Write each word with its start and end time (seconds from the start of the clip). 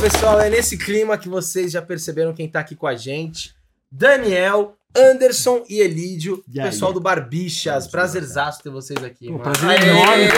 pessoal, 0.00 0.40
é 0.40 0.48
nesse 0.48 0.78
clima 0.78 1.18
que 1.18 1.28
vocês 1.28 1.72
já 1.72 1.82
perceberam 1.82 2.32
quem 2.32 2.48
tá 2.48 2.60
aqui 2.60 2.74
com 2.74 2.86
a 2.86 2.94
gente. 2.94 3.54
Daniel, 3.92 4.74
Anderson 4.96 5.62
e 5.68 5.80
Elídio, 5.80 6.42
E 6.48 6.60
pessoal 6.60 6.90
do 6.92 7.00
Barbichas. 7.00 7.86
Prazerzaço 7.86 8.62
ter 8.62 8.70
vocês 8.70 9.02
aqui. 9.04 9.26
Pô, 9.26 9.32
mano. 9.32 9.44
prazer 9.44 9.68
Aê! 9.68 9.88
enorme. 9.90 10.28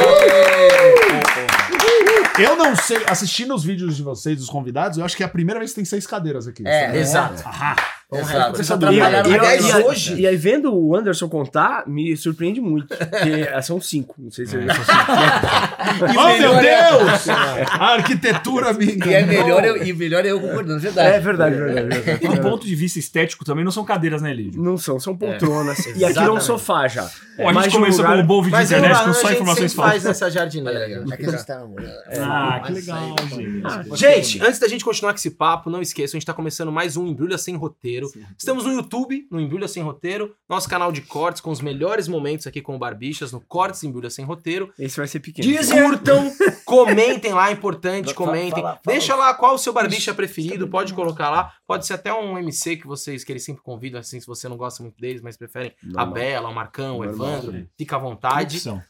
Eu 2.39 2.57
não 2.57 2.75
sei, 2.75 2.99
assistindo 3.07 3.55
os 3.55 3.63
vídeos 3.63 3.95
de 3.95 4.03
vocês, 4.03 4.39
dos 4.39 4.49
convidados, 4.49 4.99
eu 4.99 5.05
acho 5.05 5.17
que 5.17 5.23
é 5.23 5.27
a 5.27 5.29
primeira 5.29 5.61
vez 5.61 5.71
que 5.71 5.77
tem 5.77 5.85
seis 5.85 6.07
cadeiras 6.07 6.49
aqui. 6.49 6.67
É, 6.67 6.97
Exato. 6.97 7.43
Ah, 7.47 7.77
Exato. 8.13 8.61
E- 8.93 8.97
e- 8.97 9.01
aliás, 9.01 9.67
caralho. 9.67 9.87
hoje- 9.87 10.15
E 10.21 10.27
aí, 10.27 10.37
vendo 10.37 10.75
o 10.75 10.95
Anderson 10.95 11.29
contar, 11.29 11.85
me 11.87 12.17
surpreende 12.17 12.61
muito. 12.61 12.89
Porque 12.89 13.49
ah, 13.53 13.61
são 13.63 13.81
cinco. 13.81 14.15
Não 14.19 14.31
sei 14.31 14.47
se 14.47 14.57
eu 14.57 14.63
são 14.63 14.85
cinco. 14.85 15.13
oh, 16.19 16.39
meu 16.39 16.55
é- 16.55 16.91
Deus! 16.91 17.29
A 17.29 17.95
arquitetura 17.95 18.73
me 18.73 18.87
E 19.07 19.15
é 19.15 19.25
melhor 19.25 19.65
eu, 19.65 19.83
e 19.85 19.93
melhor 19.93 20.25
eu 20.25 20.41
concordando, 20.41 20.81
verdade. 20.81 21.09
É 21.09 21.21
verdade, 21.21 21.57
verdade. 21.57 21.89
verdade. 21.89 22.25
E 22.25 22.29
do 22.29 22.41
ponto 22.41 22.67
de 22.67 22.75
vista 22.75 22.99
estético 22.99 23.45
também 23.45 23.65
não 23.65 23.73
são 23.73 23.85
cadeiras, 23.85 24.21
né, 24.23 24.33
Lídio? 24.33 24.63
Não 24.63 24.77
são, 24.77 24.99
são 25.01 25.17
poltronas. 25.17 25.79
e 25.97 26.05
aqui 26.05 26.19
é 26.19 26.31
um 26.31 26.41
sofá 26.41 26.89
já. 26.89 27.09
Pô, 27.37 27.49
a 27.49 27.53
gente 27.55 27.71
começou 27.71 28.05
com 28.05 28.13
um 28.13 28.27
bom 28.27 28.43
vídeo 28.43 28.59
de 28.59 28.65
internet 28.65 28.93
a 28.93 29.05
com 29.05 29.13
só 29.15 29.33
informações 29.33 29.73
sempre 29.73 29.77
faz 29.85 30.03
falsas. 30.03 30.05
nessa 30.05 30.31
jardineira. 30.31 30.81
É 31.13 31.17
que 31.17 31.27
a 31.27 31.31
gente 31.31 31.47
tá 31.47 31.59
namorando. 31.59 31.93
Ah, 32.21 32.61
que 32.65 32.73
legal, 32.73 33.15
gente. 33.31 33.97
Gente, 33.97 34.43
antes 34.43 34.59
da 34.59 34.69
gente 34.69 34.85
continuar 34.85 35.13
com 35.13 35.19
esse 35.19 35.31
papo, 35.31 35.71
não 35.71 35.81
esqueçam, 35.81 36.17
a 36.17 36.19
gente 36.21 36.27
tá 36.27 36.35
começando 36.35 36.71
mais 36.71 36.97
um 36.97 37.07
Embrulha 37.07 37.39
Sem 37.39 37.57
Roteiro. 37.57 38.02
Estamos 38.39 38.65
no 38.65 38.73
YouTube, 38.73 39.27
no 39.31 39.41
Embrulha 39.41 39.69
Sem 39.69 39.83
Roteiro, 39.83 40.35
nosso 40.49 40.69
canal 40.69 40.91
de 40.93 41.01
cortes 41.03 41.41
com 41.41 41.51
os 41.51 41.61
melhores 41.61 42.09
momentos 42.09 42.47
aqui 42.47 42.61
com 42.61 42.75
o 42.77 42.79
Barbichas, 42.79 43.33
no 43.33 43.41
Cortes 43.41 43.83
Embrulha 43.83 44.11
Sem 44.11 44.25
Roteiro. 44.25 44.73
Esse 44.79 44.97
vai 44.97 45.07
ser 45.07 45.21
pequeno. 45.21 45.53
Curtam, 45.73 46.33
comentem 46.65 47.33
lá, 47.33 47.51
é 47.51 47.53
importante, 47.53 48.15
Fala, 48.15 48.15
comentem. 48.15 48.51
fala, 48.51 48.69
fala. 48.69 48.81
Deixa 48.87 49.15
lá 49.15 49.35
qual 49.35 49.55
o 49.55 49.59
seu 49.59 49.73
barbicha 49.73 50.15
preferido, 50.15 50.69
pode 50.69 50.95
colocar 50.95 51.31
lá. 51.31 51.53
Pode 51.67 51.87
ser 51.87 51.95
até 51.95 52.13
um 52.13 52.39
MC 52.39 52.77
que 52.77 52.87
vocês, 52.87 53.25
que 53.25 53.33
eles 53.33 53.45
sempre 53.45 53.63
convidam, 53.63 54.01
assim, 54.01 54.21
se 54.21 54.27
você 54.27 54.49
não 54.49 54.57
gosta 54.57 54.83
muito 54.83 55.01
deles, 55.01 55.21
mas 55.23 55.37
preferem 55.37 55.73
a. 55.97 56.07
Bela, 56.07 56.49
o 56.51 56.55
Marcão, 56.55 56.99
o 56.99 57.05
Evandro, 57.05 57.67
fica 57.77 57.97
à 57.97 57.99
vontade. 57.99 58.57
Opção. 58.59 58.83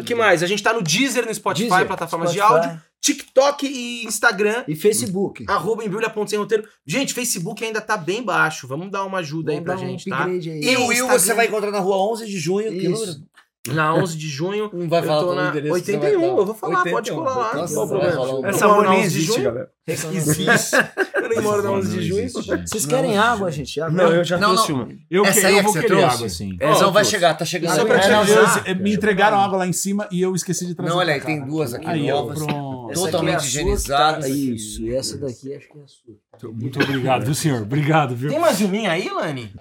O 0.00 0.04
que 0.04 0.14
mais? 0.14 0.42
A 0.42 0.46
gente 0.46 0.62
tá 0.62 0.72
no 0.72 0.82
Deezer, 0.82 1.26
no 1.26 1.34
Spotify, 1.34 1.68
Deezer, 1.68 1.86
plataformas 1.86 2.32
de 2.32 2.38
Spotify 2.38 2.68
áudio, 2.68 2.82
TikTok 3.00 3.66
e 3.66 4.04
Instagram. 4.04 4.64
E 4.68 4.74
Facebook. 4.74 5.44
Arroba 5.48 5.84
embrulha.sem 5.84 6.38
roteiro. 6.38 6.64
Gente, 6.86 7.14
Facebook 7.14 7.64
ainda 7.64 7.80
tá 7.80 7.96
bem 7.96 8.22
baixo. 8.22 8.66
Vamos 8.66 8.90
dar 8.90 9.04
uma 9.04 9.18
ajuda 9.18 9.52
aí 9.52 9.56
Vamos 9.60 9.66
pra 9.66 9.74
dar 9.76 9.82
um 9.82 9.90
gente, 9.90 10.10
tá? 10.10 10.24
aí. 10.24 10.60
E 10.62 10.76
o 10.76 10.86
Will 10.86 11.08
você 11.08 11.32
vai 11.34 11.46
encontrar 11.46 11.70
na 11.70 11.78
rua 11.80 11.96
11 12.12 12.26
de 12.26 12.38
junho. 12.38 12.70
Que 12.70 12.78
Isso. 12.78 12.90
número? 12.90 13.12
Na 13.68 13.94
11 13.94 14.16
de 14.16 14.28
junho. 14.28 14.70
Não 14.72 14.88
vai 14.88 15.00
Eu 15.00 15.04
falar 15.04 15.20
tô 15.20 15.26
qual 15.26 15.36
na 15.36 15.42
o 15.46 15.48
endereço 15.50 15.74
que 15.74 15.80
você 15.84 15.92
81, 15.96 16.20
vai 16.20 16.30
dar. 16.30 16.36
eu 16.38 16.46
vou 16.46 16.54
falar, 16.54 16.76
pode 16.84 17.10
81. 17.12 17.16
colar 17.16 17.36
lá, 17.36 17.54
Nossa, 17.54 17.74
qual 17.74 17.84
o 17.84 17.88
vai 17.88 17.98
problema? 18.00 18.26
falar 18.40 18.48
Essa 18.48 18.64
Eu 18.64 18.68
rua 18.70 18.82
na 18.84 18.90
nem 18.90 18.98
11 19.00 19.08
de 19.10 19.16
existe, 19.16 19.32
junho. 19.32 19.44
galera. 19.44 19.70
Existe. 19.86 20.76
Eu 21.18 21.28
nem 21.28 21.40
moro 21.42 21.62
na 21.62 21.70
11 21.72 21.98
de 21.98 22.02
junho. 22.06 22.30
Vocês 22.30 22.86
querem 22.86 23.18
água, 23.18 23.50
gente? 23.50 23.80
Água? 23.80 24.04
Não, 24.04 24.12
eu 24.14 24.24
já 24.24 24.38
Não, 24.38 24.54
trouxe 24.54 24.72
não. 24.72 24.82
uma. 24.84 24.88
Eu, 25.10 25.24
Essa 25.26 25.40
que- 25.40 25.46
aí 25.46 25.52
eu 25.54 25.58
é 25.58 25.62
vou 25.62 25.72
que 25.72 25.78
você 25.80 25.86
querer 25.86 25.98
trouxe? 25.98 26.14
água, 26.16 26.26
assim. 26.26 26.56
É, 26.60 26.70
não, 26.70 26.80
eu 26.80 26.92
vai 26.92 27.04
chegar, 27.04 27.34
tá 27.34 27.44
chegando. 27.44 27.74
Só 27.74 27.80
aí. 27.82 27.86
pra 27.86 27.96
É, 27.96 28.00
te 28.00 28.08
não, 28.08 28.18
avisar. 28.20 28.64
não. 28.66 28.82
Me 28.82 28.94
entregaram 28.94 29.38
água 29.40 29.58
lá 29.58 29.66
em 29.66 29.72
cima 29.72 30.08
e 30.10 30.22
eu 30.22 30.34
esqueci 30.34 30.64
de 30.66 30.74
trazer. 30.74 30.90
Não, 30.90 30.98
olha 30.98 31.12
aí, 31.14 31.20
tem 31.20 31.44
duas 31.44 31.74
aqui 31.74 31.86
Aí, 31.86 32.06
novas. 32.08 32.38
pronto. 32.38 32.54
Totalmente 32.94 33.34
é 33.34 33.36
a 33.36 33.40
sua 33.40 33.48
que 33.48 33.48
higienizadas. 33.48 34.24
Tá... 34.24 34.30
Isso, 34.30 34.82
e 34.82 34.94
essa 34.94 35.18
daqui 35.18 35.54
acho 35.54 35.68
que 35.68 35.78
é 35.78 35.82
a 35.82 35.86
sua. 35.86 36.52
Muito 36.52 36.82
obrigado, 36.82 37.24
viu, 37.24 37.34
senhor? 37.34 37.62
Obrigado, 37.62 38.14
viu? 38.14 38.30
Tem 38.30 38.38
mais 38.38 38.60
uma 38.60 38.90
aí, 38.90 39.08
Lani? 39.08 39.52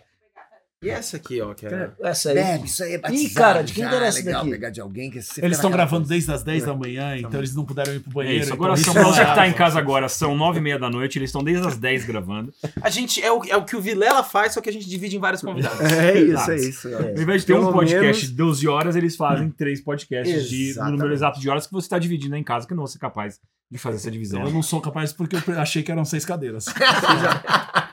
E 0.84 0.92
essa 0.92 1.18
aqui, 1.18 1.42
ó, 1.42 1.56
que 1.56 1.66
é... 1.66 1.90
Essa 2.04 2.30
aí. 2.30 2.36
Bebe, 2.36 2.66
isso 2.68 2.84
aí 2.84 2.94
é 2.94 2.98
batizado. 3.00 3.34
cara, 3.34 3.64
de 3.64 3.74
quem 3.74 3.84
já, 3.84 3.92
era 3.96 4.06
essa 4.06 4.20
legal 4.20 4.42
daqui? 4.42 4.52
pegar 4.52 4.70
de 4.70 4.80
alguém 4.80 5.10
que 5.10 5.20
você 5.24 5.44
Eles 5.44 5.58
estão 5.58 5.72
gravando 5.72 6.08
desde 6.08 6.32
as 6.32 6.44
10 6.44 6.66
da 6.66 6.76
manhã, 6.76 7.18
então 7.18 7.40
eles 7.40 7.56
não 7.56 7.66
puderam 7.66 7.96
ir 7.96 8.00
pro 8.00 8.12
É 8.12 8.14
banheiro. 8.14 8.40
isso. 8.44 8.54
então 8.54 8.64
Agora, 8.64 8.80
isso 8.80 8.94
são, 8.94 9.04
você 9.04 9.26
que 9.26 9.34
tá 9.34 9.48
é 9.48 9.50
em 9.50 9.54
casa 9.54 9.80
agora, 9.80 10.08
são 10.08 10.36
nove 10.38 10.60
e 10.60 10.62
meia 10.62 10.78
da 10.78 10.88
noite, 10.88 11.18
eles 11.18 11.30
estão 11.30 11.44
desde 11.44 11.66
as 11.66 11.78
10 11.78 12.06
gravando. 12.06 12.54
A 12.80 12.92
gente, 12.92 13.20
é 13.24 13.32
o, 13.32 13.44
é 13.46 13.58
o 13.58 13.66
que 13.66 13.76
o 13.76 13.82
Vilela 13.82 14.24
faz, 14.24 14.54
só 14.54 14.62
que 14.62 14.70
a 14.70 14.74
gente 14.74 14.88
divide 14.88 15.16
em 15.18 15.20
vários 15.20 15.42
convidados. 15.42 15.80
É 15.82 16.20
isso, 16.20 16.52
é 16.52 16.56
isso. 16.58 16.88
Ao 16.96 17.10
invés 17.24 17.42
de 17.42 17.48
ter 17.48 17.54
um 17.54 17.72
podcast 17.72 18.02
menos- 18.04 18.22
de 18.22 18.28
12 18.34 18.68
horas, 18.68 18.96
eles 18.96 19.16
fazem 19.16 19.50
três 19.50 19.82
podcasts 19.82 20.48
de, 20.48 20.76
no 20.78 20.92
número 20.92 21.12
exato 21.12 21.40
de 21.40 21.50
horas 21.50 21.66
que 21.66 21.74
você 21.74 21.88
está 21.88 21.98
dividindo 21.98 22.36
aí 22.36 22.42
em 22.42 22.44
casa, 22.44 22.68
que 22.68 22.74
não 22.76 22.82
vou 22.82 22.88
ser 22.88 23.00
capaz 23.00 23.40
de 23.72 23.80
fazer 23.80 23.96
essa 23.98 24.12
divisão. 24.12 24.44
Eu 24.44 24.52
não 24.52 24.62
sou 24.62 24.80
capaz 24.80 25.12
porque 25.12 25.38
eu 25.38 25.60
achei 25.60 25.82
que 25.82 25.92
eram 25.92 26.06
seis 26.06 26.24
cadeiras. 26.24 26.66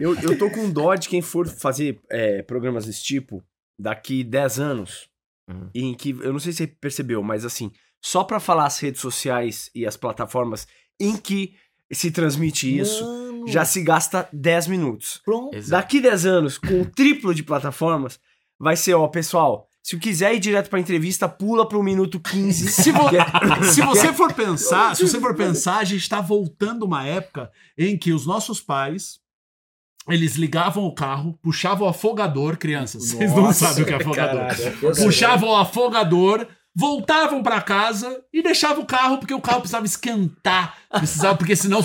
Eu, 0.00 0.14
eu 0.20 0.36
tô 0.38 0.50
com 0.50 0.70
dó 0.70 0.94
de 0.94 1.08
quem 1.08 1.22
for 1.22 1.46
fazer 1.48 2.00
é, 2.10 2.42
programas 2.42 2.86
desse 2.86 3.02
tipo 3.02 3.42
daqui 3.78 4.22
10 4.24 4.58
anos, 4.60 5.08
Uhum. 5.48 5.70
em 5.72 5.94
que, 5.94 6.10
eu 6.10 6.32
não 6.32 6.40
sei 6.40 6.50
se 6.50 6.58
você 6.58 6.66
percebeu, 6.66 7.22
mas 7.22 7.44
assim, 7.44 7.70
só 8.02 8.24
pra 8.24 8.40
falar 8.40 8.66
as 8.66 8.80
redes 8.80 9.00
sociais 9.00 9.70
e 9.72 9.86
as 9.86 9.96
plataformas 9.96 10.66
em 10.98 11.16
que 11.16 11.54
se 11.92 12.10
transmite 12.10 12.76
isso, 12.76 13.04
Mano, 13.04 13.46
já 13.46 13.64
se 13.64 13.80
gasta 13.80 14.28
10 14.32 14.66
minutos. 14.66 15.20
Pronto. 15.24 15.54
Exato. 15.56 15.70
Daqui 15.70 16.00
10 16.00 16.26
anos, 16.26 16.58
com 16.58 16.80
o 16.80 16.84
triplo 16.90 17.32
de 17.32 17.44
plataformas, 17.44 18.18
vai 18.58 18.74
ser, 18.74 18.94
ó, 18.94 19.06
pessoal, 19.06 19.68
se 19.84 19.96
quiser 20.00 20.34
ir 20.34 20.40
direto 20.40 20.68
pra 20.68 20.80
entrevista, 20.80 21.28
pula 21.28 21.68
pro 21.68 21.80
minuto 21.80 22.18
15. 22.18 22.66
Se, 22.72 22.90
vo- 22.90 23.08
se 23.72 23.82
você 23.82 24.12
for 24.12 24.32
pensar, 24.32 24.96
se 24.96 25.06
você 25.06 25.20
for 25.20 25.32
pensar, 25.38 25.78
a 25.78 25.84
gente 25.84 26.08
tá 26.08 26.20
voltando 26.20 26.84
uma 26.84 27.06
época 27.06 27.52
em 27.78 27.96
que 27.96 28.12
os 28.12 28.26
nossos 28.26 28.60
pais 28.60 29.20
eles 30.08 30.36
ligavam 30.36 30.84
o 30.84 30.94
carro, 30.94 31.38
puxavam 31.42 31.86
o 31.86 31.90
afogador, 31.90 32.56
crianças. 32.56 33.10
Vocês 33.10 33.32
não 33.34 33.52
sabem 33.52 33.82
o 33.82 33.86
que 33.86 33.92
é 33.92 33.96
afogador. 33.96 34.54
Sei. 34.54 35.04
Puxavam 35.04 35.48
o 35.50 35.56
afogador, 35.56 36.46
voltavam 36.74 37.42
pra 37.42 37.60
casa 37.60 38.22
e 38.32 38.42
deixavam 38.42 38.82
o 38.84 38.86
carro 38.86 39.18
porque 39.18 39.34
o 39.34 39.40
carro 39.40 39.60
precisava 39.60 39.86
esquentar, 39.86 40.76
precisava 40.90 41.36
porque 41.36 41.56
senão 41.56 41.80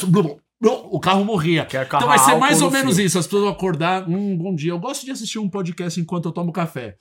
o 0.64 1.00
carro 1.00 1.26
morria. 1.26 1.68
Então 1.68 2.08
vai 2.08 2.20
ser 2.20 2.36
mais 2.38 2.62
ou 2.62 2.70
menos 2.70 3.00
isso. 3.00 3.18
As 3.18 3.26
pessoas 3.26 3.44
vão 3.44 3.52
acordar, 3.52 4.08
hum, 4.08 4.38
bom 4.38 4.54
dia. 4.54 4.72
Eu 4.72 4.80
gosto 4.80 5.06
de 5.06 5.12
assistir 5.12 5.40
um 5.40 5.50
podcast 5.50 6.00
enquanto 6.00 6.26
eu 6.26 6.32
tomo 6.32 6.52
café. 6.52 6.98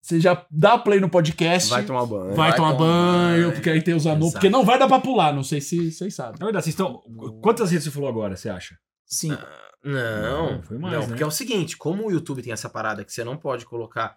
Você 0.00 0.18
já 0.18 0.44
dá 0.50 0.76
play 0.76 0.98
no 0.98 1.08
podcast, 1.08 1.70
Vai 1.70 1.82
vai, 1.82 1.86
tomar 1.86 2.06
banho. 2.06 2.34
tomar 2.34 2.56
tomar 2.56 2.72
banho, 2.74 3.42
banho. 3.42 3.52
porque 3.52 3.70
aí 3.70 3.80
tem 3.80 3.94
os 3.94 4.04
anúncios. 4.04 4.32
Porque 4.32 4.48
não 4.50 4.64
vai 4.64 4.76
dar 4.76 4.88
pra 4.88 4.98
pular, 4.98 5.32
não 5.32 5.44
sei 5.44 5.60
se 5.60 5.92
vocês 5.92 6.12
sabem. 6.12 6.40
Na 6.40 6.46
verdade, 6.46 6.64
vocês 6.64 6.72
estão. 6.72 7.02
Quantas 7.40 7.70
redes 7.70 7.84
você 7.84 7.90
falou 7.92 8.08
agora, 8.08 8.34
você 8.34 8.48
acha? 8.48 8.76
Sim. 9.06 9.36
Não, 9.84 10.52
Não, 10.52 10.62
foi 10.62 10.78
mais, 10.78 10.94
não, 10.94 11.00
né? 11.02 11.06
porque 11.08 11.22
é 11.22 11.26
o 11.26 11.30
seguinte, 11.30 11.76
como 11.76 12.06
o 12.06 12.10
YouTube 12.10 12.42
tem 12.42 12.52
essa 12.52 12.68
parada 12.68 13.04
que 13.04 13.12
você 13.12 13.24
não 13.24 13.36
pode 13.36 13.64
colocar, 13.66 14.16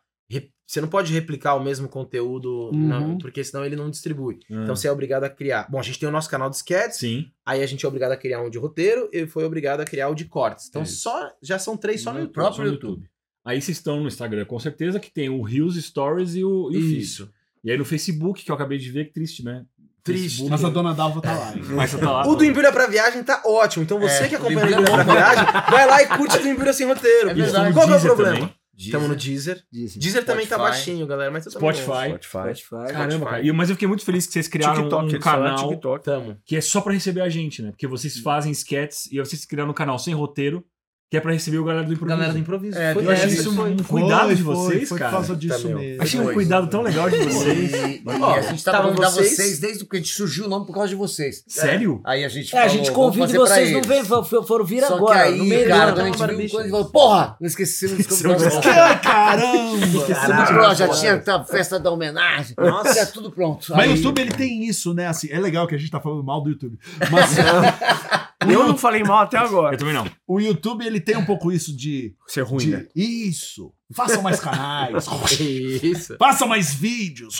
você 0.67 0.81
não 0.81 0.87
pode 0.87 1.13
replicar 1.13 1.55
o 1.55 1.63
mesmo 1.63 1.87
conteúdo, 1.87 2.69
Uhum. 2.71 2.87
não, 2.87 3.17
porque 3.17 3.43
senão 3.43 3.63
ele 3.65 3.75
não 3.75 3.89
distribui. 3.89 4.39
Ah. 4.51 4.63
Então 4.63 4.75
você 4.75 4.87
é 4.87 4.91
obrigado 4.91 5.23
a 5.23 5.29
criar. 5.29 5.67
Bom, 5.69 5.79
a 5.79 5.83
gente 5.83 5.99
tem 5.99 6.09
o 6.09 6.11
nosso 6.11 6.29
canal 6.29 6.49
de 6.49 6.55
sketches, 6.55 6.97
Sim. 6.97 7.31
aí 7.45 7.61
a 7.61 7.65
gente 7.67 7.85
é 7.85 7.87
obrigado 7.87 8.11
a 8.13 8.17
criar 8.17 8.41
um 8.41 8.49
de 8.49 8.57
roteiro 8.57 9.07
e 9.13 9.27
foi 9.27 9.43
obrigado 9.43 9.81
a 9.81 9.85
criar 9.85 10.09
o 10.09 10.15
de 10.15 10.25
cortes. 10.25 10.67
Então 10.67 10.81
Isso. 10.81 11.01
só 11.01 11.31
já 11.41 11.59
são 11.59 11.77
três 11.77 12.01
só 12.01 12.11
no, 12.11 12.19
YouTube. 12.19 12.33
próprio 12.33 12.65
no 12.65 12.71
YouTube. 12.71 13.09
Aí 13.43 13.61
vocês 13.61 13.77
estão 13.77 13.99
no 14.01 14.07
Instagram, 14.07 14.43
com 14.45 14.59
certeza, 14.59 14.99
que 14.99 15.11
tem 15.11 15.29
o 15.29 15.41
Reels, 15.43 15.75
Stories 15.75 16.33
e 16.35 16.43
o, 16.43 16.71
e 16.71 16.77
o 16.77 16.81
Feed. 16.81 16.99
Isso. 16.99 17.31
E 17.63 17.69
aí 17.71 17.77
no 17.77 17.85
Facebook, 17.85 18.43
que 18.43 18.49
eu 18.49 18.55
acabei 18.55 18.79
de 18.79 18.89
ver, 18.91 19.05
que 19.05 19.13
triste, 19.13 19.43
né? 19.43 19.65
Triste. 20.05 20.47
Mas 20.47 20.63
a 20.63 20.69
dona 20.69 20.93
Dalva 20.93 21.19
tá 21.19 21.33
lá. 21.33 21.51
hein? 21.53 21.61
Mas 21.69 21.89
você 21.89 21.97
tá 21.97 22.11
lá. 22.11 22.27
O 22.27 22.35
do 22.35 22.45
Embrulha 22.45 22.71
pra 22.71 22.85
Viagem 22.88 23.23
tá 23.23 23.41
ótimo. 23.43 23.83
Então 23.83 23.99
você 23.99 24.23
É, 24.23 24.27
que 24.29 24.35
acompanha 24.35 24.59
o 24.59 24.69
Embrulha 24.69 24.83
pra 24.91 25.01
é 25.01 25.03
bom. 25.03 25.13
Viagem, 25.13 25.45
vai 25.71 25.88
lá 25.88 26.01
e 26.03 26.07
curte 26.17 26.38
o 26.38 26.41
do 26.41 26.47
Embrulha 26.47 26.73
sem 26.73 26.85
roteiro. 26.88 27.29
É 27.31 27.33
verdade. 27.33 27.73
Qual 27.73 27.88
que 27.88 27.93
é 27.93 27.95
o 27.95 27.99
Deezer 27.99 28.15
problema? 28.15 28.39
também. 28.39 28.55
Estamos 28.77 29.07
no 29.09 29.15
Deezer. 29.15 29.63
Dizem. 29.71 30.01
Deezer 30.01 30.25
também 30.25 30.45
tá 30.45 30.57
baixinho, 30.57 31.07
galera, 31.07 31.31
mas 31.31 31.45
Spotify. 31.45 31.83
Spotify. 32.09 32.55
Spotify. 32.55 32.94
Caramba, 32.94 33.25
cara. 33.25 33.53
Mas 33.53 33.69
eu 33.69 33.75
fiquei 33.75 33.88
muito 33.88 34.03
feliz 34.03 34.27
que 34.27 34.33
vocês 34.33 34.47
criaram 34.49 34.75
TikTok, 34.83 35.15
um 35.15 35.19
canal 35.19 35.69
TikTok. 35.69 36.03
Tamo. 36.03 36.38
que 36.45 36.55
é 36.57 36.61
só 36.61 36.81
pra 36.81 36.91
receber 36.94 37.21
a 37.21 37.29
gente, 37.29 37.61
né? 37.61 37.71
Porque 37.71 37.88
vocês 37.88 38.17
fazem 38.19 38.51
sketches 38.51 39.09
e 39.11 39.17
vocês 39.17 39.45
criaram 39.45 39.71
um 39.71 39.73
canal 39.73 39.97
sem 39.97 40.13
roteiro, 40.13 40.61
que 41.09 41.17
é 41.17 41.21
pra 41.21 41.31
receber 41.31 41.59
o 41.59 41.63
galera 41.63 41.85
do 41.85 41.93
improviso. 41.93 42.17
Galera 42.17 42.33
do 42.33 42.39
improviso. 42.39 42.77
É, 42.79 42.93
Foi 42.93 43.05
Eu 43.05 43.11
achei 43.11 43.25
essa, 43.25 43.35
isso 43.41 43.53
foi. 43.53 43.71
um 43.71 43.77
cuidado 43.77 44.35
de 44.35 44.41
Foi, 44.43 44.55
vocês, 44.55 44.89
foi 44.89 44.97
cara. 44.97 45.11
por 45.11 45.17
causa 45.17 45.35
disso 45.35 45.61
Também. 45.61 45.75
mesmo. 45.89 46.03
Achei 46.03 46.19
um 46.19 46.23
Foi. 46.23 46.33
cuidado 46.33 46.67
tão 46.67 46.81
legal 46.81 47.09
de 47.09 47.17
vocês. 47.17 47.73
E, 47.73 47.75
e 47.75 48.03
Ó, 48.21 48.33
a 48.33 48.41
gente 48.41 48.47
tá 48.49 48.71
estavam 48.71 48.93
falando 48.95 49.09
de 49.09 49.13
vocês- 49.21 49.35
vocês 49.35 49.59
desde 49.59 49.85
que 49.85 49.95
a 49.95 49.99
gente 49.99 50.11
surgiu 50.13 50.45
o 50.45 50.49
nome 50.49 50.65
por 50.65 50.73
causa 50.73 50.89
de 50.89 50.95
vocês. 50.95 51.44
Sério? 51.47 52.01
Aí 52.03 52.25
a 52.25 52.27
gente 52.30 52.56
É, 52.56 52.59
a 52.59 52.62
falou, 52.68 52.77
gente 52.77 52.91
convida 52.91 53.27
vocês 53.27 53.71
não 53.71 53.81
vêm, 53.83 54.03
foram, 54.03 54.65
vir 54.65 54.81
Só 54.83 54.95
agora. 54.95 55.19
que 55.19 55.27
aí, 55.30 55.38
no 55.38 55.45
meio 55.45 55.68
cara, 55.68 55.91
do 55.91 55.95
quando 55.95 56.01
a 56.01 56.06
gente 56.07 56.18
tava 56.18 56.33
viu 56.33 56.50
coisa, 56.50 56.69
falou, 56.69 56.85
porra, 56.85 57.38
não 57.39 57.47
esquecemos 57.47 58.06
dos 58.07 58.21
convidados. 58.21 58.65
Ah, 58.65 58.95
Caramba! 58.97 60.75
Já 60.75 60.88
tinha 60.89 61.24
a 61.27 61.44
festa 61.44 61.80
da 61.80 61.91
homenagem. 61.91 62.56
Nossa, 62.57 63.00
é 63.00 63.06
tudo 63.06 63.31
pronto. 63.31 63.71
Mas 63.75 63.91
o 63.91 63.95
YouTube 63.95 64.19
ele 64.21 64.31
tem 64.31 64.65
isso, 64.65 64.94
né? 64.94 65.07
Assim, 65.07 65.27
é 65.31 65.39
legal 65.39 65.68
que 65.68 65.75
a 65.75 65.77
gente 65.77 65.91
tá 65.91 66.00
falando 66.01 66.24
mal 66.24 66.41
do 66.41 66.50
YouTube. 66.50 66.80
Mas 67.12 67.35
Eu 68.47 68.67
não 68.67 68.77
falei 68.77 69.03
mal 69.03 69.19
até 69.23 69.37
Eu 69.37 69.41
agora. 69.43 69.77
também 69.77 69.93
não. 69.93 70.05
o 70.27 70.39
YouTube 70.39 70.85
ele 70.85 70.99
tem 70.99 71.15
um 71.15 71.25
pouco 71.25 71.51
isso 71.51 71.75
de, 71.75 72.13
Ser 72.27 72.41
ruim, 72.41 72.57
de 72.65 72.71
né? 72.71 72.85
isso. 72.95 73.71
Façam 73.93 74.21
mais 74.23 74.39
canais. 74.39 75.05
Isso. 75.39 76.15
Façam 76.17 76.47
mais 76.47 76.73
vídeos. 76.73 77.37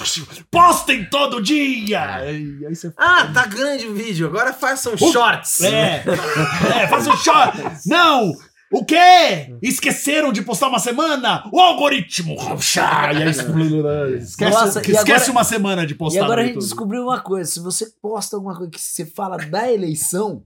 Postem 0.52 1.04
todo 1.10 1.42
dia. 1.42 2.22
E 2.32 2.66
aí 2.66 2.76
você 2.76 2.94
Ah, 2.96 3.32
tá 3.34 3.48
grande 3.48 3.88
o 3.88 3.96
vídeo. 3.96 4.28
Agora 4.28 4.54
façam 4.54 4.96
shorts. 4.96 5.62
É, 5.62 6.04
é, 6.84 6.88
faz 6.88 7.08
um 7.08 7.18
shot. 7.18 7.58
Não! 7.88 8.32
O 8.72 8.86
quê? 8.86 9.56
Esqueceram 9.62 10.32
de 10.32 10.44
postar 10.44 10.68
uma 10.68 10.80
semana? 10.80 11.44
O 11.52 11.60
algoritmo! 11.60 12.36
E 12.36 12.80
aí, 12.80 14.18
esquece, 14.20 14.52
Nossa, 14.52 14.80
e 14.80 14.92
esquece 14.92 15.12
agora- 15.14 15.32
uma 15.32 15.44
semana 15.44 15.86
de 15.88 15.94
E 15.94 15.98
postar 15.98 16.24
agora 16.26 16.42
a 16.42 16.44
gente 16.46 16.56
YouTube. 16.56 16.68
descobriu 16.70 17.04
uma 17.04 17.20
coisa: 17.22 17.50
se 17.50 17.60
você 17.60 17.88
posta 18.02 18.36
alguma 18.36 18.56
coisa 18.56 18.72
que 18.72 18.80
você 18.80 19.06
fala 19.06 19.38
da 19.38 19.72
eleição, 19.72 20.44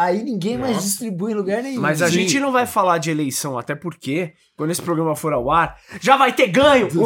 Aí 0.00 0.22
ninguém 0.22 0.56
mais 0.56 0.76
Nossa. 0.76 0.86
distribui 0.86 1.32
em 1.32 1.34
lugar 1.34 1.62
nenhum. 1.62 1.78
Mas 1.78 2.00
a 2.00 2.06
Sim. 2.06 2.12
gente 2.14 2.40
não 2.40 2.50
vai 2.50 2.66
falar 2.66 2.96
de 2.96 3.10
eleição, 3.10 3.58
até 3.58 3.74
porque, 3.74 4.32
quando 4.56 4.70
esse 4.70 4.80
programa 4.80 5.14
for 5.14 5.34
ao 5.34 5.50
ar, 5.50 5.78
já 6.00 6.16
vai 6.16 6.32
ter 6.32 6.46
ganho! 6.46 6.88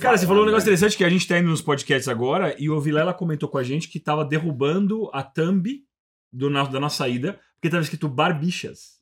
Cara, 0.00 0.16
você 0.16 0.28
falou 0.28 0.44
um 0.44 0.46
negócio 0.46 0.66
interessante 0.66 0.96
que 0.96 1.02
a 1.02 1.10
gente 1.10 1.26
tá 1.26 1.36
indo 1.40 1.48
nos 1.50 1.60
podcasts 1.60 2.06
agora 2.06 2.54
e 2.56 2.70
o 2.70 2.80
Vilela 2.80 3.12
comentou 3.12 3.48
com 3.48 3.58
a 3.58 3.64
gente 3.64 3.88
que 3.88 3.98
tava 3.98 4.24
derrubando 4.24 5.10
a 5.12 5.24
thumb 5.24 5.82
do, 6.32 6.48
da 6.48 6.78
nossa 6.78 7.08
ida, 7.08 7.40
porque 7.54 7.68
tava 7.68 7.82
escrito 7.82 8.08
Barbichas. 8.08 8.99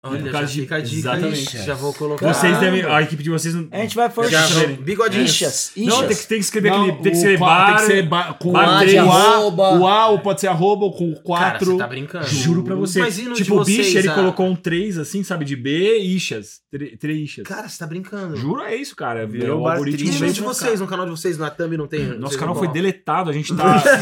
Olha, 0.00 0.22
Por 0.22 0.30
já 0.30 0.42
de- 0.42 0.60
fica 0.60 0.76
a 0.76 0.80
dica 0.80 1.10
aí. 1.12 1.18
Exatamente. 1.18 1.58
Já 1.64 1.74
vou 1.74 1.92
colocar. 1.92 2.32
Vocês 2.32 2.56
devem. 2.58 2.84
A 2.84 3.02
equipe 3.02 3.20
de 3.20 3.30
vocês 3.30 3.52
não. 3.52 3.66
A 3.72 3.78
gente 3.78 3.96
vai 3.96 4.08
for 4.08 4.30
Já 4.30 4.42
Deixa 4.42 4.54
eu 4.54 4.58
vou. 4.60 4.68
ver. 4.68 4.82
Bigodinhos. 4.84 5.30
Ixas, 5.32 5.72
Não, 5.76 6.06
tem 6.06 6.16
que, 6.16 6.26
tem 6.26 6.38
que 6.38 6.44
escrever 6.44 6.70
Não, 6.70 6.82
aquele. 6.84 7.02
Tem 7.02 7.12
que 7.12 7.18
o 7.18 7.20
ser 7.20 7.36
bar. 7.36 7.66
Tem 7.66 7.74
que 7.74 7.82
ser 7.82 8.02
ba- 8.06 8.32
com 8.34 8.52
bar 8.52 8.76
o 8.76 8.78
três. 8.78 8.96
A, 8.96 9.02
Arroba. 9.02 9.76
o 9.76 9.86
A 9.88 10.06
ou 10.10 10.20
pode 10.20 10.40
ser 10.40 10.46
arroba 10.46 10.88
com 10.96 11.10
Cara, 11.14 11.22
quatro. 11.24 11.72
você 11.72 11.78
tá 11.78 11.86
brincando. 11.88 12.26
Juro 12.28 12.62
pra 12.62 12.76
você. 12.76 13.00
Mas 13.00 13.18
e 13.18 13.22
no 13.22 13.34
de 13.34 13.42
tipo, 13.42 13.60
o 13.60 13.64
bicho, 13.64 13.98
ele 13.98 14.08
ah? 14.08 14.14
colocou 14.14 14.46
um 14.46 14.54
3, 14.54 14.98
assim, 14.98 15.24
sabe? 15.24 15.44
De 15.44 15.56
B 15.56 15.98
e 15.98 16.14
Ixas. 16.16 16.60
Tre- 16.70 16.96
Três 16.96 17.18
Ixas. 17.30 17.44
Cara, 17.48 17.68
você 17.68 17.78
tá 17.78 17.86
brincando. 17.88 18.36
Juro, 18.36 18.62
é 18.62 18.76
isso, 18.76 18.94
cara. 18.94 19.26
Virou 19.26 19.58
o 19.60 19.64
bar 19.64 19.72
algoritmo 19.72 20.08
E 20.26 20.30
de 20.32 20.40
vocês, 20.42 20.78
no 20.80 20.86
canal 20.86 21.06
de 21.06 21.10
vocês, 21.10 21.36
na 21.36 21.50
thumb 21.50 21.76
não 21.76 21.88
tem. 21.88 22.04
Nosso 22.04 22.38
canal 22.38 22.54
foi 22.54 22.68
deletado, 22.68 23.30
a 23.30 23.32
gente 23.32 23.52
tá. 23.56 23.74
A 23.74 23.96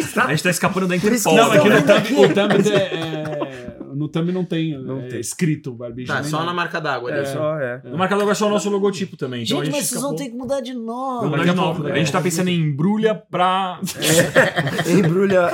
gente 0.00 0.14
tá, 0.14 0.26
tá 0.42 0.50
escapando 0.50 0.88
da 0.88 0.96
Interpol. 0.96 1.36
Não, 1.36 1.54
é 1.54 1.60
que 1.60 1.68
no 1.68 1.76
thumb, 1.82 2.24
o 2.24 2.28
thumb 2.34 2.70
é, 2.70 2.76
é- 2.76 3.51
no 3.94 4.08
thumb 4.08 4.32
não 4.32 4.44
tem, 4.44 4.76
Não 4.82 5.00
é, 5.00 5.08
tem. 5.08 5.20
escrito 5.20 5.72
barbicha. 5.72 6.12
Tá, 6.12 6.22
só 6.22 6.38
nada. 6.38 6.46
na 6.50 6.54
marca 6.54 6.80
d'água. 6.80 7.10
É 7.12 7.24
só, 7.24 7.58
é. 7.58 7.80
No 7.84 7.96
marcador 7.98 8.24
vai 8.26 8.34
só 8.34 8.46
o 8.46 8.50
nosso 8.50 8.68
logotipo 8.70 9.16
também. 9.16 9.42
Então 9.42 9.58
Gente, 9.58 9.66
gente 9.66 9.74
mas 9.80 9.86
vocês 9.88 10.00
vão 10.00 10.10
escapou. 10.14 10.26
ter 10.26 10.32
que 10.32 10.36
mudar 10.38 10.60
de 10.60 10.74
nome. 10.74 11.30
Mudar 11.30 11.44
de 11.44 11.50
a 11.50 11.54
novo. 11.54 11.80
pouco, 11.82 11.92
A 11.92 11.98
gente 11.98 12.12
tá 12.12 12.20
pensando 12.20 12.48
em 12.48 12.60
embrulha 12.60 13.14
pra. 13.14 13.80
Embrulha. 14.86 15.48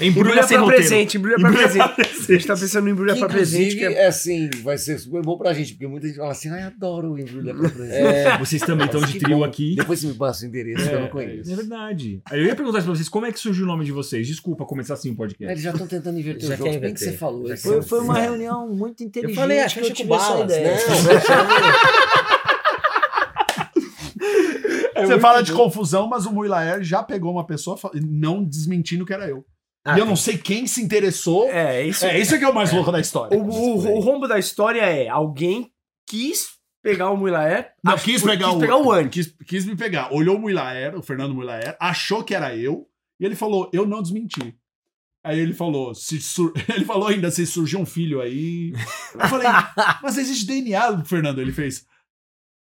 Embrulha 0.00 0.26
Embrulha 0.26 0.42
sem 0.42 0.58
pra 0.58 0.66
presente, 0.66 1.16
embrulha 1.18 1.36
pra 1.38 1.52
presente. 1.52 2.00
A 2.00 2.32
gente 2.32 2.46
tá 2.46 2.56
pensando 2.56 2.88
em 2.88 2.92
embrulha 2.92 3.16
pra 3.16 3.28
presente. 3.28 3.82
é... 3.84 3.92
é 3.92 4.06
assim, 4.06 4.50
vai 4.62 4.78
ser 4.78 4.98
super 4.98 5.22
bom 5.22 5.36
pra 5.38 5.52
gente, 5.52 5.72
porque 5.72 5.86
muita 5.86 6.06
gente 6.06 6.16
fala 6.16 6.32
assim, 6.32 6.48
ai, 6.50 6.62
adoro 6.62 7.18
embrulha 7.18 7.54
pra 7.54 7.68
presente. 7.68 7.94
É, 7.96 8.38
Vocês 8.38 8.62
também 8.62 8.86
estão 8.86 9.00
de 9.00 9.18
trio 9.18 9.44
aqui. 9.44 9.74
Depois 9.76 10.00
você 10.00 10.06
me 10.08 10.14
passa 10.14 10.44
o 10.44 10.48
endereço 10.48 10.88
que 10.88 10.94
eu 10.94 10.98
não 11.00 11.06
É 11.06 11.10
conheço. 11.10 11.54
verdade. 11.56 12.20
Aí 12.30 12.40
eu 12.40 12.46
ia 12.46 12.56
perguntar 12.56 12.78
isso 12.78 12.86
pra 12.86 12.94
vocês, 12.96 13.08
como 13.08 13.26
é 13.26 13.32
que 13.32 13.38
surgiu 13.38 13.64
o 13.64 13.66
nome 13.68 13.84
de 13.84 13.92
vocês? 13.92 14.26
Desculpa 14.26 14.64
começar 14.64 14.94
assim 14.94 15.10
o 15.10 15.16
podcast. 15.16 15.52
Eles 15.52 15.62
já 15.62 15.70
estão 15.70 15.86
tentando 15.86 16.18
inverter 16.18 16.44
o 16.50 16.56
jogo. 16.56 16.62
Bem 16.64 16.72
que 16.72 16.78
inverter. 16.78 17.08
Falou. 17.26 17.52
Esse 17.52 17.62
foi, 17.62 17.76
é 17.76 17.78
o- 17.78 17.82
foi 17.82 18.00
uma 18.00 18.18
reunião 18.18 18.68
muito 18.68 19.04
inteligente 19.04 19.36
Eu 19.36 19.40
falei, 19.42 19.60
ah, 19.60 19.66
que 19.68 19.78
eu 19.80 19.86
com 19.88 19.92
tive 19.94 20.12
essa 20.14 20.40
ideia. 20.40 20.76
Você 25.06 25.20
fala 25.20 25.42
de 25.42 25.52
confusão, 25.52 26.08
mas 26.08 26.26
o 26.26 26.32
Muilaer 26.32 26.82
já 26.82 27.02
pegou 27.02 27.32
uma 27.32 27.46
pessoa 27.46 27.78
não 28.02 28.42
desmentindo 28.42 29.04
que 29.04 29.12
era 29.12 29.28
eu. 29.28 29.44
Ah, 29.84 29.96
e 29.96 30.00
eu 30.00 30.06
não 30.06 30.16
sei 30.16 30.36
quem 30.36 30.66
se 30.66 30.82
interessou. 30.82 31.48
É, 31.48 31.86
isso. 31.86 32.04
É, 32.06 32.18
isso 32.18 32.34
é 32.34 32.38
que 32.38 32.44
é 32.44 32.48
o 32.48 32.54
mais 32.54 32.72
louco 32.72 32.90
da 32.90 32.98
história. 32.98 33.38
O, 33.38 33.42
o, 33.42 33.96
o 33.96 34.00
rombo 34.00 34.26
da 34.26 34.38
história 34.38 34.80
é 34.80 35.08
alguém 35.08 35.70
quis 36.08 36.48
pegar 36.82 37.10
o 37.10 37.16
Muilaer. 37.16 37.72
Não, 37.84 37.94
ach- 37.94 38.02
quis 38.04 38.22
pegar 38.22 38.50
o. 38.52 38.58
pegar 38.58 38.78
o 38.78 38.90
Andy. 38.90 39.10
Quis, 39.10 39.34
quis 39.46 39.66
me 39.66 39.76
pegar. 39.76 40.12
Olhou 40.12 40.36
o 40.36 40.40
Muilaer, 40.40 40.96
o 40.96 41.02
Fernando 41.02 41.34
Muilaer, 41.34 41.76
achou 41.78 42.24
que 42.24 42.34
era 42.34 42.56
eu, 42.56 42.86
e 43.20 43.24
ele 43.24 43.36
falou: 43.36 43.70
eu 43.72 43.86
não 43.86 44.02
desmenti. 44.02 44.56
Aí 45.26 45.40
ele 45.40 45.52
falou, 45.54 45.92
se 45.92 46.20
sur- 46.20 46.52
ele 46.72 46.84
falou 46.84 47.08
ainda, 47.08 47.30
se 47.32 47.44
surgiu 47.44 47.80
um 47.80 47.86
filho 47.86 48.20
aí. 48.20 48.72
Eu 49.14 49.28
falei, 49.28 49.48
mas 50.02 50.16
existe 50.16 50.46
DNA, 50.46 51.04
Fernando. 51.04 51.40
Ele 51.40 51.52
fez. 51.52 51.84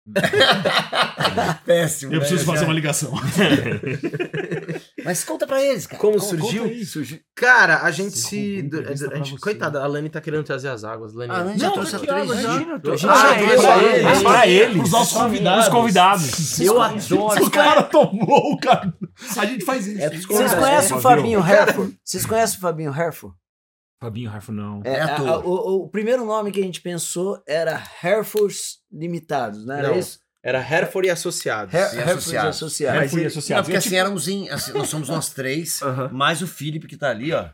Péssimo. 1.65 2.11
Eu 2.13 2.19
né? 2.19 2.25
preciso 2.25 2.45
fazer 2.45 2.59
Já- 2.59 2.65
uma 2.65 2.73
ligação. 2.73 3.11
Mas 5.03 5.23
conta 5.23 5.45
pra 5.47 5.61
eles, 5.63 5.85
cara. 5.87 5.99
Como 6.01 6.17
Conta- 6.19 6.25
surgiu? 6.27 6.85
Surgiu. 6.85 7.19
Cara, 7.35 7.81
a 7.83 7.91
gente 7.91 8.17
se. 8.17 8.67
a 9.11 9.15
gente- 9.17 9.39
coitada, 9.39 9.81
a 9.83 9.87
Lani 9.87 10.09
tá 10.09 10.19
querendo 10.21 10.43
trazer 10.43 10.69
as 10.69 10.83
águas. 10.83 11.13
Lani. 11.13 11.31
Ah, 11.33 11.43
né? 11.43 11.55
Já 11.57 11.67
Não, 11.67 11.73
trouxe 11.73 11.91
tá 11.91 11.97
a 11.97 11.99
aqui, 11.99 12.07
três. 12.07 12.21
água, 12.23 12.35
já. 12.35 12.49
Imagina, 12.49 12.81
Eu- 12.83 12.97
já- 12.97 13.11
Ah, 13.11 13.15
já 13.17 13.35
é 13.35 13.47
trouxe 13.47 13.67
a 13.67 13.83
eles. 13.83 14.23
Pra 14.23 14.47
eles. 14.47 14.83
Os 14.83 14.91
nossos 14.91 15.17
convidados. 15.17 15.65
Os 15.65 15.71
convidados. 15.71 16.59
Eu 16.59 16.81
adoro. 16.81 17.43
Os 17.43 17.49
caras 17.49 17.89
tomou, 17.89 18.57
cara. 18.59 18.93
A 19.37 19.45
gente 19.45 19.63
faz 19.65 19.87
isso. 19.87 20.01
É 20.01 20.09
Vocês 20.09 20.53
conhecem 20.53 20.97
o 20.97 21.01
Fabinho 21.01 21.39
Herford? 21.39 21.97
Vocês 22.03 22.25
conhecem 22.25 22.57
o 22.57 22.61
Fabinho 22.61 22.91
Herford? 22.95 23.35
Fabinho 23.99 24.29
Rafa, 24.29 24.51
não. 24.51 24.81
É, 24.83 24.93
É 24.95 25.01
a- 25.01 25.17
a- 25.17 25.39
o, 25.39 25.83
o 25.83 25.89
primeiro 25.89 26.25
nome 26.25 26.51
que 26.51 26.59
a 26.59 26.63
gente 26.63 26.81
pensou 26.81 27.41
era 27.47 27.81
Herfords 28.03 28.79
Limitados, 28.91 29.65
não 29.65 29.75
era 29.75 29.87
Não. 29.89 29.97
isso? 29.99 30.19
Era 30.43 30.59
Hereford 30.59 31.07
e 31.07 31.11
Associados. 31.11 31.73
Her 31.73 31.79
E 31.95 31.99
associados. 32.01 32.49
Associados. 32.55 33.13
E 33.13 33.15
Não, 33.17 33.25
associados? 33.25 33.65
porque 33.65 33.77
assim, 33.77 33.95
éramos 33.95 34.27
em. 34.27 34.47
assim, 34.49 34.73
nós 34.73 34.87
somos 34.89 35.09
nós 35.09 35.29
três, 35.33 35.79
mais 36.13 36.41
o 36.43 36.47
Felipe 36.47 36.87
que 36.87 36.95
tá 36.97 37.09
ali, 37.09 37.33
ó. 37.33 37.49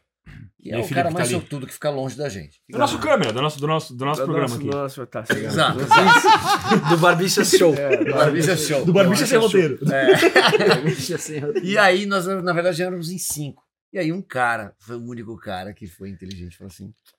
Que 0.59 0.69
E 0.69 0.71
é 0.73 0.75
o 0.77 0.79
Felipe 0.83 0.95
cara 0.95 1.07
que 1.07 1.13
mais 1.13 1.29
tá 1.29 1.33
ali? 1.35 1.41
sortudo 1.41 1.65
que 1.67 1.73
fica 1.73 1.89
longe 1.89 2.17
da 2.17 2.27
gente. 2.27 2.59
Do 2.69 2.77
nosso 2.77 2.99
câmera, 2.99 3.31
do 3.31 3.41
nosso, 3.41 3.59
do 3.61 3.65
nosso, 3.67 3.95
do 3.95 4.05
nosso 4.05 4.23
programa 4.25 4.53
aqui. 4.55 4.65
Nossa, 4.67 5.07
tá, 5.07 5.23
tá. 5.23 5.33
Exato. 5.39 5.79
Do 6.89 6.97
Barbicha 6.97 7.45
Show. 7.45 7.73
Do 7.73 8.13
Barbicha 8.13 8.57
Show. 8.57 8.85
Do 8.85 8.91
Barbicha 8.93 9.25
sem 9.25 9.37
roteiro. 9.39 9.79
Eu- 11.55 11.63
E 11.63 11.77
aí, 11.77 12.05
nós, 12.05 12.25
na 12.27 12.53
verdade, 12.53 12.81
éramos 12.81 13.09
em 13.09 13.17
cinco. 13.17 13.63
E 13.93 13.99
aí, 13.99 14.11
um 14.11 14.21
cara, 14.21 14.73
foi 14.79 14.95
o 14.95 15.03
único 15.03 15.35
cara 15.37 15.73
que 15.73 15.85
foi 15.87 16.09
inteligente, 16.09 16.57
falou 16.57 16.69
assim: 16.71 16.85
"Isso 16.87 17.13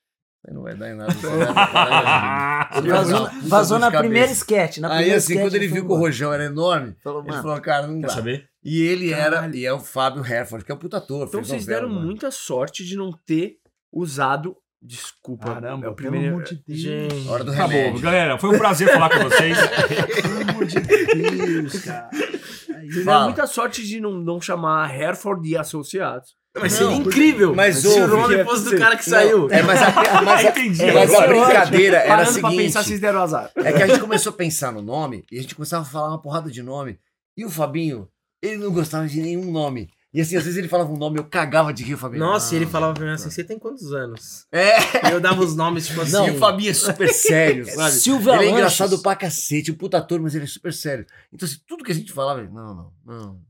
aí 0.49 0.55
não 0.55 0.63
vai 0.63 0.75
dar 0.75 0.91
em 0.91 0.95
nada. 0.97 1.13
aí 1.13 1.19
vai 1.21 1.55
dar 1.55 1.89
em 1.89 2.05
nada." 2.05 2.69
Ele 2.79 2.89
Foi 2.89 2.91
vazou, 2.91 3.31
vazou 3.43 3.79
na 3.79 3.91
primeira 3.91 4.33
sketch. 4.33 4.79
Na 4.79 4.89
Aí, 4.89 4.95
primeira 4.97 5.19
assim, 5.19 5.33
sketch 5.35 5.45
quando 5.47 5.55
ele 5.57 5.69
viu 5.69 5.87
que 5.87 5.93
o 5.93 5.97
rojão 5.97 6.33
era 6.33 6.45
enorme, 6.45 6.97
Falou, 7.03 7.23
ele 7.23 7.33
falou: 7.33 7.61
Cara, 7.61 7.87
não 7.87 8.01
Quer 8.01 8.07
dá. 8.07 8.13
saber? 8.15 8.49
E 8.65 8.81
ele 8.83 9.13
era, 9.13 9.37
Caralho. 9.37 9.55
e 9.57 9.67
é 9.67 9.73
o 9.73 9.81
Fábio 9.81 10.25
Herford, 10.25 10.65
que 10.65 10.73
é 10.73 10.75
o 10.75 10.79
puta 10.79 10.97
ator. 10.99 11.27
Então 11.29 11.45
vocês 11.45 11.63
novela, 11.67 11.81
deram 11.83 11.93
mano. 11.95 12.07
muita 12.07 12.31
sorte 12.31 12.85
de 12.85 12.97
não 12.97 13.13
ter 13.27 13.57
usado. 13.93 14.57
Desculpa. 14.81 15.47
Caramba, 15.55 15.87
é 15.87 15.91
o 15.91 15.95
pelo 15.95 16.11
primeiro. 16.11 16.35
amor 16.37 16.45
de 16.45 16.57
Deus. 16.67 16.81
Gente. 16.81 17.29
Hora 17.29 17.45
do 17.45 17.53
Acabou. 17.53 17.69
remédio. 17.77 18.01
Galera, 18.01 18.39
foi 18.39 18.55
um 18.55 18.59
prazer 18.59 18.89
falar 18.93 19.11
com 19.11 19.19
vocês. 19.29 19.57
Pelo 20.23 20.51
amor 20.51 20.65
de 20.67 20.81
Deus, 20.81 21.85
cara. 21.85 22.09
Vocês 22.13 23.05
deram 23.05 23.25
muita 23.25 23.47
sorte 23.47 23.87
de 23.87 24.01
não, 24.01 24.13
não 24.13 24.41
chamar 24.41 24.93
Hereford 24.93 25.49
e 25.49 25.57
Associados. 25.57 26.35
Mas 26.60 26.72
seria 26.75 26.94
incrível. 26.96 27.54
Mas 27.54 27.76
se 27.78 27.87
o 27.88 28.06
nome 28.06 28.44
fosse 28.44 28.64
do 28.64 28.76
cara 28.78 28.96
que 28.96 29.04
saiu. 29.08 29.49
É, 29.50 29.62
mas 29.62 29.81
a, 29.81 29.90
mas 30.22 30.44
a- 30.44 30.49
é, 30.84 30.93
mas 30.93 31.14
a 31.14 31.22
Agora, 31.22 31.28
brincadeira 31.28 31.96
era 31.99 32.04
a 32.04 32.16
Parando 32.19 32.40
pra 32.40 32.50
seguinte. 32.50 32.64
pensar, 32.66 32.82
vocês 32.84 33.00
deram 33.00 33.22
azar. 33.22 33.50
É 33.56 33.72
que 33.72 33.82
a 33.82 33.87
gente 33.87 34.00
começou 34.00 34.31
a 34.31 34.37
pensar 34.37 34.70
no 34.72 34.82
nome 34.82 35.25
e 35.32 35.38
a 35.38 35.43
gente 35.43 35.54
começava 35.54 35.82
a 35.82 35.87
falar 35.87 36.08
uma 36.10 36.20
porrada 36.20 36.50
de 36.50 36.62
nome. 36.62 36.99
E 37.37 37.44
o 37.44 37.50
Fabinho, 37.50 38.06
ele 38.43 38.58
não 38.58 38.70
gostava 38.70 39.06
de 39.08 39.20
nenhum 39.20 39.50
nome. 39.50 39.88
E 40.14 40.21
assim, 40.21 40.37
às 40.37 40.44
vezes 40.44 40.59
ele 40.59 40.68
falava 40.68 40.92
um 40.92 40.99
nome, 40.99 41.18
eu 41.18 41.25
cagava 41.25 41.73
de 41.73 41.82
rir, 41.82 41.97
Fabinho. 41.97 42.21
Nossa, 42.23 42.52
e 42.54 42.59
ele 42.59 42.66
"Não, 42.66 42.73
falava 42.73 42.92
pra 42.92 43.06
mim 43.06 43.12
assim: 43.12 43.30
você 43.30 43.42
tem 43.42 43.59
quantos 43.59 43.90
anos? 43.94 44.44
É, 44.52 45.09
E 45.09 45.12
eu 45.12 45.21
dava 45.21 45.40
os 45.40 45.56
nomes, 45.56 45.87
tipo 45.87 46.02
assim. 46.02 46.26
e 46.26 46.30
o 46.32 46.38
Fabinho 46.38 46.71
é 46.71 46.75
super 46.75 47.09
sério, 47.14 47.64
sabe? 47.64 47.92
Silvia 47.92 48.35
ele 48.35 48.44
é 48.44 48.50
engraçado 48.50 48.99
pra 48.99 49.16
cacete, 49.16 49.71
um 49.73 49.75
puta 49.75 49.97
ator, 49.97 50.21
mas 50.21 50.35
ele 50.35 50.44
é 50.44 50.49
super 50.49 50.71
sério. 50.75 51.06
Então, 51.32 51.49
assim, 51.49 51.56
tudo 51.66 51.82
que 51.82 51.92
a 51.92 51.94
gente 51.94 52.12
falava, 52.12 52.40
ele, 52.40 52.50
não, 52.52 52.75
não, 52.75 52.92
não. 53.06 53.40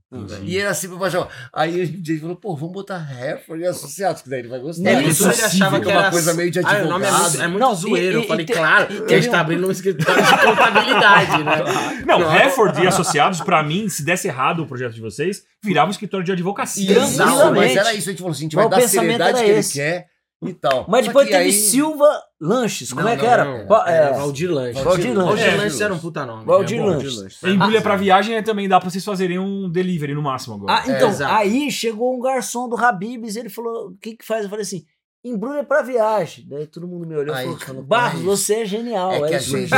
E 0.43 0.57
ele 0.57 0.67
assim, 0.67 0.89
baixava. 0.89 1.29
Aí 1.53 1.81
a 1.81 1.85
gente 1.87 2.19
falou, 2.21 2.37
pô, 2.37 2.55
vamos 2.57 2.73
botar 2.73 3.07
Herford 3.19 3.63
e 3.63 3.67
Associados, 3.67 4.23
que 4.23 4.29
daí 4.29 4.41
ele 4.41 4.49
vai 4.49 4.59
gostar. 4.61 4.91
É, 4.91 4.95
Não, 4.95 5.03
isso 5.03 5.25
ele 5.31 5.43
achava 5.43 5.81
que 5.81 5.89
é 5.91 5.93
uma 5.93 6.01
era 6.03 6.11
coisa 6.11 6.35
meio 6.35 6.51
de 6.51 6.59
Ah, 6.59 6.83
o 6.85 6.89
nome 6.89 7.07
é 7.07 7.11
muito, 7.11 7.23
advogado. 7.25 7.43
é 7.45 7.49
muito 7.49 7.61
Não, 7.61 7.73
e- 7.73 7.77
zoeiro. 7.77 8.19
e- 8.19 8.23
eu 8.23 8.29
falei, 8.29 8.45
e 8.45 8.53
claro, 8.53 8.93
e 8.93 9.01
que 9.03 9.15
a 9.15 9.21
gente 9.21 9.31
tá 9.31 9.41
abrindo 9.41 9.67
um 9.67 9.71
escritório 9.71 10.23
de 10.23 10.39
contabilidade, 10.45 11.45
né? 11.45 11.57
Não, 12.07 12.19
Não. 12.21 12.35
Hereford 12.35 12.83
e 12.83 12.87
Associados, 12.87 13.41
pra 13.41 13.63
mim, 13.63 13.89
se 13.89 14.05
desse 14.05 14.29
errado 14.29 14.63
o 14.63 14.67
projeto 14.67 14.93
de 14.93 15.01
vocês, 15.01 15.43
virava 15.63 15.89
um 15.89 15.91
escritório 15.91 16.25
de 16.25 16.33
advocacia. 16.33 16.99
Exato, 16.99 17.55
mas 17.55 17.77
era 17.77 17.95
isso, 17.95 18.09
a 18.09 18.13
gente 18.13 18.19
falou 18.21 18.33
assim, 18.33 18.41
a 18.41 18.45
gente 18.45 18.57
vai 18.57 18.67
o 18.67 18.69
dar 18.69 18.79
a 18.79 18.89
seriedade 18.89 19.31
era 19.39 19.45
que 19.45 19.51
ele 19.51 19.59
esse. 19.61 19.73
quer 19.75 20.07
e 20.43 20.53
tal. 20.53 20.85
Mas 20.89 21.07
depois 21.07 21.27
teve 21.29 21.39
aí- 21.45 21.53
Silva 21.53 22.09
Lanches. 22.41 22.93
Como 22.93 23.05
Não, 23.05 23.11
é 23.13 23.17
que 23.17 23.23
não, 23.25 23.31
era? 23.33 23.45
não. 23.45 23.87
É, 23.87 23.97
Era 23.97 24.13
Valdir 24.13 24.51
Lanches. 24.51 24.83
Valdir 24.83 25.15
Lanches. 25.15 25.25
Valdir 25.27 25.47
É, 25.47 25.57
Lanches 25.57 25.81
era 25.81 25.95
um 25.95 25.99
puta 25.99 26.27
nome. 26.27 26.45
Valdir 26.45 26.81
É. 26.81 26.85
Lanches. 26.85 27.43
Embrulha 27.45 27.81
pra 27.81 27.97
viagem 27.97 28.35
é 28.37 28.43
também 28.43 28.69
dá 28.69 28.81
pra 28.81 28.91
vocês 28.91 29.05
fazerem 29.05 29.39
um 29.39 29.71
delivery 29.71 30.15
no 30.15 30.23
máximo 30.23 30.55
agora. 30.57 30.73
Ah, 30.75 30.83
então, 30.89 31.09
exato. 31.11 31.33
aí 31.35 31.71
chegou 31.71 32.17
um 32.17 32.21
garçom 32.21 32.69
do 32.69 32.77
Habibs, 32.77 33.37
ele 33.37 33.49
falou, 33.49 33.89
o 33.91 33.97
que 34.01 34.17
que 34.17 34.25
faz? 34.25 34.45
Eu 34.45 34.51
falei 34.51 34.65
assim, 34.65 34.85
embrulha 35.25 35.63
pra 35.63 35.83
viagem. 35.83 36.45
Daí 36.49 36.67
todo 36.67 36.89
mundo 36.89 37.07
me 37.07 37.15
olhou 37.15 37.35
e 37.37 37.43
falou, 37.43 37.59
falou, 37.61 37.83
Barros, 37.85 38.15
"Mas 38.15 38.25
você 38.25 38.55
é 38.55 38.65
genial. 38.67 39.13
é 39.13 39.29
que 39.29 39.35
a 39.35 39.39
gente- 39.39 39.71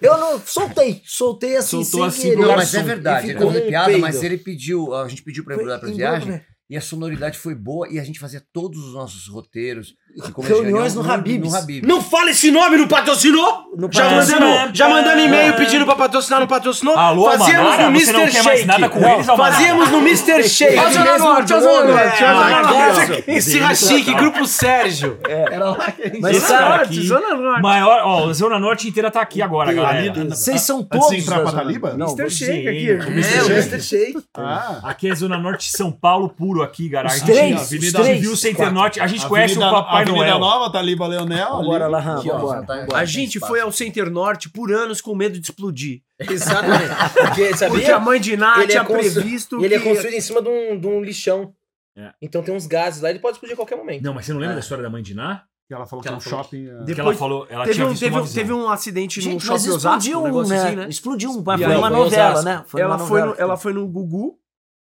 Eu 0.00 0.16
não, 0.16 0.40
soltei, 0.44 1.02
soltei 1.04 1.56
assim, 1.56 1.82
Soltou 1.84 2.10
sem 2.10 2.28
assim 2.28 2.30
querer. 2.36 2.46
Não, 2.48 2.56
mas 2.56 2.72
é 2.74 2.82
verdade, 2.82 3.30
ele 3.30 3.60
piada, 3.62 3.98
mas 3.98 4.22
ele 4.22 4.38
pediu, 4.38 4.94
a 4.94 5.08
gente 5.08 5.22
pediu 5.22 5.44
pra 5.44 5.54
embrulhar 5.54 5.78
pra 5.80 5.88
embrulha 5.88 6.10
viagem, 6.10 6.32
pra- 6.38 6.40
e 6.68 6.76
a 6.76 6.80
sonoridade 6.80 7.38
foi 7.38 7.54
boa, 7.54 7.88
e 7.88 7.98
a 7.98 8.04
gente 8.04 8.20
fazia 8.20 8.44
todos 8.52 8.84
os 8.84 8.94
nossos 8.94 9.26
roteiros, 9.28 9.94
Reuniões 10.38 10.94
no 10.94 11.10
Habib's. 11.10 11.50
No 11.52 11.56
Habib's. 11.58 11.86
Não 11.88 12.02
fala 12.02 12.30
esse 12.30 12.50
nome, 12.50 12.76
não 12.76 12.88
patrocinou? 12.88 13.64
No 13.76 13.88
Já 13.92 14.04
patrocínio. 14.04 14.40
mandando, 14.40 14.74
já 14.76 14.88
mandando 14.88 15.20
e-mail 15.20 15.54
pedindo 15.54 15.84
pra 15.84 15.94
patrocinar, 15.94 16.40
não 16.40 16.46
patrocinou? 16.46 16.96
Alô, 16.96 17.30
Fazíamos 17.30 17.54
Almanara, 17.72 17.82
no 17.84 17.90
não 17.90 17.96
Mr. 18.00 18.12
quer 18.32 18.42
mais 18.42 18.56
Shake. 18.58 18.66
nada 18.66 18.88
com 18.88 19.00
Não, 19.00 19.14
eles? 19.14 19.26
Fazíamos 19.26 19.90
no 19.90 19.98
Mr. 19.98 20.48
Shake. 20.48 20.92
Zona 20.92 21.18
Norte, 21.18 21.48
Zona 21.48 21.84
Norte, 21.84 22.24
olha 22.24 22.34
o 22.34 22.42
Zona 22.42 22.62
Norte. 22.62 23.24
Esfirra 23.28 23.74
chique, 23.74 24.14
grupo 24.14 24.46
Sérgio. 24.46 25.18
Era 25.28 25.70
lá 25.70 25.90
que 25.92 26.02
a 26.02 26.08
gente... 26.08 26.26
Esse 26.26 26.46
cara 26.48 26.68
Norte, 26.70 26.84
aqui, 26.84 27.06
Zona 27.06 27.34
Norte. 27.34 27.62
maior, 27.62 28.00
ó, 28.04 28.28
a 28.28 28.32
Zona 28.32 28.58
Norte 28.58 28.88
inteira 28.88 29.10
tá 29.10 29.20
aqui 29.20 29.40
agora, 29.42 29.72
galera. 29.72 30.12
Vocês 30.30 30.60
são 30.62 30.78
Antes 30.78 30.90
de 30.90 30.98
todos. 30.98 31.18
entrar 31.18 31.40
pra 31.40 31.50
Zona- 31.50 31.62
Taliba? 31.62 31.94
Não, 31.96 32.06
Mr. 32.16 32.30
Shake 32.30 32.68
aqui. 32.68 32.90
É, 32.90 33.42
o 33.42 33.50
Mr. 33.50 33.80
Shake. 33.80 34.18
Ah, 34.36 34.80
Aqui 34.84 35.10
é 35.10 35.14
Zona 35.14 35.38
Norte 35.38 35.70
São 35.70 35.92
Paulo 35.92 36.28
puro 36.28 36.62
aqui, 36.62 36.90
Os 37.06 37.20
três, 37.20 37.60
Avenida 37.60 38.00
o 38.32 38.36
Center. 38.36 38.72
Norte, 38.72 39.00
a 39.00 39.06
gente 39.06 39.26
conhece 39.26 39.56
o 39.56 39.60
Papai 39.60 40.04
Avenida 40.10 40.38
Noel. 40.38 40.38
Nova, 40.38 40.72
Taliba 40.72 41.06
Leonel. 41.06 41.46
ali. 41.46 41.56
Vambora, 41.58 41.86
Laham, 41.88 42.18
Aqui, 42.20 42.30
ó, 42.30 42.38
vambora. 42.38 42.62
tá- 42.66 42.86
A 42.98 43.04
gente 43.04 43.38
foi 43.40 43.60
ao 43.60 43.70
Center 43.72 44.10
Norte 44.10 44.48
por 44.50 44.72
anos 44.72 45.00
com 45.00 45.14
medo 45.14 45.38
de 45.38 45.44
explodir. 45.50 46.02
Exatamente. 46.18 46.90
Porque, 47.14 47.54
sabia? 47.56 47.76
Porque 47.78 47.90
a 47.92 47.98
mãe 48.00 48.20
de 48.20 48.36
Ná 48.36 48.54
Ele 48.56 48.64
é 48.64 48.66
tinha 48.68 48.84
constru- 48.84 49.12
previsto 49.22 49.60
E 49.60 49.64
ele 49.64 49.74
é 49.74 49.78
que... 49.78 49.88
construído 49.88 50.14
em 50.14 50.20
cima 50.20 50.42
de 50.42 50.48
um, 50.48 50.78
de 50.78 50.86
um 50.86 51.02
lixão. 51.02 51.52
É. 51.96 52.12
Então 52.22 52.42
tem 52.42 52.54
uns 52.54 52.66
gases 52.66 53.02
lá, 53.02 53.10
ele 53.10 53.18
pode 53.18 53.34
explodir 53.36 53.54
a 53.54 53.56
qualquer 53.56 53.76
momento. 53.76 54.02
Não, 54.04 54.14
mas 54.14 54.24
você 54.26 54.32
não 54.32 54.40
lembra 54.40 54.54
da 54.54 54.60
história 54.60 54.82
da 54.84 54.90
mãe 54.90 55.02
de 55.02 55.14
Ná? 55.14 55.42
Que 55.66 55.74
ela 55.74 55.84
falou 55.84 56.00
Que 56.02 56.08
que, 56.08 56.12
ela 56.14 56.16
um 56.16 56.20
falou 56.20 56.44
shopping. 56.44 56.66
é, 56.66 56.78
Que 56.78 56.84
Depois 56.84 56.98
ela 56.98 57.14
falou, 57.14 57.46
ela 57.50 57.64
teve, 57.64 57.74
tinha 57.74 57.86
um, 57.86 57.90
visto 57.90 58.00
teve, 58.00 58.14
uma 58.16 58.22
um, 58.22 58.26
teve 58.32 58.52
um 58.54 58.68
acidente 58.70 59.18
no 59.18 59.22
Gente, 59.24 59.34
mas 59.34 59.42
shopping 59.62 59.74
Osasco, 59.76 59.76
explodiu 59.98 60.18
um 60.18 60.20
um, 60.22 60.24
negócio 60.24 60.54
né? 60.54 60.62
assim, 60.62 60.76
né? 60.76 60.86
Explodiu 60.88 61.30
um. 61.30 61.44
Foi 61.44 61.54
aí, 61.64 61.76
uma 61.76 61.90
novela, 61.90 62.42
né? 62.42 62.64
Foi 62.66 62.80
ela, 62.80 62.98
foi 62.98 63.20
no, 63.22 63.34
ela 63.34 63.56
foi 63.58 63.72
no 63.74 63.86
Gugu 63.86 64.38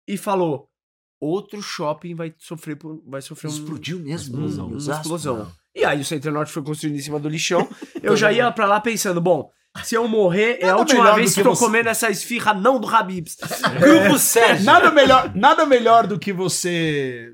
e 0.08 0.16
falou: 0.18 0.69
outro 1.20 1.62
shopping 1.62 2.16
vai 2.16 2.34
sofrer, 2.38 2.76
por, 2.76 3.02
vai 3.08 3.22
sofrer 3.22 3.50
um, 3.50 3.54
Explodiu 3.54 4.00
mesmo. 4.00 4.36
explosão. 4.36 4.70
em 4.70 4.72
uma 4.74 4.78
explosão. 4.96 5.52
E 5.76 5.86
aí 5.86 6.02
o 6.02 6.06
Center 6.06 6.32
Norte 6.32 6.52
foi 6.52 6.64
construído 6.64 6.96
em 6.96 7.02
cima 7.02 7.20
do 7.20 7.30
lixão. 7.30 7.68
Eu 8.02 8.16
já 8.18 8.32
ia 8.32 8.52
pra 8.52 8.66
lá 8.66 8.80
pensando, 8.80 9.20
bom, 9.22 9.52
se 9.84 9.96
eu 9.96 10.08
morrer, 10.08 10.58
é 10.62 10.70
a 10.70 10.78
última 10.78 11.14
vez 11.14 11.30
que 11.30 11.36
que 11.36 11.40
eu 11.42 11.52
tô 11.52 11.56
você- 11.56 11.66
comendo 11.66 11.90
essa 11.90 12.10
esfirra 12.10 12.54
não 12.54 12.80
do 12.80 12.88
Habibs. 12.88 13.38
Grupo 13.80 14.18
Sérgio. 14.18 14.66
Nada 14.66 14.92
melhor, 14.92 15.34
nada 15.36 15.66
melhor 15.66 16.08
do 16.08 16.18
que 16.18 16.34
você. 16.34 17.34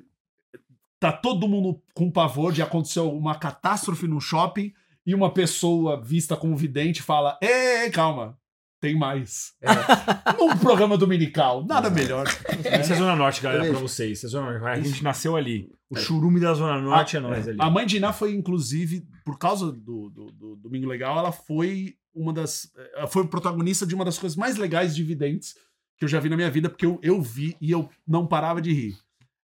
Tá 0.99 1.11
todo 1.11 1.47
mundo 1.47 1.79
com 1.93 2.11
pavor 2.11 2.51
de 2.51 2.61
acontecer 2.61 2.99
uma 2.99 3.35
catástrofe 3.35 4.07
no 4.07 4.19
shopping 4.19 4.73
e 5.05 5.13
uma 5.15 5.31
pessoa 5.31 6.01
vista 6.01 6.35
como 6.35 6.55
vidente 6.57 7.01
fala: 7.01 7.37
Ei, 7.41 7.83
ei, 7.83 7.89
calma, 7.89 8.37
tem 8.85 8.95
mais. 8.95 9.53
Num 10.37 10.55
programa 10.57 10.95
dominical, 10.95 11.65
nada 11.65 11.89
melhor. 11.89 12.27
Essa 12.63 12.93
é 12.93 12.95
a 12.95 12.99
Zona 12.99 13.15
Norte, 13.15 13.41
galera, 13.41 13.67
pra 13.67 13.79
vocês. 13.79 14.19
Essa 14.19 14.27
é 14.27 14.27
a 14.27 14.31
Zona 14.31 14.59
Norte. 14.59 14.79
A 14.79 14.81
gente 14.83 15.03
nasceu 15.03 15.35
ali. 15.35 15.71
O 15.89 15.95
churume 15.97 16.39
da 16.39 16.53
Zona 16.53 16.79
Norte 16.79 17.17
é 17.17 17.19
nós 17.19 17.47
ali. 17.47 17.57
A 17.59 17.67
mãe 17.67 17.83
de 17.83 17.97
Iná 17.97 18.13
foi, 18.13 18.35
inclusive, 18.35 19.07
por 19.23 19.39
causa 19.39 19.71
do, 19.71 20.09
do, 20.11 20.31
do 20.31 20.55
Domingo 20.57 20.87
Legal, 20.87 21.17
ela 21.17 21.31
foi 21.31 21.95
uma 22.13 22.31
das. 22.31 22.71
Ela 22.95 23.07
foi 23.07 23.25
protagonista 23.25 23.87
de 23.87 23.95
uma 23.95 24.05
das 24.05 24.19
coisas 24.19 24.37
mais 24.37 24.55
legais 24.55 24.95
de 24.95 25.03
videntes 25.03 25.55
que 25.97 26.05
eu 26.05 26.09
já 26.09 26.19
vi 26.19 26.29
na 26.29 26.35
minha 26.35 26.51
vida, 26.51 26.69
porque 26.69 26.85
eu, 26.85 26.99
eu 27.01 27.19
vi 27.19 27.57
e 27.59 27.71
eu 27.71 27.89
não 28.07 28.27
parava 28.27 28.61
de 28.61 28.71
rir. 28.71 28.95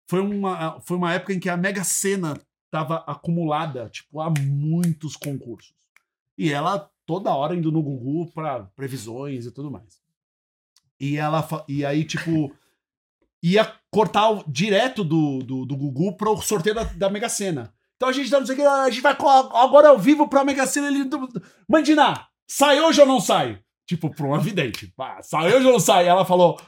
Foi 0.06 0.20
uma, 0.20 0.80
foi 0.80 0.99
uma 0.99 1.14
época 1.14 1.32
em 1.32 1.40
que 1.40 1.49
a 1.49 1.56
Mega 1.56 1.85
Sena 1.85 2.38
estava 2.66 2.97
acumulada, 3.06 3.88
tipo, 3.88 4.20
a 4.20 4.28
muitos 4.28 5.16
concursos. 5.16 5.73
E 6.37 6.52
ela 6.52 6.90
toda 7.11 7.35
hora 7.35 7.57
indo 7.57 7.73
no 7.73 7.83
Google 7.83 8.31
para 8.33 8.61
previsões 8.76 9.45
e 9.45 9.50
tudo 9.50 9.69
mais. 9.69 10.00
E 11.00 11.17
ela 11.17 11.45
e 11.67 11.85
aí, 11.85 12.05
tipo, 12.05 12.55
ia 13.43 13.64
cortar 13.90 14.31
o- 14.31 14.45
direto 14.47 15.02
do, 15.02 15.40
do, 15.40 15.67
do 15.67 15.76
Gugu 15.76 16.17
pro 16.17 16.40
sorteio 16.40 16.76
da, 16.76 16.85
da 16.85 17.11
Mega 17.11 17.29
Sena. 17.29 17.75
Então 17.97 18.09
a 18.09 18.12
gente 18.12 18.31
tá, 18.31 18.38
não 18.38 18.47
sei 18.47 18.55
o 18.55 18.59
que, 18.59 18.64
a 18.64 18.88
gente 18.90 19.02
vai 19.02 19.12
agora 19.12 19.88
ao 19.88 19.99
vivo 19.99 20.29
pra 20.29 20.45
Mega 20.45 20.69
Sena. 20.69 20.87
Ele, 20.87 21.02
Mandina, 21.69 22.29
sai 22.49 22.81
hoje 22.81 23.00
ou 23.00 23.07
não 23.09 23.21
sai? 23.21 23.61
Tipo, 23.88 24.09
pra 24.09 24.25
uma 24.25 24.38
vidente. 24.38 24.95
Sai 25.23 25.52
hoje 25.52 25.67
ou 25.67 25.73
não 25.73 25.81
sai? 25.81 26.07
Ela 26.07 26.25
falou: 26.25 26.61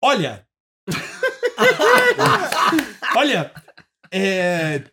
Olha. 0.00 0.46
olha, 3.16 3.52
é, 4.12 4.84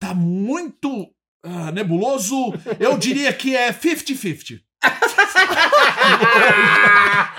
tá 0.00 0.12
muito 0.14 1.11
ah, 1.42 1.72
nebuloso. 1.72 2.54
Eu 2.78 2.96
diria 2.96 3.32
que 3.32 3.56
é 3.56 3.72
50-50. 3.72 4.60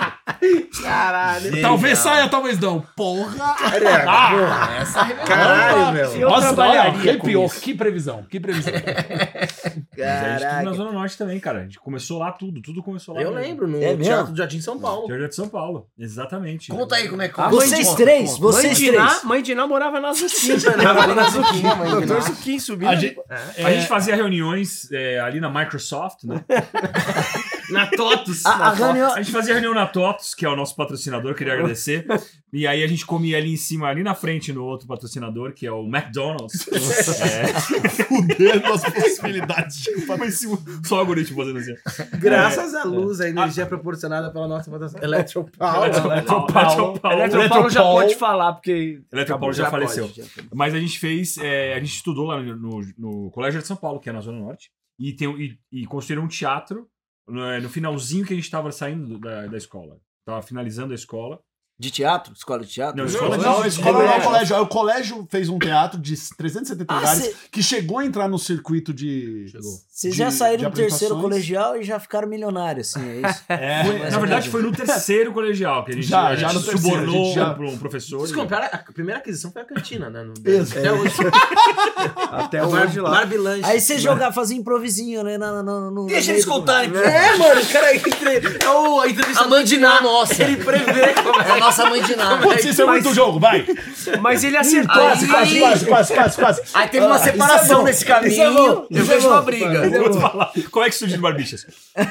Caralho. 1.03 1.61
Talvez 1.61 1.97
saia, 1.99 2.27
talvez 2.29 2.59
não. 2.59 2.81
Porra! 2.95 3.55
Ah, 3.59 4.77
Essa 4.81 5.01
arrebentou. 5.01 5.25
Caralho, 5.27 5.93
meu. 5.93 6.11
Eu 6.15 6.29
Nossa, 6.29 6.61
olha, 6.61 6.81
arrepiou. 6.83 7.49
Que 7.49 7.73
previsão, 7.73 8.23
que 8.29 8.39
previsão. 8.39 8.71
Mas 8.73 8.83
a 8.83 9.69
gente 9.69 9.83
tudo 9.93 9.97
na 9.97 10.39
Caraca. 10.39 10.73
Zona 10.73 10.91
Norte 10.91 11.17
também, 11.17 11.39
cara. 11.39 11.59
A 11.59 11.63
gente 11.63 11.79
começou 11.79 12.19
lá 12.19 12.31
tudo. 12.31 12.61
Tudo 12.61 12.81
começou 12.81 13.15
lá. 13.15 13.21
Eu 13.21 13.31
mesmo. 13.31 13.45
lembro, 13.45 13.67
no 13.67 13.77
É 13.77 13.87
mesmo? 13.87 14.03
Teatro 14.03 14.31
do 14.31 14.37
Jardim 14.37 14.61
São 14.61 14.79
Paulo. 14.79 15.07
Jardim 15.07 15.27
de 15.27 15.35
São 15.35 15.47
Paulo. 15.49 15.87
Exatamente. 15.97 16.71
Conta 16.71 16.95
aí 16.95 17.07
como 17.09 17.21
é 17.21 17.27
que 17.27 17.39
A 17.39 17.43
conta, 17.45 17.55
mãe 17.57 17.65
de- 17.65 17.69
Vocês 17.75 17.87
conta, 17.87 18.03
três, 18.03 18.29
conta. 18.31 18.41
Mãe 18.43 18.51
vocês 18.53 18.77
de, 18.77 18.91
Ná, 18.91 19.07
três. 19.07 19.23
mãe 19.23 19.41
de 19.41 19.55
Ná 19.55 19.67
morava 19.67 19.99
na 19.99 20.13
Zuquim. 20.13 20.53
Morava 20.77 21.13
na 21.15 21.29
Zuquim, 21.29 21.67
a 21.67 21.75
mãe 21.75 21.89
de 21.89 21.95
Ná. 21.95 22.05
Doutor 22.05 22.21
Zuquim 22.21 22.59
subindo. 22.59 22.89
A 22.89 22.95
gente, 22.95 23.17
A 23.63 23.71
gente 23.71 23.87
fazia 23.87 24.15
reuniões 24.15 24.91
é, 24.91 25.19
ali 25.19 25.39
na 25.39 25.49
Microsoft, 25.49 26.23
né? 26.23 26.43
Na 27.69 27.87
Totos. 27.87 28.45
A, 28.45 28.51
a 28.53 28.57
Na 28.57 28.65
Totos. 28.71 28.79
reunião, 28.79 29.13
A 29.13 29.21
gente 29.21 29.31
fazia 29.31 29.53
reunião 29.53 29.73
na 29.73 29.85
TOTOS, 29.87 30.33
que 30.33 30.45
é 30.45 30.49
o 30.49 30.55
nosso 30.55 30.75
patrocinador, 30.75 31.33
queria 31.35 31.53
agradecer. 31.53 32.05
E 32.51 32.67
aí 32.67 32.83
a 32.83 32.87
gente 32.87 33.05
comia 33.05 33.37
ali 33.37 33.51
em 33.53 33.57
cima, 33.57 33.87
ali 33.87 34.03
na 34.03 34.13
frente, 34.13 34.53
no 34.53 34.63
outro 34.63 34.87
patrocinador, 34.87 35.53
que 35.53 35.65
é 35.65 35.71
o 35.71 35.83
McDonald's. 35.87 36.67
é, 37.21 37.47
fudendo 38.03 38.73
as 38.73 38.83
possibilidades 38.83 39.77
de 39.77 40.31
sim, 40.31 40.57
só 40.83 40.95
o 40.97 40.99
algoritmo 40.99 41.37
fazendo 41.37 41.59
assim. 41.59 41.73
Graças 42.19 42.73
à 42.75 42.83
luz, 42.83 43.19
a 43.21 43.29
energia 43.29 43.65
proporcionada 43.65 44.31
pela 44.31 44.47
nossa 44.47 44.69
Eletropaulo. 45.01 45.85
Eletropaulo. 45.85 46.99
Eletropaulo 47.11 47.69
já 47.69 47.81
pode 47.81 48.15
falar, 48.15 48.53
porque. 48.53 49.01
Eletropaulo 49.11 49.53
já, 49.53 49.63
Já 49.63 49.71
pode, 49.71 49.83
faleceu. 49.85 50.07
já 50.15 50.23
pode. 50.35 50.47
Mas 50.53 50.73
a 50.73 50.79
gente 50.79 50.99
fez, 50.99 51.37
é, 51.37 51.73
a 51.73 51.79
gente 51.79 51.93
estudou 51.95 52.25
lá 52.27 52.41
no, 52.41 52.55
no- 52.55 52.93
no 52.97 53.31
Colégio 53.31 53.61
de 53.61 53.67
São 53.67 53.75
Paulo, 53.75 53.99
que 53.99 54.09
é 54.09 54.13
na 54.13 54.21
Zona 54.21 54.39
Norte, 54.39 54.69
e, 54.99 55.13
tem, 55.13 55.29
e, 55.39 55.81
e 55.81 55.85
construíram 55.85 56.25
um 56.25 56.27
teatro 56.27 56.87
no, 57.27 57.59
no 57.61 57.69
finalzinho 57.69 58.25
que 58.25 58.33
a 58.33 58.35
gente 58.35 58.45
estava 58.45 58.71
saindo 58.71 59.07
do- 59.07 59.19
da, 59.19 59.47
da 59.47 59.57
escola. 59.57 59.99
Tava 60.25 60.41
finalizando 60.41 60.91
a 60.93 60.95
escola. 60.95 61.39
De 61.79 61.89
teatro? 61.91 62.31
Escola 62.33 62.61
de 62.63 62.67
teatro? 62.71 62.95
Não, 62.97 63.05
escola 63.05 63.35
Não, 63.37 63.57
a 63.59 63.61
de- 63.63 63.67
escola 63.69 64.03
não, 64.05 64.17
o 64.17 64.21
colégio. 64.21 64.61
O 64.61 64.67
colégio 64.67 65.27
fez 65.29 65.49
um 65.49 65.57
teatro 65.59 65.99
de 65.99 66.15
370 66.37 66.93
Ah, 66.93 66.97
lugares 66.99 67.23
cê- 67.23 67.35
que 67.51 67.61
chegou 67.63 67.97
a 67.99 68.05
entrar 68.05 68.27
no 68.29 68.37
circuito 68.39 68.93
de. 68.93 69.47
Chegou. 69.49 69.71
Vocês 69.89 70.15
já 70.15 70.31
saíram 70.31 70.69
do 70.69 70.75
terceiro 70.75 71.19
colegial 71.19 71.75
e 71.77 71.83
já 71.83 71.99
ficaram 71.99 72.27
milionários, 72.27 72.95
assim, 72.95 73.07
é 73.09 73.29
isso? 73.29 73.43
É, 73.49 73.83
Foi- 73.85 73.99
Na 74.11 74.19
verdade, 74.19 74.49
foi 74.49 74.61
no 74.61 74.71
terceiro 74.71 75.33
colegial 75.33 75.83
que 75.83 75.91
a 75.91 75.95
gente, 75.95 76.07
Já, 76.07 76.27
a 76.27 76.35
já 76.35 76.49
gente 76.49 76.63
terceiro, 76.65 76.81
subornou 76.81 77.21
a 77.21 77.25
gente 77.25 77.35
já- 77.35 77.53
para 77.53 77.65
um 77.67 77.77
professor. 77.77 78.21
Desculpa, 78.23 78.55
a 78.55 78.65
a 78.65 78.91
primeira 78.93 79.19
aquisição 79.19 79.51
foi 79.51 79.61
a 79.61 79.65
cantina, 79.65 80.09
né? 80.09 80.23
No, 80.23 80.33
Isso. 80.49 80.77
Até 80.77 80.91
hoje. 80.91 81.15
Até 82.31 82.59
Bar- 82.59 82.67
hoje 82.85 82.99
lá. 82.99 83.09
Barbilanche. 83.11 83.65
Aí 83.65 83.79
você 83.79 83.97
jogar, 83.97 84.31
fazer 84.31 84.55
improvisinho, 84.55 85.23
né? 85.23 85.37
No, 85.37 85.63
no, 85.63 85.91
no, 85.91 86.05
Deixa 86.07 86.31
eles 86.31 86.45
contarem. 86.45 86.91
É, 86.95 87.35
mano, 87.37 87.61
o 87.61 87.65
cara 87.67 87.95
entre... 87.95 88.63
é 88.63 88.69
o, 88.69 88.99
a 89.01 89.05
A 89.05 89.77
Ná 89.79 90.01
nossa. 90.01 90.43
Ele 90.43 90.57
prevê 90.63 91.13
como 91.13 91.39
É 91.41 91.59
a 91.81 91.85
nossa 91.85 91.89
mãe 91.89 92.01
de 92.03 92.15
nada. 92.15 92.41
Putz, 92.41 92.65
isso 92.65 92.81
é 92.81 92.85
muito 92.85 93.13
jogo, 93.13 93.39
vai! 93.39 93.65
Mas 94.21 94.43
ele 94.43 94.57
acertou. 94.57 94.93
Quase, 95.01 95.25
Aí- 95.25 95.29
quase, 95.29 95.59
quase, 95.59 95.85
quase, 95.85 96.13
quase, 96.13 96.35
quase. 96.37 96.61
Aí 96.73 96.87
teve 96.89 97.05
uma 97.05 97.15
Ah, 97.15 97.19
é 97.19 97.23
separação 97.23 97.77
bom, 97.79 97.83
nesse 97.85 98.03
isso 98.03 98.11
é 98.11 98.15
caminho. 98.15 98.53
bom, 98.53 98.87
Eu 98.91 99.01
é 99.01 99.03
vejo 99.03 99.21
bom. 99.27 99.33
uma 99.33 99.41
briga. 99.41 99.65
Eu 99.85 100.01
vou 100.01 100.09
te 100.11 100.19
falar. 100.21 100.51
Como 100.71 100.85
é 100.85 100.89
que 100.89 100.95
surgiu 100.95 101.17
o 101.19 101.21
Barbichas? 101.21 101.65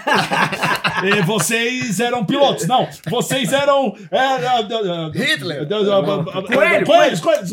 E 1.05 1.21
vocês 1.23 1.99
eram 1.99 2.25
pilotos. 2.25 2.69
Não, 2.69 2.89
vocês 3.11 3.53
eram. 3.53 3.93
É, 4.09 4.19
é, 4.19 4.21
é, 4.21 5.19
é, 5.19 5.33
Hitler. 5.33 5.67
Coelho, 5.67 6.87
coelhos, 6.87 7.21
coelhos. 7.21 7.53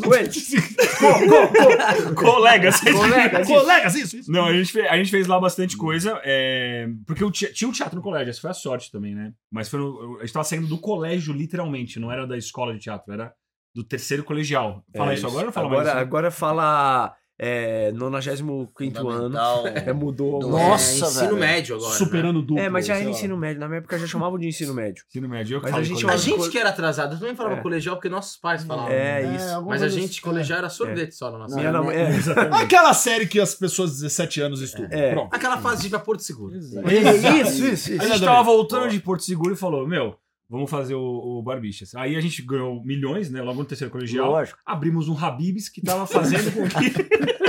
Colegas. 2.16 2.82
Colegas, 3.48 3.96
isso, 3.96 4.18
isso. 4.18 4.32
Não, 4.32 4.46
a 4.46 4.54
gente, 4.54 4.72
fez, 4.72 4.86
a 4.88 4.98
gente 4.98 5.10
fez 5.10 5.26
lá 5.26 5.40
bastante 5.40 5.76
coisa, 5.78 6.20
é, 6.24 6.88
porque 7.08 7.24
tinha 7.54 7.68
um 7.68 7.72
teatro 7.72 7.96
no 7.96 8.02
colégio, 8.04 8.30
essa 8.30 8.42
foi 8.42 8.52
a 8.52 8.54
sorte 8.54 8.92
também, 8.92 9.16
né? 9.16 9.32
Mas 9.52 9.68
foi 9.68 9.80
no- 9.80 10.18
a 10.18 10.22
gente 10.22 10.34
tava 10.34 10.44
saindo 10.46 10.68
do 10.68 10.78
colégio, 10.78 11.34
literalmente, 11.34 11.89
não 11.98 12.12
era 12.12 12.28
da 12.28 12.38
escola 12.38 12.74
de 12.74 12.80
teatro, 12.80 13.14
era 13.14 13.34
do 13.74 13.86
terceiro 13.86 14.26
colegial. 14.26 14.84
Fala 14.94 15.12
É 15.12 15.14
isso 15.14 15.22
isso. 15.26 15.28
agora 15.28 15.44
ou 15.44 15.46
não 15.46 15.54
fala 15.54 15.68
agora, 15.68 15.84
mais 15.86 15.96
isso? 15.96 16.02
agora 16.06 16.32
fala 16.32 17.16
é, 17.42 17.90
95 17.94 19.08
ano. 19.08 19.38
É, 19.68 19.94
mudou. 19.94 20.40
Do- 20.40 20.50
Nossa, 20.50 20.92
é, 20.92 21.08
ensino 21.08 21.28
velho. 21.30 21.38
médio 21.38 21.76
agora. 21.78 21.92
né? 21.92 21.98
Superando 21.98 22.42
duplo. 22.42 22.60
É, 22.60 22.68
mas 22.70 22.86
já 22.86 22.98
era 22.98 23.10
ensino 23.10 23.38
médio. 23.38 23.62
Na 23.62 23.68
minha 23.70 23.78
época 23.78 23.98
já 23.98 24.06
chamavam 24.06 24.38
de 24.38 24.46
ensino 24.48 24.74
médio. 24.74 25.06
Ensino 25.08 25.30
médio, 25.30 25.56
eu 25.56 25.62
que 25.62 25.68
Mas 25.72 25.76
a 25.76 25.84
gente 25.84 25.90
colegial. 26.04 26.12
A 26.12 26.16
As 26.16 26.22
gente 26.24 26.50
que 26.52 26.58
era 26.58 26.70
atrasado, 26.70 27.14
eu 27.16 27.20
também 27.20 27.36
falava 27.36 27.56
É. 27.56 27.62
colegial 27.62 27.96
porque 27.96 28.10
nossos 28.10 28.36
pais 28.36 28.64
falavam. 28.66 28.92
É, 28.92 29.22
É, 29.24 29.36
isso. 29.36 29.50
alguma 29.52 29.76
Mas 29.76 29.84
a 29.84 29.88
gente, 29.88 30.12
assim, 30.12 30.22
colegial 30.22 30.60
era 30.60 30.70
sorvete 30.70 31.14
só 31.16 31.32
na 31.32 31.38
nossa 31.38 31.56
Minha 31.56 31.72
nam- 31.72 31.92
é. 31.92 32.10
Aquela 32.62 32.94
série 32.94 33.26
que 33.26 33.40
as 33.40 33.56
pessoas 33.56 33.92
de 33.92 34.02
17 34.02 34.42
anos 34.42 34.62
estudam. 34.62 34.90
É. 34.92 35.14
Pronto. 35.14 35.34
Aquela 35.34 35.58
fase 35.60 35.82
de 35.84 35.88
ir 35.88 35.92
pra 35.92 36.00
Porto 36.00 36.22
Seguro. 36.22 36.58
isso, 36.58 37.64
isso, 37.66 37.94
isso. 37.94 38.02
A 38.02 38.06
gente 38.06 38.20
tava 38.26 38.44
voltando 38.44 38.90
de 38.90 39.00
Porto 39.00 39.24
Seguro 39.24 39.54
e 39.54 39.58
falou, 39.58 39.88
meu, 39.88 40.18
vamos 40.50 40.70
fazer 40.70 40.96
o, 40.96 41.02
o 41.40 41.42
Barbichas. 41.44 41.94
Aí 41.96 42.16
a 42.16 42.22
gente 42.22 42.42
ganhou 42.42 42.84
milhões, 42.84 43.30
né, 43.30 43.42
logo 43.42 43.60
no 43.60 43.66
terceiro 43.66 43.92
colegial. 43.92 44.32
Lógico. 44.32 44.58
Abrimos 44.66 45.08
um 45.08 45.18
Habibs 45.18 45.70
que 45.70 45.82
tava 45.82 46.06
fazendo 46.08 46.52
com 46.52 46.68
que... 46.68 46.90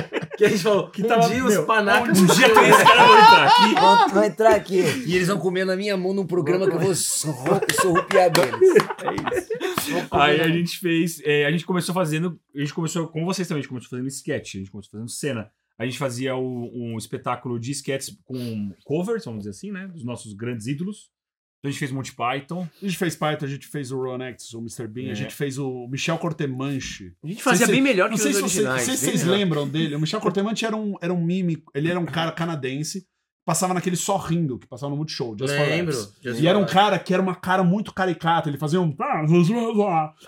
Que 0.40 0.46
a 0.46 0.48
gente 0.48 0.62
falou, 0.62 0.88
Que 0.90 1.02
um 1.04 1.06
tava- 1.06 1.28
dia 1.28 1.44
os 1.44 1.52
meu, 1.52 1.66
panacas... 1.66 2.18
Um 2.18 2.24
dia 2.24 2.48
que 2.50 2.58
esse 2.60 2.82
cara 2.82 3.06
vai 3.06 3.20
entrar 3.20 3.46
aqui. 3.46 3.74
Vão, 3.78 4.08
vão 4.08 4.24
entrar 4.24 4.54
aqui. 4.54 4.80
E 5.06 5.14
eles 5.14 5.28
vão 5.28 5.38
comer 5.38 5.66
na 5.66 5.76
minha 5.76 5.94
mão 5.98 6.14
num 6.14 6.26
programa 6.26 6.66
que 6.66 6.74
eu 6.76 6.80
vou 6.80 6.94
sorrupiar 6.94 8.30
deles. 8.30 8.74
Aí 10.10 10.40
a 10.40 10.48
gente 10.48 10.78
fez. 10.78 11.20
é, 11.24 11.44
a 11.44 11.50
gente 11.50 11.66
começou 11.66 11.94
fazendo. 11.94 12.40
A 12.54 12.60
gente 12.60 12.72
começou, 12.72 13.06
com 13.08 13.22
vocês 13.24 13.46
também, 13.46 13.58
a 13.58 13.62
gente 13.62 13.68
começou 13.68 13.90
fazendo 13.90 14.08
sketch, 14.08 14.54
a 14.54 14.58
gente 14.58 14.70
começou 14.70 14.90
fazendo 14.92 15.10
cena. 15.10 15.50
A 15.78 15.84
gente 15.84 15.98
fazia 15.98 16.34
o- 16.36 16.70
um 16.74 16.96
espetáculo 16.96 17.58
de 17.58 17.72
sketches 17.72 18.16
com 18.24 18.72
covers, 18.84 19.24
vamos 19.26 19.40
dizer 19.40 19.50
assim, 19.50 19.70
né? 19.70 19.88
Dos 19.88 20.04
nossos 20.04 20.32
grandes 20.32 20.66
ídolos. 20.66 21.10
Então 21.60 21.68
a 21.68 21.70
gente 21.70 21.78
fez 21.78 21.92
Monty 21.92 22.12
Python. 22.14 22.66
A 22.82 22.86
gente 22.86 22.96
fez 22.96 23.14
Python, 23.14 23.44
a 23.44 23.48
gente 23.48 23.66
fez 23.66 23.92
o 23.92 24.02
Ron 24.02 24.22
X, 24.22 24.54
o 24.54 24.60
Mr. 24.60 24.88
Bean, 24.88 25.08
É. 25.08 25.10
a 25.12 25.14
gente 25.14 25.34
fez 25.34 25.58
o 25.58 25.86
Michel 25.88 26.16
Cortemanche. 26.18 27.12
A 27.22 27.26
gente 27.26 27.42
fazia 27.42 27.66
Sei 27.66 27.74
bem 27.74 27.82
melhor 27.82 28.04
que 28.04 28.10
Não 28.10 28.16
os 28.16 28.22
sei 28.22 28.32
se, 28.32 28.40
você, 28.40 28.44
originais. 28.60 28.78
não 28.80 28.86
sei 28.86 28.96
se 28.96 29.04
vocês 29.04 29.24
melhor. 29.24 29.36
lembram 29.38 29.68
dele. 29.68 29.94
O 29.94 30.00
Michel 30.00 30.20
Cortemanche 30.20 30.64
era 30.64 30.74
um, 30.76 30.94
era 31.02 31.12
um 31.12 31.22
mime, 31.22 31.62
ele 31.74 31.90
era 31.90 32.00
um 32.00 32.06
cara 32.06 32.32
canadense, 32.32 33.06
passava 33.44 33.74
naquele 33.74 33.96
Só 33.96 34.16
Rindo, 34.16 34.58
que 34.58 34.66
passava 34.66 34.88
no 34.90 34.96
Multishow. 34.96 35.36
Just 35.38 35.54
for 35.54 35.66
Lembro. 35.66 35.94
Laughs. 35.94 36.14
Just 36.22 36.40
E 36.40 36.46
era 36.46 36.56
um 36.58 36.64
cara 36.64 36.98
que 36.98 37.12
era 37.12 37.22
uma 37.22 37.34
cara 37.34 37.62
muito 37.62 37.92
caricata, 37.92 38.48
ele 38.48 38.56
fazia 38.58 38.80
um... 38.80 38.94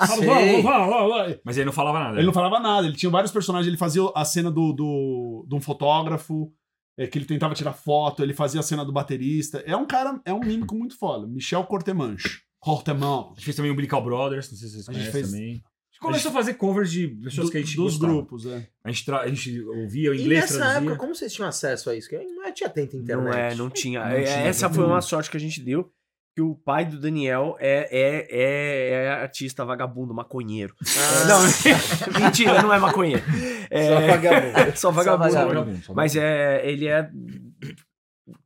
sei. 0.07 1.41
Mas 1.45 1.57
ele 1.57 1.65
não 1.67 1.73
falava 1.73 1.99
nada. 1.99 2.17
Ele 2.19 2.27
não 2.27 2.33
falava 2.35 2.61
nada, 2.61 2.87
ele 2.87 2.97
tinha 2.97 3.09
vários 3.11 3.33
personagens, 3.33 3.69
ele 3.69 3.79
fazia 3.79 4.03
a 4.15 4.25
cena 4.25 4.51
do, 4.51 4.73
do, 4.75 5.47
de 5.49 5.55
um 5.55 5.61
fotógrafo, 5.63 6.53
é, 6.99 7.07
que 7.07 7.19
ele 7.19 7.25
tentava 7.25 7.55
tirar 7.55 7.73
foto, 7.73 8.23
ele 8.23 8.35
fazia 8.35 8.61
a 8.61 8.63
cena 8.63 8.85
do 8.85 8.93
baterista. 8.93 9.63
É 9.67 9.77
um 9.77 9.87
cara, 9.87 10.21
é 10.25 10.33
um 10.33 10.41
mímico 10.41 10.75
muito 10.77 10.99
foda. 10.99 11.27
Michel 11.27 11.65
Cortemanche. 11.65 12.41
A 12.61 12.65
Cortemanche. 12.65 13.29
gente 13.37 13.45
fez 13.45 13.57
também 13.57 13.71
o 13.71 13.75
Umbilical 13.75 14.03
Brothers, 14.05 14.51
não 14.51 14.59
sei 14.59 14.69
se 14.69 14.75
vocês 14.75 14.89
A 14.89 14.93
gente 14.93 15.03
conhecem 15.11 15.13
fez- 15.23 15.31
também. 15.33 15.51
A 15.55 15.93
gente 15.95 16.01
começou 16.01 16.31
a 16.31 16.35
fazer 16.35 16.55
covers 16.55 16.91
de 16.91 17.09
pessoas 17.09 17.47
Do- 17.47 17.53
que 17.53 17.59
a 17.59 17.61
gente 17.61 17.77
dos 17.77 17.93
gostava. 17.95 18.13
grupos, 18.13 18.47
é. 18.47 18.69
A 18.85 18.91
gente, 18.91 19.05
tra- 19.05 19.21
a 19.21 19.29
gente 19.29 19.61
ouvia 19.63 20.11
o 20.11 20.15
E 20.15 20.21
inglês, 20.21 20.41
nessa 20.43 20.55
traduzia. 20.59 20.81
época, 20.81 20.97
como 20.97 21.15
vocês 21.15 21.33
tinham 21.33 21.49
acesso 21.49 21.91
a 21.91 21.97
isso? 21.97 22.09
Que 22.09 22.19
não 22.19 22.53
tinha 22.53 22.69
tanta 22.71 22.97
internet. 22.97 23.25
Não 23.25 23.33
é, 23.33 23.55
não 23.55 23.71
tinha. 23.71 24.01
Não 24.01 24.07
É, 24.09 24.23
tinha, 24.25 24.37
Essa 24.39 24.69
foi 24.71 24.85
uma 24.85 25.01
sorte 25.01 25.31
que 25.31 25.37
a 25.37 25.41
gente 25.41 25.61
deu. 25.63 25.93
Que 26.35 26.41
o 26.41 26.55
pai 26.55 26.87
do 26.87 26.99
Daniel 26.99 27.57
é, 27.61 27.89
é, 27.91 28.27
é, 28.31 29.05
é 29.05 29.09
artista 29.11 29.67
vagabundo, 29.67 30.15
maconheiro. 30.15 30.75
Ah. 30.81 31.25
Não, 31.27 31.43
mentira, 32.25 32.63
não 32.63 32.73
é 32.73 32.79
maconheiro. 32.79 33.23
É, 33.71 33.87
Só 33.87 34.01
vagabundo. 34.01 34.77
só 34.77 34.91
vagabundo. 34.91 35.31
Só 35.31 35.47
Vagabundo, 35.47 35.95
Mas 35.95 36.17
é, 36.17 36.63
ele 36.67 36.89
é. 36.89 37.11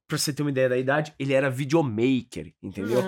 Pra 0.08 0.16
você 0.16 0.32
ter 0.32 0.42
uma 0.42 0.50
ideia 0.50 0.68
da 0.68 0.78
idade, 0.78 1.12
ele 1.18 1.32
era 1.32 1.50
videomaker, 1.50 2.52
entendeu? 2.62 3.02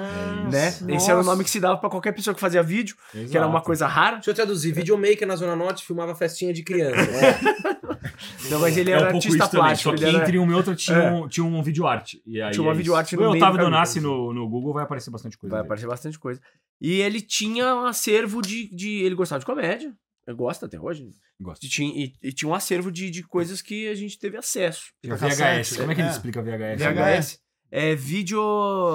né? 0.51 0.69
Esse 0.89 1.11
era 1.11 1.21
o 1.21 1.23
nome 1.23 1.45
que 1.45 1.51
se 1.51 1.61
dava 1.61 1.77
pra 1.79 1.89
qualquer 1.89 2.11
pessoa 2.13 2.35
que 2.35 2.41
fazia 2.41 2.61
vídeo, 2.63 2.97
que 3.13 3.37
era 3.37 3.47
uma 3.47 3.55
Exato. 3.55 3.65
coisa 3.67 3.87
rara. 3.87 4.17
Deixa 4.17 4.31
eu 4.31 4.35
traduzir. 4.35 4.73
Videomaker 4.73 5.27
na 5.27 5.37
Zona 5.37 5.55
Norte 5.55 5.85
filmava 5.87 6.13
festinha 6.17 6.53
de 6.53 6.65
criança. 6.65 6.97
Não, 8.51 8.59
mas 8.61 8.77
ele 8.77 8.91
É 8.91 8.95
era 8.95 9.03
um 9.09 9.13
pouco 9.13 9.17
artista 9.19 9.39
isso 9.45 9.51
também, 9.51 9.67
plástico. 9.67 9.91
só 9.91 9.97
que 9.97 10.05
era- 10.05 10.19
entre 10.25 10.39
um 10.39 10.51
e 10.51 10.55
outro 10.55 10.75
tinha, 10.75 10.97
É. 10.99 11.11
um, 11.13 11.29
tinha 11.29 11.45
um 11.47 11.63
videoarte. 11.63 12.21
E 12.27 12.41
aí 12.43 12.51
Tinha 12.51 12.63
uma 12.63 12.73
é 12.73 12.75
videoarte 12.77 13.15
no 13.17 13.23
O 13.23 13.37
Otávio. 13.37 13.61
Donassi 13.61 14.01
no, 14.01 14.33
no 14.33 14.49
Google 14.49 14.73
vai 14.73 14.85
aparecer 14.85 15.11
bastante 15.11 15.37
coisa. 15.39 15.51
Vai 15.53 15.61
dele. 15.61 15.67
aparecer 15.69 15.87
bastante 15.87 16.19
coisa. 16.19 16.41
E 16.81 17.01
ele 17.01 17.21
tinha 17.21 17.75
um 17.77 17.87
acervo 17.87 18.41
de. 18.43 18.75
de 18.75 19.03
ele 19.05 19.15
gostava 19.15 19.39
de 19.41 19.47
comédia. 19.47 19.93
Gosta 20.33 20.67
até 20.67 20.79
hoje. 20.81 21.09
Gosto. 21.41 21.65
E 21.65 21.69
tinha, 21.69 21.89
e, 21.95 22.13
e 22.23 22.33
tinha 22.33 22.49
um 22.49 22.55
acervo 22.55 22.91
de, 22.93 23.11
de 23.11 23.23
coisas 23.23 23.63
que 23.63 23.89
a 23.89 23.95
gente 23.95 24.19
teve 24.19 24.37
acesso. 24.37 24.87
VHS. 25.05 25.77
Como 25.77 25.93
é 25.93 25.95
que 25.95 26.01
ele 26.01 26.09
é. 26.09 26.11
explica 26.11 26.43
VHS? 26.43 26.83
VHS. 26.83 27.39
É 27.71 27.95
vídeo. 27.95 28.41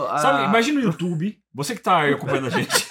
ah, 0.10 0.18
Sabe, 0.18 0.46
imagina 0.50 0.80
no 0.80 0.86
YouTube, 0.88 1.38
você 1.54 1.75
que 1.75 1.82
tá 1.82 2.02
aí 2.02 2.13
acompanhando 2.13 2.48
a 2.48 2.50
gente. 2.50 2.88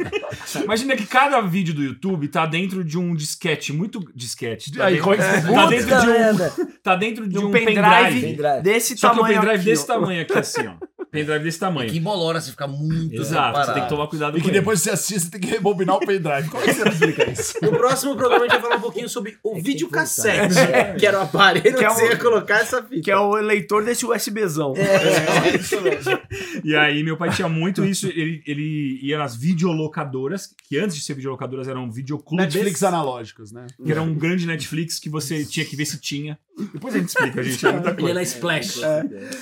imagina 0.64 0.96
que 0.96 1.06
cada 1.06 1.40
vídeo 1.42 1.74
do 1.74 1.82
YouTube 1.82 2.28
tá 2.28 2.46
dentro 2.46 2.82
de 2.82 2.98
um 2.98 3.14
disquete, 3.14 3.70
muito 3.72 4.00
disquete. 4.14 4.72
Tá 4.72 4.86
Aí, 4.86 4.94
dentro, 4.94 5.12
é 5.12 5.16
que- 5.16 5.52
tá 5.52 5.66
dentro 5.66 6.00
de 6.00 6.08
um, 6.08 6.76
tá 6.82 6.96
dentro 6.96 7.28
de 7.28 7.32
De 7.34 7.38
um 7.44 7.48
um 7.48 7.52
pendrive. 7.52 8.20
pendrive. 8.22 8.62
Desse 8.62 8.96
Só 8.96 9.10
que 9.10 9.16
o 9.16 9.18
tamanho. 9.18 9.34
pendrive 9.40 9.56
aqui, 9.56 9.64
desse 9.66 9.82
ó. 9.82 9.86
tamanho 9.86 10.22
aqui, 10.22 10.38
assim, 10.38 10.66
ó. 10.66 10.74
Pendrive 11.20 11.44
desse 11.44 11.58
tamanho. 11.58 11.90
Que 11.90 11.98
embolora 11.98 12.40
se 12.40 12.50
ficar 12.50 12.66
muito 12.66 13.14
Exato, 13.20 13.58
você 13.58 13.72
tem 13.74 13.82
que 13.82 13.88
tomar 13.88 14.06
cuidado 14.06 14.36
E 14.36 14.40
com 14.40 14.44
que 14.44 14.50
ele. 14.50 14.58
depois 14.60 14.80
você 14.80 14.90
assiste, 14.90 15.20
você 15.24 15.30
tem 15.30 15.40
que 15.40 15.48
rebobinar 15.48 15.96
o 15.96 16.00
pendrive. 16.00 16.48
Como 16.48 16.62
é 16.62 16.66
que 16.66 16.74
você 16.74 16.88
explica 16.88 17.30
isso? 17.30 17.54
No 17.62 17.70
próximo 17.72 18.16
programa 18.16 18.44
a 18.44 18.48
gente 18.48 18.52
vai 18.52 18.62
falar 18.62 18.76
um 18.76 18.80
pouquinho 18.80 19.08
sobre 19.08 19.36
o 19.42 19.54
videocassete, 19.60 20.54
que 20.98 21.06
era 21.06 21.18
o 21.18 21.22
aparelho 21.22 21.62
Que 21.76 21.84
é 21.84 21.88
que 21.88 21.94
você 21.94 22.06
ia 22.08 22.16
colocar 22.16 22.58
essa 22.60 22.82
fita. 22.82 23.00
Que 23.02 23.10
é 23.10 23.16
o 23.16 23.34
leitor 23.36 23.84
desse 23.84 24.04
USBzão. 24.06 24.74
É, 24.76 25.56
isso 25.56 25.80
mesmo. 25.80 26.18
E 26.64 26.74
aí, 26.76 27.02
meu 27.02 27.16
pai 27.16 27.30
tinha 27.30 27.48
muito 27.48 27.84
isso. 27.84 28.06
Ele, 28.08 28.42
ele 28.46 28.98
ia 29.02 29.18
nas 29.18 29.36
videolocadoras, 29.36 30.54
que 30.68 30.78
antes 30.78 30.96
de 30.96 31.02
ser 31.02 31.14
videolocadoras 31.14 31.68
eram 31.68 31.90
videoclubes. 31.90 32.46
Netflix 32.54 32.82
analógicos, 32.82 33.52
né? 33.52 33.66
Que 33.84 33.90
era 33.90 34.02
um 34.02 34.14
grande 34.14 34.46
Netflix 34.46 34.98
que 34.98 35.08
você 35.08 35.44
tinha 35.44 35.64
que 35.64 35.76
ver 35.76 35.84
se 35.86 36.00
tinha. 36.00 36.38
Depois 36.72 36.94
a 36.94 36.98
gente 36.98 37.08
explica, 37.08 37.42
gente. 37.42 37.66
É 37.66 37.72
muita 37.72 37.90
Ele 37.92 37.98
é 37.98 38.00
coisa. 38.00 38.14
na 38.14 38.22
Splash. 38.22 38.80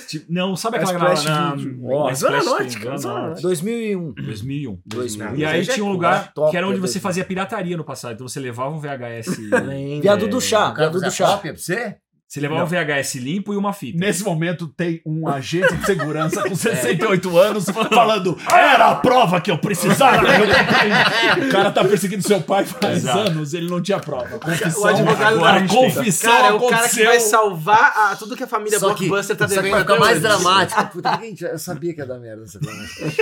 Tipo, 0.07 0.25
não, 0.29 0.55
sabe 0.55 0.77
A 0.77 0.81
aquela 0.81 1.13
Splash 1.13 1.23
na, 1.25 1.55
Video. 1.55 1.87
na, 1.87 2.03
na 2.05 2.13
Zona 2.13 2.43
Norte. 2.43 3.41
2001. 3.41 4.13
2001. 4.13 4.81
2000. 4.85 5.35
E 5.35 5.45
aí 5.45 5.61
é 5.61 5.63
tinha 5.63 5.77
um 5.77 5.87
cool. 5.87 5.93
lugar 5.93 6.33
top, 6.33 6.51
que 6.51 6.57
era 6.57 6.65
onde 6.67 6.77
é 6.77 6.81
você 6.81 6.99
2000. 6.99 7.01
fazia 7.01 7.23
pirataria 7.25 7.77
no 7.77 7.83
passado. 7.85 8.13
Então 8.15 8.27
você 8.27 8.39
levava 8.39 8.75
um 8.75 8.79
VHS. 8.79 9.37
Viado 10.01 10.27
do 10.27 10.41
chá. 10.41 10.71
Viado 10.73 10.99
do 10.99 11.11
chá. 11.11 11.37
pra 11.37 11.51
você? 11.53 11.95
Você 12.27 12.39
levava 12.39 12.63
um 12.63 12.67
VHS 12.67 13.15
limpo 13.15 13.53
e 13.53 13.57
uma 13.57 13.71
fita. 13.71 13.99
Nesse 13.99 14.23
momento 14.23 14.67
tem 14.67 14.99
um 15.05 15.27
agente 15.27 15.73
de 15.75 15.85
segurança 15.85 16.41
com 16.41 16.55
68 16.55 17.37
anos 17.37 17.65
falando: 17.69 18.37
Era 18.51 18.89
a 18.91 18.95
prova 18.95 19.39
que 19.39 19.51
eu 19.51 19.57
precisava. 19.59 20.23
o 21.45 21.51
cara 21.51 21.71
tá 21.71 21.83
perseguindo 21.85 22.23
seu 22.27 22.41
pai 22.41 22.65
faz 22.65 22.97
Exato. 22.97 23.19
anos, 23.19 23.53
ele 23.53 23.69
não 23.69 23.79
tinha 23.81 23.99
prova. 23.99 24.39
Confissão, 24.39 24.81
O 24.81 24.87
advogado 24.87 25.35
Agora 25.35 25.51
a 25.51 25.55
a 25.55 25.59
gente 25.59 25.69
tem. 25.69 25.93
confissão 25.93 26.31
Cara, 26.31 26.47
é 26.47 26.51
o 26.53 26.67
cara 26.67 26.89
que 26.89 27.03
vai 27.03 27.19
salvar 27.19 27.93
a- 27.95 28.15
tudo 28.15 28.35
que 28.35 28.43
a 28.43 28.47
família 28.47 28.79
Só 28.79 28.93
que, 28.93 29.07
Blockbuster 29.07 29.35
tá 29.37 29.47
só 29.47 29.55
que 29.55 29.61
devendo. 29.61 29.71
vai 29.73 29.81
ficar 29.81 29.99
mais 29.99 30.21
dramático. 30.21 30.85
Puta, 30.87 31.19
gente, 31.21 31.43
eu 31.43 31.59
sabia 31.59 31.93
que 31.93 31.99
ia 32.01 32.05
dar 32.07 32.17
merda 32.19 32.43
essa 32.43 32.59
coisa. 32.59 32.79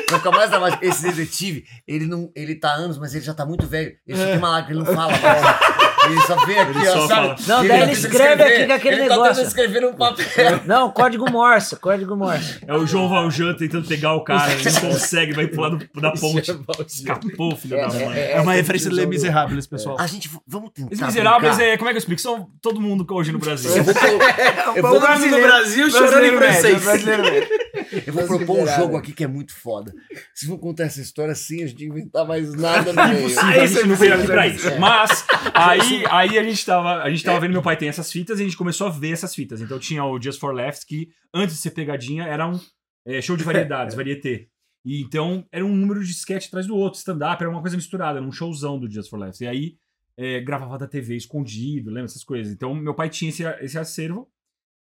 Vai 0.09 0.19
ficar 0.19 0.31
mais 0.31 0.49
dramático. 0.49 0.85
Esse 0.85 1.03
detetive, 1.03 1.65
ele 1.87 2.05
não. 2.07 2.31
Ele 2.35 2.55
tá 2.55 2.69
há 2.69 2.75
anos, 2.75 2.97
mas 2.97 3.13
ele 3.13 3.23
já 3.25 3.33
tá 3.33 3.45
muito 3.45 3.67
velho. 3.67 3.91
Ele 4.07 4.17
só 4.17 4.25
tem 4.25 4.37
uma 4.37 4.49
lágrima, 4.49 4.81
ele 4.81 4.89
não 4.89 4.95
fala. 4.95 5.13
Ele 6.05 6.19
só 6.21 6.45
vê 6.45 6.59
aqui, 6.59 6.77
Ele 6.79 6.87
ó, 6.89 6.91
só 6.93 7.07
sabe? 7.07 7.09
fala. 7.09 7.35
Não, 7.47 7.59
daí 7.67 7.79
tá 7.79 7.83
ele 7.85 7.91
escreve 7.93 8.43
aqui 8.43 8.65
com 8.65 8.73
aquele 8.93 9.01
ele 9.01 9.09
tá 9.09 9.15
negócio. 9.15 9.33
tentando 9.35 9.47
escrever 9.47 9.81
num 9.81 9.93
papel. 9.93 10.61
Não, 10.65 10.89
código 10.91 11.29
Morse. 11.31 11.75
Código 11.75 12.15
Morse. 12.15 12.59
É 12.67 12.73
o 12.75 12.85
João 12.87 13.09
Valjean 13.09 13.53
tentando 13.55 13.87
pegar 13.87 14.13
o 14.13 14.21
cara, 14.23 14.53
ele 14.53 14.63
não 14.71 14.81
consegue, 14.81 15.33
vai 15.33 15.47
pular 15.47 15.69
do- 15.69 15.87
da 16.01 16.11
ponte. 16.11 16.51
Escapou, 16.87 17.55
filho 17.55 17.77
da 17.77 17.87
mãe. 17.87 18.19
É 18.19 18.39
uma 18.41 18.53
referência 18.53 18.89
de 18.89 18.95
Les 18.95 19.07
Miserables, 19.07 19.67
pessoal. 19.67 19.97
A 19.99 20.07
gente, 20.07 20.29
vamos 20.47 20.71
tentar. 20.71 20.93
Os 20.93 21.01
miseráveis 21.01 21.55
brincar. 21.57 21.71
é. 21.73 21.77
Como 21.77 21.89
é 21.89 21.93
que 21.93 21.97
eu 21.97 21.99
explico? 21.99 22.21
São 22.21 22.47
todo 22.61 22.79
mundo 22.81 23.05
hoje 23.11 23.31
no 23.31 23.39
Brasil. 23.39 23.71
Eu 23.75 23.83
vou, 23.83 23.93
eu 24.75 24.81
vou- 24.81 24.99
Todo 24.99 25.19
mundo 25.19 25.27
no 25.37 25.41
Brasil 25.41 25.89
chorando 25.89 26.25
em 26.25 26.37
francês. 26.37 26.83
eu 28.07 28.13
vou 28.13 28.25
propor 28.27 28.59
um 28.59 28.67
jogo 28.67 28.97
aqui 28.97 29.11
que 29.13 29.23
é 29.23 29.27
muito 29.27 29.53
foda. 29.53 29.93
Vocês 30.33 30.49
vão 30.49 30.57
contar 30.57 30.83
essa 30.85 31.01
história 31.01 31.35
sem 31.35 31.63
a 31.63 31.67
gente 31.67 31.85
inventar 31.85 32.25
mais 32.25 32.53
nada 32.53 32.91
no 32.93 33.03
meio. 33.07 33.19
Impossível, 33.29 33.61
a 33.61 33.65
gente 33.65 33.87
não 33.87 33.95
veio 33.95 34.13
aqui 34.15 34.25
pra 34.27 34.47
isso. 34.47 34.79
Mas 34.79 35.25
aí, 35.53 36.03
aí 36.09 36.37
a 36.37 36.43
gente 36.43 36.65
tava. 36.65 37.01
A 37.03 37.09
gente 37.09 37.23
tava 37.23 37.39
vendo 37.39 37.51
meu 37.51 37.61
pai 37.61 37.75
tem 37.77 37.89
essas 37.89 38.11
fitas 38.11 38.39
e 38.39 38.43
a 38.43 38.45
gente 38.45 38.57
começou 38.57 38.82
a 38.85 38.89
ver 38.89 39.11
essas 39.11 39.33
fitas. 39.33 39.61
Então 39.61 39.79
tinha 39.79 40.03
o 40.03 40.21
Just 40.21 40.39
for 40.39 40.53
Laughs, 40.53 40.83
que 40.83 41.09
antes 41.33 41.55
de 41.55 41.61
ser 41.61 41.71
pegadinha, 41.71 42.23
era 42.23 42.47
um 42.47 42.59
é, 43.05 43.21
show 43.21 43.35
de 43.35 43.43
variedades, 43.43 43.95
varieté. 43.95 44.47
E 44.85 45.01
então 45.01 45.45
era 45.51 45.65
um 45.65 45.75
número 45.75 46.03
de 46.03 46.11
sketch 46.11 46.47
atrás 46.47 46.67
do 46.67 46.75
outro, 46.75 46.99
stand-up, 46.99 47.41
era 47.41 47.49
uma 47.49 47.61
coisa 47.61 47.77
misturada, 47.77 48.19
era 48.19 48.27
um 48.27 48.31
showzão 48.31 48.79
do 48.79 48.91
Just 48.91 49.09
for 49.09 49.19
Laughs. 49.19 49.39
E 49.41 49.47
aí 49.47 49.77
é, 50.17 50.41
gravava 50.41 50.77
da 50.77 50.87
TV 50.87 51.15
escondido, 51.15 51.89
lembra 51.89 52.05
essas 52.05 52.23
coisas. 52.23 52.53
Então 52.53 52.73
meu 52.73 52.93
pai 52.93 53.09
tinha 53.09 53.29
esse, 53.29 53.43
esse 53.61 53.77
acervo. 53.77 54.29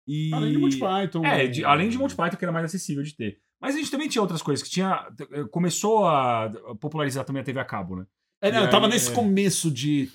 E... 0.07 0.33
Além 0.33 0.51
de 0.51 0.57
Monty 0.57 0.79
Python. 0.79 1.25
É, 1.25 1.47
de- 1.47 1.63
além 1.63 1.89
de 1.89 1.97
Monty 1.97 2.15
Python, 2.15 2.37
que 2.37 2.45
era 2.45 2.51
mais 2.51 2.65
acessível 2.65 3.03
de 3.03 3.15
ter. 3.15 3.39
Mas 3.61 3.75
a 3.75 3.77
gente 3.77 3.91
também 3.91 4.09
tinha 4.09 4.21
outras 4.21 4.41
coisas 4.41 4.63
que 4.63 4.71
tinha. 4.71 5.07
Começou 5.51 6.07
a 6.07 6.49
popularizar 6.79 7.23
também 7.23 7.41
a 7.41 7.45
TV 7.45 7.59
a 7.59 7.65
cabo, 7.65 7.95
né? 7.95 8.05
É, 8.41 8.51
não, 8.51 8.63
eu 8.63 8.69
tava 8.71 8.87
nesse 8.87 9.11
é. 9.11 9.13
começo 9.13 9.69
de. 9.69 10.09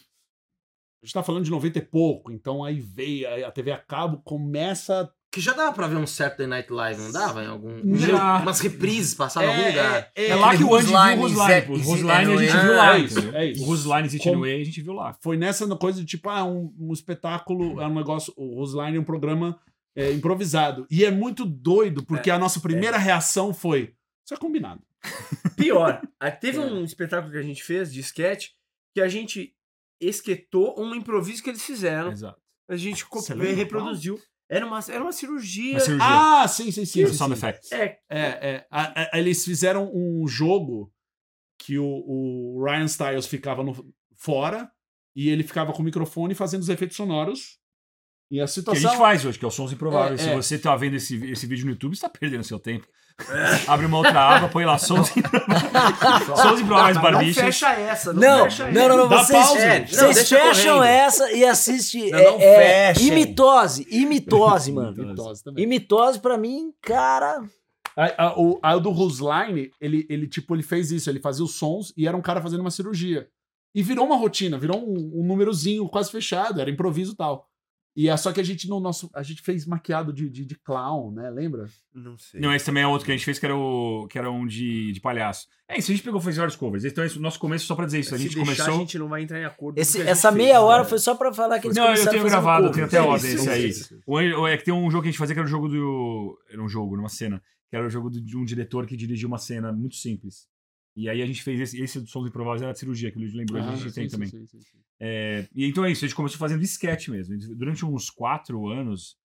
A 1.02 1.06
gente 1.06 1.12
tá 1.12 1.22
falando 1.22 1.44
de 1.44 1.50
90 1.50 1.78
e 1.78 1.82
pouco, 1.82 2.32
então 2.32 2.64
aí 2.64 2.80
veio 2.80 3.46
a 3.46 3.50
TV 3.50 3.70
a 3.70 3.78
cabo, 3.78 4.20
começa. 4.24 5.10
Que 5.30 5.40
já 5.40 5.52
dava 5.52 5.72
pra 5.72 5.86
ver 5.86 5.96
um 5.96 6.06
Saturday 6.06 6.46
Night 6.46 6.72
Live, 6.72 7.00
não 7.00 7.12
dava? 7.12 7.44
Em 7.44 7.46
algum. 7.46 7.94
Já. 7.96 8.38
Umas 8.38 8.58
reprises 8.60 9.14
passavam 9.14 9.50
em 9.50 9.52
algum 9.52 9.68
lugar. 9.68 10.10
É 10.14 10.34
lá 10.34 10.56
que 10.56 10.64
o 10.64 10.74
Andy 10.74 10.86
viu 10.86 10.96
o 10.96 11.20
Rusline. 11.20 11.66
O 11.68 11.82
Rusline 11.82 12.10
a 12.10 12.36
gente 12.36 12.56
é, 12.56 12.62
viu 12.62 12.72
é 12.72 12.76
lá. 12.76 12.98
isso, 12.98 13.18
entendeu? 13.18 13.40
é 13.40 13.46
isso. 13.46 13.62
O 13.62 13.66
Rusline 13.66 14.18
Como- 14.18 14.44
a 14.44 14.64
gente 14.64 14.80
viu 14.80 14.92
lá. 14.94 15.12
Foi 15.20 15.36
nessa 15.36 15.66
coisa 15.76 16.00
de 16.00 16.06
tipo, 16.06 16.28
ah, 16.30 16.44
um, 16.44 16.74
um 16.78 16.92
espetáculo, 16.92 17.80
é 17.80 17.86
um 17.86 17.94
negócio. 17.94 18.32
O 18.36 18.58
Rosline 18.58 18.96
é 18.96 19.00
um 19.00 19.04
programa 19.04 19.60
é, 19.94 20.12
improvisado. 20.12 20.86
E 20.90 21.04
é 21.04 21.10
muito 21.10 21.44
doido, 21.44 22.04
porque 22.04 22.30
a 22.30 22.38
nossa 22.38 22.60
primeira 22.60 22.98
reação 22.98 23.52
foi. 23.52 23.94
Isso 24.24 24.34
é 24.34 24.36
combinado. 24.36 24.82
Pior, 25.56 26.00
teve 26.40 26.58
um 26.60 26.84
espetáculo 26.84 27.32
que 27.32 27.38
a 27.38 27.42
gente 27.42 27.62
fez 27.62 27.92
de 27.92 28.00
sketch 28.00 28.48
que 28.94 29.00
a 29.00 29.08
gente 29.08 29.54
esquetou 30.00 30.74
um 30.80 30.94
improviso 30.94 31.42
que 31.42 31.50
eles 31.50 31.62
fizeram. 31.64 32.10
Exato. 32.12 32.40
A 32.68 32.76
gente 32.76 33.06
co- 33.06 33.20
Você 33.20 33.34
lembra 33.34 33.54
reproduziu. 33.54 34.18
Era 34.48 34.64
uma, 34.66 34.78
era 34.88 35.02
uma 35.02 35.12
cirurgia. 35.12 35.72
Uma 35.72 35.80
cirurgia. 35.80 36.06
Ah, 36.08 36.46
sim, 36.48 36.70
sim, 36.70 36.84
sim. 36.84 37.00
Sim, 37.04 37.06
sim, 37.08 37.14
sound 37.14 37.34
sim. 37.36 37.38
effects. 37.46 37.72
É, 37.72 37.98
É, 38.08 38.20
é. 38.20 38.66
A- 38.70 39.02
a- 39.14 39.18
eles 39.18 39.44
fizeram 39.44 39.90
um 39.94 40.26
jogo 40.28 40.92
que 41.58 41.78
o, 41.78 41.84
o 41.84 42.64
Ryan 42.64 42.84
Styles 42.84 43.26
ficava 43.26 43.62
no- 43.64 43.92
fora 44.16 44.70
e 45.16 45.28
ele 45.28 45.42
ficava 45.42 45.72
com 45.72 45.80
o 45.82 45.84
microfone 45.84 46.34
fazendo 46.34 46.62
os 46.62 46.68
efeitos 46.68 46.96
sonoros. 46.96 47.58
E 48.30 48.36
a 48.36 48.38
Que 48.40 48.44
a 48.44 48.46
situação. 48.48 48.82
gente 48.90 48.98
faz 48.98 49.24
hoje, 49.24 49.38
que 49.38 49.44
é 49.44 49.48
o 49.48 49.50
Sons 49.50 49.72
Improváveis. 49.72 50.20
É, 50.20 50.24
Se 50.24 50.30
é. 50.30 50.34
você 50.36 50.58
tá 50.58 50.74
vendo 50.76 50.94
esse, 50.96 51.16
esse 51.30 51.46
vídeo 51.46 51.64
no 51.64 51.72
YouTube, 51.72 51.94
você 51.94 52.02
tá 52.02 52.08
perdendo 52.08 52.42
seu 52.44 52.58
tempo. 52.58 52.86
Abre 53.66 53.86
uma 53.86 53.96
outra 53.96 54.36
aba, 54.36 54.48
põe 54.48 54.64
lá 54.66 54.76
Sons 54.78 55.16
Improváveis. 55.16 56.26
Sons 56.42 56.60
Improváveis 56.60 56.96
Não 56.96 57.02
Barbichas. 57.02 57.44
fecha 57.44 57.72
essa, 57.72 58.12
não, 58.12 58.20
Não, 58.20 58.44
fecha 58.44 58.70
não, 58.70 58.88
não, 58.88 58.96
não, 58.98 59.08
Dá 59.08 59.22
vocês, 59.24 59.46
pausa. 59.46 59.58
É, 59.60 59.78
não, 59.80 59.86
vocês 59.86 60.14
deixa 60.16 60.38
fecham 60.38 60.84
essa 60.84 61.32
e 61.32 61.44
assiste 61.44 62.10
Não, 62.10 62.18
é, 62.18 62.24
não 62.24 62.40
é, 62.40 62.94
fechem. 62.94 63.06
imitose, 63.08 63.86
imitose, 63.90 64.72
mano. 64.72 64.94
Imitose 65.02 65.42
também. 65.44 65.64
Imitose 65.64 66.20
pra 66.20 66.36
mim, 66.36 66.72
cara, 66.82 67.42
A, 67.96 68.24
a, 68.26 68.38
o, 68.38 68.58
a 68.62 68.76
do 68.76 68.90
Rusline, 68.90 69.70
ele, 69.80 70.06
ele, 70.10 70.26
tipo, 70.26 70.54
ele 70.54 70.62
fez 70.62 70.90
isso, 70.90 71.08
ele 71.08 71.20
fazia 71.20 71.44
os 71.44 71.54
sons 71.54 71.94
e 71.96 72.06
era 72.06 72.16
um 72.16 72.20
cara 72.22 72.42
fazendo 72.42 72.60
uma 72.60 72.70
cirurgia. 72.70 73.28
E 73.74 73.82
virou 73.82 74.04
uma 74.04 74.16
rotina, 74.16 74.58
virou 74.58 74.78
um, 74.78 75.20
um 75.22 75.26
númerozinho 75.26 75.88
quase 75.88 76.10
fechado, 76.10 76.60
era 76.60 76.70
improviso 76.70 77.12
e 77.12 77.16
tal. 77.16 77.46
E 77.96 78.10
é 78.10 78.16
só 78.18 78.30
que 78.30 78.38
a 78.40 78.44
gente 78.44 78.68
no 78.68 78.78
nosso. 78.78 79.08
A 79.14 79.22
gente 79.22 79.40
fez 79.40 79.64
maquiado 79.64 80.12
de, 80.12 80.28
de, 80.28 80.44
de 80.44 80.54
clown, 80.56 81.10
né? 81.12 81.30
Lembra? 81.30 81.64
Não 81.94 82.18
sei. 82.18 82.38
Não, 82.38 82.54
esse 82.54 82.66
também 82.66 82.82
é 82.82 82.86
outro 82.86 83.06
que 83.06 83.10
a 83.12 83.16
gente 83.16 83.24
fez, 83.24 83.38
que 83.38 83.46
era, 83.46 83.56
o, 83.56 84.06
que 84.06 84.18
era 84.18 84.30
um 84.30 84.46
de, 84.46 84.92
de 84.92 85.00
palhaço. 85.00 85.46
É 85.66 85.78
isso, 85.78 85.90
a 85.90 85.94
gente 85.94 86.04
pegou, 86.04 86.20
fez 86.20 86.36
vários 86.36 86.54
covers. 86.56 86.84
Então, 86.84 87.02
esse, 87.02 87.16
o 87.16 87.22
nosso 87.22 87.38
começo, 87.40 87.64
só 87.64 87.74
pra 87.74 87.86
dizer 87.86 88.00
isso, 88.00 88.14
a 88.14 88.18
Se 88.18 88.24
gente 88.24 88.34
deixar, 88.36 88.52
começou... 88.64 88.74
a 88.74 88.78
gente 88.80 88.98
não 88.98 89.08
vai 89.08 89.22
entrar 89.22 89.40
em 89.40 89.46
acordo. 89.46 89.78
esse- 89.78 90.02
essa 90.02 90.30
fez, 90.30 90.44
meia 90.44 90.54
né? 90.54 90.58
hora 90.60 90.84
foi 90.84 90.98
só 90.98 91.14
pra 91.14 91.32
falar 91.32 91.58
que 91.58 91.68
eles 91.68 91.76
Não, 91.76 91.94
eu 91.94 92.10
tenho 92.10 92.22
gravado, 92.24 92.66
eu 92.66 92.70
cover. 92.70 92.86
tenho 92.86 92.86
até 92.86 92.98
Isso, 93.00 93.08
ordem 93.26 93.32
esse 93.34 93.48
aí. 93.50 93.68
isso. 93.70 93.98
O, 94.06 94.14
o- 94.16 94.46
é 94.46 94.56
que 94.58 94.64
tem 94.64 94.74
um 94.74 94.90
jogo 94.90 95.02
que 95.02 95.08
a 95.08 95.10
gente 95.10 95.18
fazia 95.18 95.34
que 95.34 95.40
era 95.40 95.46
o 95.48 95.50
jogo 95.50 95.66
do. 95.66 96.38
Era 96.50 96.62
um 96.62 96.68
jogo, 96.68 96.96
numa 96.98 97.08
cena. 97.08 97.42
Que 97.70 97.76
era 97.76 97.86
o 97.86 97.90
jogo 97.90 98.10
do- 98.10 98.20
de 98.20 98.36
um 98.36 98.44
diretor 98.44 98.86
que 98.86 98.94
dirigiu 98.94 99.26
uma 99.26 99.38
cena 99.38 99.72
muito 99.72 99.96
simples. 99.96 100.46
E 100.94 101.08
aí 101.08 101.22
a 101.22 101.26
gente 101.26 101.42
fez 101.42 101.60
esse, 101.60 101.80
esse 101.82 101.98
do 102.00 102.08
Sons 102.08 102.28
Improváveis 102.28 102.60
era 102.62 102.72
a 102.72 102.74
cirurgia, 102.74 103.10
que 103.10 103.16
o 103.16 103.20
Luiz 103.20 103.32
lembrou, 103.34 103.58
a 103.60 103.74
gente 103.74 103.88
Ah, 103.88 103.92
tem 103.92 104.04
sim, 104.04 104.10
também. 104.10 104.28
sim, 104.28 104.46
sim, 104.46 104.60
sim. 104.60 104.78
É, 105.00 105.46
e 105.54 105.66
então 105.66 105.84
é 105.84 105.90
isso, 105.90 106.04
a 106.04 106.08
gente 106.08 106.16
começou 106.16 106.38
fazendo 106.38 106.62
sketch 106.62 107.08
mesmo. 107.08 107.36
Durante 107.56 107.84
uns 107.84 108.08
quatro 108.10 108.66
anos. 108.68 109.16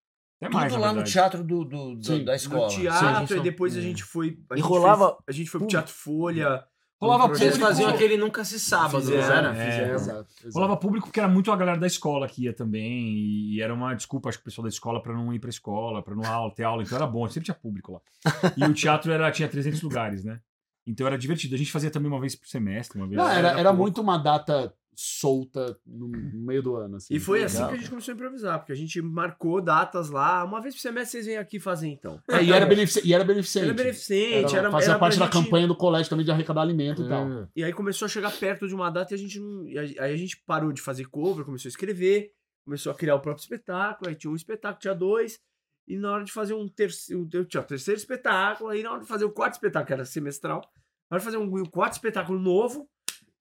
Até 0.42 0.52
mais, 0.54 0.74
Tudo 0.74 0.82
na 0.82 0.88
lá 0.88 0.94
no 0.94 1.04
teatro 1.04 1.44
do, 1.44 1.64
do- 1.64 1.96
do- 1.96 2.04
Sim, 2.06 2.24
da 2.26 2.32
No 2.32 2.36
escola. 2.36 2.68
teatro, 2.68 3.28
Sim, 3.36 3.40
e 3.40 3.44
depois 3.44 3.76
a 3.76 3.80
é. 3.80 3.82
gente 3.82 4.04
foi. 4.04 4.40
A 4.50 4.56
gente 4.56 4.66
rolava 4.66 5.08
fez- 5.10 5.18
a 5.28 5.32
gente 5.32 5.50
foi 5.50 5.60
pro 5.60 5.70
Teatro 5.70 5.94
Folha. 5.94 6.64
Rolava 7.00 7.28
projeto- 7.30 7.54
Vocês 7.54 7.58
faziam 7.58 7.90
aquele 7.90 8.16
Nunca 8.18 8.44
Se 8.46 8.60
Sábado, 8.60 9.02
Fizeram, 9.02 9.50
era? 9.52 9.56
é. 9.58 9.72
fizeram. 9.72 9.94
Exato, 9.96 10.30
exato. 10.44 10.54
Rolava 10.54 10.78
público 10.78 11.08
porque 11.08 11.20
era 11.20 11.30
muito 11.30 11.52
a 11.52 11.56
galera 11.56 11.80
da 11.80 11.88
escola 11.88 12.28
que 12.28 12.44
ia 12.44 12.54
também. 12.54 13.08
E 13.54 13.62
era 13.62 13.74
uma 13.74 13.94
desculpa, 13.96 14.30
acho 14.30 14.38
que 14.38 14.44
o 14.44 14.46
pessoal 14.46 14.64
da 14.64 14.70
escola 14.70 15.02
pra 15.02 15.14
não 15.14 15.34
ir 15.34 15.40
pra 15.40 15.50
escola, 15.50 16.04
pra 16.04 16.16
não 16.16 16.26
aula, 16.26 16.54
ter 16.54 16.64
aula. 16.64 16.84
Então 16.84 16.96
era 16.98 17.08
bom, 17.08 17.28
sempre 17.28 17.46
tinha 17.46 17.56
público 17.56 17.94
lá. 17.94 18.02
E 18.58 18.64
o 18.64 18.74
teatro 18.74 19.12
era, 19.12 19.32
tinha 19.32 19.48
300 19.48 19.82
lugares, 19.82 20.24
né? 20.24 20.40
Então 20.86 21.06
era 21.08 21.18
divertido. 21.18 21.56
A 21.56 21.58
gente 21.58 21.72
fazia 21.72 21.90
também 21.92 22.12
uma 22.12 22.20
vez 22.20 22.36
por 22.36 22.48
semestre, 22.48 23.00
uma 23.00 23.08
vez. 23.08 23.18
Não, 23.20 23.30
era, 23.30 23.50
era 23.60 23.70
pouco. 23.70 23.78
muito 23.82 24.02
uma 24.02 24.18
data 24.18 24.74
solta 24.94 25.78
no, 25.86 26.08
meio 26.08 26.62
do 26.62 26.76
ano. 26.76 26.98
Assim. 26.98 27.14
E 27.14 27.20
foi 27.20 27.44
assim 27.44 27.66
que 27.68 27.74
a 27.74 27.78
gente 27.78 27.90
começou 27.90 28.12
a 28.12 28.16
improvisar, 28.16 28.60
porque 28.60 28.72
a 28.72 28.76
gente 28.76 29.02
marcou 29.02 29.62
datas 29.62 30.10
lá. 30.10 30.44
Uma 30.44 30.62
vez 30.62 30.76
por 30.76 30.82
semestre 30.82 31.12
vocês 31.12 31.26
vêm 31.26 31.38
aqui 31.38 31.60
fazer 31.60 31.88
então. 31.88 32.22
É, 32.30 32.44
e, 32.44 32.52
era 32.52 32.66
benefici- 32.66 33.02
e 33.08 33.14
era 33.14 33.24
beneficente. 33.26 33.66
Era 33.66 33.74
beneficente, 33.74 34.56
Era, 34.56 34.58
era, 34.68 34.72
fazia 34.72 34.90
era 34.92 35.00
parte 35.00 35.18
da 35.20 35.26
gente- 35.26 35.34
campanha 35.34 35.68
do 35.68 35.76
colégio 35.76 36.10
também 36.10 36.26
de 36.26 36.32
arrecadar 36.32 36.62
alimento 36.62 37.04
e 37.04 37.08
tal. 37.08 37.26
Hum. 37.26 37.48
E 37.56 37.64
aí 37.64 37.74
começou 37.74 38.06
a 38.06 38.10
chegar 38.10 38.32
perto 38.32 38.68
de 38.68 38.76
uma 38.76 38.90
data 38.90 39.14
e 39.14 39.16
a 39.16 39.18
gente 39.18 39.40
não. 39.40 39.66
Aí 39.66 40.14
a 40.14 40.18
gente 40.18 40.42
parou 40.46 40.72
de 40.72 40.82
fazer 40.82 41.06
cover, 41.06 41.46
começou 41.46 41.70
a 41.70 41.72
escrever, 41.72 42.32
começou 42.66 42.92
a 42.92 42.96
criar 42.96 43.16
o 43.16 43.20
próprio 43.20 43.42
espetáculo, 43.42 44.10
aí 44.10 44.16
tinha 44.16 44.32
um 44.32 44.36
espetáculo, 44.36 44.80
tinha 44.80 44.94
dois. 44.94 45.40
E 45.88 45.98
na 45.98 46.12
hora 46.12 46.24
de 46.24 46.32
fazer 46.32 46.54
um 46.54 46.68
terceiro. 46.68 47.28
Tinha 47.46 47.62
o 47.62 47.66
terceiro 47.66 48.00
espetáculo, 48.00 48.70
aí 48.70 48.84
na 48.84 48.92
hora 48.92 49.02
de 49.02 49.08
fazer 49.08 49.26
o 49.26 49.32
quarto 49.32 49.54
espetáculo, 49.54 49.88
que 49.88 49.94
era 49.94 50.06
semestral, 50.06 50.62
na 51.10 51.16
hora 51.16 51.20
de 51.20 51.26
fazer 51.26 51.38
um, 51.38 51.44
um 51.44 51.66
quarto 51.66 51.94
espetáculo 51.94 52.40
novo, 52.40 52.88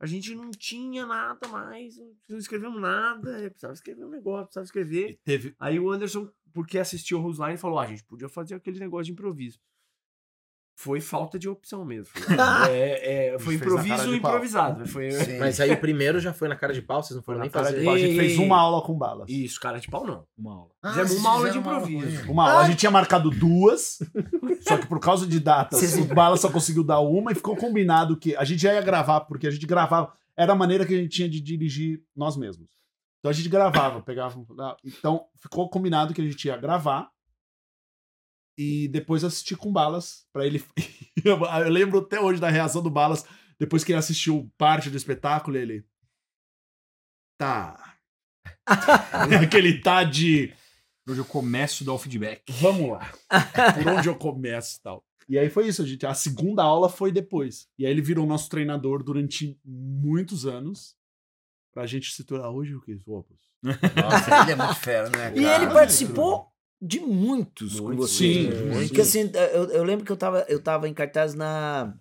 a 0.00 0.06
gente 0.06 0.34
não 0.34 0.50
tinha 0.50 1.04
nada 1.04 1.46
mais, 1.48 1.94
não 2.26 2.38
escrevemos 2.38 2.80
nada, 2.80 3.38
é, 3.38 3.50
precisava 3.50 3.74
escrever 3.74 4.04
um 4.06 4.08
negócio, 4.08 4.46
precisava 4.46 4.64
escrever. 4.64 5.20
Teve, 5.22 5.54
Aí 5.60 5.78
o 5.78 5.90
Anderson, 5.90 6.32
porque 6.54 6.78
assistiu 6.78 7.18
o 7.18 7.20
Roseline, 7.20 7.58
falou: 7.58 7.78
ah, 7.78 7.82
a 7.82 7.86
gente 7.86 8.04
podia 8.04 8.28
fazer 8.28 8.54
aquele 8.54 8.80
negócio 8.80 9.04
de 9.04 9.12
improviso. 9.12 9.60
Foi 10.82 10.98
falta 10.98 11.38
de 11.38 11.46
opção 11.46 11.84
mesmo. 11.84 12.06
Foi, 12.14 12.36
é, 12.72 13.34
é, 13.34 13.38
foi 13.38 13.56
improviso 13.56 14.10
de 14.10 14.18
pau. 14.18 14.30
improvisado. 14.30 14.88
Foi. 14.88 15.10
Mas 15.38 15.60
aí 15.60 15.72
o 15.72 15.76
primeiro 15.76 16.18
já 16.18 16.32
foi 16.32 16.48
na 16.48 16.56
cara 16.56 16.72
de 16.72 16.80
pau, 16.80 17.02
vocês 17.02 17.14
não 17.14 17.22
foram 17.22 17.38
Foi 17.38 17.42
nem 17.42 17.50
na 17.50 17.52
cara 17.52 17.66
fazer. 17.66 17.82
de 17.82 17.88
a 17.88 17.98
gente 17.98 18.18
fez 18.18 18.38
uma 18.38 18.58
aula 18.58 18.80
com 18.80 18.96
balas. 18.96 19.28
Isso, 19.28 19.60
cara 19.60 19.78
de 19.78 19.88
pau 19.88 20.06
não. 20.06 20.24
Uma 20.38 20.54
aula. 20.54 20.70
Ah, 20.82 20.88
Fizemos 20.94 21.16
uma 21.16 21.30
aula 21.32 21.50
de 21.50 21.58
uma 21.58 21.74
aula 21.74 21.90
improviso. 21.90 22.32
Uma 22.32 22.50
aula. 22.50 22.62
A 22.62 22.64
gente 22.64 22.78
tinha 22.78 22.90
marcado 22.90 23.28
duas, 23.28 23.98
só 24.66 24.78
que 24.78 24.86
por 24.86 24.98
causa 24.98 25.26
de 25.26 25.38
datas, 25.38 25.98
o 25.98 26.04
Bala 26.14 26.38
só 26.38 26.50
conseguiu 26.50 26.82
dar 26.82 27.00
uma 27.00 27.32
e 27.32 27.34
ficou 27.34 27.54
combinado 27.56 28.16
que 28.16 28.34
a 28.34 28.44
gente 28.44 28.62
já 28.62 28.72
ia 28.72 28.80
gravar, 28.80 29.20
porque 29.20 29.46
a 29.46 29.50
gente 29.50 29.66
gravava. 29.66 30.10
Era 30.34 30.54
a 30.54 30.56
maneira 30.56 30.86
que 30.86 30.94
a 30.94 30.96
gente 30.96 31.10
tinha 31.10 31.28
de 31.28 31.42
dirigir 31.42 32.02
nós 32.16 32.38
mesmos. 32.38 32.66
Então 33.18 33.30
a 33.30 33.34
gente 33.34 33.50
gravava, 33.50 34.00
pegava. 34.00 34.42
Então 34.82 35.26
ficou 35.42 35.68
combinado 35.68 36.14
que 36.14 36.22
a 36.22 36.24
gente 36.24 36.42
ia 36.46 36.56
gravar 36.56 37.10
e 38.60 38.88
depois 38.88 39.24
assistir 39.24 39.56
com 39.56 39.72
Balas 39.72 40.26
para 40.30 40.46
ele. 40.46 40.62
eu 41.24 41.38
lembro 41.70 42.00
até 42.00 42.20
hoje 42.20 42.38
da 42.38 42.50
reação 42.50 42.82
do 42.82 42.90
Balas 42.90 43.24
depois 43.58 43.82
que 43.82 43.90
ele 43.90 43.98
assistiu 43.98 44.52
parte 44.58 44.90
do 44.90 44.98
espetáculo. 44.98 45.56
Ele. 45.56 45.82
Tá. 47.38 47.96
Aquele 49.42 49.80
tá 49.80 50.04
de. 50.04 50.52
Hoje 51.08 51.20
eu 51.22 51.24
começo 51.24 51.82
a 51.82 51.86
dar 51.86 51.94
o 51.94 51.98
feedback. 51.98 52.42
Vamos 52.60 52.90
lá. 52.90 53.10
Por 53.74 53.92
onde 53.94 54.08
eu 54.08 54.14
começo 54.14 54.76
e 54.76 54.82
tal. 54.82 55.02
E 55.26 55.38
aí 55.38 55.48
foi 55.48 55.66
isso, 55.66 55.80
a 55.80 55.86
gente. 55.86 56.04
A 56.04 56.12
segunda 56.12 56.62
aula 56.62 56.90
foi 56.90 57.10
depois. 57.10 57.66
E 57.78 57.86
aí 57.86 57.90
ele 57.90 58.02
virou 58.02 58.26
nosso 58.26 58.50
treinador 58.50 59.02
durante 59.02 59.58
muitos 59.64 60.44
anos. 60.44 60.94
Pra 61.72 61.86
gente 61.86 62.12
se 62.12 62.24
tornar 62.24 62.50
hoje 62.50 62.74
o 62.74 62.80
que? 62.82 62.98
Opus. 63.06 63.38
Nossa, 63.62 64.42
ele 64.42 64.52
é 64.52 64.56
muito 64.56 64.74
fera, 64.74 65.08
né? 65.08 65.32
E 65.34 65.42
cara? 65.42 65.62
ele 65.62 65.72
participou 65.72 66.49
de 66.80 67.00
muitos 67.00 67.78
com 67.80 67.94
vocês. 67.94 68.46
sim. 68.54 68.86
Porque 68.88 69.00
assim, 69.02 69.30
eu, 69.52 69.64
eu 69.70 69.84
lembro 69.84 70.04
que 70.04 70.12
eu 70.12 70.16
tava, 70.16 70.44
eu 70.48 70.60
tava 70.62 70.88
em 70.88 70.94
cartaz 70.94 71.34
na 71.34 71.94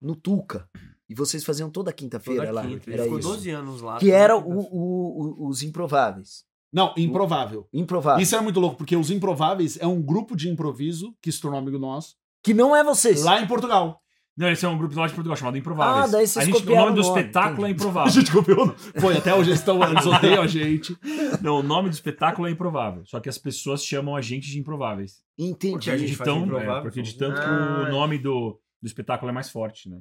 no 0.00 0.14
Tuca. 0.16 0.68
E 1.08 1.14
vocês 1.14 1.44
faziam 1.44 1.70
toda 1.70 1.92
quinta-feira 1.92 2.46
Toda 2.46 2.52
lá. 2.52 2.62
quinta. 2.66 2.82
Ele 2.90 2.94
Era 2.94 3.02
ficou 3.04 3.18
isso. 3.20 3.28
12 3.28 3.50
anos 3.50 3.80
lá. 3.80 3.98
Que 3.98 4.10
era 4.10 4.36
o, 4.36 4.58
o- 4.58 5.44
o- 5.44 5.48
os 5.48 5.62
improváveis. 5.62 6.44
Não, 6.72 6.92
improvável. 6.96 7.68
Improváveis. 7.72 8.26
Isso 8.26 8.34
era 8.34 8.42
muito 8.42 8.58
louco, 8.58 8.76
porque 8.76 8.96
os 8.96 9.10
Improváveis 9.10 9.78
é 9.80 9.86
um 9.86 10.02
grupo 10.02 10.34
de 10.36 10.48
improviso 10.48 11.14
que 11.22 11.30
se 11.30 11.40
tornou 11.40 11.58
amigo 11.60 11.78
nosso, 11.78 12.16
Que 12.42 12.52
não 12.52 12.74
é 12.74 12.82
vocês. 12.82 13.22
lá 13.22 13.40
em 13.40 13.46
Portugal. 13.46 14.02
Não, 14.36 14.50
esse 14.50 14.66
é 14.66 14.68
um 14.68 14.76
grupo 14.76 14.94
lá 15.00 15.06
de 15.06 15.14
Portugal 15.14 15.36
chamado 15.36 15.56
Improváveis. 15.56 16.04
Ah, 16.08 16.12
daí 16.18 16.26
vocês 16.26 16.36
a 16.42 16.44
gente, 16.46 16.56
o 16.56 16.60
copiaram 16.60 16.84
nome 16.90 16.96
do 17.00 17.02
o 17.02 17.08
nome, 17.08 17.20
espetáculo 17.20 17.66
é 17.66 17.70
entendi. 17.70 17.72
A 17.86 17.88
Improvável. 17.88 18.12
gente 18.12 18.32
copiou. 18.32 18.74
Foi, 19.00 19.16
até 19.16 19.34
hoje 19.34 19.48
eles, 19.50 19.60
estão, 19.60 19.82
eles 19.82 20.04
odeiam 20.04 20.42
a 20.42 20.46
gente. 20.46 20.94
Não, 21.40 21.60
o 21.60 21.62
nome 21.62 21.88
do 21.88 21.94
espetáculo 21.94 22.46
é 22.46 22.50
Improvável. 22.50 23.02
Só 23.06 23.18
que 23.18 23.28
as 23.30 23.38
pessoas 23.38 23.82
chamam 23.82 24.14
a 24.14 24.20
gente 24.20 24.50
de 24.50 24.58
Improváveis. 24.58 25.22
Entendi. 25.38 25.72
Porque 25.72 25.90
a 25.90 25.96
gente 25.96 26.10
De 26.12 26.18
tão- 26.18 26.42
Improvável, 26.44 26.76
é, 26.76 26.80
porque 26.82 27.00
de 27.00 27.14
tanto 27.16 27.40
que 27.40 27.46
Ah, 27.46 27.80
o 27.84 27.86
é. 27.86 27.90
nome 27.90 28.18
do, 28.18 28.60
do 28.82 28.86
espetáculo 28.86 29.30
é 29.30 29.32
mais 29.32 29.48
forte, 29.50 29.88
né? 29.88 29.98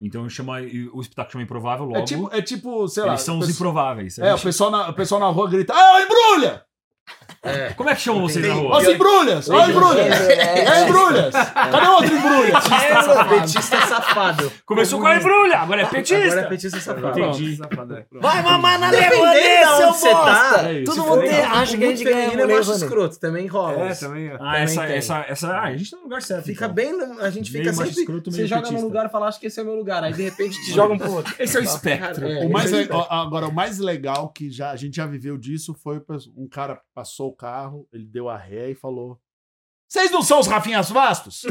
Então 0.00 0.28
chama, 0.28 0.58
o 0.92 1.00
espetáculo 1.00 1.32
chama 1.32 1.44
Improvável 1.44 1.84
logo. 1.86 1.98
É 1.98 2.04
tipo, 2.04 2.28
é 2.32 2.42
tipo 2.42 2.86
sei 2.88 3.02
lá. 3.04 3.10
eles 3.10 3.22
são 3.22 3.38
os 3.38 3.46
pesso- 3.46 3.58
improváveis. 3.58 4.18
A 4.18 4.26
É, 4.26 4.32
o 4.32 4.36
gente- 4.36 4.44
pessoal 4.44 4.70
na, 4.70 4.88
o 4.90 4.94
pessoal 4.94 5.20
na 5.20 5.28
rua 5.28 5.48
grita: 5.50 5.72
Ah, 5.74 6.02
embrulha! 6.02 6.64
Como 7.76 7.90
é 7.90 7.94
que 7.96 8.00
chamam 8.02 8.22
vocês 8.22 8.46
na 8.46 8.54
rua? 8.54 8.78
os 8.78 8.86
embrulhas! 8.86 9.50
Ó, 9.50 9.66
embrulhas! 9.68 10.20
É, 10.28 10.84
embrulhas! 10.84 11.34
Cadê 11.34 11.86
outro 11.88 12.16
embrulha? 12.16 12.54
Petista 13.28 13.80
safado. 13.86 14.52
Começou 14.64 15.00
com 15.00 15.06
a 15.08 15.16
embrulha, 15.16 15.58
agora 15.58 15.82
é 15.82 15.86
petista. 15.86 16.24
Agora 16.24 16.40
é 16.42 16.48
petista 16.48 16.78
safado. 16.80 17.18
Entendi. 17.20 17.58
Vai 18.12 18.42
mamar 18.42 18.78
na 18.78 18.90
Levanê, 18.90 19.64
seu 19.76 19.92
você 19.92 20.10
tá, 20.10 20.62
é. 20.70 20.84
Todo 20.84 21.04
mundo 21.04 21.22
acha 21.52 21.76
que 21.76 21.84
a 21.84 21.88
gente 21.88 22.04
ganha 22.04 22.26
é 22.26 22.36
mulher 22.36 22.56
macho 22.58 22.72
escroto, 22.72 23.18
também 23.18 23.46
rola. 23.48 23.88
É, 23.90 23.94
também. 23.94 24.30
Ah, 24.40 24.58
essa, 24.60 24.86
tem. 24.86 24.96
essa, 24.96 25.24
essa. 25.28 25.48
Ah, 25.48 25.62
a 25.64 25.76
gente 25.76 25.90
tá 25.90 25.96
no 25.96 26.04
lugar 26.04 26.22
certo. 26.22 26.44
Fica 26.44 26.66
então. 26.66 26.74
bem. 26.74 26.92
A 27.20 27.30
gente 27.30 27.50
fica 27.50 27.72
sempre. 27.72 27.90
escroto, 27.90 28.30
Você 28.30 28.46
joga 28.46 28.62
petista. 28.62 28.80
num 28.80 28.86
lugar 28.86 29.06
e 29.06 29.08
fala, 29.10 29.26
acho 29.26 29.40
que 29.40 29.46
esse 29.48 29.58
é 29.58 29.62
o 29.64 29.66
meu 29.66 29.74
lugar. 29.74 30.04
Aí 30.04 30.12
de 30.12 30.22
repente 30.22 30.56
te 30.64 30.72
jogam 30.72 30.96
pro 30.96 31.10
outro. 31.12 31.34
Esse 31.40 31.56
é 31.56 31.60
o 31.60 31.64
espectro. 31.64 32.26
É, 32.26 32.44
O 32.44 32.50
mais 32.52 32.66
esse 32.66 32.82
é 32.82 32.84
le- 32.84 32.88
ó, 32.92 33.06
Agora, 33.10 33.48
o 33.48 33.52
mais 33.52 33.78
legal 33.78 34.28
que 34.28 34.48
já, 34.50 34.70
a 34.70 34.76
gente 34.76 34.96
já 34.96 35.06
viveu 35.06 35.36
disso 35.36 35.74
foi 35.74 36.00
um 36.36 36.48
cara 36.48 36.80
passou 37.02 37.30
o 37.30 37.34
carro, 37.34 37.88
ele 37.92 38.06
deu 38.06 38.28
a 38.28 38.36
ré 38.36 38.70
e 38.70 38.74
falou: 38.76 39.18
Vocês 39.88 40.08
não 40.12 40.22
são 40.22 40.38
os 40.38 40.46
Rafinhas 40.46 40.88
Vastos? 40.88 41.42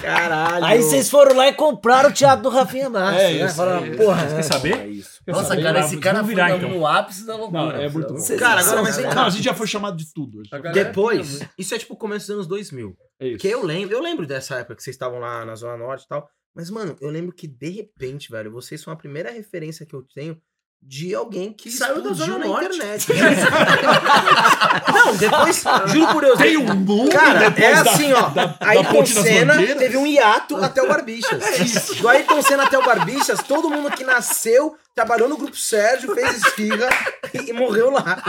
Caralho. 0.00 0.64
Aí 0.64 0.82
vocês 0.82 1.10
foram 1.10 1.36
lá 1.36 1.48
e 1.48 1.52
compraram 1.52 2.08
o 2.08 2.12
teatro 2.12 2.42
do 2.44 2.48
Rafinha 2.48 2.88
Massa. 2.88 3.20
É 3.20 3.34
né? 3.34 3.44
isso, 3.46 3.56
Falaram, 3.56 3.84
é 3.84 3.88
isso. 3.88 3.98
porra, 3.98 4.26
Quer 4.26 4.34
né? 4.34 4.42
saber? 4.42 4.78
É 4.78 4.86
isso. 4.88 5.20
Quer 5.22 5.32
Nossa, 5.32 5.48
saber? 5.48 5.62
cara, 5.62 5.80
esse 5.80 5.88
Vamos 5.90 6.04
cara 6.04 6.22
virar, 6.22 6.48
foi 6.48 6.56
então. 6.58 6.70
no 6.70 6.86
ápice 6.86 7.26
da 7.26 7.36
loucura. 7.36 7.62
Não, 7.62 7.70
é 7.72 7.88
muito 7.90 8.08
bom. 8.08 8.18
Vocês 8.18 8.40
Cara, 8.40 8.62
agora 8.62 8.82
mas 8.82 8.96
vem 8.96 9.06
Não, 9.06 9.12
cá. 9.12 9.26
a 9.26 9.30
gente 9.30 9.44
já 9.44 9.54
foi 9.54 9.66
chamado 9.66 9.96
de 9.98 10.10
tudo 10.14 10.38
hoje. 10.38 10.50
Depois, 10.72 11.40
isso 11.58 11.74
é 11.74 11.78
tipo 11.78 11.94
começo 11.94 12.26
dos 12.26 12.34
anos 12.36 12.46
2000. 12.46 12.96
É 13.20 13.26
isso. 13.26 13.36
Porque 13.36 13.48
eu 13.48 13.62
lembro, 13.64 13.94
eu 13.94 14.00
lembro 14.00 14.26
dessa 14.26 14.56
época 14.56 14.76
que 14.76 14.82
vocês 14.82 14.94
estavam 14.96 15.18
lá 15.18 15.44
na 15.44 15.54
Zona 15.54 15.76
Norte 15.76 16.04
e 16.04 16.08
tal. 16.08 16.26
Mas, 16.54 16.70
mano, 16.70 16.96
eu 17.00 17.10
lembro 17.10 17.32
que 17.34 17.46
de 17.46 17.68
repente, 17.68 18.30
velho, 18.30 18.50
vocês 18.50 18.80
são 18.80 18.92
a 18.92 18.96
primeira 18.96 19.30
referência 19.30 19.84
que 19.86 19.94
eu 19.94 20.02
tenho 20.02 20.40
de 20.82 21.14
alguém 21.14 21.52
que 21.52 21.70
Saiu 21.70 22.02
da 22.02 22.12
Zona 22.12 22.38
na 22.38 22.46
Norte. 22.46 22.74
internet. 22.76 23.06
Não, 24.92 25.14
depois, 25.16 25.62
juro 25.86 26.12
por 26.12 26.22
Deus. 26.24 26.38
Tem 26.38 26.56
um 26.56 26.74
mundo 26.74 27.10
Cara, 27.10 27.50
depois 27.50 27.78
é 27.78 27.84
da- 27.84 27.90
assim, 27.92 28.12
ó. 28.12 28.28
da, 28.30 28.46
da 28.46 28.56
Ayrton 28.60 29.06
Senna 29.06 29.54
teve 29.76 29.96
um 29.96 30.06
hiato 30.06 30.56
até 30.56 30.82
o 30.82 30.88
Barbixas. 30.88 31.38
Do 32.00 32.08
Ayrton 32.08 32.42
Senna 32.42 32.64
até 32.64 32.78
o 32.78 32.84
Barbixas, 32.84 33.40
todo 33.42 33.70
mundo 33.70 33.90
que 33.92 34.02
nasceu, 34.04 34.74
trabalhou 34.94 35.28
no 35.28 35.36
Grupo 35.36 35.56
Sérgio, 35.56 36.14
fez 36.14 36.38
esfirra 36.38 36.88
e, 37.34 37.50
e 37.50 37.52
morreu 37.52 37.90
lá. 37.90 38.20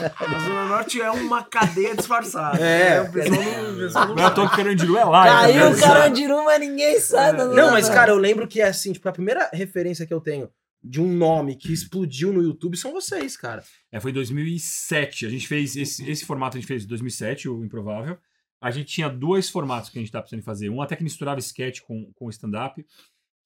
A 0.00 0.38
Zona 0.40 0.64
Norte 0.66 1.00
é 1.02 1.10
uma 1.10 1.42
cadeia 1.42 1.94
disfarçada. 1.96 2.58
É. 2.64 3.00
O 3.00 3.10
pessoal 3.10 3.42
não, 3.42 3.72
o 3.72 3.76
pessoal 3.78 4.06
não 4.08 4.14
Não 4.14 4.22
é 4.22 4.26
à 4.26 4.30
toa 4.30 4.46
que 4.48 4.54
o 4.54 4.56
Carandiru 4.56 4.96
é 4.96 5.04
lá. 5.04 5.24
Caiu 5.26 5.70
né? 5.70 5.76
o 5.76 5.80
Carandiru, 5.80 6.44
mas 6.44 6.60
ninguém 6.60 7.00
sabe. 7.00 7.38
da 7.38 7.46
Não, 7.46 7.70
mas, 7.72 7.88
cara, 7.88 8.12
eu 8.12 8.16
lembro 8.16 8.46
que 8.46 8.60
é 8.60 8.68
assim, 8.68 8.92
tipo, 8.92 9.08
a 9.08 9.12
primeira 9.12 9.48
referência 9.52 10.06
que 10.06 10.14
eu 10.14 10.20
tenho 10.20 10.48
de 10.82 11.00
um 11.00 11.12
nome 11.12 11.56
que 11.56 11.72
explodiu 11.72 12.32
no 12.32 12.42
YouTube 12.42 12.76
são 12.76 12.92
vocês, 12.92 13.36
cara. 13.36 13.62
É, 13.90 14.00
foi 14.00 14.10
em 14.10 14.14
2007. 14.14 15.26
A 15.26 15.28
gente 15.28 15.46
fez 15.46 15.76
esse, 15.76 16.08
esse 16.08 16.24
formato, 16.24 16.56
a 16.56 16.60
gente 16.60 16.68
fez 16.68 16.84
em 16.84 16.88
2007, 16.88 17.48
o 17.48 17.64
Improvável. 17.64 18.18
A 18.60 18.70
gente 18.70 18.92
tinha 18.92 19.08
dois 19.08 19.48
formatos 19.48 19.90
que 19.90 19.98
a 19.98 20.02
gente 20.02 20.10
tá 20.10 20.20
precisando 20.20 20.44
fazer. 20.44 20.68
Um 20.68 20.82
até 20.82 20.96
que 20.96 21.04
misturava 21.04 21.38
sketch 21.38 21.80
com, 21.80 22.12
com 22.14 22.28
stand-up, 22.30 22.84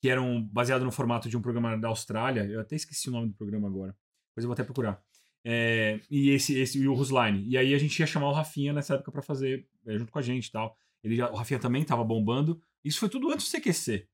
que 0.00 0.08
eram 0.08 0.42
baseado 0.42 0.84
no 0.84 0.92
formato 0.92 1.28
de 1.28 1.36
um 1.36 1.42
programa 1.42 1.76
da 1.76 1.88
Austrália. 1.88 2.44
Eu 2.44 2.60
até 2.60 2.76
esqueci 2.76 3.08
o 3.08 3.12
nome 3.12 3.28
do 3.28 3.34
programa 3.34 3.68
agora. 3.68 3.96
Depois 4.30 4.44
eu 4.44 4.48
vou 4.48 4.54
até 4.54 4.64
procurar. 4.64 5.02
É, 5.44 6.00
e 6.10 6.30
esse, 6.30 6.58
esse 6.58 6.78
e 6.78 6.88
o 6.88 6.94
Rusline. 6.94 7.44
E 7.48 7.58
aí 7.58 7.74
a 7.74 7.78
gente 7.78 7.98
ia 7.98 8.06
chamar 8.06 8.28
o 8.28 8.32
Rafinha 8.32 8.72
nessa 8.72 8.94
época 8.94 9.10
pra 9.10 9.22
fazer 9.22 9.66
é, 9.86 9.98
junto 9.98 10.12
com 10.12 10.18
a 10.18 10.22
gente 10.22 10.46
e 10.46 10.52
tal. 10.52 10.76
Ele 11.02 11.16
já, 11.16 11.30
o 11.30 11.34
Rafinha 11.34 11.58
também 11.58 11.84
tava 11.84 12.04
bombando. 12.04 12.60
Isso 12.84 12.98
foi 12.98 13.08
tudo 13.08 13.30
antes 13.30 13.50
do 13.50 13.58
CQC, 13.58 14.08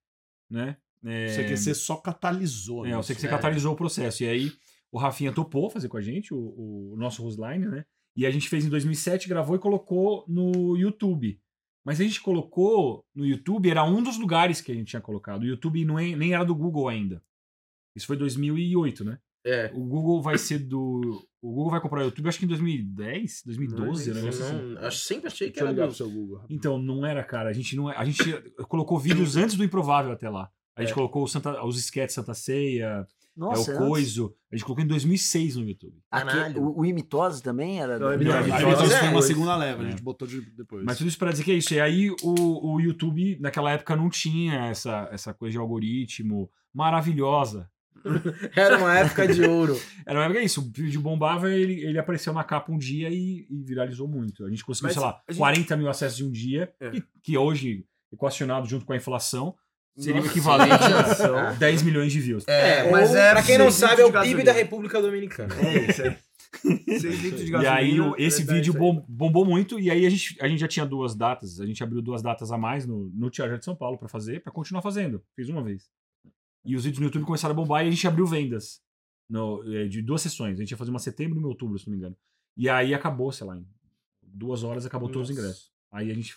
né? 0.51 0.77
É, 1.05 1.27
O 1.27 1.37
CQC 1.37 1.75
só 1.75 1.97
catalisou. 1.97 2.85
é, 2.87 2.91
né? 2.91 3.01
que 3.01 3.15
você 3.15 3.27
É. 3.27 3.31
catalisou 3.31 3.73
o 3.73 3.77
processo. 3.77 4.23
E 4.25 4.29
aí 4.29 4.53
o 4.91 4.99
Rafinha 4.99 5.33
topou 5.33 5.71
fazer 5.71 5.89
com 5.89 5.97
a 5.97 6.01
gente, 6.03 6.33
o, 6.35 6.93
o 6.93 6.97
nosso 6.97 7.23
Rusline, 7.23 7.67
né? 7.67 7.85
E 8.17 8.27
a 8.27 8.31
gente 8.31 8.49
fez 8.49 8.65
em 8.65 8.69
2007, 8.69 9.29
gravou 9.29 9.55
e 9.55 9.59
colocou 9.61 10.25
no 10.27 10.77
YouTube. 10.77 11.41
Mas 11.85 12.01
a 12.01 12.05
gente 12.05 12.21
colocou 12.21 13.05
no 13.15 13.25
YouTube, 13.25 13.71
era 13.71 13.85
um 13.85 14.03
dos 14.03 14.19
lugares 14.19 14.61
que 14.61 14.73
a 14.73 14.75
gente 14.75 14.89
tinha 14.89 15.01
colocado. 15.01 15.43
O 15.43 15.47
YouTube 15.47 15.85
não 15.85 15.99
é- 15.99 16.17
nem 16.17 16.35
era 16.35 16.45
do 16.45 16.55
Google 16.55 16.89
ainda. 16.89 17.23
Isso 17.97 18.07
foi 18.07 18.17
2008, 18.17 19.05
né? 19.05 19.19
É. 19.47 19.71
O 19.75 19.85
Google 19.87 20.21
vai 20.21 20.37
ser 20.37 20.59
do. 20.59 21.01
O 21.41 21.53
Google 21.53 21.71
vai 21.71 21.81
comprar 21.81 22.01
o 22.01 22.05
YouTube, 22.07 22.29
acho 22.29 22.39
que 22.41 22.45
em 22.45 22.49
2010, 22.49 23.43
2012, 23.47 24.11
Não, 24.11 24.17
negócio 24.17 24.45
assim. 24.45 24.55
Não, 24.75 24.83
eu 24.83 24.91
sempre 24.91 25.27
achei 25.29 25.51
que 25.51 25.61
era 25.61 25.73
do... 25.73 25.81
pro 25.83 25.95
seu 25.95 26.11
Google. 26.11 26.45
Então, 26.51 26.77
não 26.83 27.07
era, 27.07 27.23
cara. 27.23 27.49
A 27.49 27.53
gente 27.53 27.77
não 27.77 27.89
é- 27.91 27.97
A 27.97 28.05
gente 28.05 28.19
colocou 28.69 28.99
vídeos 28.99 29.37
antes 29.37 29.57
do 29.57 29.63
Improvável 29.65 30.11
até 30.13 30.29
lá. 30.29 30.51
A 30.79 30.83
gente 30.83 30.93
É. 30.93 30.95
colocou 30.95 31.23
o 31.25 31.29
Santa, 31.29 31.65
os 31.65 31.79
sketches 31.79 32.15
Santa 32.15 32.33
Ceia, 32.35 33.07
Nossa, 33.37 33.71
é 33.73 33.75
o 33.75 33.77
antes- 33.79 33.89
Coiso. 33.89 34.35
A 34.51 34.57
gente 34.57 34.65
colocou 34.65 34.85
em 34.85 34.89
2006 34.89 35.57
no 35.57 35.69
YouTube. 35.69 35.97
Aqui, 36.11 36.59
o, 36.59 36.81
o 36.81 36.87
Imitose 36.87 37.43
também 37.43 37.81
era. 37.81 37.99
Não, 37.99 38.07
da- 38.07 38.13
é 38.13 38.15
A 38.15 38.17
Não, 38.17 38.19
Vitória 38.25 38.43
Vitória 38.43 38.99
foi 38.99 39.09
uma 39.09 39.19
é. 39.19 39.23
segunda 39.23 39.57
leva, 39.57 39.83
a 39.83 39.87
É. 39.87 39.91
gente 39.91 40.03
botou 40.03 40.27
de 40.27 40.41
depois. 40.41 40.85
Mas 40.85 40.97
tudo 40.99 41.09
isso 41.09 41.19
pra 41.19 41.31
dizer 41.31 41.45
que 41.45 41.51
é 41.53 41.55
isso. 41.55 41.75
E 41.75 41.81
aí 41.81 42.11
o, 42.23 42.75
o 42.75 42.81
YouTube, 42.81 43.39
naquela 43.41 43.71
época, 43.73 43.95
não 43.97 44.09
tinha 44.09 44.67
essa, 44.67 45.09
essa 45.13 45.35
coisa 45.35 45.53
de 45.53 45.59
algoritmo 45.59 46.51
maravilhosa. 46.73 47.69
Era 48.57 48.79
uma 48.79 48.97
época 48.99 49.27
de 49.27 49.43
ouro. 49.43 49.77
Era 50.07 50.19
uma 50.21 50.25
época 50.27 50.41
isso. 50.43 50.61
O 50.61 50.65
vídeo 50.73 51.01
bombava, 51.01 51.51
ele, 51.51 51.81
ele 51.85 51.99
apareceu 51.99 52.33
na 52.33 52.45
capa 52.45 52.71
um 52.73 52.79
dia 52.79 53.11
e, 53.11 53.47
e 53.51 53.63
viralizou 53.65 54.07
muito. 54.09 54.45
A 54.45 54.49
gente 54.51 54.65
conseguiu, 54.65 54.87
Mas 54.87 54.95
sei 54.95 55.03
lá, 55.03 55.21
a 55.27 55.33
gente- 55.33 55.39
40 55.39 55.77
mil 55.77 55.89
acessos 55.89 56.21
em 56.21 56.25
um 56.25 56.31
dia, 56.31 56.73
É. 56.81 56.91
que, 56.91 57.05
que 57.23 57.37
hoje, 57.39 57.85
equacionado 58.13 58.67
junto 58.69 58.85
com 58.87 58.93
a 58.93 58.97
inflação, 58.97 59.55
seria 59.97 60.21
o 60.21 60.25
Nossa, 60.25 60.31
equivalente 60.31 60.85
a 60.85 61.53
10 61.55 61.83
milhões 61.83 62.13
de 62.13 62.21
views. 62.21 62.45
É, 62.49 62.85
Ou, 62.85 62.93
mas 62.93 63.15
é. 63.15 63.33
pra 63.33 63.43
quem 63.43 63.59
não 63.59 63.71
sabe, 63.71 64.03
é 64.03 64.05
o 64.07 64.13
PIB 64.13 64.43
da 64.45 64.53
República 64.53 65.01
Dominicana. 65.01 65.55
É 65.61 65.91
isso 65.91 66.03
aí. 66.03 66.17
Seis 66.99 67.21
litros 67.23 67.45
de 67.45 67.53
E 67.53 67.67
aí 67.67 67.97
esse 68.17 68.43
vídeo 68.43 68.73
bom- 68.73 69.05
bombou 69.07 69.45
muito 69.45 69.79
e 69.79 69.91
aí 69.91 70.07
a 70.07 70.11
gente, 70.11 70.37
a 70.41 70.49
gente 70.49 70.59
já 70.61 70.67
tinha 70.69 70.87
duas 70.87 71.15
datas, 71.15 71.61
a 71.61 71.67
gente 71.67 71.83
abriu 71.85 72.01
duas 72.01 72.23
datas 72.23 72.51
a 72.51 72.57
mais 72.57 72.87
no, 72.87 73.11
no 73.15 73.29
Teatro 73.31 73.59
de 73.59 73.65
São 73.65 73.77
Paulo 73.77 73.99
pra 73.99 74.09
fazer, 74.09 74.43
pra 74.43 74.51
continuar 74.53 74.81
fazendo. 74.83 75.23
Fiz 75.37 75.49
uma 75.51 75.63
vez. 75.63 75.85
E 76.65 76.75
os 76.75 76.85
vídeos 76.85 77.01
no 77.01 77.07
YouTube 77.07 77.25
começaram 77.27 77.53
a 77.53 77.57
bombar 77.57 77.85
e 77.85 77.89
a 77.89 77.91
gente 77.91 78.07
abriu 78.09 78.27
vendas 78.27 78.81
no- 79.29 79.63
eh, 79.75 79.89
de 79.89 80.01
duas 80.01 80.23
sessões. 80.23 80.59
A 80.59 80.63
gente 80.63 80.71
ia 80.71 80.77
fazer 80.77 80.91
uma 80.91 80.99
setembro 80.99 81.37
e 81.37 81.39
uma 81.39 81.49
outubro, 81.49 81.79
se 81.79 81.87
não 81.87 81.93
me 81.93 81.99
engano. 81.99 82.17
E 82.57 82.69
aí 82.69 82.95
acabou, 82.95 83.31
sei 83.31 83.47
lá, 83.47 83.57
em 83.57 83.67
duas 84.23 84.63
horas 84.65 84.87
acabou 84.87 85.09
todos 85.11 85.29
os 85.29 85.37
Nossa. 85.37 85.47
ingressos. 85.49 85.71
Aí 85.93 86.11
a 86.11 86.15
gente 86.15 86.35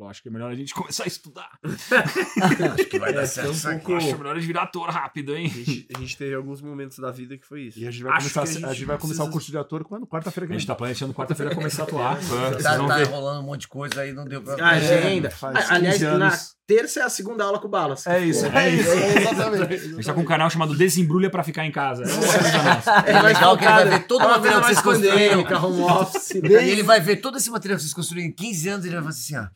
falou, 0.00 0.10
acho 0.10 0.22
que 0.22 0.28
é 0.28 0.32
melhor 0.32 0.50
a 0.50 0.54
gente 0.54 0.72
começar 0.74 1.04
a 1.04 1.06
estudar. 1.06 1.50
Acho 1.62 2.84
que 2.86 2.98
vai 2.98 3.12
dar 3.12 3.22
É, 3.22 3.26
certo. 3.26 3.50
um 3.50 3.78
pouco- 3.78 3.96
Acho 3.96 4.18
melhor 4.18 4.32
a 4.36 4.38
gente 4.38 4.46
virar 4.46 4.62
ator 4.62 4.88
rápido, 4.88 5.36
hein? 5.36 5.46
A 5.46 5.50
gente, 5.58 5.88
a 5.94 5.98
gente 6.00 6.16
teve 6.16 6.34
alguns 6.34 6.60
momentos 6.60 6.98
da 6.98 7.10
vida 7.10 7.36
que 7.36 7.46
foi 7.46 7.62
isso. 7.62 7.78
E 7.78 7.86
a 7.86 7.90
gente 7.90 8.02
vai 8.02 8.12
Acho 8.16 8.32
começar, 8.32 8.58
que 8.58 8.64
a 8.64 8.72
gente 8.72 8.84
vai 8.84 8.98
começar 8.98 9.22
o 9.22 9.26
precisa- 9.26 9.32
curso 9.32 9.50
de 9.50 9.58
ator 9.58 9.84
quando? 9.84 10.06
Quarta-feira 10.06 10.46
que 10.46 10.52
A 10.52 10.58
gente 10.58 10.66
tá 10.66 10.74
planejando 10.74 11.12
quarta-feira 11.14 11.54
começar 11.54 11.82
a 11.82 11.86
atuar. 11.86 12.18
Tá, 12.62 12.76
tá 12.86 13.04
rolando 13.04 13.40
um 13.40 13.44
monte 13.44 13.62
de 13.62 13.68
coisa 13.68 14.00
aí, 14.00 14.12
não 14.12 14.24
deu 14.24 14.42
pra. 14.42 14.54
A 14.64 14.70
agenda. 14.70 15.30
faz 15.30 15.56
Ah, 15.70 15.74
Aliás, 15.74 15.98
15 15.98 16.18
na. 16.18 16.30
Terça 16.74 17.00
é 17.00 17.02
a 17.02 17.08
segunda 17.08 17.42
aula 17.42 17.58
com 17.58 17.66
o 17.66 17.70
Balas. 17.70 18.06
É 18.06 18.24
isso, 18.24 18.46
É 18.46 18.68
é 18.68 18.70
isso. 18.70 18.88
isso. 18.88 19.18
exatamente. 19.18 19.62
A 19.72 19.76
gente 19.76 20.06
tá 20.06 20.14
com 20.14 20.20
um 20.20 20.24
canal 20.24 20.48
chamado 20.48 20.76
Desembrulha 20.76 21.28
pra 21.28 21.42
ficar 21.42 21.66
em 21.66 21.72
casa. 21.72 22.04
É 22.04 22.06
uma 22.06 22.16
coisa 22.22 22.62
nossa. 22.62 22.90
É 23.06 23.22
legal 23.22 23.58
que 23.58 23.64
ele 23.64 23.72
vai 23.74 23.88
ver 23.88 24.06
todo 24.06 24.20
o 24.20 24.24
É 24.24 24.28
material 24.28 24.60
que 24.62 24.82
coisa 24.82 25.00
vocês 25.00 25.02
construíram. 25.02 25.64
home 25.64 25.82
office. 25.90 26.30
E 26.30 26.38
ele 26.70 26.82
vai 26.84 27.00
ver 27.00 27.16
todo 27.16 27.38
esse 27.38 27.50
material 27.50 27.76
que 27.76 27.82
vocês 27.82 27.92
construíram 27.94 28.28
em 28.28 28.32
15 28.32 28.68
anos 28.68 28.84
e 28.84 28.88
ele 28.88 28.96
vai 28.96 29.04
fazer 29.06 29.18
assim, 29.18 29.36
ó. 29.36 29.48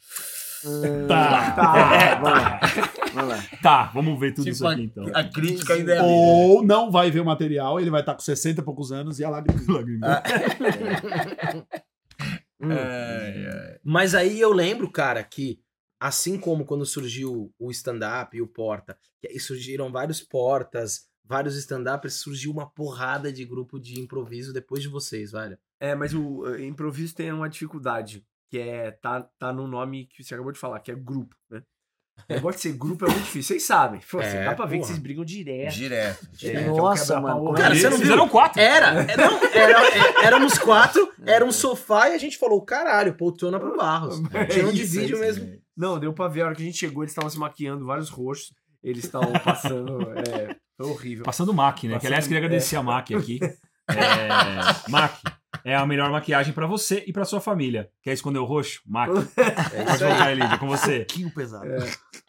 Tá. 1.07 2.18
Vamos 2.20 2.31
lá. 2.33 2.61
Vamos 3.14 3.29
lá. 3.29 3.44
Tá, 3.62 3.90
vamos 3.94 4.18
ver 4.18 4.33
tudo 4.33 4.44
Tipo, 4.44 4.55
isso 4.57 4.66
aqui 4.66 4.83
então. 4.83 5.05
A 5.14 5.22
crítica 5.22 5.74
ainda 5.74 5.94
é. 5.94 6.03
Ou 6.03 6.64
não 6.64 6.90
vai 6.90 7.11
ver 7.11 7.20
o 7.20 7.24
material, 7.24 7.79
ele 7.79 7.90
vai 7.90 8.00
estar 8.00 8.14
com 8.14 8.20
60 8.20 8.61
e 8.61 8.64
poucos 8.64 8.90
anos 8.90 9.20
e 9.20 9.24
a 9.24 9.31
lágrima. 9.31 9.61
Hum. 12.61 12.70
É, 12.72 12.77
é. 12.77 13.79
Mas 13.85 14.14
aí 14.14 14.40
eu 14.40 14.53
lembro, 14.53 14.90
cara, 14.90 15.22
que 15.22 15.59
assim 16.04 16.38
como 16.38 16.66
quando 16.66 16.84
surgiu 16.84 17.50
o 17.58 17.70
stand-up 17.70 18.36
e 18.36 18.42
o 18.42 18.46
Porta, 18.46 18.94
que 19.18 19.26
aí 19.26 19.40
surgiram 19.40 19.90
vários 19.90 20.20
Portas, 20.20 21.06
vários 21.24 21.56
stand-uppers, 21.56 22.16
surgiu 22.16 22.52
uma 22.52 22.68
porrada 22.68 23.32
de 23.32 23.42
grupo 23.42 23.80
de 23.80 23.98
improviso 23.98 24.52
depois 24.52 24.82
de 24.82 24.88
vocês, 24.88 25.32
velho. 25.32 25.58
É, 25.80 25.94
mas 25.94 26.12
o 26.12 26.56
improviso 26.58 27.14
tem 27.14 27.32
uma 27.32 27.48
dificuldade, 27.48 28.22
que 28.50 28.58
é 28.58 28.90
tá, 28.90 29.22
tá 29.38 29.50
no 29.50 29.66
nome 29.66 30.06
que 30.08 30.22
você 30.22 30.34
acabou 30.34 30.52
de 30.52 30.58
falar, 30.58 30.78
que 30.80 30.92
é 30.92 30.94
grupo, 30.94 31.34
né? 31.50 31.62
O 32.28 32.34
negócio 32.34 32.58
de 32.58 32.62
ser 32.62 32.72
grupo 32.78 33.06
é 33.06 33.08
muito 33.08 33.24
difícil, 33.24 33.48
vocês 33.48 33.66
sabem. 33.66 34.00
Pô, 34.08 34.18
assim, 34.20 34.36
É, 34.36 34.44
dá 34.44 34.54
pra 34.54 34.66
ver 34.66 34.80
que 34.80 34.86
vocês 34.86 34.98
brigam 34.98 35.24
direto. 35.24 35.72
Direto. 35.72 36.28
É, 36.34 36.36
direto. 36.36 36.64
é 36.64 36.66
Nossa, 36.68 37.18
mano. 37.18 37.54
Cara, 37.54 37.74
você 37.74 37.84
não 37.84 37.96
viu? 37.96 38.00
fizeram 38.00 38.28
quatro. 38.28 38.60
Era, 38.60 38.88
é, 39.10 39.16
não, 39.16 39.42
era, 39.52 40.26
éramos 40.26 40.58
quatro, 40.58 41.10
era 41.24 41.44
um 41.44 41.50
sofá 41.50 42.10
e 42.10 42.14
a 42.14 42.18
gente 42.18 42.36
falou, 42.36 42.60
caralho, 42.62 43.16
poltrona 43.16 43.58
pro 43.58 43.74
Barros. 43.74 44.20
Tinha 44.52 44.66
um 44.66 44.72
de 44.72 44.84
vídeo 44.84 45.18
mesmo. 45.18 45.63
Não, 45.76 45.98
deu 45.98 46.12
pra 46.12 46.28
ver, 46.28 46.42
a 46.42 46.46
hora 46.46 46.54
que 46.54 46.62
a 46.62 46.66
gente 46.66 46.78
chegou, 46.78 47.02
eles 47.02 47.10
estavam 47.12 47.28
se 47.30 47.38
maquiando, 47.38 47.84
vários 47.87 48.08
roxos, 48.08 48.52
eles 48.82 49.04
estavam 49.04 49.32
passando, 49.42 49.98
é, 50.18 50.56
foi 50.76 50.87
horrível. 50.87 51.24
Passando 51.24 51.52
MAC, 51.54 51.84
né? 51.84 51.94
Que 51.94 51.94
Passando- 51.94 52.06
aliás, 52.08 52.24
queria 52.26 52.38
agradecer 52.38 52.76
a 52.76 52.82
MAC 52.82 53.14
aqui. 53.14 53.38
É, 53.87 54.90
MAC 54.90 55.20
é 55.62 55.76
a 55.76 55.84
melhor 55.87 56.10
maquiagem 56.10 56.54
pra 56.54 56.66
você 56.66 57.04
e 57.06 57.12
pra 57.12 57.26
sua 57.26 57.38
família. 57.38 57.90
Quer 58.02 58.14
esconder 58.14 58.38
o 58.38 58.44
roxo? 58.46 58.80
MAC. 58.87 59.10
É 59.37 59.84
Pode 59.84 59.94
isso 59.96 60.04
aí. 60.04 60.10
voltar, 60.10 60.32
Elídia, 60.32 60.58
com 60.58 60.66
você. 60.66 60.98
pouquinho 61.00 61.30
pesado. 61.30 61.66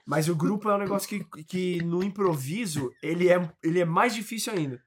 Mas 0.06 0.28
o 0.28 0.36
grupo 0.36 0.70
é 0.70 0.76
um 0.76 0.80
negócio 0.80 1.08
que, 1.08 1.44
que 1.46 1.82
no 1.82 2.04
improviso, 2.04 2.92
ele 3.02 3.30
é, 3.30 3.50
ele 3.64 3.80
é 3.80 3.86
mais 3.86 4.14
difícil 4.14 4.52
ainda. 4.52 4.82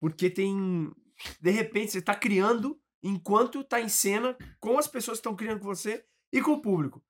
Porque 0.00 0.28
tem. 0.28 0.90
De 1.40 1.50
repente, 1.52 1.92
você 1.92 2.02
tá 2.02 2.16
criando 2.16 2.76
enquanto 3.00 3.62
tá 3.62 3.80
em 3.80 3.88
cena 3.88 4.36
com 4.58 4.76
as 4.76 4.88
pessoas 4.88 5.18
que 5.18 5.20
estão 5.20 5.36
criando 5.36 5.60
com 5.60 5.66
você 5.66 6.02
e 6.32 6.40
com 6.40 6.50
o 6.50 6.60
público. 6.60 7.00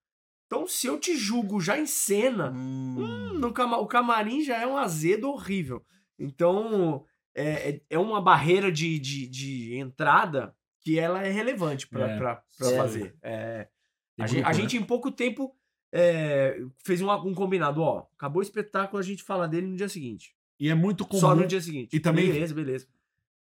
Então, 0.48 0.66
se 0.66 0.86
eu 0.86 0.98
te 0.98 1.14
julgo 1.14 1.60
já 1.60 1.78
em 1.78 1.84
cena, 1.84 2.50
hum, 2.50 3.34
no 3.38 3.52
cama- 3.52 3.76
o 3.76 3.86
camarim 3.86 4.42
já 4.42 4.56
é 4.56 4.66
um 4.66 4.78
azedo 4.78 5.28
horrível. 5.28 5.84
Então, 6.18 7.04
é, 7.34 7.70
é- 7.70 7.80
é 7.90 7.98
uma 7.98 8.18
barreira 8.20 8.72
de, 8.72 8.98
de, 8.98 9.28
de 9.28 9.74
entrada 9.76 10.54
que 10.80 10.98
ela 10.98 11.22
é 11.22 11.30
relevante 11.30 11.86
pra, 11.86 12.08
É. 12.10 12.16
pra, 12.16 12.42
pra 12.58 12.70
É. 12.70 12.76
fazer. 12.78 13.14
É, 13.22 13.68
Tem 14.16 14.24
a, 14.24 14.26
gente, 14.26 14.42
a 14.44 14.48
né? 14.48 14.54
gente, 14.54 14.76
em 14.78 14.82
pouco 14.82 15.10
tempo, 15.12 15.54
é, 15.92 16.58
fez 16.82 17.02
um, 17.02 17.10
um 17.12 17.34
combinado. 17.34 17.82
Ó, 17.82 18.06
acabou 18.16 18.40
o 18.40 18.42
espetáculo, 18.42 18.98
a 18.98 19.02
gente 19.04 19.22
fala 19.22 19.46
dele 19.46 19.66
no 19.66 19.76
dia 19.76 19.88
seguinte. 19.88 20.34
E 20.58 20.70
é 20.70 20.74
muito 20.74 21.04
comum. 21.06 21.20
Só 21.20 21.34
no 21.34 21.46
dia 21.46 21.60
seguinte. 21.60 21.94
E 21.94 22.00
também- 22.00 22.26
Beleza, 22.32 22.54
beleza. 22.54 22.86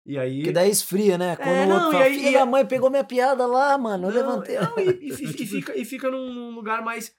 E 0.07 0.17
aí... 0.17 0.37
Porque 0.37 0.53
daí 0.53 0.69
esfria, 0.71 1.17
né? 1.17 1.35
Quando 1.35 1.49
É, 1.49 1.65
o 1.65 1.67
não, 1.67 1.75
outro 1.75 1.89
e 1.89 1.91
fala, 1.91 2.05
aí- 2.05 2.15
filha 2.15 2.29
e- 2.29 2.33
da 2.33 2.45
mãe 2.45 2.65
pegou 2.65 2.89
minha 2.89 3.03
piada 3.03 3.45
lá, 3.45 3.77
mano. 3.77 4.07
Eu 4.09 4.13
Não, 4.13 4.39
levantei. 4.39 4.57
não, 4.57 4.79
e, 4.79 5.09
e 5.09 5.09
e 5.43 5.45
fica, 5.45 5.77
e 5.77 5.83
fica 5.83 6.09
num, 6.09 6.51
lugar 6.51 6.81
mais. 6.81 7.11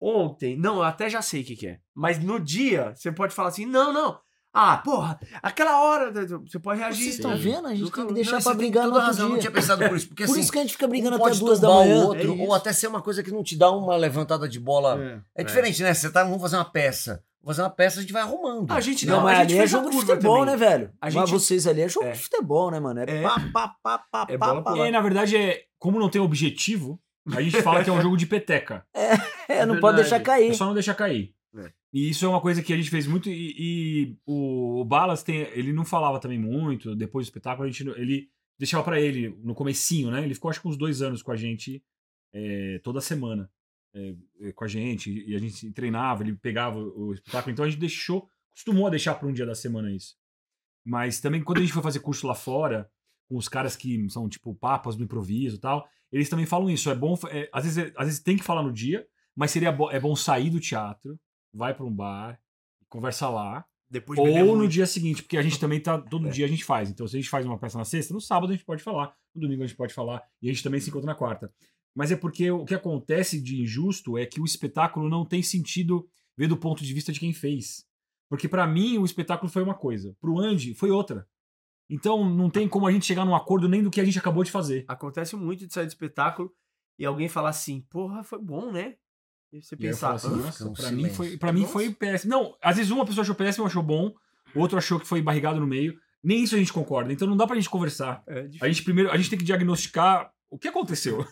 Ontem, 0.00 0.56
não, 0.56 0.76
eu 0.76 0.82
até 0.84 1.10
já 1.10 1.20
sei 1.20 1.42
o 1.42 1.44
que, 1.44 1.56
que 1.56 1.66
é. 1.66 1.78
Mas 1.94 2.18
no 2.22 2.40
dia, 2.40 2.92
você 2.96 3.12
pode 3.12 3.34
falar 3.34 3.48
assim: 3.48 3.66
não, 3.66 3.92
não. 3.92 4.18
Ah, 4.52 4.78
porra, 4.78 5.20
aquela 5.42 5.80
hora. 5.82 6.10
Você 6.40 6.58
pode 6.58 6.80
reagir. 6.80 7.02
Vocês 7.04 7.14
estão 7.16 7.36
vendo? 7.36 7.66
A 7.66 7.70
gente 7.70 7.82
Nunca- 7.82 7.96
tem 8.00 8.06
que 8.08 8.14
deixar 8.14 8.36
Não, 8.36 8.42
pra 8.42 8.54
brigar 8.54 8.84
no 8.86 8.92
outro 8.94 9.06
razão, 9.06 9.26
eu 9.26 9.32
não 9.34 9.38
tinha 9.38 9.50
pensado 9.52 9.86
por 9.88 9.96
isso. 9.96 10.08
Porque 10.08 10.24
Por 10.24 10.32
assim, 10.32 10.40
isso 10.40 10.50
que 10.50 10.58
a 10.58 10.62
gente 10.62 10.72
fica 10.72 10.88
brigando 10.88 11.16
um 11.18 11.24
até 11.24 11.36
duas 11.36 11.60
da 11.60 11.68
manhã. 11.68 12.02
o 12.04 12.06
outro, 12.08 12.32
É 12.32 12.42
ou 12.42 12.54
até 12.54 12.72
ser 12.72 12.86
uma 12.88 13.00
coisa 13.02 13.22
que 13.22 13.30
não 13.30 13.44
te 13.44 13.56
dá 13.56 13.70
uma 13.70 13.94
levantada 13.96 14.48
de 14.48 14.58
bola. 14.58 15.22
É. 15.36 15.42
É 15.42 15.44
diferente, 15.44 15.82
né? 15.82 15.92
Você 15.94 16.10
tá, 16.10 16.24
vamos 16.24 16.40
fazer 16.40 16.56
uma 16.56 16.64
peça. 16.64 17.22
Vou 17.42 17.54
fazer 17.54 17.62
uma 17.62 17.70
peça, 17.70 17.98
a 17.98 18.02
gente 18.02 18.12
vai 18.12 18.22
arrumando. 18.22 18.70
A 18.70 18.80
gente 18.80 19.06
Não, 19.06 19.16
não, 19.16 19.22
mas 19.24 19.38
a 19.38 19.42
gente 19.42 19.52
ali 19.54 19.60
é 19.62 19.66
jogo 19.66 19.90
de 19.90 19.96
futebol, 19.96 20.40
também. 20.40 20.52
né, 20.52 20.56
velho? 20.56 20.92
A 21.00 21.06
Mas 21.06 21.14
gente- 21.14 21.30
vocês 21.30 21.66
ali 21.66 21.80
é 21.80 21.88
jogo 21.88 22.06
É. 22.06 22.12
de 22.12 22.18
futebol, 22.18 22.70
né, 22.70 22.78
mano? 22.80 23.00
É, 23.00 23.04
É. 23.08 23.22
pá, 23.22 23.40
pá, 23.52 23.68
pá, 23.82 23.98
pá, 24.10 24.26
É 24.28 24.36
pá, 24.36 24.60
pá. 24.62 24.76
E 24.86 24.90
na 24.90 25.00
verdade, 25.00 25.36
é, 25.36 25.64
como 25.78 25.98
não 25.98 26.10
tem 26.10 26.20
objetivo, 26.20 27.00
a 27.34 27.40
gente 27.40 27.62
fala 27.62 27.82
que 27.82 27.88
é 27.88 27.92
um 27.92 28.00
jogo 28.02 28.16
de 28.16 28.26
peteca. 28.26 28.84
É, 29.48 29.66
não 29.66 29.76
É 29.76 29.80
pode 29.80 29.96
verdade. 29.96 30.10
deixar 30.10 30.20
cair. 30.20 30.50
É 30.50 30.54
só 30.54 30.66
não 30.66 30.74
deixar 30.74 30.94
cair. 30.94 31.34
É. 31.56 31.72
E 31.92 32.08
isso 32.10 32.24
é 32.24 32.28
uma 32.28 32.40
coisa 32.40 32.62
que 32.62 32.72
a 32.72 32.76
gente 32.76 32.88
fez 32.90 33.06
muito. 33.06 33.28
E, 33.28 33.54
e 33.58 34.16
o, 34.24 34.80
o 34.82 34.84
Balas 34.84 35.22
tem, 35.24 35.38
ele 35.54 35.72
não 35.72 35.84
falava 35.84 36.20
também 36.20 36.38
muito. 36.38 36.94
Depois 36.94 37.26
do 37.26 37.30
espetáculo, 37.30 37.66
a 37.66 37.70
gente, 37.70 37.82
não- 37.82 37.96
ele 37.96 38.28
deixava 38.58 38.84
pra 38.84 39.00
ele 39.00 39.36
no 39.42 39.54
comecinho, 39.54 40.08
né? 40.10 40.22
Ele 40.22 40.34
ficou 40.34 40.50
acho 40.50 40.60
que 40.60 40.68
uns 40.68 40.76
dois 40.76 41.02
anos 41.02 41.20
com 41.22 41.32
a 41.32 41.36
gente 41.36 41.82
é, 42.32 42.78
toda 42.84 43.00
semana 43.00 43.50
é, 43.94 44.52
com 44.52 44.64
a 44.64 44.68
gente. 44.68 45.24
E 45.26 45.34
a 45.34 45.38
gente 45.38 45.70
treinava, 45.72 46.22
ele 46.22 46.34
pegava 46.36 46.78
o, 46.78 47.12
espetáculo. 47.12 47.52
Então 47.52 47.64
a 47.64 47.68
gente 47.68 47.80
deixou, 47.80 48.28
costumou 48.52 48.86
a 48.86 48.90
deixar 48.90 49.14
pra 49.14 49.28
um 49.28 49.32
dia 49.32 49.46
da 49.46 49.54
semana 49.54 49.90
isso. 49.92 50.16
Mas 50.84 51.20
também 51.20 51.42
quando 51.42 51.58
a 51.58 51.60
gente 51.60 51.72
foi 51.72 51.82
fazer 51.82 52.00
curso 52.00 52.26
lá 52.26 52.34
fora, 52.34 52.90
com 53.28 53.36
os 53.36 53.48
caras 53.48 53.76
que 53.76 54.08
são 54.10 54.28
tipo 54.28 54.54
papas 54.54 54.96
do 54.96 55.04
improviso 55.04 55.56
e 55.56 55.60
tal, 55.60 55.86
eles 56.10 56.28
também 56.28 56.46
falam 56.46 56.70
isso. 56.70 56.90
É 56.90 56.94
bom, 56.94 57.14
é, 57.30 57.48
às, 57.52 57.64
vezes, 57.64 57.78
é- 57.78 57.92
às 57.96 58.06
vezes 58.06 58.20
tem 58.20 58.36
que 58.36 58.42
falar 58.44 58.62
no 58.62 58.72
dia, 58.72 59.06
mas 59.36 59.50
seria 59.50 59.70
bo 59.70 59.90
é 59.90 60.00
bom 60.00 60.16
sair 60.16 60.50
do 60.50 60.58
teatro, 60.58 61.18
vai 61.52 61.72
pra 61.74 61.84
um 61.84 61.94
bar, 61.94 62.40
conversa 62.88 63.28
lá, 63.28 63.64
Depois 63.88 64.18
ou 64.18 64.26
no 64.26 64.56
muito. 64.58 64.70
dia 64.72 64.86
seguinte, 64.86 65.22
porque 65.22 65.36
a 65.36 65.42
gente 65.42 65.58
também 65.60 65.80
tá. 65.80 66.00
Todo 66.00 66.26
É. 66.28 66.30
dia 66.30 66.44
a 66.46 66.48
gente 66.48 66.64
faz. 66.64 66.90
Então, 66.90 67.06
se 67.06 67.16
a 67.16 67.20
gente 67.20 67.28
faz 67.30 67.44
uma 67.46 67.58
peça 67.58 67.76
na 67.78 67.84
sexta, 67.84 68.12
no 68.14 68.20
sábado 68.20 68.50
a 68.50 68.56
gente 68.56 68.64
pode 68.64 68.82
falar, 68.82 69.14
no 69.34 69.42
domingo 69.42 69.62
a 69.62 69.66
gente 69.66 69.76
pode 69.76 69.92
falar, 69.94 70.22
e 70.42 70.48
a 70.48 70.52
gente 70.52 70.62
também 70.62 70.80
se 70.80 70.90
encontra 70.90 71.06
na 71.06 71.14
quarta. 71.14 71.52
Mas 71.94 72.10
é 72.12 72.16
porque 72.16 72.50
o 72.50 72.64
que 72.64 72.74
acontece 72.74 73.40
de 73.40 73.60
injusto 73.60 74.16
é 74.16 74.24
que 74.26 74.40
o 74.40 74.44
espetáculo 74.44 75.08
não 75.08 75.24
tem 75.24 75.42
sentido 75.42 76.08
ver 76.36 76.46
do 76.46 76.56
ponto 76.56 76.82
de 76.84 76.94
vista 76.94 77.12
de 77.12 77.20
quem 77.20 77.32
fez. 77.32 77.84
Porque 78.28 78.48
pra 78.48 78.66
mim 78.66 78.96
o 78.98 79.04
espetáculo 79.04 79.50
foi 79.50 79.62
uma 79.62 79.74
coisa, 79.74 80.16
pro 80.20 80.38
Andy 80.38 80.72
foi 80.74 80.90
outra. 80.90 81.26
Então 81.88 82.28
não 82.28 82.48
tem 82.48 82.68
como 82.68 82.86
a 82.86 82.92
gente 82.92 83.04
chegar 83.06 83.24
num 83.24 83.34
acordo 83.34 83.68
nem 83.68 83.82
do 83.82 83.90
que 83.90 84.00
a 84.00 84.04
gente 84.04 84.18
acabou 84.18 84.44
de 84.44 84.50
fazer. 84.52 84.84
Acontece 84.86 85.34
muito 85.34 85.66
de 85.66 85.72
sair 85.74 85.86
do 85.86 85.88
espetáculo 85.90 86.52
e 86.98 87.04
alguém 87.04 87.28
falar 87.28 87.48
assim, 87.48 87.80
porra, 87.90 88.22
foi 88.22 88.40
bom, 88.40 88.70
né? 88.70 88.94
E 89.52 89.60
você 89.60 89.76
pensar, 89.76 90.12
assim, 90.12 90.28
"Hã? 90.28 90.36
nossa, 90.36 90.70
pra 90.70 90.92
mim 90.92 91.10
foi, 91.10 91.36
pra 91.36 91.52
mim 91.52 91.62
Nossa. 91.62 91.72
foi 91.72 91.92
péssimo. 91.92 92.30
Não, 92.30 92.56
às 92.62 92.76
vezes 92.76 92.92
uma 92.92 93.04
pessoa 93.04 93.22
achou 93.22 93.34
péssimo, 93.34 93.66
achou 93.66 93.82
bom, 93.82 94.14
o 94.54 94.60
outro 94.60 94.78
achou 94.78 95.00
que 95.00 95.06
foi 95.08 95.20
barrigado 95.20 95.58
no 95.58 95.66
meio. 95.66 95.98
Nem 96.22 96.44
isso 96.44 96.54
a 96.54 96.58
gente 96.58 96.72
concorda. 96.72 97.12
Então 97.12 97.26
não 97.26 97.36
dá 97.36 97.46
pra 97.48 97.56
gente 97.56 97.68
conversar. 97.68 98.22
é. 98.28 98.48
A 98.60 98.68
gente 98.68 98.84
primeiro, 98.84 99.10
a 99.10 99.16
gente 99.16 99.28
tem 99.28 99.38
que 99.38 99.44
diagnosticar 99.44 100.30
o 100.50 100.58
que 100.58 100.68
aconteceu. 100.68 101.24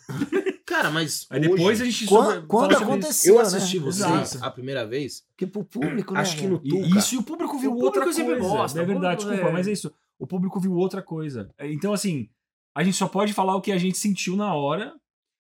Cara, 0.67 0.91
mas. 0.91 1.27
Aí 1.31 1.41
hoje, 1.41 1.49
depois 1.51 1.81
a 1.81 1.85
gente 1.85 2.07
Quando, 2.07 2.27
sobre- 2.35 2.47
quando 2.47 2.77
aconteceu, 2.77 3.35
Eu 3.37 3.41
assisti 3.41 3.79
né? 3.79 3.85
vocês 3.85 4.07
Exato. 4.35 4.45
a 4.45 4.51
primeira 4.51 4.87
vez. 4.87 5.25
Porque 5.31 5.47
pro 5.47 5.65
público, 5.65 6.15
né? 6.15 6.21
Acho 6.21 6.37
que 6.37 6.47
no 6.47 6.61
E 6.65 6.69
Tuca. 6.69 6.99
isso 6.99 7.15
e 7.15 7.19
o 7.19 7.23
público 7.23 7.59
viu 7.59 7.73
O 7.73 7.79
outra 7.83 8.03
público 8.05 8.25
coisa. 8.27 8.39
gosta, 8.41 8.79
é 8.79 8.83
o 8.83 8.87
verdade, 8.87 9.17
público 9.23 9.31
desculpa, 9.33 9.49
é- 9.49 9.53
mas 9.53 9.69
é 9.69 9.73
isso. 9.73 9.93
O 10.19 10.27
público 10.27 10.61
viu 10.61 10.73
outra 10.75 11.03
coisa. 11.03 11.51
É, 11.59 11.71
Então, 11.73 11.93
assim, 11.93 12.29
a 12.75 12.83
gente 12.83 12.97
só 12.97 13.07
pode 13.09 13.33
falar 13.33 13.55
o 13.57 13.61
que 13.61 13.73
a 13.73 13.79
gente 13.79 13.97
sentiu 13.99 14.37
na 14.37 14.55
hora. 14.55 14.95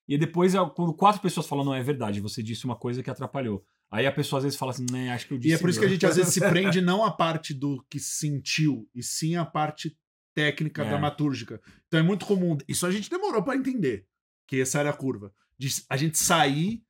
E 0.08 0.16
depois, 0.16 0.54
quando 0.74 0.94
quatro 0.94 1.20
pessoas 1.20 1.46
falam, 1.46 1.64
não, 1.64 1.74
é 1.74 1.82
verdade, 1.82 2.20
você 2.20 2.42
disse 2.42 2.64
uma 2.64 2.74
coisa 2.76 3.02
que 3.02 3.10
atrapalhou. 3.10 3.62
Aí 3.90 4.06
a 4.06 4.12
pessoa 4.12 4.38
às 4.38 4.44
vezes 4.44 4.58
fala 4.58 4.70
assim, 4.72 4.86
né, 4.90 5.10
acho 5.12 5.26
que 5.28 5.34
eu 5.34 5.38
disse. 5.38 5.50
E 5.50 5.54
é 5.54 5.58
por 5.58 5.68
isso 5.68 5.78
que 5.78 5.84
a 5.84 5.88
não." 5.88 5.92
gente 5.94 6.06
às 6.06 6.16
vezes 6.16 6.32
se 6.32 6.40
prende 6.78 6.80
não 6.80 7.04
a 7.04 7.10
parte 7.10 7.52
do 7.52 7.84
que 7.90 7.98
sentiu, 8.00 8.88
e 8.94 9.02
sim 9.02 9.36
a 9.36 9.44
parte 9.44 9.94
técnica, 10.42 10.82
É. 10.82 10.88
dramatúrgica. 10.88 11.60
Então 11.88 11.98
é 11.98 12.02
muito 12.02 12.24
comum. 12.26 12.56
Isso 12.68 12.86
a 12.86 12.90
gente 12.92 13.10
demorou 13.10 13.42
pra 13.42 13.56
entender, 13.56 14.06
que 14.46 14.60
essa 14.60 14.78
era 14.78 14.90
a 14.90 14.92
curva. 14.92 15.32
De 15.58 15.68
a 15.90 15.96
gente 15.96 16.16
sair 16.18 16.82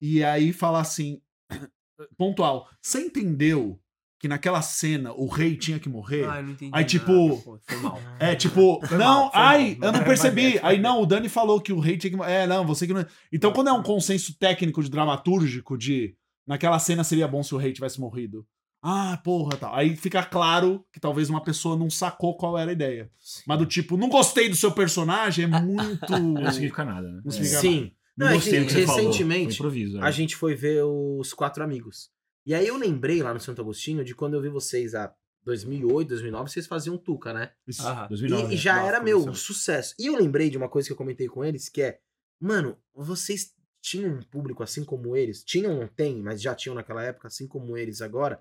e 0.00 0.22
aí 0.22 0.52
falar 0.52 0.80
assim, 0.80 1.20
pontual. 2.16 2.68
Você 2.80 3.00
entendeu 3.00 3.80
que 4.20 4.28
naquela 4.28 4.62
cena 4.62 5.12
o 5.14 5.26
rei 5.26 5.56
tinha 5.56 5.80
que 5.80 5.88
morrer? 5.88 6.28
Ah, 6.28 6.36
eu 6.38 6.44
não 6.44 6.50
entendi 6.52 6.70
Aí, 6.72 6.82
nada, 6.82 6.84
tipo, 6.84 7.40
pô, 7.42 7.58
foi 7.60 7.76
mal. 7.78 7.98
É, 8.20 8.36
tipo, 8.36 8.80
Foi 8.86 8.96
não, 8.98 9.24
mal, 9.24 9.30
ai, 9.34 9.76
mal. 9.80 9.88
eu 9.88 9.92
não 9.98 10.04
percebi. 10.04 10.60
Aí 10.62 10.78
não, 10.80 11.02
o 11.02 11.06
Dani 11.06 11.28
falou 11.28 11.60
que 11.60 11.72
o 11.72 11.80
rei 11.80 11.96
tinha 11.98 12.16
que. 12.16 12.22
É, 12.22 12.46
não, 12.46 12.64
você 12.64 12.86
que 12.86 12.92
não. 12.94 13.04
Então, 13.32 13.52
quando 13.52 13.68
é 13.68 13.72
um 13.72 13.82
consenso 13.82 14.38
técnico 14.38 14.80
de 14.80 14.88
dramatúrgico 14.88 15.76
de 15.76 16.14
naquela 16.46 16.78
cena 16.78 17.02
seria 17.02 17.26
bom 17.26 17.42
se 17.42 17.52
o 17.52 17.58
rei 17.58 17.72
tivesse 17.72 18.00
morrido. 18.00 18.46
Ah, 18.82 19.16
porra, 19.22 19.56
tal. 19.56 19.74
Aí 19.74 19.94
fica 19.96 20.24
claro 20.24 20.84
que 20.92 20.98
talvez 20.98 21.30
uma 21.30 21.42
pessoa 21.42 21.76
não 21.76 21.88
sacou 21.88 22.36
qual 22.36 22.58
era 22.58 22.70
a 22.70 22.74
ideia. 22.74 23.08
Mas 23.46 23.58
do 23.58 23.64
tipo, 23.66 23.96
não 23.96 24.08
gostei 24.08 24.48
do 24.48 24.56
seu 24.56 24.72
personagem, 24.72 25.44
é 25.44 25.48
muito. 25.48 26.18
Não 26.18 26.50
significa 26.52 26.84
nada, 26.84 27.08
né? 27.10 27.22
Não 27.24 27.30
significa 27.30 27.60
Sim. 27.60 27.92
Não, 28.16 28.26
Não, 28.26 28.32
é 28.32 28.34
gostei 28.34 28.52
que 28.54 28.60
do 28.60 28.66
que 28.66 28.72
você 28.72 28.86
falou. 28.86 29.00
recentemente, 29.06 29.54
improviso. 29.54 29.98
é. 29.98 30.02
A 30.02 30.10
gente 30.10 30.34
foi 30.36 30.54
ver 30.56 30.82
os 30.84 31.32
Quatro 31.32 31.62
Amigos. 31.62 32.10
E 32.44 32.52
aí 32.54 32.66
eu 32.66 32.76
lembrei 32.76 33.22
lá 33.22 33.32
no 33.32 33.38
Santo 33.40 33.62
Agostinho 33.62 34.04
de 34.04 34.14
quando 34.16 34.34
eu 34.34 34.42
vi 34.42 34.48
vocês 34.48 34.94
há 34.96 35.14
2008, 35.44 36.08
2009, 36.08 36.50
vocês 36.50 36.66
faziam 36.66 36.98
Tuca, 36.98 37.32
né? 37.32 37.50
Isso. 37.66 37.86
Aham. 37.86 38.08
2009, 38.08 38.42
E, 38.42 38.46
e 38.46 38.50
né? 38.50 38.56
já 38.56 38.74
Nossa, 38.76 38.88
era 38.88 39.00
meu 39.00 39.20
começou. 39.20 39.54
sucesso. 39.54 39.94
E 39.98 40.06
eu 40.06 40.16
lembrei 40.16 40.50
de 40.50 40.56
uma 40.58 40.68
coisa 40.68 40.88
que 40.88 40.92
eu 40.92 40.96
comentei 40.96 41.28
com 41.28 41.44
eles, 41.44 41.68
que 41.68 41.82
é, 41.82 41.98
mano, 42.40 42.76
vocês 42.94 43.52
tinham 43.80 44.14
um 44.16 44.22
público 44.22 44.62
assim 44.62 44.84
como 44.84 45.16
eles, 45.16 45.42
tinham, 45.44 45.78
não 45.80 45.88
tem, 45.88 46.20
mas 46.20 46.40
já 46.42 46.54
tinham 46.54 46.74
naquela 46.74 47.02
época, 47.02 47.28
assim 47.28 47.46
como 47.48 47.76
eles 47.76 48.00
agora, 48.02 48.40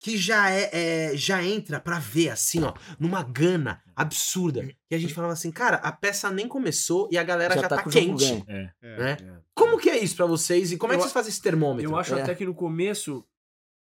que 0.00 0.16
já 0.16 0.50
é, 0.50 0.70
é- 1.12 1.16
já 1.16 1.44
entra 1.44 1.78
pra 1.78 1.98
ver 1.98 2.30
assim, 2.30 2.62
ó, 2.64 2.72
numa 2.98 3.22
gana 3.22 3.82
absurda. 3.94 4.66
E 4.90 4.94
a 4.94 4.98
gente 4.98 5.12
falava 5.12 5.34
assim, 5.34 5.52
cara, 5.52 5.76
a 5.76 5.92
peça 5.92 6.30
nem 6.30 6.48
começou 6.48 7.08
e 7.12 7.18
a 7.18 7.22
galera 7.22 7.54
já, 7.54 7.68
tá, 7.68 7.82
com 7.82 7.90
o 7.90 7.92
jogo 7.92 8.16
quente. 8.16 8.44
É. 8.48 8.70
É. 8.80 8.96
né? 8.98 9.42
Como 9.54 9.78
que 9.78 9.90
é 9.90 9.98
isso 10.02 10.16
pra 10.16 10.24
vocês 10.26 10.72
e 10.72 10.78
como 10.78 10.92
é 10.92 10.96
que 10.96 11.00
Eu- 11.00 11.02
vocês 11.02 11.12
fazem 11.12 11.28
esse 11.28 11.42
termômetro? 11.42 11.90
Eu 11.90 11.96
acho 11.98 12.14
É. 12.14 12.22
até 12.22 12.34
que 12.34 12.46
no 12.46 12.54
começo 12.54 13.24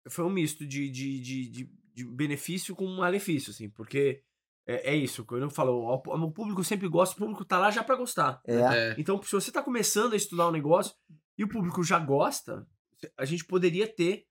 foi 0.08 0.23
um 0.23 0.30
misto 0.30 0.65
de, 0.67 0.88
de, 0.89 1.19
de, 1.19 1.49
de, 1.49 1.69
de 1.95 2.06
benefício 2.06 2.76
com 2.76 2.86
malefício, 2.88 3.49
assim, 3.49 3.69
porque 3.69 4.21
é, 4.67 4.91
é 4.91 4.95
isso, 4.95 5.26
quando 5.26 5.41
eu 5.43 5.49
falo, 5.49 5.73
o, 5.91 6.32
público 6.32 6.63
sempre 6.63 6.88
gosta, 6.88 7.15
o 7.15 7.17
público 7.17 7.43
tá 7.43 7.58
lá 7.58 7.71
já 7.71 7.84
pra 7.84 7.95
gostar. 7.95 8.39
É. 8.47 8.56
É. 8.56 8.95
Então, 8.99 9.21
se 9.23 9.32
você 9.32 9.52
tá 9.52 9.63
começando 9.63 10.13
a 10.13 10.15
estudar 10.15 10.47
um 10.47 10.52
negócio 10.52 10.93
e 11.38 11.43
o 11.43 11.49
público 11.49 11.84
já 11.84 11.97
gosta, 11.97 12.67
a 13.17 13.26
gente 13.26 13.43
poderia 13.45 13.88
ter. 13.88 14.26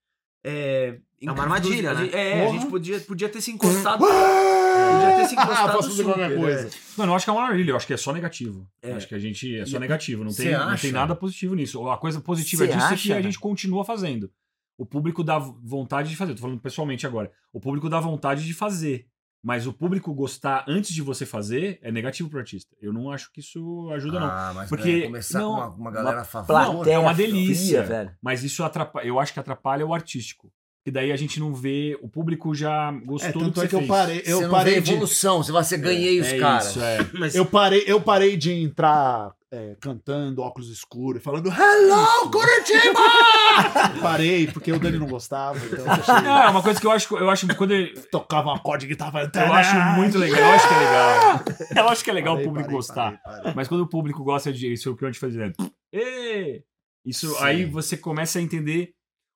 É, 0.44 0.98
É 1.20 1.30
uma 1.30 1.42
armadilha, 1.42 1.90
a 1.92 1.94
né? 1.94 2.10
É, 2.12 2.44
a 2.46 2.50
gente 2.50 2.66
podia, 2.66 2.98
podia 3.00 3.28
ter 3.28 3.40
se 3.40 3.50
encostado. 3.52 4.00
podia 4.04 5.16
ter 5.16 5.26
se 5.26 5.34
encostado. 5.34 5.68
Ah, 5.70 5.72
posso 5.72 5.90
fazer 5.90 6.04
qualquer 6.04 6.36
coisa. 6.36 6.66
é. 6.68 6.70
Mano, 6.96 7.12
eu 7.12 7.16
acho 7.16 7.24
que 7.24 7.30
é 7.30 7.32
uma 7.32 7.42
maravilha, 7.42 7.70
eu 7.70 7.76
acho 7.76 7.86
que 7.86 7.94
é 7.94 7.96
só 7.96 8.12
negativo. 8.12 8.66
É. 8.82 8.92
Acho 8.92 9.06
que 9.08 9.14
a 9.14 9.18
gente 9.18 9.56
é 9.56 9.64
só 9.66 9.76
E- 9.76 9.80
negativo, 9.80 10.24
não 10.24 10.30
Cê 10.30 10.44
tem, 10.44 10.52
não 10.52 10.68
acha? 10.68 10.82
tem 10.82 10.92
nada 10.92 11.14
positivo 11.14 11.54
nisso. 11.54 11.86
A 11.88 11.96
coisa 11.96 12.20
positiva 12.20 12.64
Cê 12.66 12.72
disso 12.72 12.86
é 12.86 12.88
que 12.88 12.94
acha, 12.94 13.16
a 13.16 13.22
gente 13.22 13.38
continua 13.38 13.84
fazendo. 13.84 14.30
O 14.76 14.84
público 14.86 15.22
dá 15.22 15.38
vontade 15.38 16.08
de 16.08 16.16
fazer. 16.16 16.34
Tô 16.34 16.40
falando 16.40 16.58
pessoalmente 16.60 17.06
agora. 17.06 17.30
O 17.52 17.60
público 17.60 17.88
dá 17.88 18.00
vontade 18.00 18.44
de 18.44 18.52
fazer. 18.54 19.06
Mas 19.42 19.66
o 19.66 19.72
público 19.72 20.14
gostar 20.14 20.64
antes 20.68 20.94
de 20.94 21.02
você 21.02 21.26
fazer 21.26 21.80
é 21.82 21.90
negativo 21.90 22.30
pro 22.30 22.38
artista. 22.38 22.76
Eu 22.80 22.92
não 22.92 23.10
acho 23.10 23.30
que 23.32 23.40
isso 23.40 23.90
ajuda, 23.92 24.20
não. 24.20 24.26
Ah, 24.28 24.52
mas 24.54 24.68
Porque- 24.68 24.92
vai 24.92 25.02
começar 25.02 25.40
não, 25.40 25.48
com 25.48 25.56
uma, 25.60 25.68
uma 25.68 25.90
galera 25.90 26.20
a 26.20 26.24
favor. 26.24 26.46
Plateia 26.46 26.94
é 26.94 26.98
uma 26.98 27.12
fria, 27.12 27.26
delícia. 27.26 27.82
velho. 27.82 28.16
Mas 28.22 28.44
isso 28.44 28.62
atrapalha, 28.62 29.04
eu 29.04 29.18
acho 29.18 29.32
que 29.32 29.40
atrapalha 29.40 29.84
o 29.84 29.92
artístico. 29.92 30.52
E 30.84 30.90
daí 30.90 31.12
a 31.12 31.16
gente 31.16 31.38
não 31.38 31.54
vê. 31.54 31.96
O 32.02 32.08
público 32.08 32.54
já 32.54 32.90
gostou 33.04 33.28
É, 33.28 33.32
do 33.32 33.38
tanto 33.38 33.52
que 33.54 33.60
é 33.60 33.62
você 33.62 33.68
que 33.68 33.74
eu 33.76 33.86
parei, 33.86 34.22
eu 34.26 34.38
você 34.38 34.42
não 34.44 34.50
parei 34.50 34.74
vê 34.74 34.80
de. 34.80 34.90
evolução, 34.92 35.42
você 35.42 35.52
vai 35.52 35.62
ser 35.62 35.78
ganhei 35.78 36.20
os 36.20 36.26
é 36.26 36.38
caras. 36.38 36.70
Isso, 36.70 36.80
é. 36.82 36.98
Mas 37.14 37.34
Eu 37.34 37.46
parei, 37.46 37.84
eu 37.86 38.00
parei 38.00 38.36
de 38.36 38.50
entrar 38.52 39.32
é, 39.52 39.76
cantando 39.80 40.42
óculos 40.42 40.70
escuros 40.70 41.20
e 41.20 41.24
falando 41.24 41.50
Hello, 41.50 42.30
Curitiba! 42.30 42.98
parei, 44.02 44.46
porque 44.48 44.72
o 44.72 44.78
Dani 44.80 44.98
não 44.98 45.06
gostava, 45.06 45.58
então 45.64 45.84
Não, 46.22 46.42
é 46.42 46.48
uma 46.48 46.62
coisa 46.62 46.80
que 46.80 46.86
eu 46.86 46.90
acho, 46.90 47.16
eu 47.16 47.30
acho 47.30 47.46
que 47.46 47.54
quando 47.54 47.72
ele, 47.72 48.00
tocava 48.10 48.48
um 48.48 48.54
acorde 48.54 48.88
que 48.88 48.96
tava. 48.96 49.30
Eu 49.34 49.52
acho 49.52 49.76
muito 49.96 50.18
legal, 50.18 50.40
eu 50.40 50.46
acho 50.46 50.68
que 50.68 50.74
é 50.74 50.78
legal. 50.78 51.42
Eu 51.82 51.88
acho 51.88 52.04
que 52.04 52.10
é 52.10 52.12
legal 52.12 52.34
Parei, 52.34 52.46
o 52.46 52.48
público 52.48 52.66
parei, 52.66 52.76
gostar. 52.76 53.20
parei, 53.22 53.38
parei. 53.40 53.52
Mas 53.54 53.68
quando 53.68 53.82
o 53.82 53.88
público 53.88 54.24
gosta 54.24 54.52
de 54.52 54.72
isso, 54.72 54.88
é 54.88 54.92
o 54.92 54.96
que 54.96 55.04
eu 55.04 55.12
te 55.12 55.18
fazendo. 55.18 55.52
Ê! 55.92 56.62
Isso 57.04 57.28
Sim. 57.28 57.36
aí 57.40 57.64
você 57.64 57.96
começa 57.96 58.38
a 58.38 58.42
entender, 58.42 58.92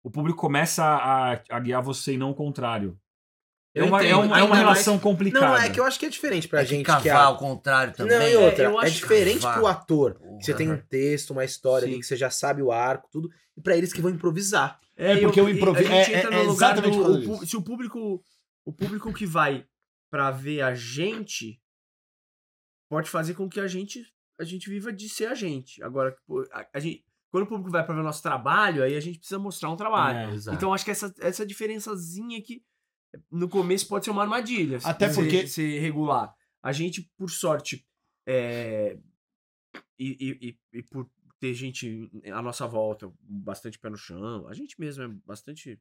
o 0.07 0.11
público 0.11 0.38
começa 0.38 0.85
a, 0.85 1.33
a 1.51 1.61
guiar 1.61 1.83
você 1.83 2.12
e 2.14 2.16
não 2.19 2.31
o 2.31 2.35
contrário. 2.35 2.99
É 3.75 3.81
Eu 3.81 3.87
uma, 3.87 4.03
é 4.05 4.14
uma, 4.14 4.38
é 4.38 4.42
uma 4.42 4.49
mais- 4.51 4.61
relação 4.61 4.99
complicada. 4.99 5.45
Não, 5.47 5.57
é 5.57 5.69
que 5.69 5.79
eu 5.81 5.85
acho 5.85 5.99
que 5.99 6.07
é 6.07 6.09
diferente 6.09 6.49
pra 6.49 6.61
É 6.61 6.64
que 6.64 6.71
gente 6.71 6.87
cavar 6.87 7.03
que 7.03 7.09
é 7.09 7.12
ao 7.12 7.37
contrário 7.37 7.92
também. 7.92 8.19
Não, 8.19 8.27
e 8.27 8.37
outra, 8.37 8.64
eu 8.64 8.81
é 8.81 8.87
acho 8.87 8.95
diferente 8.95 9.40
cavar. 9.42 9.59
pro 9.59 9.66
ator. 9.66 10.14
Porra. 10.14 10.38
que 10.38 10.45
Você 10.45 10.55
tem 10.55 10.71
um 10.73 10.79
texto, 10.79 11.31
uma 11.33 11.45
história 11.45 11.87
ali, 11.87 11.99
que 11.99 12.07
você 12.07 12.16
já 12.16 12.31
sabe 12.31 12.62
o 12.62 12.73
arco, 12.73 13.09
tudo. 13.11 13.29
E 13.57 13.61
pra 13.61 13.77
eles 13.77 13.92
que 13.92 14.01
vão 14.01 14.11
improvisar. 14.11 14.81
É, 14.97 15.19
porque 15.21 15.40
o 15.40 15.49
e 15.49 15.53
improviso- 15.57 15.92
A 15.92 15.95
gente 15.97 16.14
é- 16.14 16.19
entra 16.21 16.35
é 16.35 16.42
no 16.45 16.51
lugar 16.53 16.75
do. 16.75 16.81
exatamente 16.81 17.03
causa 17.03 17.42
o 17.42 17.47
se 17.47 17.57
o 17.57 17.62
público. 17.62 18.23
O 18.64 18.73
público 18.73 19.12
que 19.12 19.27
vai 19.27 19.66
pra 20.11 20.31
ver 20.31 20.62
a 20.62 20.73
gente 20.75 21.61
pode 22.88 23.11
fazer 23.11 23.35
com 23.35 23.49
que 23.49 23.61
a 23.61 23.66
gente. 23.66 24.05
A 24.38 24.45
gente 24.45 24.69
viva 24.71 24.92
de 24.92 25.09
ser 25.09 25.27
a 25.27 25.35
gente. 25.35 25.83
Agora, 25.83 26.14
pô, 26.27 26.47
a, 26.53 26.66
a 26.75 26.79
gente. 26.79 27.05
Quando 27.37 27.44
o 27.44 27.49
público 27.49 27.70
vai 27.70 27.85
pra 27.85 27.94
ver 27.94 28.01
o 28.01 28.05
nosso 28.05 28.22
trabalho, 28.22 28.83
aí 28.83 28.96
a 28.96 29.01
gente 29.01 29.18
precisa 29.18 29.38
mostrar 29.38 29.68
um 29.70 29.77
trabalho. 29.77 30.31
É. 30.31 30.55
Então 30.55 30.72
acho 30.72 30.85
que 30.87 30.90
essa, 30.90 31.12
essa 31.20 31.44
diferençazinha 31.44 32.40
que 32.42 32.62
no 33.31 33.46
começo 33.46 33.87
pode 33.88 34.07
ser 34.07 34.11
uma 34.11 34.22
armadilha. 34.22 34.81
se 34.81 34.87
Até 34.88 35.09
você- 35.09 35.20
porque- 35.20 35.46
Se 35.46 35.79
regular. 35.79 36.35
A 36.62 36.72
gente, 36.72 37.11
por 37.16 37.31
sorte, 37.31 37.87
é, 38.27 38.96
e, 39.99 40.57
e, 40.72 40.78
e, 40.78 40.82
por 40.84 41.07
ter 41.39 41.53
gente 41.53 42.11
à 42.32 42.41
nossa 42.41 42.66
volta, 42.66 43.12
bastante 43.20 43.78
pé 43.78 43.91
no 43.91 43.97
chão, 43.99 44.49
a 44.49 44.55
gente 44.55 44.74
mesmo 44.80 45.05
é 45.05 45.09
bastante 45.26 45.78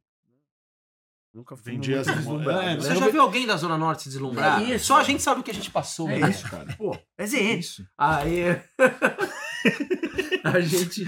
Nunca 1.34 1.56
muito 1.66 1.94
as- 1.94 2.06
deslumbrado, 2.06 2.60
É, 2.62 2.74
né? 2.74 2.76
Você 2.80 2.94
já 2.96 3.08
viu 3.08 3.20
alguém 3.22 3.46
da 3.46 3.56
Zona 3.56 3.76
Norte 3.76 4.04
se 4.04 4.08
deslumbrar? 4.10 4.62
É 4.62 4.74
isso. 4.76 4.86
Só 4.86 4.98
a 4.98 5.02
gente 5.02 5.22
sabe 5.22 5.40
o 5.40 5.42
que 5.44 5.50
a 5.50 5.54
gente 5.54 5.70
passou. 5.70 6.08
É 6.08 6.18
né? 6.18 6.30
isso, 6.30 6.48
cara. 6.50 6.74
Pô, 6.76 6.94
é 6.94 7.24
É 7.24 7.26
Zé. 7.26 7.40
isso. 7.54 7.86
Aí 7.98 8.44
a 10.44 10.60
gente 10.60 11.04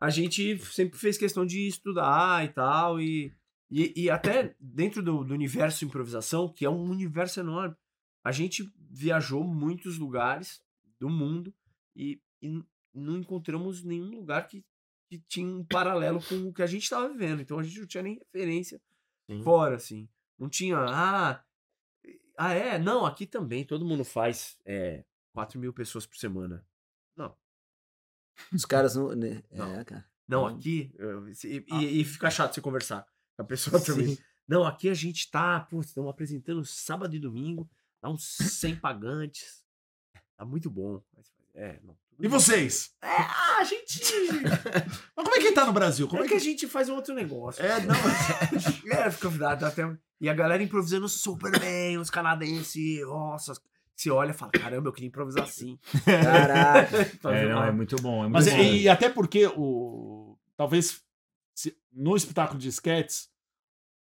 a 0.00 0.10
gente 0.10 0.58
sempre 0.66 0.98
fez 0.98 1.18
questão 1.18 1.44
de 1.44 1.66
estudar 1.66 2.44
e 2.44 2.48
tal 2.48 3.00
e 3.00 3.32
e, 3.70 4.04
e 4.04 4.10
até 4.10 4.54
dentro 4.58 5.02
do, 5.02 5.22
do 5.22 5.34
universo 5.34 5.84
improvisação, 5.84 6.48
que 6.48 6.64
é 6.64 6.70
um 6.70 6.90
universo 6.90 7.40
enorme, 7.40 7.76
a 8.24 8.32
gente 8.32 8.70
viajou 8.90 9.44
muitos 9.44 9.98
lugares 9.98 10.62
do 10.98 11.08
mundo 11.08 11.54
e, 11.94 12.20
e 12.42 12.62
não 12.94 13.18
encontramos 13.18 13.84
nenhum 13.84 14.10
lugar 14.10 14.46
que, 14.48 14.64
que 15.08 15.18
tinha 15.28 15.46
um 15.46 15.64
paralelo 15.64 16.20
com 16.22 16.48
o 16.48 16.52
que 16.52 16.62
a 16.62 16.66
gente 16.66 16.84
estava 16.84 17.08
vivendo. 17.08 17.42
Então 17.42 17.58
a 17.58 17.62
gente 17.62 17.78
não 17.78 17.86
tinha 17.86 18.02
nem 18.02 18.18
referência 18.18 18.80
Sim. 19.30 19.42
fora, 19.42 19.76
assim. 19.76 20.08
Não 20.38 20.48
tinha, 20.48 20.78
ah, 20.78 21.44
ah 22.38 22.52
é? 22.52 22.78
Não, 22.78 23.04
aqui 23.04 23.26
também 23.26 23.64
todo 23.64 23.84
mundo 23.84 24.04
faz 24.04 24.58
é, 24.64 25.04
4 25.34 25.60
mil 25.60 25.72
pessoas 25.72 26.06
por 26.06 26.16
semana. 26.16 26.64
Os 28.52 28.64
caras 28.64 28.94
não. 28.96 29.14
né? 29.14 29.42
Não. 29.52 29.74
É, 29.80 29.84
cara. 29.84 30.04
Não, 30.26 30.46
aqui. 30.46 30.92
eu- 30.98 31.28
E, 31.28 31.64
e- 31.70 32.00
e 32.00 32.04
fica 32.04 32.30
chato 32.30 32.54
você 32.54 32.60
conversar 32.60 33.06
com 33.36 33.42
a 33.42 33.44
pessoa 33.44 33.80
também. 33.84 34.18
Não, 34.46 34.64
aqui 34.64 34.88
a 34.88 34.94
gente 34.94 35.30
tá, 35.30 35.60
pô, 35.60 35.80
estamos 35.80 36.10
apresentando 36.10 36.64
sábado 36.64 37.14
e 37.14 37.18
domingo, 37.18 37.68
dá 38.02 38.08
uns 38.08 38.24
100 38.24 38.76
pagantes. 38.76 39.62
Tá 40.36 40.44
muito 40.44 40.70
bom. 40.70 41.02
É, 41.54 41.78
não. 41.82 41.96
E 42.20 42.26
vocês? 42.28 42.92
É, 43.00 43.06
ah, 43.08 43.58
a 43.60 43.64
gente. 43.64 44.00
Mas 45.16 45.24
como 45.24 45.36
é 45.36 45.38
que 45.40 45.52
tá 45.52 45.64
no 45.64 45.72
Brasil? 45.72 46.08
Como 46.08 46.22
é 46.22 46.26
é 46.26 46.28
que 46.28 46.34
a 46.34 46.38
que... 46.38 46.44
gente 46.44 46.66
faz 46.66 46.88
um 46.88 46.94
outro 46.94 47.14
negócio? 47.14 47.64
É, 47.64 47.80
não. 47.80 47.94
É, 48.92 49.10
fica 49.10 49.28
até. 49.52 49.96
E 50.20 50.28
a 50.28 50.34
galera 50.34 50.62
improvisando 50.62 51.08
super 51.08 51.58
bem, 51.60 51.96
os 51.96 52.10
canadenses, 52.10 53.00
nossa, 53.02 53.52
você 54.00 54.10
olha 54.10 54.30
e 54.30 54.34
fala, 54.34 54.52
caramba, 54.52 54.88
eu 54.88 54.92
queria 54.92 55.08
improvisar 55.08 55.42
assim. 55.44 55.78
Caraca. 56.04 56.96
É, 57.30 57.48
não, 57.48 57.64
é 57.64 57.72
muito 57.72 57.96
bom. 57.96 58.18
É 58.24 58.28
muito 58.28 58.32
Mas 58.32 58.48
bom. 58.48 58.56
e, 58.56 58.82
e 58.82 58.88
até 58.88 59.08
porque 59.08 59.46
o. 59.56 60.36
Talvez 60.56 61.02
se- 61.54 61.76
no 61.92 62.16
espetáculo 62.16 62.58
de 62.58 62.68
sketches 62.68 63.28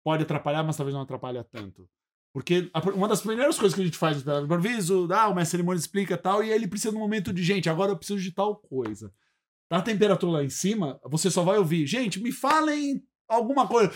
pode 0.04 0.22
atrapalhar, 0.22 0.62
mas 0.62 0.76
talvez 0.76 0.94
não 0.94 1.02
atrapalha 1.02 1.42
tanto. 1.44 1.88
Porque 2.32 2.70
a- 2.74 2.80
uma 2.90 3.08
das 3.08 3.22
primeiras 3.22 3.58
coisas 3.58 3.74
que 3.74 3.80
a 3.80 3.84
gente 3.84 3.96
faz 3.98 4.14
no 4.16 4.18
espetáculo 4.20 4.46
de 4.46 4.54
improviso, 4.54 5.08
ah, 5.10 5.28
o 5.28 5.34
mestre 5.34 5.52
cerimônia 5.52 5.78
explica 5.80 6.16
tal, 6.18 6.42
e 6.44 6.50
aí 6.50 6.54
ele 6.56 6.68
precisa 6.68 6.90
de 6.90 6.96
um 6.96 7.00
momento 7.00 7.32
de, 7.32 7.42
gente, 7.42 7.68
agora 7.70 7.92
eu 7.92 7.96
preciso 7.96 8.20
de 8.20 8.30
tal 8.32 8.56
coisa. 8.56 9.12
Tá 9.70 9.78
a 9.78 9.82
temperatura 9.82 10.32
lá 10.32 10.44
em 10.44 10.50
cima, 10.50 11.00
você 11.04 11.30
só 11.30 11.42
vai 11.42 11.58
ouvir, 11.58 11.86
gente, 11.86 12.20
me 12.20 12.30
falem 12.32 13.02
alguma 13.28 13.66
coisa. 13.68 13.90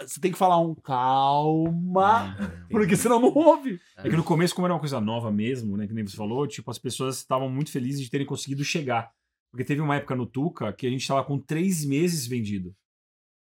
Você 0.00 0.20
tem 0.20 0.30
que 0.32 0.38
falar 0.38 0.58
um 0.60 0.74
calma, 0.74 2.36
porque 2.70 2.96
senão 2.96 3.20
não 3.20 3.32
ouve. 3.34 3.80
É 3.96 4.08
que 4.08 4.16
no 4.16 4.22
começo, 4.24 4.54
como 4.54 4.66
era 4.66 4.74
uma 4.74 4.80
coisa 4.80 5.00
nova 5.00 5.30
mesmo, 5.30 5.76
né? 5.76 5.86
Que 5.86 5.92
nem 5.94 6.06
você 6.06 6.16
falou, 6.16 6.46
tipo, 6.46 6.70
as 6.70 6.78
pessoas 6.78 7.16
estavam 7.18 7.48
muito 7.48 7.70
felizes 7.70 8.00
de 8.00 8.10
terem 8.10 8.26
conseguido 8.26 8.64
chegar. 8.64 9.10
Porque 9.50 9.64
teve 9.64 9.80
uma 9.80 9.96
época 9.96 10.14
no 10.14 10.24
Tuca 10.26 10.72
que 10.72 10.86
a 10.86 10.90
gente 10.90 11.06
tava 11.06 11.22
com 11.24 11.38
três 11.38 11.84
meses 11.84 12.26
vendido. 12.26 12.74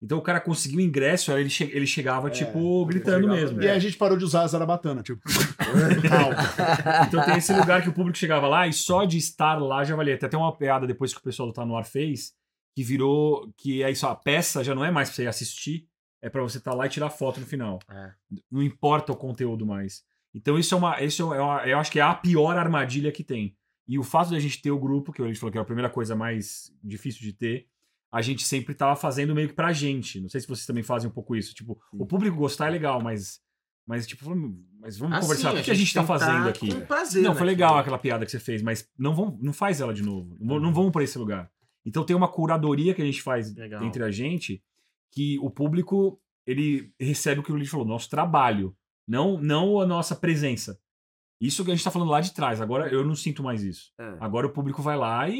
Então 0.01 0.18
o 0.18 0.22
cara 0.22 0.41
conseguiu 0.41 0.80
o 0.80 0.82
ingresso, 0.82 1.32
aí 1.32 1.39
ele, 1.41 1.49
che- 1.49 1.70
ele 1.72 1.88
chegava, 1.88 2.30
tipo, 2.30 2.86
gritando 2.86 3.22
chegava 3.22 3.39
mesmo. 3.39 3.62
E 3.62 3.70
aí 3.70 3.76
a 3.78 3.80
gente 3.80 3.95
parou 3.95 4.18
de 4.18 4.26
usar 4.26 4.41
a 4.41 4.47
zarabatana, 4.47 5.01
tipo. 5.01 5.22
Então 7.08 7.24
tem 7.24 7.38
esse 7.38 7.54
lugar 7.54 7.82
que 7.82 7.88
o 7.89 7.93
público 7.93 8.18
chegava 8.18 8.47
lá 8.47 8.68
e 8.68 8.74
só 8.74 9.06
de 9.06 9.18
estar 9.18 9.56
lá 9.62 9.84
já 9.86 9.95
valia. 9.95 10.18
Tem 10.18 10.28
até 10.28 10.36
uma 10.38 10.54
piada 10.58 10.86
depois 10.86 11.14
que 11.14 11.20
o 11.20 11.24
pessoal 11.24 11.47
do 11.47 11.54
Tá 11.54 11.66
No 11.66 11.78
Ar 11.78 11.86
fez, 11.86 12.34
que 12.76 12.84
virou 12.84 13.52
que 13.58 13.84
é 13.84 13.92
isso, 13.92 14.06
a 14.08 14.16
peça 14.16 14.64
já 14.64 14.74
não 14.74 14.84
é 14.84 14.92
mais 14.92 15.10
pra 15.10 15.16
você 15.16 15.28
assistir, 15.28 15.88
é 16.22 16.30
pra 16.30 16.42
você 16.42 16.58
estar 16.58 16.74
lá 16.74 16.86
e 16.86 16.90
tirar 16.90 17.10
foto 17.10 17.40
no 17.40 17.46
final. 17.46 17.80
É. 17.90 18.12
Não 18.52 18.62
importa 18.64 19.12
o 19.12 19.16
conteúdo 19.16 19.66
mais. 19.66 20.04
Então 20.34 20.58
isso 20.58 20.74
é 20.74 20.78
uma, 20.78 21.02
isso 21.04 21.34
é 21.34 21.42
uma, 21.42 21.68
eu 21.68 21.78
acho 21.78 21.92
que 21.92 22.00
é 22.00 22.04
a 22.04 22.14
pior 22.16 22.58
armadilha 22.58 23.12
que 23.12 23.24
tem. 23.24 23.56
E 23.88 24.00
o 24.00 24.04
fato 24.04 24.30
de 24.30 24.36
a 24.36 24.40
gente 24.40 24.62
ter 24.62 24.72
o 24.72 24.80
grupo, 24.80 25.12
que 25.12 25.22
a 25.22 25.28
gente 25.28 25.40
falou 25.40 25.52
que 25.52 25.58
é 25.58 25.62
a 25.62 25.66
primeira 25.66 25.90
coisa 25.90 26.16
mais 26.16 26.74
difícil 26.84 27.22
de 27.22 27.34
ter, 27.34 27.68
a 28.12 28.22
gente 28.22 28.44
sempre 28.44 28.74
tava 28.74 28.96
fazendo 28.96 29.36
meio 29.36 29.50
que 29.50 29.54
pra 29.54 29.74
gente. 29.74 30.20
Não 30.22 30.30
sei 30.30 30.40
se 30.42 30.48
vocês 30.48 30.66
também 30.66 30.84
fazem 30.84 31.10
um 31.10 31.14
pouco 31.14 31.36
isso. 31.36 31.54
Tipo, 31.54 31.80
o 31.92 32.06
público 32.06 32.38
gostar 32.38 32.68
é 32.68 32.72
legal, 32.72 33.02
mas 33.02 33.42
mas 33.86 34.08
tipo, 34.08 34.24
vamos- 34.24 34.56
mas 34.80 34.98
vamos 34.98 35.18
Assim, 35.18 35.28
conversar. 35.28 35.56
O 35.56 35.62
que, 35.62 35.70
a 35.70 35.74
gente 35.74 35.94
tá 35.94 36.00
que 36.02 36.08
fazendo 36.08 36.44
tá 36.44 36.50
aqui? 36.50 36.74
Com 36.74 36.86
prazer, 36.86 37.22
Não, 37.22 37.32
né, 37.34 37.38
foi 37.38 37.46
legal 37.46 37.72
cara? 37.72 37.82
aquela 37.82 37.98
piada 38.00 38.24
que 38.26 38.32
você 38.32 38.40
fez, 38.40 38.62
mas 38.62 38.90
não, 38.98 39.14
vão, 39.14 39.38
não 39.42 39.52
faz 39.52 39.82
ela 39.82 39.94
de 39.94 40.02
novo. 40.02 40.38
Não, 40.40 40.58
não 40.58 40.74
vamos 40.74 40.92
para 40.94 41.04
esse 41.04 41.18
lugar. 41.18 41.52
Então 41.86 42.06
tem 42.06 42.16
uma 42.16 42.28
curadoria 42.28 42.94
que 42.94 43.02
a 43.02 43.06
gente 43.06 43.22
faz 43.22 43.54
Legal. 43.56 43.84
entre 43.84 44.04
a 44.04 44.12
gente 44.12 44.64
que 45.12 45.38
o 45.40 45.50
público 45.50 46.20
ele 46.46 46.92
recebe 47.00 47.40
o 47.40 47.44
que 47.44 47.52
o 47.52 47.56
Luiz 47.56 47.70
falou, 47.70 47.86
nosso 47.86 48.10
trabalho, 48.10 48.76
não, 49.08 49.40
não 49.40 49.80
a 49.80 49.86
nossa 49.86 50.16
presença. 50.16 50.80
Isso 51.40 51.64
que 51.64 51.72
a 51.72 51.76
gente 51.76 51.84
tá 51.84 51.92
falando 51.92 52.12
lá 52.12 52.22
de 52.22 52.34
trás. 52.34 52.62
Agora 52.62 52.88
eu 52.88 53.06
não 53.06 53.16
sinto 53.16 53.44
mais 53.44 53.64
isso. 53.64 53.92
É. 54.00 54.18
Agora 54.20 54.48
o 54.48 54.52
público 54.52 54.82
vai 54.82 54.98
lá 54.98 55.28
e, 55.28 55.36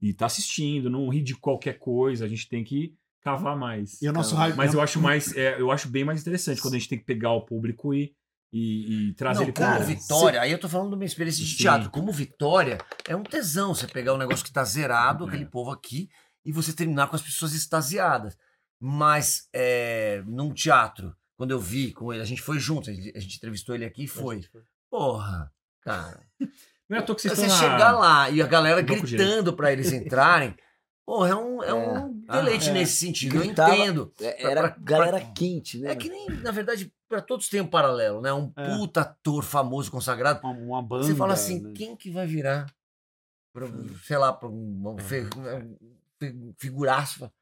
e, 0.00 0.08
e 0.08 0.14
tá 0.14 0.26
assistindo, 0.26 0.88
não 0.88 1.08
ri 1.08 1.20
de 1.20 1.34
qualquer 1.34 1.78
coisa. 1.78 2.24
A 2.24 2.28
gente 2.28 2.48
tem 2.48 2.64
que 2.64 2.94
cavar 3.20 3.56
mais. 3.56 4.00
E 4.00 4.08
o 4.08 4.12
nosso 4.12 4.34
hype. 4.34 4.56
Mas 4.56 4.72
eu 4.72 4.80
acho 4.80 5.00
mais, 5.00 5.36
é, 5.36 5.60
eu 5.60 5.70
acho 5.70 5.88
bem 5.88 6.04
mais 6.04 6.22
interessante 6.22 6.62
quando 6.62 6.74
a 6.74 6.78
gente 6.78 6.88
tem 6.88 6.98
que 6.98 7.04
pegar 7.04 7.32
o 7.32 7.44
público 7.44 7.92
e, 7.92 8.14
e, 8.52 9.08
e 9.10 9.14
trazer 9.14 9.40
Não, 9.40 9.44
ele 9.44 9.52
como 9.52 9.80
Vitória, 9.84 10.40
aí 10.40 10.50
eu 10.52 10.58
tô 10.58 10.68
falando 10.68 10.90
de 10.90 10.94
uma 10.96 11.04
experiência 11.04 11.44
de 11.44 11.50
Sim. 11.50 11.56
teatro. 11.58 11.90
Como 11.90 12.10
Vitória, 12.12 12.78
é 13.06 13.14
um 13.14 13.22
tesão 13.22 13.74
você 13.74 13.86
pegar 13.86 14.14
um 14.14 14.18
negócio 14.18 14.44
que 14.44 14.52
tá 14.52 14.64
zerado, 14.64 15.24
aquele 15.26 15.46
povo 15.46 15.70
aqui, 15.70 16.08
e 16.44 16.52
você 16.52 16.72
terminar 16.72 17.08
com 17.08 17.16
as 17.16 17.22
pessoas 17.22 17.52
extasiadas. 17.52 18.36
Mas 18.80 19.48
é, 19.52 20.22
num 20.26 20.52
teatro, 20.54 21.14
quando 21.36 21.50
eu 21.50 21.60
vi 21.60 21.92
com 21.92 22.12
ele, 22.12 22.22
a 22.22 22.26
gente 22.26 22.40
foi 22.42 22.58
junto, 22.58 22.88
a 22.88 22.92
gente, 22.92 23.12
a 23.16 23.20
gente 23.20 23.36
entrevistou 23.36 23.74
ele 23.74 23.84
aqui 23.84 24.04
e 24.04 24.08
foi. 24.08 24.40
Porra, 24.90 25.50
cara. 25.82 26.20
Não 26.88 26.96
é 26.96 27.00
à 27.00 27.02
toa 27.02 27.14
que 27.16 27.22
vocês 27.22 27.34
Você 27.38 27.46
na- 27.48 27.54
chegar 27.58 27.92
lá 27.92 28.30
e 28.30 28.40
a 28.40 28.46
galera 28.46 28.80
gritando 28.80 29.52
pra 29.52 29.72
eles 29.72 29.92
entrarem, 29.92 30.56
porra, 31.08 31.30
é 31.30 31.34
um, 31.34 31.62
é 31.62 31.72
um 31.72 32.22
Ah, 32.28 32.36
deleite 32.36 32.68
é. 32.68 32.72
nesse 32.74 32.96
sentido. 32.96 33.36
Eu 33.36 33.40
Gritava- 33.40 33.74
entendo. 33.74 34.12
É, 34.20 34.32
Pra- 34.32 34.50
Era 34.50 34.60
pra- 34.70 34.76
galera 34.78 35.18
pra- 35.20 35.30
quente, 35.30 35.78
né? 35.78 35.92
É 35.92 35.96
que 35.96 36.10
nem, 36.10 36.28
na 36.42 36.50
verdade, 36.50 36.92
pra 37.08 37.22
todos 37.22 37.48
tem 37.48 37.62
um 37.62 37.66
paralelo, 37.66 38.20
né? 38.20 38.30
Um 38.30 38.52
É. 38.54 38.76
puta 38.76 39.00
ator 39.00 39.42
famoso, 39.42 39.90
consagrado. 39.90 40.40
Uma, 40.46 40.52
uma 40.52 40.82
banda. 40.82 41.04
Você 41.04 41.14
fala 41.14 41.32
assim, 41.32 41.60
né? 41.62 41.72
quem 41.74 41.96
que 41.96 42.10
vai 42.10 42.26
virar? 42.26 42.66
Pra, 43.54 43.66
sei 44.04 44.18
lá, 44.18 44.34
pra 44.34 44.48
um, 44.50 44.52
um 44.52 44.90
um 44.96 44.98
fi- 44.98 46.52
figuraço. 46.58 47.32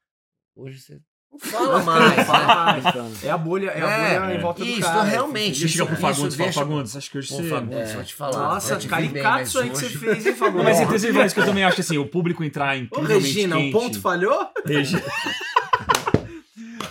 Hoje 0.55 0.79
você 0.79 1.01
fala 1.39 1.83
mais. 1.83 2.17
Não 2.17 2.25
fala 2.25 2.47
né? 2.75 2.81
mais. 2.83 3.23
É 3.23 3.29
a 3.29 3.37
bolha, 3.37 3.69
é 3.69 3.81
a 3.81 3.89
É, 3.89 4.19
bolha 4.19 4.33
em 4.35 4.39
volta 4.39 4.63
do 4.63 4.69
isso, 4.69 4.81
cara. 4.81 5.03
realmente. 5.03 5.59
Você 5.59 5.67
chega 5.67 5.85
pro 5.85 5.93
Isso- 5.95 6.01
Fagundes 6.01 6.35
fala, 6.35 6.51
Fagundes, 6.53 6.95
acho 6.95 7.11
que 7.11 7.17
hoje 7.17 7.27
você... 7.33 7.43
Fagundes, 7.49 7.89
É. 7.89 7.93
vou 7.95 8.03
te 8.03 8.13
falar. 8.15 8.37
Nossa, 8.53 8.77
caricato 8.87 9.23
mas 9.39 9.47
isso 9.49 9.59
aí 9.59 9.69
que 9.69 9.75
você 9.77 9.89
fez, 9.89 10.25
hein, 10.25 10.35
Fagundes? 10.37 10.63
Mas 10.65 10.79
entre 10.81 10.95
as 10.95 11.01
vezes 11.03 11.33
que 11.33 11.39
eu 11.39 11.45
também 11.45 11.63
acho 11.63 11.81
assim, 11.81 11.97
o 11.97 12.05
público 12.07 12.43
entrar 12.43 12.75
Ô, 12.75 12.79
incrivelmente 12.79 13.25
Regina, 13.25 13.55
o 13.55 13.59
quente... 13.59 13.71
ponto 13.73 14.01
falhou? 14.01 14.49
Regi- 14.65 15.01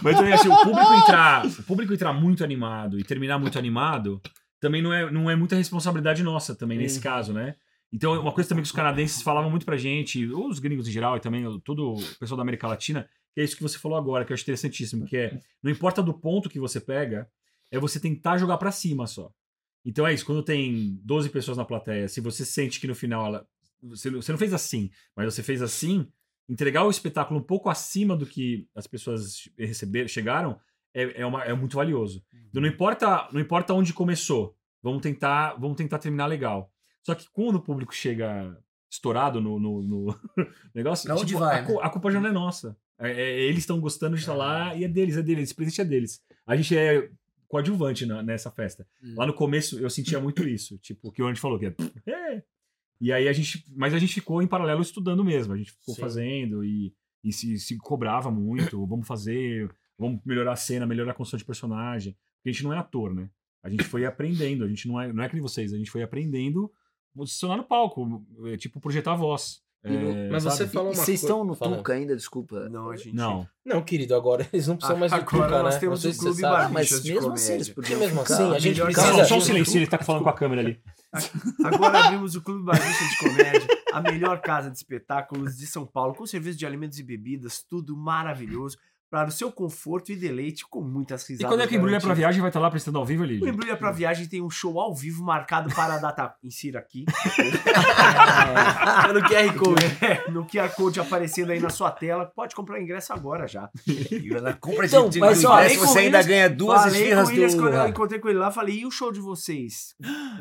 Mas 0.03 0.17
também 0.17 0.33
acho, 0.33 0.53
o 0.53 0.57
público 0.63 0.93
entrar, 0.95 1.47
o 1.47 1.63
público 1.63 1.93
entrar 1.95 2.13
muito 2.13 2.45
animado 2.45 2.99
e 2.99 3.03
terminar 3.05 3.39
muito 3.39 3.59
animado 3.59 4.21
também 4.61 4.81
não 4.83 4.93
é, 4.93 5.11
não 5.11 5.31
é 5.31 5.37
muita 5.37 5.57
responsabilidade 5.57 6.23
nossa 6.23 6.55
também 6.55 6.79
nesse 6.79 7.01
caso, 7.01 7.33
né? 7.33 7.55
Então, 7.93 8.21
uma 8.21 8.33
coisa 8.33 8.49
também 8.49 8.63
que 8.63 8.67
os 8.69 8.73
canadenses 8.75 9.23
falavam 9.23 9.49
muito 9.51 9.65
pra 9.65 9.77
gente, 9.77 10.27
ou 10.33 10.49
os 10.49 10.59
gringos 10.59 10.89
em 10.89 10.91
geral, 10.91 11.17
e 11.17 11.21
também 11.21 11.45
todo 11.65 11.95
o 11.95 12.03
pessoal 12.19 12.37
da 12.37 12.43
América 12.43 12.67
Latina, 12.67 13.07
que 13.37 13.41
é 13.43 13.45
isso 13.45 13.55
que 13.55 13.63
você 13.63 13.77
falou 13.79 13.99
agora, 13.99 14.25
que 14.25 14.33
eu 14.33 14.35
acho 14.35 14.45
interessantíssimo, 14.45 15.05
que 15.05 15.15
é, 15.15 15.39
não 15.63 15.71
importa 15.71 16.03
do 16.03 16.15
ponto 16.15 16.49
que 16.49 16.59
você 16.59 16.81
pega, 16.81 17.31
é 17.71 17.79
você 17.79 18.01
tentar 18.01 18.39
jogar 18.39 18.57
pra 18.57 18.73
cima 18.73 19.07
só. 19.07 19.31
Então 19.85 20.07
é 20.07 20.15
isso, 20.15 20.25
quando 20.25 20.43
tem 20.43 20.99
12 21.05 21.29
pessoas 21.29 21.59
na 21.59 21.65
plateia, 21.67 22.09
se 22.09 22.19
você 22.19 22.47
sente 22.47 22.81
que 22.81 22.87
no 22.87 22.95
final 22.95 23.27
ela, 23.27 23.47
você, 23.83 24.11
não- 24.11 24.23
você 24.23 24.33
não 24.33 24.39
fez 24.39 24.55
assim, 24.55 24.91
mas 25.15 25.35
você 25.35 25.43
fez 25.43 25.61
assim, 25.61 26.09
entregar 26.49 26.85
o 26.85 26.91
espetáculo 26.91 27.39
um 27.39 27.43
pouco 27.43 27.69
acima 27.69 28.17
do 28.17 28.25
que 28.25 28.67
as 28.75 28.87
pessoas 28.87 29.51
receberam, 29.59 30.09
chegaram, 30.09 30.59
é, 30.95 31.21
é, 31.21 31.27
uma- 31.27 31.45
é 31.45 31.53
muito 31.53 31.77
valioso. 31.77 32.25
Então 32.49 32.63
não 32.63 32.69
importa, 32.71 33.29
não 33.33 33.41
importa 33.41 33.75
onde 33.75 33.93
começou, 33.93 34.57
vamos 34.83 35.03
tentar, 35.03 35.57
vamos 35.61 35.77
tentar 35.77 35.99
terminar 35.99 36.25
legal. 36.25 36.73
Só 37.03 37.15
que 37.15 37.29
quando 37.31 37.57
o 37.57 37.63
público 37.63 37.95
chega 37.95 38.59
estourado 38.91 39.43
no, 39.43 39.61
no, 39.61 39.83
no 39.83 40.07
negócio, 40.75 41.07
tipo, 41.27 41.39
vai, 41.41 41.59
a, 41.59 41.63
né? 41.63 41.79
a 41.83 41.91
culpa 41.91 42.11
já 42.11 42.19
não 42.19 42.31
é 42.31 42.33
nossa. 42.33 42.75
É- 42.99 43.11
é- 43.13 43.41
eles 43.43 43.61
estão 43.61 43.81
gostando 43.81 44.15
de 44.17 44.21
estar 44.23 44.35
lá 44.35 44.75
e 44.75 44.85
é 44.85 44.89
deles, 44.89 45.17
é 45.17 45.23
deles, 45.23 45.45
esse 45.45 45.55
presente 45.55 45.81
é 45.81 45.85
deles. 45.85 46.23
A 46.47 46.57
gente 46.57 46.77
é 46.77 47.11
coadjuvante 47.49 48.07
na- 48.07 48.23
nessa 48.23 48.51
festa. 48.51 48.87
Hum. 49.03 49.15
Lá 49.17 49.27
no 49.27 49.35
começo 49.35 49.79
eu 49.79 49.89
sentia 49.91 50.19
muito 50.21 50.47
isso, 50.49 50.79
tipo, 50.79 51.09
o 51.09 51.13
que 51.13 51.23
o 51.23 51.27
Andy 51.27 51.41
falou, 51.41 51.59
que 51.59 51.67
é, 51.67 51.75
é. 52.07 52.43
E 53.01 53.13
aí 53.13 53.29
a 53.29 53.33
gente, 53.33 53.65
mas 53.77 53.93
a 53.93 53.99
gente 53.99 54.15
ficou 54.15 54.43
em 54.43 54.47
paralelo 54.47 54.81
estudando 54.81 55.23
mesmo, 55.25 55.53
a 55.53 55.57
gente 55.57 55.73
ficou 55.73 55.95
Sim. 55.95 56.01
fazendo 56.01 56.65
e, 56.65 56.95
e 57.23 57.33
se, 57.33 57.59
se 57.59 57.77
cobrava 57.77 58.31
muito, 58.31 58.85
vamos 58.87 59.07
fazer, 59.07 59.71
vamos 59.99 60.21
melhorar 60.25 60.53
a 60.53 60.57
cena, 60.57 60.87
melhorar 60.87 61.11
a 61.13 61.15
construção 61.15 61.39
de 61.39 61.45
personagem, 61.45 62.17
porque 62.39 62.49
a 62.49 62.53
gente 62.53 62.65
não 62.65 62.73
é 62.73 62.79
ator, 62.79 63.15
né? 63.15 63.29
A 63.63 63.69
gente 63.69 63.85
foi 63.85 64.07
aprendendo, 64.07 64.65
a 64.65 64.69
gente 64.69 64.87
não 64.89 65.01
é, 65.01 65.13
não 65.13 65.23
é 65.23 65.29
que 65.29 65.35
nem 65.35 65.43
vocês, 65.43 65.73
a 65.75 65.77
gente 65.77 65.91
foi 65.91 66.03
aprendendo 66.03 66.73
posicionar 67.15 67.57
no 67.57 67.65
palco, 67.65 68.25
é, 68.47 68.57
tipo, 68.59 68.79
projetar 68.79 69.13
a 69.13 69.17
voz. 69.17 69.63
É, 69.87 70.29
Mas 70.31 70.43
sabe? 70.43 70.57
você 70.57 70.67
falou 70.67 70.89
E 70.89 70.91
uma 70.91 70.95
vocês 70.97 71.07
coisa- 71.21 71.33
estão 71.33 71.45
no 71.45 71.55
fala. 71.55 71.77
Tuca 71.77 71.93
ainda, 71.93 72.17
desculpa. 72.17 72.69
Não, 72.69 72.91
a 72.91 72.97
gente. 72.97 73.15
Não. 73.15 73.47
Não, 73.65 73.83
querido, 73.83 74.15
agora 74.15 74.47
eles 74.53 74.67
não 74.67 74.77
precisam 74.77 74.99
mais 74.99 75.13
do 75.13 75.17
Agora 75.17 75.47
Tuca, 75.49 75.63
nós 75.63 75.75
né? 75.75 75.81
temos 75.81 76.01
se 76.03 76.19
Clube. 76.19 76.45
Ah, 76.45 76.69
mas 76.73 76.89
de 77.03 77.13
mesmo 77.15 77.33
assim 77.33 77.53
eles 77.55 77.69
comédia. 77.69 77.75
podiam 77.75 77.75
Porque 77.75 77.95
mesmo 77.97 78.21
ficar. 78.23 78.35
assim, 78.35 78.55
a 78.55 78.59
gente 78.59 78.81
precisa... 78.83 79.01
Só, 79.01 79.07
Precisa 79.13 79.29
só 79.29 79.37
um 79.37 79.41
silêncio, 79.41 79.79
ele 79.79 79.87
tá 79.87 79.99
falando 79.99 80.23
com 80.23 80.29
a 80.29 80.33
câmera 80.35 80.61
ali. 80.61 80.81
Agora 81.65 82.05
abrimos 82.07 82.35
o 82.37 82.43
Clube 82.43 82.65
Barbista 82.65 83.05
de 83.05 83.17
Comédia, 83.19 83.67
a 83.93 84.01
melhor 84.01 84.41
casa 84.41 84.71
de 84.71 84.77
espetáculos 84.77 85.57
de 85.57 85.67
São 85.67 85.87
Paulo, 85.87 86.15
com 86.15 86.27
serviço 86.27 86.59
de 86.59 86.67
alimentos 86.67 86.99
e 86.99 87.03
bebidas, 87.03 87.63
tudo 87.63 87.97
maravilhoso, 87.97 88.77
para 89.11 89.29
o 89.29 89.33
seu 89.33 89.51
conforto 89.53 90.11
e 90.13 90.17
deleite, 90.17 90.65
com 90.69 90.81
muias 90.83 91.29
E 91.29 91.33
risadas. 91.33 91.53
quando 91.55 91.61
é 91.63 91.67
que 91.67 91.77
Embrulha 91.77 91.99
pra 91.99 92.09
garantidas. 92.09 92.19
Viagem 92.19 92.41
vai 92.41 92.51
estar 92.51 92.61
lá 92.61 92.71
prestando 92.71 92.99
ao 92.99 93.05
vivo 93.05 93.23
ali? 93.23 93.41
O 93.41 93.49
Embrulha 93.49 93.77
pra 93.77 93.91
Viagem 93.93 94.27
tem 94.27 94.43
um 94.43 94.51
show 94.51 94.81
ao 94.81 94.95
vivo 94.95 95.23
marcado 95.25 95.73
para 95.75 95.95
a 95.95 95.99
data. 95.99 96.35
Insira 96.43 96.79
aqui. 96.81 97.05
no 99.15 99.21
QR 99.23 99.55
Code. 99.59 99.85
É, 100.05 100.31
no 100.31 100.45
QR 100.47 100.69
Code 100.75 101.01
aparecendo 101.01 101.53
aí 101.53 101.61
na 101.61 101.71
sua 101.71 101.91
tela. 101.91 102.27
Pode 102.27 102.55
comprar 102.55 102.81
ingresso 102.81 103.13
agora 103.13 103.47
já. 103.47 103.69
Compra 104.61 104.87
Então, 104.87 105.09
esse 105.09 105.19
mas, 105.21 105.43
do 105.43 105.49
ó, 105.49 105.59
ingresso, 105.61 105.81
você 105.81 105.99
ainda 106.01 106.23
ganha 106.23 106.51
duas 106.51 106.83
falei 106.83 107.01
esfirras 107.03 107.25
com 107.25 107.31
o 107.31 107.35
Williams 107.35 107.55
do... 107.55 107.61
quando 107.63 107.75
eu 107.75 107.89
encontrei 107.89 108.21
com 108.21 108.29
ele 108.29 108.39
lá, 108.39 108.51
falei, 108.51 108.81
e 108.81 108.87
o 108.87 108.91
show 108.91 109.13
de 109.13 109.21
vocês? 109.21 109.95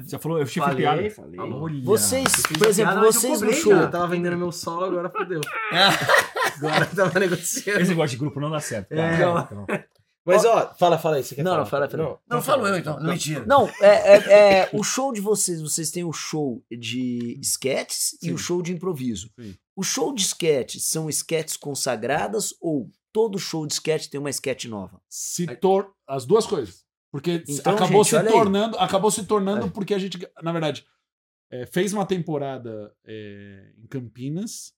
Você 0.03 0.17
falou, 0.19 0.39
eu 0.39 0.47
Falei, 0.47 0.75
piada. 0.77 1.09
falei. 1.11 1.39
Olha. 1.39 1.81
Vocês, 1.83 2.27
por 2.57 2.67
exemplo, 2.67 2.99
vocês 3.01 3.41
no 3.41 3.53
show. 3.53 3.73
já. 3.73 3.81
Eu 3.83 3.91
tava 3.91 4.07
vendendo 4.07 4.37
meu 4.37 4.51
solo, 4.51 4.85
agora 4.85 5.09
fodeu. 5.09 5.41
agora 6.57 6.85
tava 6.85 7.19
negociando. 7.19 7.79
Esse 7.81 7.89
negócio 7.91 8.11
de 8.11 8.17
grupo 8.17 8.39
não 8.39 8.49
dá 8.51 8.59
certo. 8.59 8.91
É. 8.91 9.15
Então, 9.15 9.65
Mas 10.25 10.43
ó, 10.43 10.73
fala, 10.79 10.97
fala 10.97 11.17
aí. 11.17 11.23
Você 11.23 11.35
quer 11.35 11.43
Não, 11.43 11.51
falar? 11.51 11.63
não, 11.63 11.69
fala, 11.69 11.89
fala. 11.89 12.19
Não, 12.29 12.41
falo 12.41 12.67
eu 12.67 12.77
então. 12.77 12.99
Não, 12.99 13.11
mentira. 13.11 13.45
Não, 13.45 13.67
é, 13.81 14.15
é- 14.15 14.61
é, 14.63 14.69
o 14.73 14.83
show 14.83 15.13
de 15.13 15.21
vocês, 15.21 15.61
vocês 15.61 15.91
têm 15.91 16.03
o 16.03 16.11
show 16.11 16.63
de 16.71 17.39
sketches 17.41 18.13
e 18.23 18.27
Sim. 18.27 18.33
o 18.33 18.37
show 18.37 18.61
de 18.61 18.73
improviso. 18.73 19.29
Sim. 19.39 19.55
O 19.75 19.83
show 19.83 20.13
de 20.13 20.21
sketches 20.23 20.85
são 20.87 21.07
sketches 21.09 21.57
consagradas 21.57 22.55
ou 22.59 22.89
todo 23.13 23.37
show 23.37 23.67
de 23.67 23.73
sketch 23.73 24.07
tem 24.07 24.19
uma 24.19 24.29
sketch 24.31 24.65
nova? 24.65 24.99
Se 25.07 25.45
tor 25.57 25.93
as 26.07 26.25
duas 26.25 26.45
coisas. 26.47 26.83
Porque 27.11 27.43
Então, 27.47 27.73
acabou 27.75 28.03
gente, 28.03 28.25
se 28.25 28.29
tornando, 28.31 28.77
acabou 28.77 29.11
se 29.11 29.23
tornando 29.25 29.67
É. 29.67 29.69
porque 29.69 29.93
a 29.93 29.99
gente, 29.99 30.17
na 30.41 30.51
verdade, 30.51 30.85
é, 31.51 31.65
fez 31.67 31.93
uma 31.93 32.05
temporada 32.05 32.91
é, 33.05 33.71
em 33.77 33.85
Campinas 33.87 34.73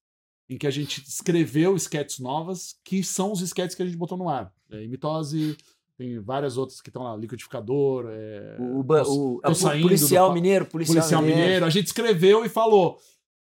em 0.50 0.58
que 0.58 0.66
a 0.68 0.72
gente 0.72 1.02
escreveu 1.08 1.76
sketches 1.76 2.20
novas, 2.20 2.76
que 2.84 3.04
são 3.04 3.32
os 3.32 3.42
sketches 3.42 3.76
que 3.76 3.84
a 3.84 3.86
gente 3.86 3.98
botou 3.98 4.18
no 4.18 4.30
ar. 4.30 4.52
É, 4.72 4.84
Imitose, 4.84 5.58
tem 5.98 6.20
várias 6.20 6.58
outras 6.58 6.80
que 6.82 6.90
estão 6.90 7.04
lá, 7.04 7.16
liquidificador, 7.18 8.06
é, 8.10 8.56
O, 8.60 8.82
o, 8.82 9.42
o- 9.46 9.56
saindo 9.56 9.84
policial 9.84 10.30
do- 10.30 10.34
mineiro, 10.36 10.66
policial, 10.66 10.96
policial 10.98 11.22
mineiro. 11.22 11.42
mineiro. 11.44 11.66
A 11.66 11.70
gente 11.70 11.88
escreveu 11.88 12.46
e 12.46 12.50
falou. 12.50 12.98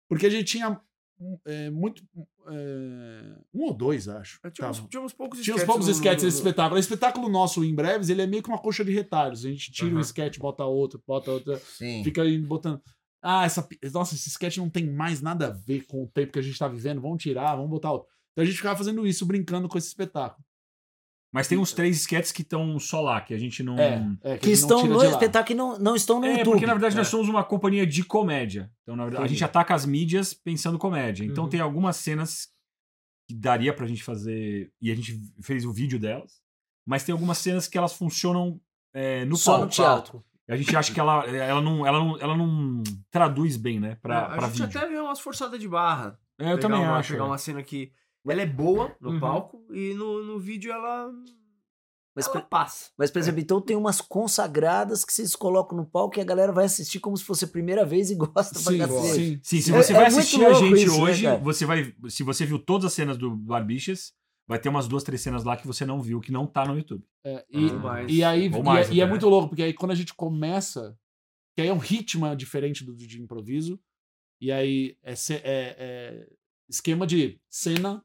Porque 0.08 0.26
a 0.26 0.30
gente 0.30 0.44
tinha 0.44 0.80
é, 1.46 1.70
muito. 1.70 2.02
é, 2.48 3.34
um 3.54 3.62
ou 3.66 3.72
dois, 3.72 4.08
acho. 4.08 4.40
Tinha 4.52 4.68
uns, 4.68 4.80
tinha 4.88 5.00
uns 5.02 5.12
poucos 5.12 5.40
Tinha 5.40 5.54
uns 5.54 5.60
sketches 5.60 5.66
poucos 5.66 5.86
no- 5.86 5.92
nesse 6.24 6.36
espetáculo. 6.38 6.76
O 6.76 6.80
espetáculo 6.80 7.28
nosso, 7.28 7.64
em 7.64 7.74
breves, 7.74 8.08
ele 8.08 8.22
é 8.22 8.26
meio 8.26 8.42
que 8.42 8.48
uma 8.48 8.58
coxa 8.58 8.84
de 8.84 8.92
retalhos. 8.92 9.44
A 9.44 9.48
gente 9.48 9.70
tira 9.70 9.88
um 9.90 9.92
Aham. 9.92 10.00
sketch, 10.00 10.38
bota 10.38 10.64
outro, 10.64 11.00
bota 11.06 11.30
outro, 11.30 11.58
Sim. 11.78 12.02
fica 12.02 12.22
aí 12.22 12.36
botando. 12.38 12.80
Ah, 13.22 13.44
essa, 13.44 13.66
nossa, 13.92 14.14
esse 14.14 14.28
sketch 14.30 14.56
não 14.58 14.70
tem 14.70 14.86
mais 14.90 15.20
nada 15.20 15.48
a 15.48 15.50
ver 15.50 15.84
com 15.86 16.02
o 16.04 16.06
tempo 16.08 16.32
que 16.32 16.38
a 16.38 16.42
gente 16.42 16.58
tá 16.58 16.66
vivendo. 16.68 17.00
Vamos 17.00 17.22
tirar, 17.22 17.54
vamos 17.54 17.70
botar 17.70 17.92
outro. 17.92 18.08
Então 18.32 18.42
a 18.42 18.46
gente 18.46 18.56
ficava 18.56 18.76
fazendo 18.78 19.06
isso, 19.06 19.26
brincando 19.26 19.68
com 19.68 19.76
esse 19.76 19.88
espetáculo. 19.88 20.42
Mas 21.32 21.46
tem 21.46 21.56
uns 21.58 21.72
três 21.72 21.96
sketches 22.00 22.32
que 22.32 22.42
estão 22.42 22.76
só 22.80 23.00
lá, 23.00 23.20
que 23.20 23.32
a 23.32 23.38
gente 23.38 23.62
não. 23.62 23.78
É, 23.78 24.02
é 24.22 24.38
Que 24.38 24.50
a 24.50 24.54
gente 24.54 24.66
não 24.68 24.78
estão 24.78 24.86
no 24.86 25.04
espetáculo 25.04 25.52
e 25.52 25.56
não, 25.56 25.78
não 25.78 25.94
estão 25.94 26.18
no 26.18 26.26
É, 26.26 26.30
YouTube. 26.38 26.52
porque 26.54 26.66
na 26.66 26.72
verdade 26.74 26.96
nós 26.96 27.06
É. 27.06 27.10
somos 27.10 27.28
uma 27.28 27.44
companhia 27.44 27.86
de 27.86 28.02
comédia. 28.02 28.68
Então, 28.82 28.96
na 28.96 29.04
verdade, 29.04 29.22
a 29.22 29.26
Entendi. 29.26 29.38
gente 29.38 29.44
ataca 29.44 29.74
as 29.74 29.86
mídias 29.86 30.34
pensando 30.34 30.76
comédia. 30.78 31.24
Então 31.24 31.44
Uhum. 31.44 31.50
tem 31.50 31.60
algumas 31.60 31.96
cenas 31.96 32.48
que 33.28 33.34
daria 33.36 33.72
pra 33.72 33.86
gente 33.86 34.02
fazer. 34.02 34.72
E 34.80 34.90
a 34.90 34.94
gente 34.94 35.20
fez 35.40 35.64
o 35.64 35.72
vídeo 35.72 36.00
delas. 36.00 36.40
Mas 36.84 37.04
tem 37.04 37.12
algumas 37.12 37.38
cenas 37.38 37.68
que 37.68 37.78
elas 37.78 37.92
funcionam 37.92 38.60
é, 38.92 39.24
no 39.24 39.36
Só 39.36 39.52
palco. 39.52 39.64
no 39.66 39.70
teatro. 39.70 40.24
A 40.52 40.56
gente 40.56 40.76
acha 40.76 40.92
que 40.92 40.98
ela, 41.00 41.24
ela, 41.26 41.60
não, 41.60 41.86
ela, 41.86 41.98
não, 41.98 42.18
ela 42.20 42.36
não 42.36 42.82
traduz 43.10 43.56
bem, 43.56 43.78
né? 43.78 43.96
Pra, 44.02 44.26
a 44.26 44.28
pra 44.36 44.48
gente 44.48 44.62
vídeo. 44.62 44.78
até 44.78 44.88
vê 44.88 44.98
umas 44.98 45.20
forçadas 45.20 45.58
de 45.60 45.68
barra. 45.68 46.18
É, 46.38 46.44
eu 46.52 46.56
Pegar 46.56 46.60
também 46.60 46.80
uma, 46.80 46.96
acho. 46.98 47.12
Pegar 47.12 47.24
é. 47.24 47.26
uma 47.26 47.38
cena 47.38 47.62
que 47.62 47.92
ela 48.26 48.42
é 48.42 48.46
boa 48.46 48.94
no 49.00 49.10
Uhum. 49.12 49.20
palco 49.20 49.64
e 49.70 49.94
no, 49.94 50.22
no 50.24 50.38
vídeo 50.40 50.72
ela, 50.72 51.10
Mas, 52.14 52.26
ela 52.26 52.40
passa. 52.40 52.90
mas, 52.98 53.10
por 53.10 53.18
exemplo, 53.18 53.40
então 53.40 53.60
tem 53.60 53.76
umas 53.76 54.00
consagradas 54.00 55.04
que 55.04 55.12
vocês 55.12 55.34
colocam 55.36 55.76
no 55.78 55.86
palco 55.86 56.18
e 56.18 56.20
a 56.20 56.24
galera 56.24 56.52
vai 56.52 56.64
assistir 56.64 56.98
como 56.98 57.16
se 57.16 57.24
fosse 57.24 57.44
a 57.44 57.48
primeira 57.48 57.84
vez 57.84 58.10
e 58.10 58.14
gosta 58.16 58.52
pra 58.60 58.72
Sim, 58.72 58.78
cacete. 58.78 59.14
sim. 59.14 59.40
Sim, 59.42 59.60
se 59.60 59.72
É- 59.72 59.82
você 59.82 59.92
é 59.92 59.96
vai 59.96 60.04
muito 60.10 60.18
assistir 60.18 60.44
a 60.44 60.52
gente 60.54 60.82
isso, 60.84 60.96
né, 60.96 61.02
hoje, 61.02 61.22
cara? 61.24 61.38
você 61.38 61.64
vai. 61.64 61.94
Se 62.08 62.22
você 62.24 62.44
viu 62.44 62.58
todas 62.58 62.86
as 62.86 62.92
cenas 62.92 63.16
do 63.16 63.30
Barbichas, 63.36 64.12
vai 64.50 64.58
ter 64.58 64.68
umas 64.68 64.88
duas, 64.88 65.02
três 65.04 65.20
cenas 65.20 65.44
lá 65.44 65.56
que 65.56 65.66
você 65.66 65.86
não 65.86 66.02
viu, 66.02 66.20
que 66.20 66.32
não 66.32 66.44
tá 66.46 66.66
no 66.66 66.76
YouTube. 66.76 67.04
É, 67.24 67.44
e, 67.48 67.66
Ou 67.66 67.78
mais. 67.78 68.12
e 68.12 68.24
aí 68.24 68.50
Ou 68.52 68.58
e 68.60 68.62
mais 68.62 68.90
é- 68.90 68.92
e, 68.94 69.00
é 69.00 69.06
muito 69.06 69.28
louco, 69.28 69.48
porque 69.48 69.62
aí 69.62 69.72
quando 69.72 69.92
a 69.92 69.94
gente 69.94 70.12
começa, 70.12 70.98
que 71.54 71.62
aí 71.62 71.68
é 71.68 71.72
um 71.72 71.78
ritmo 71.78 72.34
diferente 72.34 72.84
do 72.84 72.94
de 72.96 73.22
improviso, 73.22 73.80
e 74.40 74.50
aí 74.50 74.96
é, 75.02 75.12
é- 75.12 75.76
é 75.78 76.28
esquema 76.68 77.06
de 77.06 77.40
cena, 77.48 78.02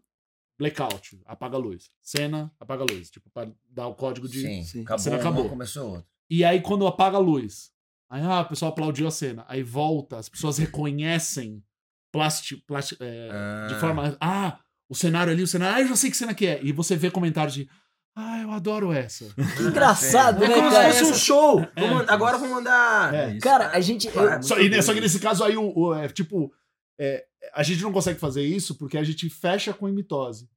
blackout, 0.60 1.20
apaga 1.26 1.56
a 1.58 1.60
luz. 1.60 1.90
Cena, 2.02 2.54
apaga 2.60 2.84
a 2.84 2.86
luz. 2.94 3.10
Tipo, 3.10 3.30
pra 3.32 3.52
dar 3.70 3.88
o 3.88 3.96
código 3.96 4.28
de. 4.30 4.42
Sim. 4.42 4.64
Sim. 4.64 4.82
Acabou, 4.84 5.00
Cena 5.04 5.16
acabou. 5.18 5.50
começou 5.50 5.90
outra. 5.96 6.06
E 6.30 6.44
aí, 6.44 6.62
quando 6.62 6.88
apaga 6.88 7.18
a 7.18 7.20
luz, 7.20 7.72
aí 8.10 8.22
ah, 8.24 8.42
o 8.42 8.46
pessoal 8.50 8.72
aplaudiu 8.72 9.08
a 9.08 9.12
cena. 9.12 9.46
Aí 9.48 9.64
volta, 9.64 10.18
as 10.18 10.30
pessoas 10.30 10.58
reconhecem 10.58 11.64
plasti, 12.12 12.58
plasti- 12.58 12.98
é, 13.00 13.30
Ah. 13.32 13.68
de 13.68 13.76
forma. 13.80 14.18
Ah, 14.22 14.60
o 14.90 14.96
cenário 14.96 15.32
ali, 15.34 15.42
o 15.44 15.48
cenário. 15.48 15.76
Ah, 15.78 15.82
eu 15.82 15.88
já 15.88 15.96
sei 15.96 16.10
que 16.12 16.18
cena 16.18 16.34
que 16.34 16.46
é. 16.46 16.60
E 16.64 16.72
você 16.72 16.96
vê 16.96 17.10
comentários 17.12 17.54
de. 17.54 17.70
Ah, 18.18 18.42
eu 18.42 18.52
adoro 18.52 18.94
essa. 18.94 19.26
Que 19.58 19.64
engraçado, 19.64 20.44
É 20.44 20.48
né, 20.48 20.56
como 20.56 20.70
se 20.70 20.76
cara? 20.76 20.94
fosse 20.94 21.12
um 21.12 21.14
show. 21.14 21.60
É. 21.76 21.88
Vou 21.90 22.06
Agora 22.08 22.36
eu 22.36 22.40
vou 22.40 22.50
mandar. 22.50 23.14
É. 23.14 23.38
Cara, 23.40 23.72
a 23.72 23.80
gente. 23.82 24.08
eu- 24.08 24.42
Só, 24.44 24.58
e, 24.60 24.82
só 24.82 24.94
que 24.94 25.02
nesse 25.02 25.20
caso 25.20 25.44
aí, 25.44 25.58
o, 25.58 25.74
o- 25.78 25.94
é, 25.94 26.08
tipo, 26.08 26.52
é, 27.00 27.26
a 27.54 27.62
gente 27.64 27.82
não 27.82 27.92
consegue 27.92 28.20
fazer 28.20 28.44
isso 28.44 28.76
porque 28.76 28.98
a 28.98 29.04
gente 29.04 29.30
fecha 29.30 29.74
com 29.74 29.90
imitose. 29.90 30.48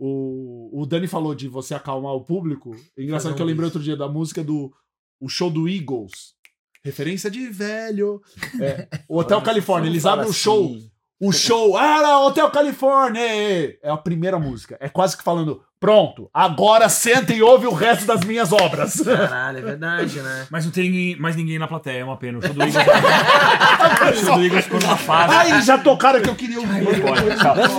O, 0.00 0.70
o 0.82 0.86
Dani 0.86 1.08
falou 1.08 1.34
de 1.34 1.48
você 1.48 1.74
acalmar 1.74 2.12
o 2.12 2.24
público. 2.24 2.76
É 2.96 3.02
engraçado 3.02 3.34
que 3.34 3.42
eu 3.42 3.46
lembrei 3.46 3.66
isso. 3.68 3.76
outro 3.78 3.82
dia 3.84 3.96
da 3.96 4.08
música 4.08 4.44
do 4.44 4.72
o 5.20 5.28
show 5.28 5.50
do 5.50 5.68
Eagles. 5.68 6.34
Referência 6.84 7.28
de 7.30 7.48
velho. 7.50 8.22
É, 8.60 8.86
o 9.08 9.18
Hotel 9.18 9.42
Califórnia. 9.42 9.88
Eles 9.90 10.06
abrem 10.06 10.28
o 10.28 10.32
show. 10.32 10.66
assim. 10.66 10.90
O 11.20 11.32
show. 11.32 11.76
Ah, 11.76 12.20
Hotel 12.24 12.48
Califórnia! 12.50 13.20
É 13.22 13.78
a 13.90 13.96
primeira 13.96 14.38
música. 14.38 14.76
É 14.80 14.88
quase 14.88 15.16
que 15.16 15.22
falando. 15.24 15.62
Pronto, 15.80 16.28
agora 16.34 16.88
senta 16.88 17.32
e 17.32 17.40
ouve 17.40 17.66
o 17.68 17.72
resto 17.72 18.04
das 18.04 18.24
minhas 18.24 18.52
obras. 18.52 19.00
Caralho, 19.00 19.58
é 19.58 19.62
verdade, 19.62 20.20
né? 20.20 20.46
Mas 20.50 20.64
não 20.64 20.72
tem 20.72 20.90
ninguém- 20.90 21.16
mais 21.20 21.36
ninguém 21.36 21.56
na 21.56 21.68
plateia, 21.68 22.00
é 22.00 22.04
uma 22.04 22.16
pena. 22.16 22.38
O 22.38 22.42
show 22.42 22.52
do 22.52 22.62
Eagles, 22.62 22.74
o 24.22 24.24
show 24.26 24.34
do 24.34 24.44
Eagles 24.44 24.64
ficou 24.64 24.80
numa 24.80 24.96
fase. 24.96 25.34
Ai, 25.34 25.50
eles 25.52 25.64
já 25.64 25.78
tocaram 25.78 26.20
que 26.20 26.28
eu 26.28 26.34
queria 26.34 26.58
ouvir. 26.58 26.84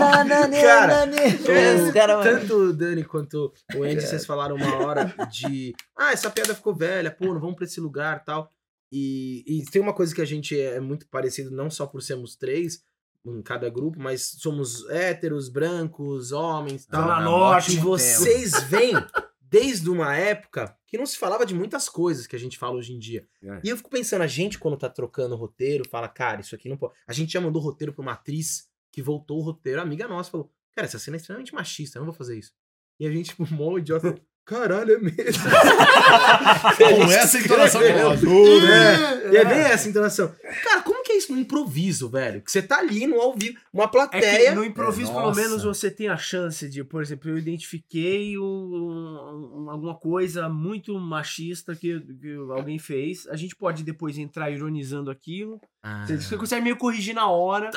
Nananê, 0.06 0.62
Cara, 0.62 1.92
cara- 1.94 2.22
Tanto 2.24 2.56
o 2.56 2.74
Dani 2.74 3.04
quanto 3.04 3.54
o 3.76 3.84
Andy, 3.84 4.02
vocês 4.02 4.26
falaram 4.26 4.56
uma 4.56 4.78
hora 4.86 5.14
de. 5.30 5.74
Ah, 5.98 6.14
essa 6.14 6.30
piada 6.30 6.56
ficou 6.56 6.74
velha, 6.74 7.12
pô, 7.12 7.26
não 7.34 7.40
vamos 7.42 7.56
pra 7.58 7.66
esse 7.66 7.80
lugar 7.82 8.24
tal. 8.24 8.50
E, 8.92 9.44
e 9.46 9.66
tem 9.70 9.82
uma 9.82 9.94
coisa 9.94 10.16
que 10.16 10.22
a 10.22 10.26
gente 10.26 10.60
é 10.60 10.80
muito 10.80 11.06
parecido, 11.12 11.52
não 11.52 11.70
só 11.70 11.86
por 11.86 12.02
sermos 12.02 12.36
três 12.36 12.80
em 13.26 13.42
cada 13.42 13.70
grupo, 13.70 14.00
mas 14.00 14.36
somos 14.40 14.88
héteros, 14.90 15.50
brancos, 15.50 16.32
homens 16.32 16.86
tal. 16.86 17.02
Zona 17.02 17.16
na 17.16 17.22
Norte. 17.22 17.74
E 17.74 17.78
vocês 17.78 18.64
vêm 18.64 18.94
desde 19.42 19.90
uma 19.90 20.16
época 20.16 20.76
que 20.88 20.98
não 20.98 21.06
se 21.06 21.18
falava 21.18 21.46
de 21.46 21.54
muitas 21.54 21.90
coisas 21.90 22.28
que 22.28 22.36
a 22.36 22.40
gente 22.40 22.58
fala 22.58 22.76
hoje 22.78 22.94
em 22.94 23.00
dia. 23.00 23.28
É. 23.44 23.62
E 23.64 23.70
eu 23.70 23.78
fico 23.78 23.90
pensando, 23.90 24.22
a 24.22 24.28
gente, 24.28 24.58
quando 24.58 24.78
tá 24.78 24.90
trocando 24.90 25.36
roteiro, 25.36 25.88
fala, 25.90 26.08
cara, 26.08 26.42
isso 26.42 26.56
aqui 26.56 26.70
não 26.70 26.78
pode. 26.78 26.94
A 27.08 27.14
gente 27.14 27.34
já 27.34 27.42
mandou 27.42 27.62
roteiro 27.62 27.94
pra 27.94 28.02
uma 28.02 28.14
atriz 28.14 28.68
que 28.92 29.02
voltou 29.02 29.40
o 29.40 29.44
roteiro, 29.44 29.82
amiga 29.82 30.08
nossa, 30.08 30.32
falou, 30.32 30.52
cara, 30.76 30.86
essa 30.88 30.98
cena 31.00 31.18
é 31.18 31.20
extremamente 31.20 31.54
machista, 31.54 31.98
eu 31.98 32.02
não 32.02 32.08
vou 32.08 32.16
fazer 32.16 32.38
isso. 32.38 32.52
E 33.00 33.06
a 33.08 33.12
gente, 33.12 33.30
tipo, 33.30 33.48
mó 33.54 33.78
idiota, 33.78 34.16
caralho, 34.44 34.94
é 34.96 34.98
mesmo. 34.98 35.44
Com 36.78 37.12
essa 37.12 37.38
entonação 37.38 37.82
de 37.82 37.88
Escreveu. 37.88 38.18
voz. 38.18 38.64
É, 38.64 39.32
e 39.32 39.38
é 39.38 39.46
bem 39.46 39.60
essa 39.60 39.88
entonação. 39.88 40.36
Cara, 40.64 40.82
como 40.82 40.99
que 40.99 40.99
é 40.99 40.99
isso 41.20 41.32
no 41.34 41.40
improviso, 41.40 42.10
velho? 42.10 42.42
Que 42.42 42.52
você 42.52 42.62
tá 42.62 42.80
ali 42.80 43.06
no 43.06 43.20
ao 43.22 43.36
vivo, 43.36 43.58
uma 43.72 43.84
É 43.84 43.88
que 43.88 43.92
plateia. 43.92 44.56
no 44.56 44.64
improviso, 44.64 45.12
É, 45.12 45.14
pelo 45.16 45.36
menos, 45.36 45.64
você 45.64 45.92
tem 45.92 46.08
a 46.08 46.18
chance 46.18 46.68
de, 46.70 46.84
por 46.84 47.02
exemplo, 47.02 47.30
eu 47.30 47.38
identifiquei 47.38 48.38
um- 48.38 49.64
um- 49.66 49.70
alguma 49.70 49.96
coisa 49.96 50.50
muito 50.50 50.98
machista 51.00 51.76
que, 51.76 52.00
que 52.00 52.34
alguém 52.52 52.80
fez. 52.80 53.28
A 53.28 53.36
gente 53.36 53.56
pode 53.56 53.84
depois 53.84 54.18
entrar 54.18 54.50
ironizando 54.50 55.12
aquilo. 55.12 55.60
Ah. 55.84 56.06
Você, 56.06 56.18
você 56.22 56.38
consegue 56.38 56.64
meio 56.64 56.78
corrigir 56.78 57.14
na 57.14 57.30
hora. 57.30 57.70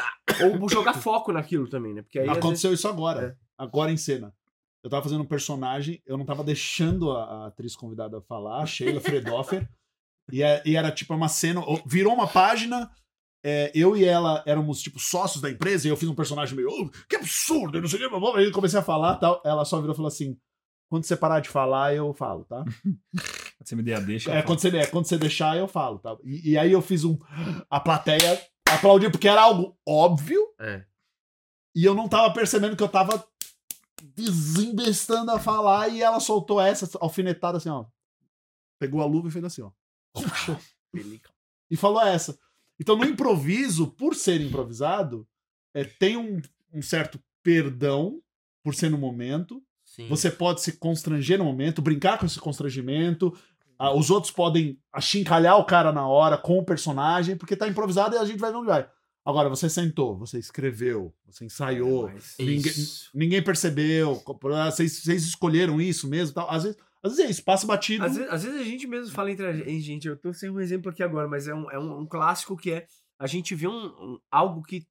Ou 0.60 0.68
jogar 0.68 0.94
foco 0.94 1.32
naquilo 1.32 1.68
também, 1.68 1.92
né? 1.94 2.02
Porque 2.02 2.18
aí. 2.18 2.28
Aconteceu 2.28 2.72
isso 2.72 2.88
agora. 2.88 3.36
É. 3.38 3.42
Agora 3.58 3.90
em 3.92 3.96
cena. 3.96 4.32
Eu 4.84 4.90
tava 4.90 5.02
fazendo 5.04 5.22
um 5.22 5.26
personagem, 5.26 6.02
eu 6.04 6.18
não 6.18 6.24
tava 6.24 6.42
deixando 6.42 7.12
a, 7.12 7.22
a 7.24 7.46
atriz 7.46 7.76
convidada 7.76 8.20
falar, 8.22 8.62
a 8.62 8.66
Sheila 8.66 9.00
Fredoffer. 9.00 9.68
é- 10.32 10.62
e 10.66 10.76
era 10.76 10.90
tipo 10.90 11.14
uma 11.14 11.28
cena. 11.28 11.60
Virou 11.86 12.12
uma 12.14 12.26
página. 12.26 12.90
É, 13.44 13.70
eu 13.74 13.96
e 13.96 14.04
ela 14.04 14.42
éramos, 14.46 14.80
tipo, 14.80 14.98
sócios 15.00 15.40
da 15.42 15.50
empresa, 15.50 15.86
e 15.86 15.90
eu 15.90 15.96
fiz 15.96 16.08
um 16.08 16.14
personagem 16.14 16.54
meio, 16.56 16.68
"Oh, 16.70 16.88
que 17.08 17.16
absurdo, 17.16 17.78
eu 17.78 17.82
não 17.82 17.88
sei 17.88 17.98
o 17.98 18.02
que, 18.02 18.08
blá, 18.08 18.20
blá", 18.20 18.38
aí 18.38 18.44
eu 18.44 18.52
comecei 18.52 18.78
a 18.78 18.82
falar 18.82 19.16
tal. 19.16 19.40
Ela 19.44 19.64
só 19.64 19.78
virou 19.80 19.92
e 19.94 19.96
falou 19.96 20.08
assim: 20.08 20.38
quando 20.88 21.04
você 21.04 21.16
parar 21.16 21.40
de 21.40 21.48
falar, 21.48 21.94
eu 21.94 22.12
falo, 22.12 22.44
tá? 22.44 22.64
Você 23.64 23.76
me 23.76 23.82
der 23.84 23.94
a 23.94 24.00
deixa. 24.00 24.32
É, 24.32 24.42
quando 24.42 24.58
você, 24.58 24.76
é, 24.76 24.86
quando 24.86 25.06
você 25.06 25.16
deixar, 25.16 25.56
eu 25.56 25.68
falo, 25.68 26.00
tá? 26.00 26.16
E, 26.24 26.50
e 26.50 26.58
aí 26.58 26.72
eu 26.72 26.82
fiz 26.82 27.04
um. 27.04 27.16
A 27.70 27.78
plateia 27.78 28.44
aplaudiu, 28.68 29.08
porque 29.08 29.28
era 29.28 29.40
algo 29.42 29.78
óbvio, 29.86 30.40
É. 30.60 30.84
e 31.76 31.84
eu 31.84 31.94
não 31.94 32.08
tava 32.08 32.34
percebendo 32.34 32.76
que 32.76 32.82
eu 32.82 32.88
tava 32.88 33.24
desembestando 34.16 35.30
a 35.30 35.38
falar, 35.38 35.88
e 35.90 36.02
ela 36.02 36.18
soltou 36.18 36.60
essa 36.60 36.90
alfinetada 37.00 37.58
assim, 37.58 37.68
ó. 37.68 37.84
Pegou 38.80 39.00
a 39.00 39.06
luva 39.06 39.28
e 39.28 39.30
fez 39.30 39.44
assim, 39.44 39.62
ó. 39.62 39.70
e 41.70 41.76
falou 41.76 42.02
essa. 42.02 42.36
Então, 42.80 42.96
no 42.96 43.04
improviso, 43.04 43.88
por 43.88 44.14
ser 44.14 44.40
improvisado, 44.40 45.26
é, 45.74 45.84
tem 45.84 46.16
um, 46.16 46.40
um 46.72 46.82
certo 46.82 47.20
perdão 47.42 48.20
por 48.62 48.74
ser 48.74 48.90
no 48.90 48.98
momento. 48.98 49.62
Sim. 49.84 50.08
Você 50.08 50.30
pode 50.30 50.62
se 50.62 50.72
constranger 50.72 51.38
no 51.38 51.44
momento, 51.44 51.82
brincar 51.82 52.18
com 52.18 52.26
esse 52.26 52.38
constrangimento. 52.38 53.36
Ah, 53.78 53.94
os 53.94 54.10
outros 54.10 54.32
podem 54.32 54.78
achincalhar 54.92 55.58
o 55.58 55.64
cara 55.64 55.92
na 55.92 56.06
hora 56.06 56.38
com 56.38 56.58
o 56.58 56.64
personagem, 56.64 57.36
porque 57.36 57.56
tá 57.56 57.68
improvisado 57.68 58.14
e 58.14 58.18
a 58.18 58.24
gente 58.24 58.38
vai 58.38 58.50
ver 58.50 58.58
onde 58.58 58.68
vai. 58.68 58.88
Agora, 59.24 59.48
você 59.48 59.68
sentou, 59.68 60.16
você 60.16 60.38
escreveu, 60.38 61.14
você 61.26 61.44
ensaiou, 61.44 62.10
ninguém, 62.38 62.72
ninguém 63.14 63.42
percebeu, 63.42 64.20
ah, 64.54 64.70
vocês, 64.70 65.00
vocês 65.00 65.24
escolheram 65.24 65.80
isso 65.80 66.08
mesmo. 66.08 66.34
Tal. 66.34 66.50
Às, 66.50 66.64
vezes, 66.64 66.78
às 67.02 67.12
vezes 67.12 67.26
é 67.26 67.30
isso, 67.30 67.44
passa 67.44 67.66
batido. 67.66 68.04
Às 68.04 68.16
vezes, 68.16 68.32
às 68.32 68.44
vezes 68.44 68.60
a 68.60 68.64
gente 68.64 68.86
mesmo 68.86 69.12
fala 69.14 69.30
entre 69.30 69.46
a 69.46 69.52
gente, 69.52 69.80
gente, 69.80 70.08
eu 70.08 70.16
tô 70.16 70.32
sem 70.32 70.48
um 70.50 70.60
exemplo 70.60 70.90
aqui 70.90 71.02
agora, 71.02 71.26
mas 71.28 71.48
é 71.48 71.54
um, 71.54 71.70
é 71.70 71.78
um, 71.78 72.00
um 72.00 72.06
clássico 72.06 72.56
que 72.56 72.70
é 72.70 72.86
a 73.18 73.26
gente 73.26 73.54
vê 73.54 73.66
um, 73.68 73.86
um- 73.86 74.18
algo 74.30 74.62
que. 74.62 74.84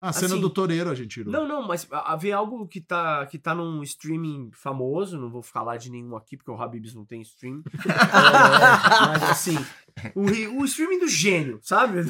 a 0.00 0.12
cena 0.12 0.34
assim, 0.34 0.40
do 0.40 0.50
toureiro 0.50 0.90
a 0.90 0.94
gente 0.94 1.08
tirou. 1.14 1.32
Não, 1.32 1.46
não, 1.46 1.66
mas 1.66 1.86
a, 1.90 2.12
a 2.12 2.16
ver 2.16 2.32
algo 2.32 2.66
que 2.66 2.80
tá, 2.80 3.24
que 3.26 3.38
tá 3.38 3.54
num 3.54 3.82
streaming 3.82 4.50
famoso, 4.52 5.18
não 5.18 5.30
vou 5.30 5.42
falar 5.42 5.76
de 5.76 5.90
nenhum 5.90 6.16
aqui, 6.16 6.36
porque 6.36 6.50
o 6.50 6.60
Habibs 6.60 6.94
não 6.94 7.04
tem 7.04 7.20
stream. 7.22 7.62
É, 7.84 9.06
mas 9.06 9.22
assim, 9.24 9.56
o, 10.14 10.60
o 10.60 10.64
streaming 10.64 10.98
do 10.98 11.08
gênio, 11.08 11.58
sabe? 11.62 12.00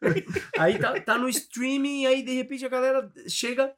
aí 0.58 0.78
tá, 0.78 1.00
tá 1.00 1.18
no 1.18 1.28
streaming, 1.28 2.06
aí 2.06 2.22
de 2.22 2.34
repente 2.34 2.64
a 2.64 2.68
galera 2.68 3.10
chega 3.28 3.72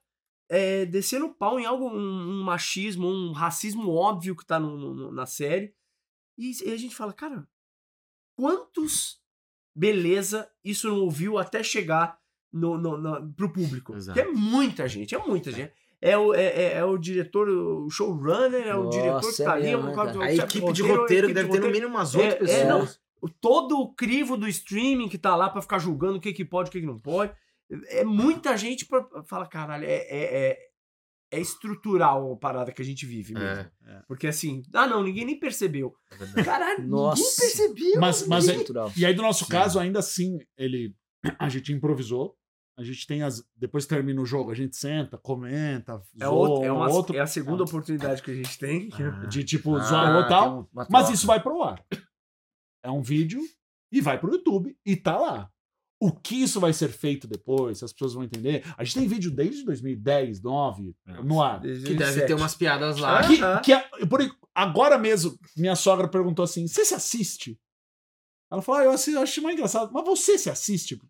é, 0.49 0.85
descendo 0.87 1.27
o 1.27 1.35
pau 1.35 1.59
em 1.59 1.65
algo, 1.67 1.89
um, 1.89 2.41
um 2.41 2.43
machismo, 2.43 3.09
um 3.09 3.33
racismo 3.33 3.91
óbvio 3.93 4.37
que 4.37 4.45
tá 4.47 4.59
no- 4.61 4.95
no- 4.95 5.13
na 5.13 5.27
série. 5.27 5.75
E, 6.37 6.53
e 6.65 6.73
a 6.73 6.77
gente 6.77 6.95
fala, 6.95 7.13
cara, 7.13 7.47
quantos 8.37 9.21
beleza 9.75 10.49
isso 10.65 10.89
não 10.89 11.01
ouviu 11.01 11.39
até 11.39 11.63
chegar 11.63 12.19
no, 12.53 12.77
no, 12.79 12.97
no, 12.97 13.33
pro 13.33 13.53
público? 13.53 13.95
Exato. 13.95 14.19
Que 14.19 14.27
é 14.27 14.31
muita 14.31 14.89
gente, 14.89 15.15
é 15.15 15.19
muita 15.19 15.51
gente. 15.51 15.73
É 16.01 16.17
o, 16.19 16.35
é, 16.35 16.45
é- 16.45 16.73
é 16.79 16.85
o 16.85 16.99
diretor, 16.99 17.49
o 17.49 17.89
showrunner, 17.89 18.67
é 18.67 18.75
o 18.77 18.85
Nossa, 18.85 18.99
diretor 18.99 19.35
que 19.35 19.43
é 19.43 19.45
tá 19.45 19.53
ali, 19.55 19.69
é 19.69 19.77
o 19.77 19.83
né, 19.85 19.95
cara 19.95 20.23
A 20.25 20.35
equipe 20.35 20.73
de 20.73 20.83
roteiro, 20.83 21.29
que 21.29 21.33
deve 21.35 21.49
de 21.49 21.55
ter 21.55 21.61
no 21.61 21.71
mínimo 21.73 21.95
umas 21.95 22.15
É, 22.15 22.19
oito 22.19 22.35
é, 22.35 22.37
pessoas. 22.37 22.69
não. 23.23 23.31
Todo 23.41 23.79
o 23.81 23.95
crivo 23.95 24.37
do 24.37 24.47
streaming 24.47 25.09
que 25.09 25.17
tá 25.17 25.35
lá 25.35 25.49
pra 25.49 25.63
ficar 25.63 25.79
julgando 25.79 26.19
o 26.19 26.21
que, 26.21 26.31
que 26.35 26.45
pode 26.45 26.69
e 26.69 26.71
o 26.71 26.73
que, 26.73 26.81
que 26.81 26.87
não 26.87 26.99
pode. 26.99 27.33
É 27.89 28.05
muita 28.05 28.57
gente 28.57 28.87
pra 28.87 29.07
falar, 29.27 29.47
caralho, 29.49 29.85
é, 29.85 29.95
é, 29.95 30.49
é, 30.51 30.59
é 31.33 31.41
estrutural 31.41 32.33
a 32.33 32.37
parada 32.37 32.71
que 32.73 32.83
a 32.83 32.85
gente 32.85 33.07
vive 33.07 33.35
mesmo. 33.35 33.71
É, 33.87 34.03
Porque 34.07 34.27
assim, 34.27 34.63
ah 34.73 34.87
não, 34.87 35.03
ninguém 35.03 35.25
nem 35.25 35.39
percebeu. 35.39 35.95
é. 36.37 36.43
Caralho, 36.45 36.87
Nossa. 36.87 37.21
ninguém 37.23 37.37
percebeu. 37.39 38.01
Mas, 38.01 38.27
mas 38.27 38.49
é. 38.49 38.57
E 38.97 39.05
aí, 39.07 39.15
do 39.15 39.23
nosso 39.23 39.45
Sim. 39.45 39.51
caso, 39.51 39.79
ainda 39.79 39.99
assim, 39.99 40.39
ele. 40.57 40.95
A 41.39 41.49
gente 41.49 41.73
improvisou. 41.73 42.37
A 42.77 42.83
gente 42.83 43.07
tem 43.07 43.23
as. 43.23 43.43
Depois 43.57 43.85
que 43.85 43.95
termina 43.95 44.21
o 44.21 44.27
jogo, 44.27 44.51
a 44.51 44.55
gente 44.55 44.77
senta, 44.77 45.17
comenta, 45.17 46.03
é, 46.21 46.25
zoa 46.27 46.35
outro, 46.35 46.65
é, 46.65 46.73
um 46.73 46.77
uma, 46.77 46.91
outro. 46.91 47.17
é 47.17 47.21
a 47.21 47.27
segunda 47.27 47.63
oportunidade 47.63 48.21
que 48.23 48.31
a 48.31 48.35
gente 48.35 48.59
tem. 48.59 48.89
Ah. 49.01 49.27
De 49.27 49.43
tipo, 49.45 49.77
Ah, 49.77 49.81
zoar 49.81 50.13
o 50.13 50.17
outro 50.17 50.27
e 50.33 50.35
tem 50.35 50.39
tal. 50.39 50.69
uma 50.73 50.87
Mas 50.91 51.09
isso 51.11 51.27
vai 51.27 51.41
pro 51.43 51.63
ar. 51.63 51.83
É 52.85 52.91
um 52.91 53.01
vídeo 53.01 53.41
e 53.91 54.01
vai 54.01 54.19
pro 54.19 54.31
YouTube 54.33 54.77
e 54.85 54.97
tá 54.97 55.17
lá. 55.17 55.51
O 56.07 56.13
que 56.13 56.43
isso 56.43 56.61
vai 56.61 56.73
ser 56.73 56.89
feito 56.89 57.27
depois, 57.27 57.79
se 57.79 57.85
as 57.85 57.93
pessoas 57.93 58.13
vão 58.15 58.25
entender. 58.25 58.63
A 58.77 58.85
gente 58.85 58.95
tem 58.99 59.09
vídeo 59.09 59.31
desde 59.31 59.65
2010, 59.65 60.41
2009, 60.41 60.95
É. 61.07 61.23
no 61.23 61.43
ar. 61.43 61.61
Desde 61.61 61.83
Que 61.87 61.91
deve 61.95 61.99
2007. 62.05 62.27
ter 62.27 62.35
umas 62.35 62.55
piadas 62.55 62.99
lá. 62.99 63.27
Que, 63.27 63.39
que 63.65 63.73
é- 63.73 63.89
por, 64.07 64.21
agora 64.55 64.99
mesmo, 64.99 65.39
minha 65.57 65.75
sogra 65.75 66.07
perguntou 66.07 66.43
assim: 66.43 66.67
você 66.67 66.85
se 66.85 66.95
assiste? 66.95 67.59
Ela 68.53 68.61
falou: 68.61 68.81
ah, 68.81 68.85
eu 68.85 68.91
assisto, 68.91 69.19
eu 69.19 69.23
acho 69.23 69.43
mais 69.43 69.55
engraçado. 69.55 69.91
Mas 69.93 70.05
você 70.05 70.37
se 70.37 70.51
assiste? 70.51 71.01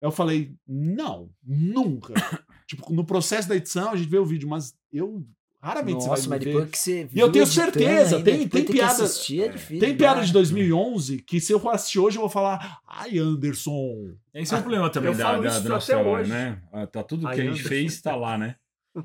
Eu 0.00 0.10
falei: 0.10 0.54
não, 0.66 1.30
nunca. 1.42 2.14
tipo, 2.66 2.92
no 2.94 3.04
processo 3.04 3.48
da 3.48 3.56
edição 3.56 3.90
a 3.90 3.96
gente 3.96 4.08
vê 4.08 4.18
o 4.18 4.24
vídeo, 4.24 4.48
mas 4.48 4.74
eu 4.90 5.26
raramente 5.64 5.94
Nossa, 6.06 6.08
você 6.22 6.28
mas 6.28 6.28
vai 6.28 6.38
depois 6.38 6.64
ver. 6.64 6.70
que 6.70 6.78
você 6.78 6.92
E 7.12 7.18
eu 7.18 7.26
viu 7.26 7.32
tenho 7.32 7.46
certeza, 7.46 8.16
ainda, 8.16 8.30
tem- 8.30 8.38
depois 8.40 8.64
tem 8.64 8.72
piada- 8.74 8.94
Que 8.96 9.02
assistir 9.02 9.42
é 9.42 9.48
difícil, 9.48 9.80
Tem 9.80 9.96
piada 9.96 10.20
né? 10.20 10.26
de 10.26 10.32
2011 10.32 11.18
que 11.22 11.40
se 11.40 11.52
eu 11.52 11.58
for 11.60 11.70
assistir 11.74 11.98
hoje 11.98 12.16
eu 12.16 12.20
vou 12.20 12.28
falar: 12.30 12.78
ai, 12.86 13.18
Anderson. 13.18 14.14
Esse 14.34 14.54
é 14.54 14.58
o 14.58 14.60
problema 14.60 14.90
também 14.90 15.10
Eu 15.12 15.16
da, 15.18 15.24
falo 15.24 15.42
da- 15.42 15.56
até 15.76 15.86
trabalho, 15.86 16.08
hoje. 16.10 16.30
né? 16.30 16.58
Ah, 16.72 16.86
Tá 16.86 17.02
tudo 17.02 17.20
que 17.22 17.26
Ai, 17.26 17.32
a 17.32 17.36
gente 17.36 17.48
Anderson. 17.50 17.68
fez, 17.68 18.00
tá 18.02 18.14
lá, 18.16 18.36
né? 18.38 18.56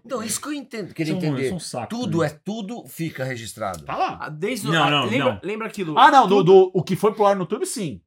Então, 0.06 0.22
isso 0.24 0.40
que 0.40 0.48
eu 0.50 0.54
entendo, 0.54 0.94
queria 0.94 1.14
São- 1.14 1.18
entender. 1.24 1.48
são 1.48 1.58
um 1.58 1.60
saco, 1.60 1.88
tudo 1.90 2.20
né? 2.20 2.28
é 2.28 2.30
tudo, 2.30 2.86
fica 2.88 3.24
registrado. 3.24 3.84
Tá 3.86 3.98
lá. 3.98 4.20
Ah, 4.22 4.30
Desde 4.30 4.68
o- 4.68 4.72
Não, 4.72 4.84
ah, 4.84 4.90
não, 4.92 5.06
lembra, 5.06 5.34
não. 5.34 5.40
lembra 5.44 5.68
aquilo? 5.68 5.98
Ah, 5.98 6.12
não, 6.12 6.28
do, 6.28 6.44
do- 6.44 6.72
o 6.76 6.84
que 6.84 6.96
foi 6.96 7.12
pro 7.12 7.26
ar 7.26 7.36
no 7.36 7.42
YouTube, 7.42 7.66
sim. 7.66 8.00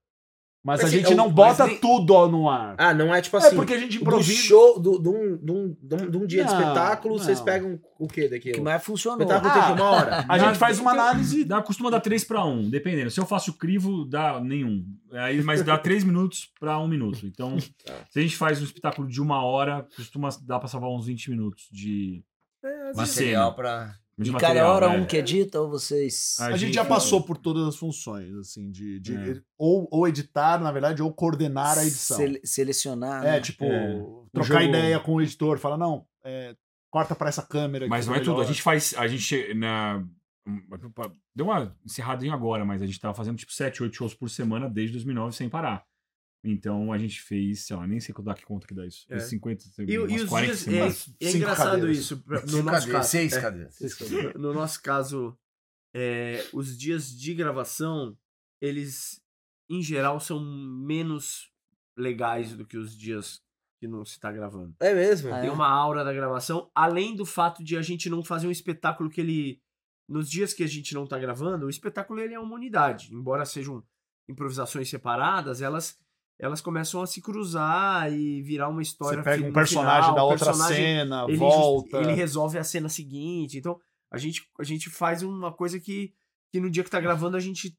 Mas, 0.64 0.80
Mas 0.80 0.84
a 0.84 0.86
assim, 0.86 0.98
gente 0.98 1.10
é 1.10 1.14
o- 1.14 1.16
não 1.16 1.28
bota 1.28 1.66
nem- 1.66 1.76
tudo 1.78 2.28
no 2.28 2.48
ar. 2.48 2.76
Ah, 2.78 2.94
não 2.94 3.12
é 3.12 3.20
tipo 3.20 3.36
é 3.36 3.40
assim. 3.40 3.56
porque 3.56 3.72
a 3.74 3.78
gente 3.78 3.98
do 3.98 4.02
improvisa. 4.02 4.42
show, 4.44 4.78
do- 4.78 4.96
de 5.02 5.08
um, 5.08 5.36
de 5.36 5.50
um, 5.50 5.76
de 5.82 5.94
um- 5.96 6.10
de 6.10 6.16
um 6.18 6.26
dia 6.26 6.44
de 6.44 6.52
Não, 6.52 6.60
espetáculo, 6.60 7.18
vocês 7.18 7.38
não. 7.38 7.44
pegam 7.44 7.80
o 7.98 8.06
quê 8.06 8.28
daquilo? 8.28 8.54
Que 8.54 8.60
mais 8.60 8.80
O 8.80 8.84
funcionou. 8.84 9.20
espetáculo 9.20 9.52
tem 9.52 9.60
Ah, 9.62 9.66
que 9.66 9.72
uma 9.82 9.90
hora. 9.90 10.24
A 10.28 10.38
gente 10.38 10.58
faz 10.58 10.78
uma 10.78 10.92
análise. 10.92 11.44
Dá, 11.44 11.60
costuma 11.60 11.90
dar 11.90 11.98
3 11.98 12.22
pra 12.22 12.44
1, 12.44 12.70
dependendo. 12.70 13.10
Se 13.10 13.18
eu 13.18 13.26
faço 13.26 13.54
crivo, 13.54 14.04
dá 14.04 14.40
nenhum. 14.40 14.84
Aí, 15.10 15.42
mas 15.42 15.62
dá 15.64 15.76
3 15.76 16.04
minutos 16.04 16.48
pra 16.60 16.78
1 16.78 16.86
minuto. 16.86 17.26
Então, 17.26 17.56
se 18.10 18.18
a 18.18 18.22
gente 18.22 18.36
faz 18.36 18.60
um 18.60 18.64
espetáculo 18.64 19.08
de 19.08 19.20
uma 19.20 19.44
hora, 19.44 19.84
costuma 19.96 20.28
dar 20.46 20.60
pra 20.60 20.68
salvar 20.68 20.90
uns 20.90 21.06
20 21.06 21.28
minutos 21.28 21.64
de, 21.72 22.22
de 22.62 22.96
Material 22.96 23.50
cena. 23.50 23.94
De 24.22 24.30
E 24.30 24.32
cada 24.32 24.46
material, 24.48 24.74
hora 24.74 24.88
né? 24.90 24.98
um 24.98 25.06
que 25.06 25.16
edita 25.16 25.60
ou 25.60 25.68
vocês. 25.68 26.36
A 26.40 26.46
A 26.46 26.50
gente 26.52 26.60
gente- 26.66 26.74
já 26.74 26.84
passou 26.84 27.22
por 27.22 27.36
todas 27.36 27.66
as 27.66 27.76
funções, 27.76 28.34
assim, 28.36 28.70
de, 28.70 28.98
de 29.00 29.14
É. 29.16 29.40
ou, 29.58 29.88
ou 29.90 30.06
editar, 30.08 30.58
na 30.60 30.70
verdade, 30.72 31.02
ou 31.02 31.12
coordenar 31.12 31.78
a 31.78 31.82
edição. 31.84 32.16
sele- 32.16 32.40
selecionar. 32.44 33.24
É, 33.24 33.30
né? 33.32 33.40
tipo, 33.40 33.64
É. 33.64 34.00
trocar 34.32 34.60
jogo- 34.62 34.64
ideia 34.64 34.98
com 35.00 35.14
o 35.14 35.20
editor, 35.20 35.58
fala, 35.58 35.76
não, 35.76 36.06
é, 36.24 36.54
corta 36.90 37.14
pra 37.14 37.28
essa 37.28 37.42
câmera. 37.42 37.86
Mas 37.88 38.06
não 38.06 38.14
é 38.14 38.18
fica 38.18 38.30
tudo. 38.30 38.40
A 38.42 38.44
gente 38.46 38.62
faz. 38.62 38.94
A 38.96 39.06
gente. 39.06 39.52
Na, 39.54 40.04
deu 41.34 41.46
uma 41.46 41.74
encerradinha 41.84 42.34
agora, 42.34 42.64
mas 42.64 42.82
a 42.82 42.86
gente 42.86 43.00
tava 43.00 43.14
fazendo 43.14 43.36
tipo 43.36 43.52
7, 43.52 43.82
8 43.82 43.94
shows 43.96 44.14
por 44.14 44.28
semana 44.28 44.68
desde 44.68 44.92
2009 44.94 45.34
sem 45.34 45.48
parar. 45.48 45.84
Então 46.44 46.92
a 46.92 46.98
gente 46.98 47.20
fez, 47.22 47.66
sei 47.66 47.76
lá, 47.76 47.86
nem 47.86 48.00
sei 48.00 48.12
quanto 48.12 48.26
dá 48.26 48.34
que 48.34 48.44
conta 48.44 48.66
que 48.66 48.74
dá 48.74 48.84
isso. 48.86 49.06
É. 49.08 49.16
Fez 49.18 49.30
50, 49.30 49.64
E, 49.86 49.98
umas 49.98 50.12
e 50.12 50.16
os 50.22 50.28
40 50.28 50.46
dias. 50.46 50.58
semanas. 50.58 51.14
É, 51.20 51.24
é 51.26 51.36
engraçado 51.36 51.70
cadeiras. 51.72 51.98
isso. 51.98 52.24
No 52.26 52.38
Cinco 52.38 52.50
nosso 52.50 52.64
cadeiras, 52.64 52.92
caso. 52.92 53.08
seis 53.10 53.32
é. 53.32 53.40
cadeiras. 53.40 53.78
No 54.34 54.52
nosso 54.52 54.82
caso, 54.82 55.38
é, 55.94 56.44
os 56.52 56.76
dias 56.76 57.16
de 57.16 57.34
gravação, 57.34 58.16
eles, 58.60 59.20
em 59.70 59.80
geral, 59.82 60.18
são 60.18 60.40
menos 60.40 61.50
legais 61.96 62.56
do 62.56 62.66
que 62.66 62.76
os 62.76 62.96
dias 62.96 63.40
que 63.80 63.86
não 63.86 64.04
se 64.04 64.18
tá 64.18 64.32
gravando. 64.32 64.74
É 64.80 64.94
mesmo? 64.94 65.32
Ah, 65.32 65.40
Tem 65.40 65.48
É. 65.48 65.52
uma 65.52 65.68
aura 65.68 66.02
da 66.04 66.12
gravação, 66.12 66.70
além 66.74 67.14
do 67.14 67.26
fato 67.26 67.62
de 67.62 67.76
a 67.76 67.82
gente 67.82 68.08
não 68.10 68.24
fazer 68.24 68.46
um 68.48 68.50
espetáculo 68.52 69.08
que 69.10 69.20
ele. 69.20 69.60
Nos 70.08 70.28
dias 70.28 70.52
que 70.52 70.64
a 70.64 70.66
gente 70.66 70.92
não 70.92 71.06
tá 71.06 71.18
gravando, 71.18 71.66
o 71.66 71.70
espetáculo 71.70 72.20
ele 72.20 72.34
é 72.34 72.38
uma 72.40 72.54
unidade. 72.56 73.14
Embora 73.14 73.44
sejam 73.44 73.82
improvisações 74.28 74.88
separadas, 74.90 75.62
elas. 75.62 75.96
Elas 76.38 76.60
começam 76.60 77.00
a 77.02 77.06
se 77.06 77.20
cruzar 77.20 78.12
e 78.12 78.42
virar 78.42 78.68
uma 78.68 78.82
história. 78.82 79.18
Você 79.18 79.24
pega 79.24 79.46
um 79.46 79.52
personagem 79.52 80.02
final, 80.10 80.14
da 80.16 80.24
outra 80.24 80.46
personagem- 80.46 80.76
cena, 80.76 81.24
ele, 81.28 81.36
volta. 81.36 81.98
ele 81.98 82.12
resolve 82.14 82.58
a 82.58 82.64
cena 82.64 82.88
seguinte. 82.88 83.58
Então, 83.58 83.80
a 84.10 84.18
gente, 84.18 84.42
a 84.58 84.64
gente 84.64 84.90
faz 84.90 85.22
uma 85.22 85.52
coisa 85.52 85.78
que, 85.78 86.12
que 86.50 86.58
no 86.60 86.68
dia 86.68 86.82
que 86.82 86.90
tá 86.90 87.00
gravando 87.00 87.36
a 87.36 87.40
gente, 87.40 87.78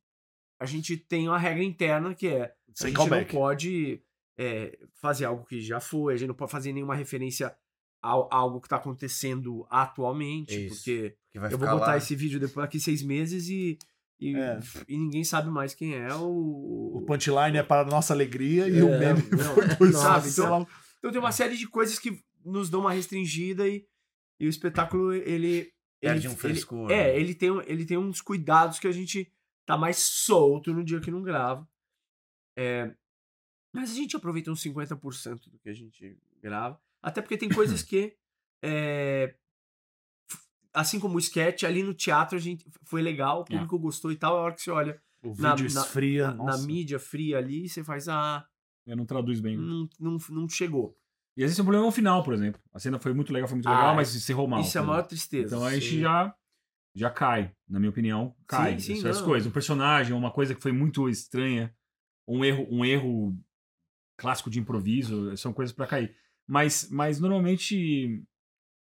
a 0.59 0.65
gente 0.65 0.95
tem 0.95 1.27
uma 1.27 1.37
regra 1.37 1.63
interna 1.63 2.15
que 2.15 2.27
é 2.27 2.43
a 2.43 2.51
Sem 2.73 2.87
gente 2.87 2.97
callback. 2.97 3.33
não 3.33 3.41
pode 3.41 4.01
é, 4.37 4.79
fazer 4.93 5.25
algo 5.25 5.45
que 5.45 5.59
já 5.61 5.79
foi, 5.81 6.13
a 6.13 6.17
gente 6.17 6.29
não 6.29 6.35
pode 6.35 6.51
fazer 6.51 6.71
nenhuma 6.71 6.95
referência 6.95 7.53
a, 8.01 8.11
a 8.13 8.35
algo 8.37 8.61
que 8.61 8.69
tá 8.69 8.77
acontecendo 8.77 9.65
atualmente, 9.69 10.67
Isso. 10.67 10.77
porque 10.77 11.15
eu 11.33 11.57
vou 11.57 11.69
botar 11.69 11.87
lá. 11.87 11.97
esse 11.97 12.15
vídeo 12.15 12.39
depois 12.39 12.65
aqui 12.65 12.79
seis 12.79 13.03
meses 13.03 13.49
e, 13.49 13.77
e, 14.19 14.35
É. 14.35 14.59
e 14.87 14.97
ninguém 14.97 15.23
sabe 15.23 15.49
mais 15.49 15.73
quem 15.73 15.95
é 15.95 16.13
o. 16.15 16.97
O 16.97 17.01
punchline 17.05 17.57
é 17.57 17.63
para 17.63 17.81
a 17.81 17.89
nossa 17.91 18.13
alegria 18.13 18.67
e 18.67 18.81
o 18.81 18.89
É, 18.93 18.99
meme 18.99 19.21
não, 19.31 19.55
foi 19.55 19.67
por 19.77 19.93
sabe? 19.93 20.29
Então. 20.29 20.67
Então 20.99 21.11
tem 21.11 21.19
uma 21.19 21.31
série 21.31 21.57
de 21.57 21.67
coisas 21.67 21.99
que 21.99 22.23
nos 22.45 22.69
dão 22.69 22.79
uma 22.81 22.93
restringida 22.93 23.67
e, 23.67 23.85
e 24.39 24.45
o 24.47 24.49
espetáculo, 24.49 25.13
ele. 25.13 25.71
Perde 26.01 26.27
ele, 26.27 26.33
um 26.33 26.37
frescor, 26.37 26.91
ele- 26.91 26.99
É, 26.99 27.03
né? 27.13 27.19
ele 27.19 27.33
tem, 27.35 27.51
um- 27.51 27.61
ele 27.61 27.85
tem 27.85 27.97
uns 27.97 28.21
cuidados 28.21 28.77
que 28.79 28.87
a 28.87 28.91
gente 28.91 29.31
tá 29.65 29.77
mais 29.77 29.97
solto 29.97 30.73
no 30.73 30.83
dia 30.83 30.99
que 30.99 31.09
não 31.11 31.21
grava. 31.23 31.67
É, 32.57 32.93
Mas 33.73 33.91
a 33.91 33.95
gente 33.95 34.15
aproveita 34.15 34.51
uns 34.51 34.61
50% 34.61 35.49
do 35.49 35.57
que 35.59 35.69
a 35.69 35.73
gente 35.73 36.17
grava. 36.41 36.79
Até 37.01 37.21
porque 37.21 37.37
tem 37.37 37.49
coisas 37.49 37.81
que. 37.83 38.15
é, 38.61 39.35
assim 40.73 40.99
como 40.99 41.15
o 41.15 41.19
sketch, 41.19 41.63
ali 41.63 41.83
no 41.83 41.93
teatro 41.93 42.37
a 42.37 42.41
gente 42.41 42.65
foi 42.83 43.01
legal, 43.01 43.41
o 43.41 43.45
público 43.45 43.79
gostou 43.79 44.11
e 44.11 44.15
tal. 44.15 44.37
A 44.37 44.41
hora 44.41 44.53
que 44.55 44.61
você 44.61 44.71
olha 44.71 44.99
O 45.23 45.33
na, 45.39 45.55
vídeo 45.55 45.67
esfria. 45.67 46.31
na, 46.31 46.43
na 46.43 46.57
mídia 46.57 46.99
fria 46.99 47.37
ali, 47.37 47.69
você 47.69 47.83
faz, 47.83 48.07
ah, 48.09 48.45
Eu 48.85 48.97
não 48.97 49.05
traduz 49.05 49.39
bem. 49.39 49.57
não, 49.57 49.87
não, 49.99 50.17
não 50.29 50.49
chegou. 50.49 50.97
E 51.35 51.43
às 51.43 51.49
vezes 51.49 51.59
um 51.59 51.63
problema 51.63 51.85
no 51.85 51.91
final, 51.91 52.23
por 52.23 52.33
exemplo. 52.33 52.61
A 52.73 52.79
cena 52.79 52.99
foi 52.99 53.13
muito 53.13 53.33
legal, 53.33 53.47
foi 53.47 53.55
muito 53.55 53.67
Ah, 53.67 53.75
legal, 53.75 53.95
mas 53.95 54.15
encerrou 54.15 54.47
mal. 54.47 54.61
Isso 54.61 54.77
é 54.77 54.81
a 54.81 54.83
maior 54.83 55.01
tristeza. 55.03 55.55
Então 55.55 55.65
a 55.65 55.73
gente 55.73 55.99
já, 55.99 56.35
já 56.95 57.09
cai, 57.09 57.55
na 57.67 57.79
minha 57.79 57.89
opinião. 57.89 58.35
Cai. 58.47 58.79
Sim, 58.79 58.95
sim, 58.95 58.99
essas 58.99 59.19
não. 59.19 59.25
coisas. 59.25 59.47
Um 59.47 59.51
personagem, 59.51 60.13
uma 60.13 60.29
coisa 60.31 60.53
que 60.53 60.61
foi 60.61 60.71
muito 60.71 61.09
estranha, 61.09 61.73
um 62.27 62.45
erro, 62.45 62.67
um 62.69 62.85
erro 62.85 63.35
clássico 64.15 64.49
de 64.49 64.59
improviso, 64.59 65.35
são 65.35 65.51
coisas 65.51 65.73
pra 65.75 65.87
cair. 65.87 66.15
Mas, 66.47 66.87
mas 66.91 67.19
normalmente, 67.19 68.23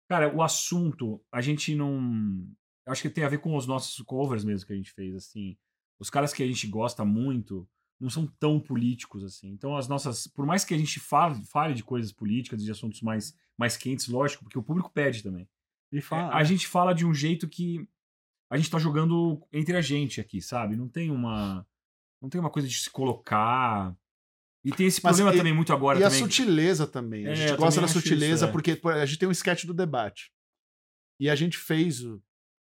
cara, 0.07 0.33
o 0.35 0.41
assunto, 0.41 1.21
a 1.31 1.41
gente 1.41 1.75
não. 1.75 2.47
Acho 2.87 3.01
que 3.01 3.09
tem 3.09 3.23
a 3.23 3.29
ver 3.29 3.39
com 3.39 3.55
os 3.55 3.65
nossos 3.65 3.99
covers 4.05 4.43
mesmo 4.43 4.67
que 4.67 4.73
a 4.73 4.75
gente 4.75 4.91
fez, 4.91 5.15
assim. 5.15 5.57
Os 5.99 6.09
caras 6.09 6.33
que 6.33 6.43
a 6.43 6.47
gente 6.47 6.67
gosta 6.67 7.03
muito 7.05 7.67
não 7.99 8.09
são 8.09 8.27
tão 8.39 8.59
políticos 8.59 9.23
assim. 9.23 9.49
Então 9.49 9.75
as 9.75 9.87
nossas, 9.87 10.27
por 10.27 10.45
mais 10.45 10.65
que 10.65 10.73
a 10.73 10.77
gente 10.77 10.99
fale, 10.99 11.43
fale 11.45 11.73
de 11.73 11.83
coisas 11.83 12.11
políticas, 12.11 12.63
de 12.63 12.71
assuntos 12.71 13.01
mais 13.01 13.35
mais 13.57 13.77
quentes, 13.77 14.09
lógico, 14.09 14.43
porque 14.43 14.59
o 14.59 14.63
público 14.63 14.91
pede 14.91 15.23
também. 15.23 15.47
E 15.91 16.01
fala, 16.01 16.35
A 16.35 16.43
gente 16.43 16.67
fala 16.67 16.93
de 16.93 17.05
um 17.05 17.13
jeito 17.13 17.47
que 17.47 17.87
a 18.49 18.57
gente 18.57 18.69
tá 18.69 18.77
jogando 18.77 19.41
entre 19.51 19.77
a 19.77 19.81
gente 19.81 20.19
aqui, 20.19 20.41
sabe? 20.41 20.75
Não 20.75 20.89
tem 20.89 21.09
uma 21.09 21.65
não 22.21 22.29
tem 22.29 22.39
uma 22.39 22.49
coisa 22.49 22.67
de 22.67 22.75
se 22.75 22.89
colocar. 22.89 23.95
E 24.65 24.71
tem 24.71 24.87
esse 24.87 24.99
Mas 25.03 25.15
problema 25.17 25.35
e- 25.35 25.37
também 25.37 25.53
muito 25.53 25.71
agora 25.71 25.99
E 25.99 26.03
a 26.03 26.07
também. 26.09 26.23
sutileza 26.23 26.87
também. 26.87 27.27
A 27.27 27.31
É, 27.31 27.35
gente 27.35 27.51
eu 27.51 27.57
gosta 27.57 27.79
também 27.79 27.93
da 27.93 28.01
sutileza 28.01 28.33
isso, 28.33 28.45
é. 28.45 28.51
porque 28.51 28.81
a 28.83 29.05
gente 29.05 29.19
tem 29.19 29.29
um 29.29 29.31
sketch 29.31 29.65
do 29.65 29.73
debate. 29.75 30.33
E 31.19 31.29
a 31.29 31.35
gente 31.35 31.57
fez. 31.57 31.99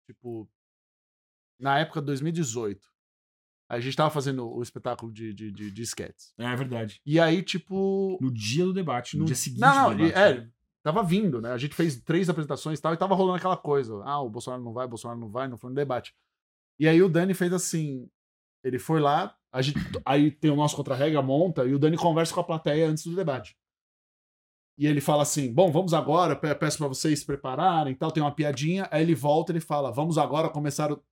Tipo. 0.05 0.49
Na 1.59 1.79
época 1.79 2.01
de 2.01 2.07
2018. 2.07 2.91
A 3.69 3.79
gente 3.79 3.95
tava 3.95 4.09
fazendo 4.11 4.45
o 4.47 4.61
espetáculo 4.61 5.11
de, 5.11 5.33
de, 5.33 5.51
de, 5.51 5.71
de 5.71 5.81
sketches. 5.83 6.33
É 6.37 6.55
verdade. 6.55 7.01
E 7.05 7.19
aí, 7.19 7.41
tipo. 7.41 8.17
No 8.21 8.31
dia 8.31 8.65
do 8.65 8.73
debate, 8.73 9.15
no, 9.15 9.21
No- 9.21 9.25
dia 9.25 9.35
seguinte 9.35 9.61
Não, 9.61 9.93
não, 9.95 10.05
e- 10.05 10.11
é, 10.11 10.47
tava 10.83 11.01
vindo, 11.03 11.39
né? 11.41 11.51
A 11.53 11.57
gente 11.57 11.73
fez 11.73 11.99
três 12.01 12.29
apresentações 12.29 12.77
e 12.77 12.81
tal, 12.81 12.93
e 12.93 12.97
tava 12.97 13.15
rolando 13.15 13.37
aquela 13.37 13.55
coisa. 13.57 13.93
Ah, 14.03 14.19
o 14.21 14.29
Bolsonaro 14.29 14.61
não 14.61 14.73
vai, 14.73 14.85
o 14.85 14.89
Bolsonaro 14.89 15.19
não 15.19 15.29
vai, 15.29 15.47
não 15.47 15.57
foi 15.57 15.69
no 15.69 15.75
debate. 15.75 16.13
E 16.77 16.87
aí 16.87 17.01
o 17.01 17.07
Dani 17.09 17.33
fez 17.33 17.53
assim. 17.53 18.09
Ele 18.63 18.77
foi 18.77 18.99
lá, 18.99 19.25
a 19.25 19.35
gente, 19.61 19.77
aí 20.05 20.31
tem 20.31 20.49
o 20.51 20.55
nosso 20.55 20.75
contra-regra, 20.75 21.21
monta, 21.21 21.65
e 21.65 21.73
o 21.73 21.79
Dani 21.79 21.95
conversa 21.97 22.33
com 22.33 22.39
a 22.39 22.43
plateia 22.43 22.87
antes 22.87 23.05
do 23.05 23.15
debate. 23.15 23.55
E 24.77 24.87
ele 24.87 24.99
fala 25.01 25.21
assim: 25.23 25.53
bom, 25.53 25.71
vamos 25.71 25.93
agora, 25.93 26.35
pe- 26.35 26.55
peço 26.55 26.79
pra 26.79 26.87
vocês 26.87 27.19
se 27.19 27.25
prepararem 27.25 27.93
e 27.93 27.95
tal, 27.95 28.11
tem 28.11 28.23
uma 28.23 28.33
piadinha. 28.33 28.87
Aí 28.91 29.03
ele 29.03 29.13
volta 29.13 29.51
e 29.51 29.53
ele 29.53 29.59
fala: 29.61 29.91
vamos 29.91 30.17
agora 30.17 30.49
começar 30.49 30.91
o. 30.91 31.03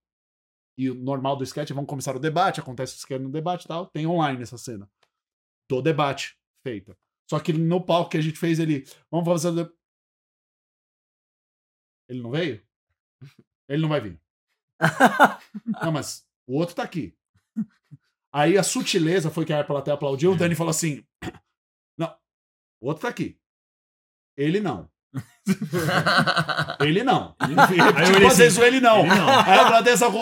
E 0.77 0.89
o 0.89 0.95
normal 0.95 1.35
do 1.35 1.43
sketch 1.43 1.69
é 1.69 1.73
vamos 1.73 1.89
começar 1.89 2.15
o 2.15 2.19
debate, 2.19 2.59
acontece 2.59 2.95
o 2.95 2.97
sketch 2.97 3.21
no 3.21 3.29
debate 3.29 3.65
e 3.65 3.67
tal. 3.67 3.85
Tem 3.87 4.07
online 4.07 4.41
essa 4.41 4.57
cena. 4.57 4.89
Do 5.69 5.81
debate 5.81 6.35
feita. 6.65 6.97
Só 7.29 7.39
que 7.39 7.53
no 7.53 7.79
palco 7.83 8.09
que 8.09 8.17
a 8.17 8.21
gente 8.21 8.39
fez, 8.39 8.57
ele. 8.59 8.83
Vamos 9.11 9.25
fazer. 9.27 9.49
o 9.49 9.63
de- 9.65 9.71
Ele 12.09 12.21
não 12.21 12.31
veio? 12.31 12.61
Ele 13.69 13.81
não 13.83 13.89
vai 13.89 14.01
vir. 14.01 14.19
não, 15.81 15.91
mas 15.93 16.27
o 16.47 16.57
outro 16.57 16.75
tá 16.75 16.83
aqui. 16.83 17.15
Aí 18.33 18.57
a 18.57 18.63
sutileza 18.63 19.29
foi 19.29 19.45
que 19.45 19.53
a 19.53 19.63
plateia 19.63 19.93
aplaudiu. 19.95 20.31
O 20.31 20.35
Dani 20.35 20.55
falou 20.55 20.71
assim: 20.71 21.03
Não, 21.97 22.13
o 22.81 22.87
outro 22.87 23.01
tá 23.03 23.09
aqui. 23.09 23.37
Ele 24.37 24.59
não. 24.61 24.89
Ele 26.79 27.03
não. 27.03 27.35
Aí 27.39 27.51
eu 27.51 27.57
tipo, 28.13 28.27
às 28.27 28.37
vezes 28.37 28.57
assim, 28.57 28.61
o 28.61 28.65
ele 28.65 28.79
não. 28.79 28.99
ele 28.99 29.09
não. 29.15 29.29
Aí 29.39 29.59
a 29.59 29.65
plateia 29.65 29.97
sacou. 29.97 30.21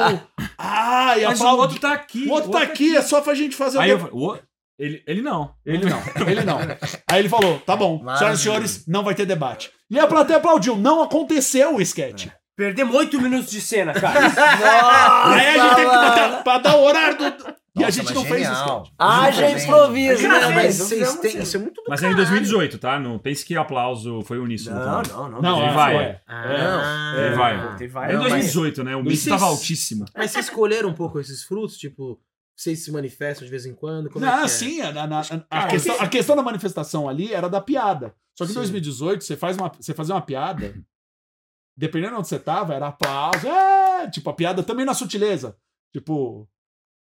Ah, 0.57 1.17
e 1.17 1.25
Mas 1.25 1.39
o 1.39 1.43
aplaudiu. 1.43 1.61
outro 1.63 1.79
tá 1.79 1.93
aqui. 1.93 2.25
O 2.27 2.31
outro 2.31 2.51
tá 2.51 2.61
aqui, 2.61 2.95
é 2.97 3.01
só 3.01 3.21
pra 3.21 3.33
gente 3.35 3.55
fazer 3.55 3.77
o 3.77 3.81
Aí 3.81 3.89
eu 3.91 3.97
debate. 3.97 4.11
falei, 4.11 4.27
"O- 4.27 4.39
ele, 4.79 5.03
ele 5.05 5.21
não. 5.21 5.53
Ele 5.65 5.85
não, 5.89 6.01
ele 6.27 6.43
não. 6.43 6.57
Aí 7.07 7.19
ele 7.19 7.29
falou: 7.29 7.59
tá 7.59 7.75
bom, 7.75 7.97
senhoras 7.99 8.01
e 8.01 8.05
Maravilha. 8.05 8.37
senhores, 8.37 8.87
não 8.87 9.03
vai 9.03 9.13
ter 9.13 9.25
debate. 9.25 9.71
E 9.91 9.99
a 9.99 10.07
plateia 10.07 10.37
aplaudiu, 10.37 10.75
não 10.75 11.03
aconteceu 11.03 11.75
o 11.75 11.81
sketch. 11.81 12.27
Perdemos 12.55 12.93
oito 12.95 13.21
minutos 13.21 13.51
de 13.51 13.61
cena, 13.61 13.93
cara. 13.93 14.19
Aí 15.33 15.47
a 15.47 15.53
gente 15.63 15.75
teve 15.75 15.89
que 15.89 15.95
botar 15.95 16.43
pra 16.43 16.57
dar 16.57 16.75
o 16.77 16.83
horário 16.83 17.17
do. 17.17 17.58
E 17.75 17.83
a 17.83 17.85
Nossa, 17.87 17.91
gente 18.01 18.13
não 18.13 18.25
fez 18.25 18.41
genial. 18.43 18.83
sketch. 18.83 18.93
Haja 18.97 19.41
Muito 19.41 19.55
bem. 19.55 19.63
improviso, 19.65 20.23
né? 20.23 20.29
Mas 20.29 20.55
Mas 20.55 20.75
vocês 20.77 21.15
têm. 21.19 21.37
Isso 21.41 21.57
é 21.57 21.59
muito 21.59 21.75
do 21.81 21.89
Mas 21.89 22.01
é 22.03 22.07
em 22.07 22.09
caralho. 22.11 22.27
2018, 22.29 22.77
tá? 22.79 22.99
Não 22.99 23.19
pense 23.19 23.45
que 23.45 23.55
aplauso 23.55 24.21
foi 24.23 24.39
uníssono. 24.39 24.75
Não, 24.79 25.01
tá? 25.03 25.13
não, 25.13 25.29
não. 25.29 25.41
Não, 25.41 25.57
Ele 25.61 25.69
é, 25.69 25.73
vai. 25.73 26.21
Ah, 26.27 27.13
Ele 27.17 27.35
vai. 27.35 27.75
Tem 27.77 27.87
É 27.87 27.89
várias. 27.89 28.15
em 28.15 28.19
2018, 28.19 28.83
né? 28.83 28.95
O 28.95 28.99
Mas 28.99 29.07
misto 29.07 29.23
vocês- 29.23 29.39
tava 29.39 29.45
altíssimo. 29.51 30.05
Mas 30.17 30.31
vocês 30.31 30.45
escolheram 30.45 30.89
um 30.89 30.93
pouco 30.93 31.19
esses 31.19 31.43
frutos? 31.43 31.77
Tipo, 31.77 32.19
vocês 32.55 32.83
se 32.83 32.91
manifestam 32.91 33.45
de 33.45 33.51
vez 33.51 33.65
em 33.65 33.73
quando? 33.73 34.09
Como 34.09 34.25
é 34.25 34.29
Não, 34.29 34.39
que 34.39 34.45
é? 34.45 34.47
sim, 34.47 34.81
a, 34.81 34.89
a- 34.89 35.21
a- 35.49 35.63
a 35.63 35.67
questão, 35.67 35.95
a 36.01 36.07
questão 36.07 36.35
da 36.35 36.41
manifestação 36.43 37.07
ali 37.07 37.33
era 37.33 37.47
da 37.47 37.61
piada. 37.61 38.13
Só 38.37 38.45
que 38.45 38.51
em 38.51 38.53
Sim. 38.53 38.59
2018, 38.59 39.23
você, 39.23 39.35
faz 39.37 39.57
uma, 39.57 39.69
você 39.79 39.93
fazia 39.93 40.15
uma 40.15 40.21
piada, 40.21 40.73
dependendo 41.77 42.13
de 42.13 42.19
onde 42.19 42.27
você 42.27 42.39
tava, 42.39 42.73
era 42.73 42.87
aplauso. 42.87 43.47
É, 43.47 44.09
tipo, 44.09 44.29
a 44.29 44.33
piada 44.33 44.63
também 44.63 44.85
na 44.85 44.93
sutileza. 44.93 45.55
Tipo, 45.93 46.47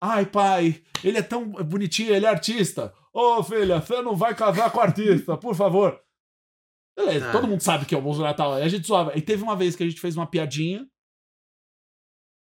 ai 0.05 0.25
pai, 0.25 0.83
ele 1.03 1.17
é 1.17 1.21
tão 1.23 1.49
bonitinho, 1.49 2.13
ele 2.13 2.25
é 2.25 2.29
artista. 2.29 2.93
Ô 3.13 3.41
filha, 3.43 3.79
você 3.79 4.01
não 4.01 4.15
vai 4.15 4.35
casar 4.35 4.71
com 4.71 4.79
artista, 4.81 5.37
por 5.37 5.55
favor. 5.55 5.99
Beleza, 6.97 7.29
Ah. 7.29 7.31
todo 7.31 7.47
mundo 7.47 7.61
sabe 7.61 7.85
que 7.85 7.95
é 7.95 7.97
o 7.97 8.01
Bolsonaro 8.01 8.33
e 8.33 8.37
tal. 8.37 8.53
Aí 8.53 8.63
a 8.63 8.67
gente 8.67 8.85
zoava. 8.87 9.17
E 9.17 9.21
teve 9.21 9.41
uma 9.43 9.55
vez 9.55 9.75
que 9.75 9.83
a 9.83 9.87
gente 9.89 10.01
fez 10.01 10.15
uma 10.17 10.27
piadinha 10.29 10.87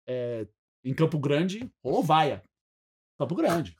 é, 0.07 0.47
em 0.83 0.93
Campo 0.93 1.19
Grande, 1.19 1.69
rolou 1.83 2.03
vaia. 2.03 2.43
Campo 3.17 3.35
Grande. 3.35 3.75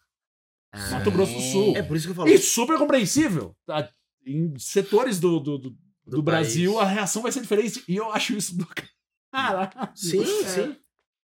Ah, 0.71 0.89
Mato 0.91 1.11
Grosso 1.11 1.33
do 1.33 1.41
Sul. 1.41 1.75
É 1.75 1.81
por 1.81 1.95
isso 1.97 2.05
que 2.07 2.11
eu 2.11 2.15
falo. 2.15 2.29
E 2.29 2.37
super 2.37 2.77
compreensível. 2.77 3.55
tá? 3.65 3.89
Em 4.25 4.57
setores 4.59 5.19
do, 5.19 5.39
do, 5.39 5.57
do, 5.57 5.69
do 5.71 5.77
Do 6.05 6.21
Brasil, 6.21 6.73
país. 6.75 6.87
a 6.87 6.91
reação 6.91 7.21
vai 7.23 7.31
ser 7.31 7.41
diferente. 7.41 7.83
E 7.87 7.95
eu 7.95 8.11
acho 8.11 8.33
isso 8.35 8.55
do 8.57 8.67
caralho. 9.33 9.71
Sim, 9.95 10.21
É. 10.21 10.25
sim. 10.45 10.77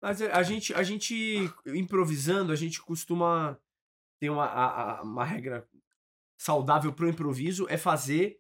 Mas 0.04 0.22
a 0.22 0.44
gente, 0.44 0.74
a 0.74 0.84
gente, 0.84 1.50
improvisando, 1.66 2.52
a 2.52 2.56
gente 2.58 2.82
costuma 2.82 3.58
ter 4.20 4.30
uma, 4.30 4.44
a- 4.46 5.00
a- 5.00 5.02
uma 5.04 5.24
regra 5.24 5.66
saudável 6.38 6.92
pro 6.92 7.08
improviso, 7.08 7.66
é 7.70 7.78
fazer, 7.78 8.38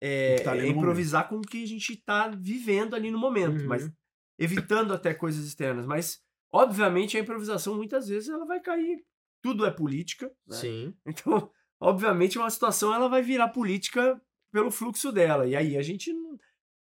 é, 0.00 0.34
O 0.34 0.38
que 0.38 0.44
tá 0.44 0.56
é 0.56 0.66
improvisar 0.68 1.28
com 1.28 1.38
o 1.38 1.42
que 1.42 1.64
a 1.64 1.66
gente 1.66 1.96
tá 1.96 2.28
vivendo 2.28 2.94
ali 2.94 3.10
no 3.10 3.18
momento, 3.18 3.60
Uhum. 3.62 3.66
mas 3.66 3.90
evitando 4.38 4.94
até 4.94 5.12
coisas 5.12 5.44
externas. 5.44 5.84
Mas, 5.84 6.22
obviamente, 6.52 7.16
a 7.16 7.20
improvisação, 7.20 7.74
muitas 7.74 8.08
vezes, 8.08 8.28
ela 8.28 8.46
vai 8.46 8.60
cair. 8.60 9.04
Tudo 9.42 9.66
é 9.66 9.70
política, 9.70 10.26
né? 10.46 10.56
Sim. 10.56 10.94
Então, 11.06 11.50
obviamente, 11.80 12.38
uma 12.38 12.50
situação 12.50 12.94
ela 12.94 13.08
vai 13.08 13.20
virar 13.22 13.48
política 13.48 14.20
pelo 14.52 14.70
fluxo 14.70 15.10
dela. 15.10 15.46
E 15.46 15.56
aí 15.56 15.76
a 15.76 15.82
gente 15.82 16.12
não. 16.12 16.38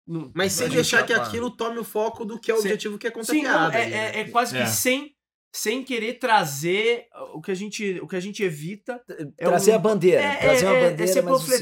Não- 0.09 0.31
Mas 0.33 0.53
a 0.53 0.55
sem 0.57 0.65
gente 0.67 0.75
deixar 0.75 1.05
que 1.05 1.13
aquilo 1.13 1.49
tome 1.51 1.77
o 1.79 1.83
foco 1.83 2.25
do 2.25 2.39
que 2.39 2.51
é 2.51 2.53
o 2.53 2.57
Sim. 2.57 2.63
objetivo 2.63 2.97
que 2.97 3.07
é 3.07 3.11
contar 3.11 3.31
Sim, 3.33 3.41
piada. 3.41 3.77
é, 3.77 3.83
ali, 3.83 3.93
é- 3.93 3.97
né? 4.13 4.19
é 4.21 4.23
quase 4.25 4.53
que 4.55 4.61
É. 4.61 4.65
sem, 4.65 5.13
sem 5.53 5.83
querer 5.83 6.19
trazer 6.19 7.05
o 7.33 7.41
que 7.41 7.51
a 7.51 7.55
gente, 7.55 7.99
o 8.01 8.07
que 8.07 8.15
a 8.15 8.19
gente 8.19 8.43
evita. 8.43 9.01
É 9.37 9.45
Trazer 9.45 9.71
um- 9.71 9.75
a 9.75 9.79
bandeira. 9.79 10.21
É, 10.21 10.35
trazer 10.37 10.65
uma 10.65 10.75
é- 10.75 10.77
é 10.83 10.89
bandeira, 10.91 11.11
ser 11.13 11.21
mas 11.23 11.31
você... 11.41 11.57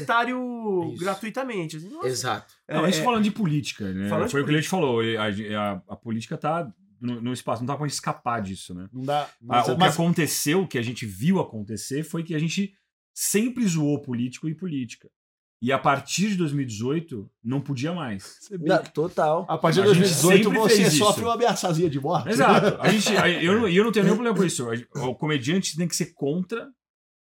Isso. 0.92 0.98
gratuitamente. 1.04 1.76
assim, 1.76 1.88
nossa, 1.88 2.08
Exato. 2.08 2.54
é- 2.66 2.74
Não, 2.74 2.84
a 2.84 2.90
gente 2.90 3.00
é- 3.00 3.04
falando 3.04 3.24
de 3.24 3.30
política, 3.30 3.92
né? 3.92 4.08
Falando 4.08 4.26
de 4.26 4.32
Foi 4.32 4.42
o 4.42 4.44
que 4.44 4.50
ele 4.50 4.62
falou. 4.62 5.00
A, 5.00 5.26
a- 5.26 5.82
a 5.88 5.96
política 5.96 6.36
tá 6.36 6.70
no, 7.00 7.20
no 7.20 7.32
espaço, 7.32 7.62
não 7.62 7.66
dá 7.66 7.76
gente 7.86 7.94
escapar 7.94 8.42
disso, 8.42 8.74
né? 8.74 8.88
Não 8.92 9.04
dá. 9.04 9.22
Ah, 9.22 9.28
Mas, 9.40 9.68
o 9.68 9.72
que 9.74 9.78
mas- 9.78 9.94
aconteceu, 9.94 10.62
o 10.62 10.66
que 10.68 10.76
a 10.78 10.82
gente 10.82 11.06
viu 11.06 11.38
acontecer, 11.40 12.02
foi 12.02 12.22
que 12.24 12.34
a 12.34 12.38
gente 12.38 12.72
sempre 13.14 13.66
zoou 13.66 14.00
político 14.02 14.48
e 14.48 14.54
política. 14.54 15.08
E 15.60 15.72
a 15.72 15.78
partir 15.78 16.28
de 16.30 16.36
2018, 16.36 17.28
não 17.42 17.60
podia 17.60 17.92
mais. 17.92 18.38
Não, 18.60 18.78
que 18.80 18.92
total. 18.92 19.44
a 19.48 19.58
partir 19.58 19.82
de 19.82 19.88
A 19.88 19.92
gente 19.94 20.08
2018 20.22 20.44
sempre 20.44 20.58
você 20.58 20.90
sofre 20.90 21.24
uma 21.24 21.34
ameaçazinha 21.34 21.90
de 21.90 22.00
morte. 22.00 22.28
Exato. 22.28 22.80
A 22.80 22.88
gente, 22.90 23.08
eu, 23.44 23.60
não- 23.60 23.68
e 23.68 23.76
eu 23.76 23.82
não 23.84 23.90
tenho 23.90 24.04
nenhum 24.04 24.16
problema 24.16 24.36
com 24.38 24.44
isso. 24.44 24.64
O 24.94 25.14
comediante 25.16 25.76
tem 25.76 25.88
que 25.88 25.96
ser 25.96 26.12
contra 26.14 26.68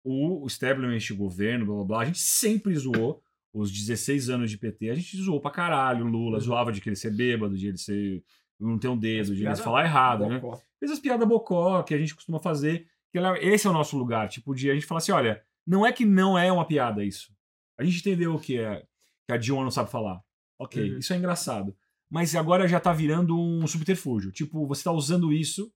o 0.03 0.45
establishment, 0.45 1.13
o 1.15 1.17
governo, 1.17 1.65
blá 1.65 1.75
blá 1.75 1.85
blá. 1.85 2.01
A 2.01 2.05
gente 2.05 2.19
sempre 2.19 2.75
zoou 2.75 3.21
os 3.53 3.71
16 3.71 4.29
anos 4.29 4.51
de 4.51 4.57
PT. 4.57 4.89
A 4.89 4.95
gente 4.95 5.15
zoou 5.17 5.39
pra 5.39 5.49
caralho 5.51 6.05
o 6.05 6.09
Lula, 6.09 6.39
zoava 6.39 6.71
de 6.71 6.81
querer 6.81 6.95
ser 6.97 7.11
bêbado, 7.15 7.57
de 7.57 7.67
ele 7.69 7.77
ser. 7.77 8.21
não 8.59 8.77
ter 8.77 8.89
um 8.89 8.97
dedo, 8.97 9.33
de 9.33 9.45
ele 9.45 9.55
falar 9.55 9.85
errado, 9.85 10.27
né? 10.27 10.39
bocó. 10.39 10.59
fez 10.79 10.91
as 10.91 10.99
piadas 10.99 11.27
bocó 11.27 11.81
que 11.81 11.93
a 11.93 11.97
gente 11.97 12.13
costuma 12.13 12.39
fazer. 12.39 12.87
Que 13.09 13.17
esse 13.41 13.65
é 13.65 13.69
o 13.69 13.73
nosso 13.73 13.97
lugar. 13.97 14.27
Tipo, 14.27 14.53
de 14.53 14.69
a 14.69 14.73
gente 14.73 14.85
falar 14.85 14.97
assim: 14.97 15.13
olha, 15.13 15.41
não 15.65 15.85
é 15.85 15.93
que 15.93 16.03
não 16.05 16.37
é 16.37 16.51
uma 16.51 16.65
piada 16.65 17.05
isso. 17.05 17.31
A 17.77 17.83
gente 17.83 17.99
entendeu 17.99 18.33
o 18.35 18.39
que 18.39 18.57
é 18.59 18.83
que 19.27 19.33
a 19.33 19.37
Dilma 19.37 19.63
não 19.63 19.71
sabe 19.71 19.89
falar. 19.91 20.21
Ok, 20.59 20.91
Uhum. 20.91 20.97
isso 20.99 21.13
é 21.13 21.17
engraçado. 21.17 21.75
Mas 22.09 22.35
agora 22.35 22.67
já 22.67 22.79
tá 22.79 22.93
virando 22.93 23.37
um 23.39 23.67
subterfúgio. 23.67 24.31
Tipo, 24.31 24.65
você 24.65 24.83
tá 24.83 24.91
usando 24.91 25.31
isso 25.33 25.71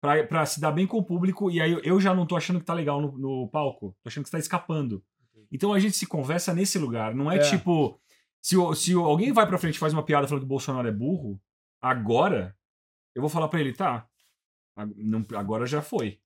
pra, 0.00 0.22
pra 0.24 0.44
se 0.44 0.60
dar 0.60 0.72
bem 0.72 0.86
com 0.86 0.98
o 0.98 1.04
público 1.04 1.50
e 1.50 1.60
aí 1.60 1.78
eu, 1.84 2.00
já 2.00 2.12
não 2.14 2.26
tô 2.26 2.36
achando 2.36 2.58
que 2.60 2.66
tá 2.66 2.74
legal 2.74 3.00
no, 3.00 3.16
no 3.16 3.48
palco. 3.48 3.96
Tô 4.02 4.08
achando 4.08 4.24
que 4.24 4.28
você 4.30 4.36
tá 4.36 4.40
escapando. 4.40 5.02
Então 5.50 5.72
a 5.72 5.78
gente 5.78 5.96
se 5.96 6.06
conversa 6.06 6.52
nesse 6.52 6.78
lugar. 6.78 7.14
Não 7.14 7.30
é, 7.30 7.36
É. 7.36 7.38
tipo. 7.50 7.98
Se, 8.42 8.54
se 8.76 8.92
alguém 8.94 9.32
vai 9.32 9.46
pra 9.46 9.58
frente 9.58 9.76
e 9.76 9.78
faz 9.78 9.92
uma 9.92 10.02
piada 10.04 10.26
falando 10.28 10.42
que 10.42 10.46
o 10.46 10.48
Bolsonaro 10.48 10.86
é 10.86 10.92
burro, 10.92 11.40
agora 11.80 12.54
eu 13.14 13.20
vou 13.22 13.28
falar 13.30 13.48
pra 13.48 13.60
ele, 13.60 13.72
tá. 13.72 14.06
não- 14.96 15.24
agora 15.36 15.66
já 15.66 15.82
foi. 15.82 16.20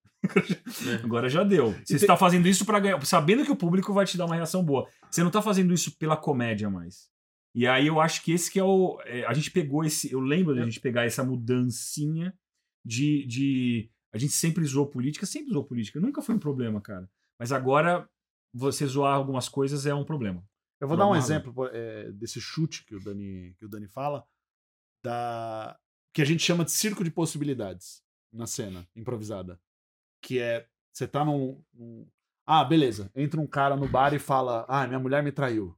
Agora 1.03 1.29
já 1.29 1.43
deu. 1.43 1.75
Você 1.85 1.97
está 1.97 2.17
fazendo 2.17 2.49
isso 2.49 2.65
para 2.65 2.81
ganhar, 2.81 3.05
sabendo 3.05 3.45
que 3.45 3.51
o 3.53 3.57
público 3.57 3.93
vai 3.93 4.07
te 4.07 4.17
dar 4.17 4.27
uma 4.27 4.37
reação 4.37 4.65
boa. 4.65 4.89
Você 5.11 5.23
não 5.23 5.31
tá 5.31 5.43
fazendo 5.43 5.75
isso 5.75 5.97
pela 5.99 6.17
comédia 6.17 6.71
mais. 6.71 7.11
E 7.55 7.67
aí 7.67 7.87
eu 7.87 8.01
acho 8.01 8.23
que 8.23 8.33
esse 8.33 8.51
que 8.51 8.59
é 8.59 8.65
o. 8.65 8.99
é, 9.05 9.25
a 9.27 9.33
gente 9.35 9.51
pegou 9.51 9.85
esse. 9.85 10.11
Eu 10.11 10.21
lembro 10.21 10.55
da 10.55 10.65
gente 10.65 10.81
pegar 10.81 11.05
essa 11.05 11.23
mudancinha 11.23 12.35
de, 12.85 13.27
de. 13.27 13.91
A 14.13 14.19
gente 14.19 14.33
sempre 14.33 14.65
zoou 14.65 14.87
política, 14.87 15.27
sempre 15.27 15.53
zoou 15.53 15.65
política. 15.65 16.01
Nunca 16.01 16.23
foi 16.23 16.35
um 16.35 16.39
problema, 16.39 16.81
cara. 16.81 17.11
Mas 17.39 17.53
agora 17.53 18.09
você 18.55 18.87
zoar 18.87 19.15
algumas 19.15 19.49
coisas 19.49 19.87
é 19.87 19.95
um 19.95 20.05
problema. 20.05 20.45
Eu 20.81 20.89
vou 20.89 20.97
dar 20.97 21.07
um 21.07 21.13
lá. 21.13 21.19
exemplo 21.19 21.55
é, 21.73 22.11
desse 22.13 22.41
chute 22.41 22.85
que 22.85 22.95
o 22.95 23.01
Dani, 23.01 23.55
que 23.59 23.65
o 23.65 23.69
Dani 23.69 23.87
fala, 23.87 24.27
da 25.05 25.79
que 26.13 26.21
a 26.21 26.25
gente 26.25 26.43
chama 26.43 26.65
de 26.65 26.71
circo 26.71 27.03
de 27.03 27.11
possibilidades 27.11 28.03
na 28.33 28.47
cena 28.47 28.87
improvisada, 28.95 29.59
que 30.23 30.39
é 30.39 30.67
você 30.93 31.07
tá 31.07 31.25
num, 31.25 31.61
num- 31.75 32.07
ah, 32.47 32.65
beleza, 32.65 33.11
entra 33.15 33.41
um 33.41 33.47
cara 33.47 33.77
no 33.77 33.89
bar 33.89 34.15
e 34.15 34.19
fala: 34.19 34.65
"Ah, 34.69 34.87
minha 34.87 34.99
mulher 35.01 35.23
me 35.23 35.33
traiu". 35.33 35.77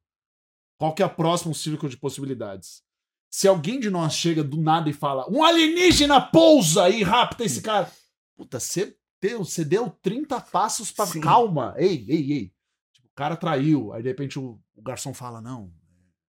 Qual 0.78 0.92
que 0.94 1.02
é 1.02 1.06
o 1.06 1.10
próximo 1.10 1.54
circo 1.54 1.88
de 1.88 1.96
possibilidades? 1.96 2.82
Se 3.30 3.48
alguém 3.48 3.80
de 3.80 3.90
nós 3.90 4.14
chega 4.14 4.44
do 4.44 4.60
nada 4.60 4.88
e 4.88 4.92
fala: 4.92 5.26
"Um 5.30 5.42
alienígena 5.42 6.20
pousa 6.20 6.88
e 6.88 7.02
rapta 7.02 7.44
esse 7.44 7.62
cara". 7.62 7.90
Puta, 8.36 8.58
você 8.60 8.96
deu, 9.20 9.44
você 9.44 9.64
deu 9.64 9.88
30 10.02 10.40
passos 10.40 10.90
para 10.92 11.06
calma. 11.20 11.74
Ei, 11.78 12.04
ei, 12.08 12.32
ei. 12.32 12.52
Tipo, 12.92 13.08
o 13.08 13.14
cara 13.14 13.36
traiu, 13.36 13.92
aí 13.92 14.02
de 14.02 14.08
repente 14.08 14.38
o, 14.38 14.60
o 14.74 14.82
garçom 14.82 15.14
fala: 15.14 15.40
"Não, 15.40 15.72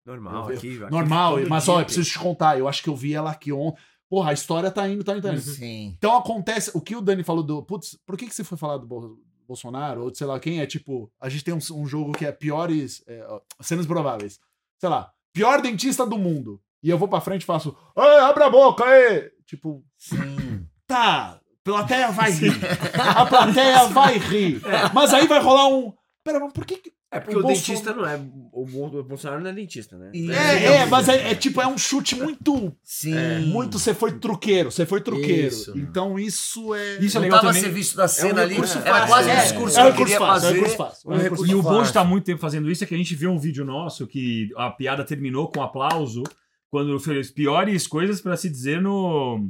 Normal, 0.05 0.51
Eu- 0.51 0.57
aqui, 0.57 0.84
aqui 0.84 0.91
Normal, 0.91 1.36
todo 1.38 1.49
mas 1.49 1.64
dia 1.64 1.74
ó, 1.74 1.80
eu 1.80 1.86
preciso 1.86 2.11
te 2.11 2.20
contar. 2.20 2.59
Eu 2.59 2.68
acho 2.68 2.84
que 2.84 2.89
eu 2.89 2.95
vi 2.95 3.14
ela 3.14 3.32
aqui 3.32 3.53
ontem. 3.53 3.82
Porra, 4.14 4.30
a 4.30 4.34
história 4.34 4.70
tá 4.70 4.88
indo, 4.88 5.03
tá 5.03 5.14
indo, 5.14 5.24
tá 5.24 5.32
indo. 5.34 5.41
Sim. 5.41 5.95
Então 5.97 6.16
acontece. 6.16 6.70
O 6.76 6.80
que 6.82 6.95
o 6.95 7.01
Dani 7.01 7.24
falou 7.24 7.41
do. 7.41 7.64
Putz, 7.64 7.97
por 8.05 8.16
que, 8.16 8.28
que 8.28 8.36
você 8.36 8.43
foi 8.43 8.55
falar 8.59 8.78
do 8.78 8.86
Bol- 8.86 9.18
Bolsonaro? 9.47 10.03
Ou 10.03 10.11
de 10.11 10.20
sei 10.20 10.28
lá 10.28 10.39
quem? 10.39 10.59
É 10.61 10.68
tipo. 10.68 11.11
A 11.20 11.30
gente 11.30 11.43
tem 11.43 11.51
um, 11.51 11.57
um 11.74 11.88
jogo 11.88 12.11
que 12.11 12.24
é 12.24 12.32
piores. 12.32 13.03
é, 13.07 13.26
cenas 13.61 13.88
prováveis. 13.88 14.39
Sei 14.80 14.88
lá. 14.88 15.11
Pior 15.34 15.59
dentista 15.64 16.05
do 16.05 16.16
mundo. 16.16 16.61
E 16.84 16.91
eu 16.91 16.97
vou 16.99 17.07
pra 17.07 17.22
frente 17.22 17.41
e 17.41 17.45
faço. 17.45 17.76
Ei, 17.97 18.20
abre 18.20 18.43
a 18.43 18.51
boca 18.51 18.86
aí! 18.86 19.32
Tipo, 19.47 19.84
Sim. 19.97 20.64
tá. 20.86 21.39
Plateia 21.64 22.11
vai 22.11 22.30
rir. 22.30 22.51
A 23.18 23.26
plateia 23.26 23.86
vai 23.89 24.20
rir. 24.20 24.61
Mas 24.93 25.11
aí 25.11 25.26
vai 25.28 25.41
rolar 25.41 25.70
um. 25.70 25.91
Pera, 26.24 26.39
mas 26.39 26.53
por 26.53 26.68
que. 26.68 26.78
que- 26.78 26.93
É 27.16 27.20
porque 27.20 27.36
o 27.36 27.39
o, 27.39 27.41
Bolson- 27.43 27.61
dentista 27.74 27.93
não 27.93 28.05
é. 28.07 28.16
O, 28.51 28.66
Bo- 28.66 28.99
o 28.99 29.03
Bolsonaro 29.03 29.41
não 29.41 29.49
é 29.49 29.53
dentista, 29.53 29.97
né? 29.97 30.09
E- 30.14 30.32
É, 30.32 30.66
é, 30.78 30.86
mas 30.86 31.07
é, 31.07 31.32
é 31.32 31.36
tipo, 31.36 31.61
é 31.61 31.68
um 31.68 31.78
chute 31.78 32.16
muito. 32.16 32.76
Sim. 32.84 33.16
É, 33.16 33.39
Muito 33.39 33.78
você 33.80 33.93
foi 33.93 34.14
truqueiro, 34.20 34.72
você 34.72 34.86
foi 34.86 34.99
truqueiro. 35.01 35.47
Isso. 35.47 35.78
Então 35.78 36.18
isso 36.18 36.74
é. 36.74 36.97
Isso 36.99 37.18
é 37.18 37.20
Não 37.20 37.24
legal 37.24 37.39
tava 37.39 37.51
a 37.51 37.53
também. 37.53 37.64
serviço 37.64 37.95
da 37.95 38.07
cena 38.07 38.41
ali. 38.41 38.53
recurso 38.55 38.78
Era 38.80 38.86
fácil, 38.91 39.07
quase 39.07 39.30
um 39.30 39.32
é. 39.34 39.41
discurso 39.43 39.80
é 39.80 39.82
que 39.82 39.88
um 39.88 39.89
eu 39.91 39.95
queria 39.95 40.18
fácil, 40.20 40.26
é 40.26 40.34
um 40.34 40.41
fazer. 40.41 40.53
recurso 40.55 40.78
fácil. 40.78 41.11
é 41.11 41.14
um 41.14 41.18
Um 41.18 41.22
recurso 41.22 41.45
E 41.45 41.55
o 41.55 41.61
bom 41.61 41.70
de 41.70 41.76
fácil. 41.78 41.84
estar 41.89 42.03
muito 42.03 42.24
tempo 42.26 42.41
fazendo 42.41 42.72
isso 42.72 42.84
é 42.84 42.88
que 42.88 42.95
a 42.95 42.97
gente 42.97 43.16
vê 43.16 43.28
um 43.28 43.38
vídeo 43.38 43.64
nosso 43.64 44.07
que 44.07 44.49
a 44.57 44.70
piada 44.72 45.03
terminou 45.03 45.47
com 45.51 45.61
aplauso 45.61 46.24
quando 46.70 46.99
fez 46.99 47.30
piores 47.30 47.86
coisas 47.86 48.20
para 48.22 48.36
se 48.36 48.49
dizer 48.49 48.82
no 48.82 49.47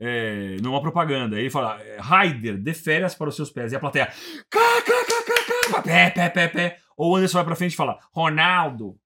é, 0.00 0.56
numa 0.62 0.80
propaganda. 0.80 1.36
Aí 1.36 1.42
ele 1.42 1.50
fala: 1.50 1.78
Raider, 1.98 2.56
dê 2.60 2.74
férias 2.74 3.14
para 3.14 3.28
os 3.28 3.36
seus 3.36 3.50
pés. 3.50 3.72
E 3.72 3.76
a 3.76 3.80
plateia: 3.80 4.06
cá, 4.50 4.82
cá, 4.84 5.04
cá, 5.06 5.22
cá, 5.26 5.72
cá, 5.74 5.82
pé, 5.82 6.10
pé, 6.10 6.28
pé, 6.28 6.48
pé. 6.48 6.78
Ou 6.96 7.12
o 7.12 7.16
Anderson 7.16 7.38
vai 7.38 7.44
pra 7.44 7.56
frente 7.56 7.72
e 7.72 7.76
fala: 7.76 7.98
Ronaldo. 8.12 8.96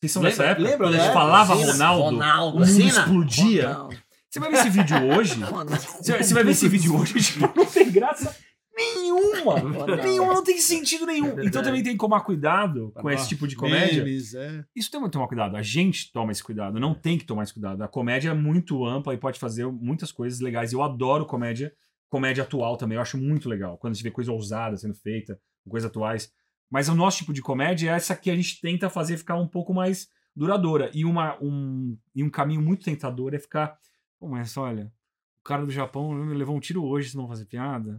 Vocês 0.00 0.12
são 0.12 0.22
dessa 0.22 0.44
época? 0.44 0.62
lembra 0.62 0.86
Quando 0.86 0.94
a 0.94 0.96
da 0.96 1.04
gente 1.04 1.12
falava 1.12 1.56
Sim, 1.56 1.64
Ronaldo, 1.64 2.02
Ronaldo. 2.04 2.56
o 2.56 2.60
mundo 2.60 2.80
explodia. 2.80 3.68
Ronaldo. 3.68 3.96
Você 4.30 4.38
vai 4.38 4.50
ver 4.50 4.58
esse 4.58 4.70
vídeo 4.70 4.96
hoje. 5.12 5.40
Ronaldo. 5.42 5.76
Você 5.76 6.34
vai, 6.34 6.44
ver 6.44 6.50
esse 6.52 6.68
vídeo 6.68 6.96
hoje, 6.96 7.14
tipo, 7.20 7.52
não 7.54 7.66
tem 7.66 7.90
graça 7.90 8.34
nenhuma. 8.72 9.96
nenhuma, 10.02 10.34
não 10.34 10.44
tem 10.44 10.58
sentido 10.58 11.04
nenhum. 11.04 11.38
Então 11.42 11.62
também 11.62 11.82
tem 11.82 11.92
que 11.92 11.98
tomar 11.98 12.20
cuidado 12.20 12.92
com 12.94 13.10
esse 13.10 13.28
tipo 13.28 13.46
de 13.46 13.56
comédia. 13.56 14.02
É. 14.02 14.64
Isso 14.74 14.90
tem 14.90 15.02
que 15.02 15.10
tomar 15.10 15.26
cuidado. 15.26 15.56
A 15.56 15.62
gente 15.62 16.12
toma 16.12 16.32
esse 16.32 16.42
cuidado, 16.42 16.78
não 16.78 16.94
tem 16.94 17.18
que 17.18 17.24
tomar 17.24 17.42
esse 17.42 17.52
cuidado. 17.52 17.82
A 17.82 17.88
comédia 17.88 18.30
é 18.30 18.34
muito 18.34 18.86
ampla 18.86 19.12
e 19.12 19.18
pode 19.18 19.38
fazer 19.38 19.66
muitas 19.66 20.12
coisas 20.12 20.40
legais. 20.40 20.72
Eu 20.72 20.82
adoro 20.82 21.26
comédia, 21.26 21.72
comédia 22.08 22.44
atual 22.44 22.76
também. 22.76 22.96
Eu 22.96 23.02
acho 23.02 23.18
muito 23.18 23.48
legal. 23.48 23.76
Quando 23.78 23.92
a 23.92 23.94
gente 23.94 24.04
vê 24.04 24.10
coisa 24.10 24.32
ousada 24.32 24.76
sendo 24.76 24.94
feita, 24.94 25.38
coisas 25.68 25.90
atuais. 25.90 26.32
Mas 26.70 26.88
o 26.88 26.94
nosso 26.94 27.18
tipo 27.18 27.32
de 27.32 27.42
comédia 27.42 27.90
é 27.90 27.94
essa 27.94 28.14
que 28.14 28.30
a 28.30 28.36
gente 28.36 28.60
tenta 28.60 28.88
fazer 28.88 29.16
ficar 29.16 29.36
um 29.36 29.48
pouco 29.48 29.74
mais 29.74 30.08
duradoura. 30.36 30.90
E, 30.94 31.04
uma, 31.04 31.36
um, 31.42 31.98
e 32.14 32.22
um 32.22 32.30
caminho 32.30 32.62
muito 32.62 32.84
tentador 32.84 33.34
é 33.34 33.38
ficar. 33.38 33.76
Pô, 34.18 34.28
mas 34.28 34.56
olha, 34.56 34.92
o 35.40 35.42
cara 35.44 35.64
do 35.66 35.72
Japão 35.72 36.12
me 36.14 36.34
levou 36.34 36.56
um 36.56 36.60
tiro 36.60 36.84
hoje 36.84 37.10
se 37.10 37.16
não 37.16 37.26
fazer 37.26 37.46
piada. 37.46 37.98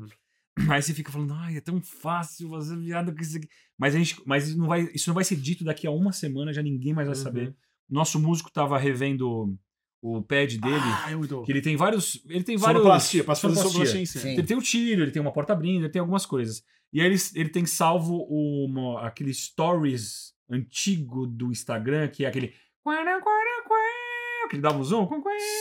Aí 0.70 0.82
você 0.82 0.94
fica 0.94 1.12
falando, 1.12 1.34
ai, 1.34 1.58
é 1.58 1.62
tão 1.62 1.82
fácil 1.82 2.50
fazer 2.50 2.78
piada 2.78 3.12
com 3.14 3.22
isso 3.22 3.38
aqui. 3.38 3.48
Mas, 3.78 3.96
a 3.96 3.98
gente, 3.98 4.22
mas 4.26 4.48
isso, 4.48 4.58
não 4.58 4.68
vai, 4.68 4.82
isso 4.94 5.10
não 5.10 5.16
vai 5.16 5.24
ser 5.24 5.36
dito 5.36 5.64
daqui 5.64 5.86
a 5.88 5.92
uma 5.92 6.12
semana, 6.14 6.54
já 6.54 6.62
ninguém 6.62 6.94
mais 6.94 7.08
vai 7.08 7.18
Uhum. 7.18 7.24
saber. 7.24 7.56
Nosso 7.90 8.20
músico 8.20 8.52
tava 8.52 8.78
revendo 8.78 9.58
o 10.02 10.22
pad 10.22 10.58
dele, 10.58 10.76
Ah, 10.76 11.12
é 11.12 11.16
muito. 11.16 11.44
que 11.44 11.52
ele 11.52 11.62
tem 11.62 11.76
vários. 11.76 12.22
Ele 12.28 12.44
tem 12.44 12.58
vários. 12.58 12.82
Sonoplastia, 12.82 13.24
pra 13.24 13.36
fazer 13.36 13.56
sonoplastia. 13.56 13.86
sonoplastia. 13.86 14.22
Sim. 14.22 14.34
Ele 14.34 14.44
tem 14.48 14.58
o 14.58 14.62
tiro, 14.62 15.02
ele 15.04 15.12
tem 15.12 15.22
uma 15.22 15.32
porta 15.32 15.54
abrindo, 15.54 15.84
ele 15.84 15.92
tem 15.92 16.00
algumas 16.00 16.26
coisas. 16.26 16.64
E 16.92 17.00
aí 17.00 17.06
ele, 17.08 17.16
ele 17.36 17.50
tem 17.50 17.66
salvo 17.66 18.24
uma, 18.30 19.02
aquele 19.06 19.34
stories 19.34 20.34
antigo 20.50 21.26
do 21.28 21.52
Instagram, 21.52 22.08
que 22.08 22.26
é 22.26 22.28
aquele. 22.28 22.54
Que 24.50 24.56
ele 24.56 24.62
dava 24.62 24.78
um 24.80 24.84
zoom. 24.84 25.08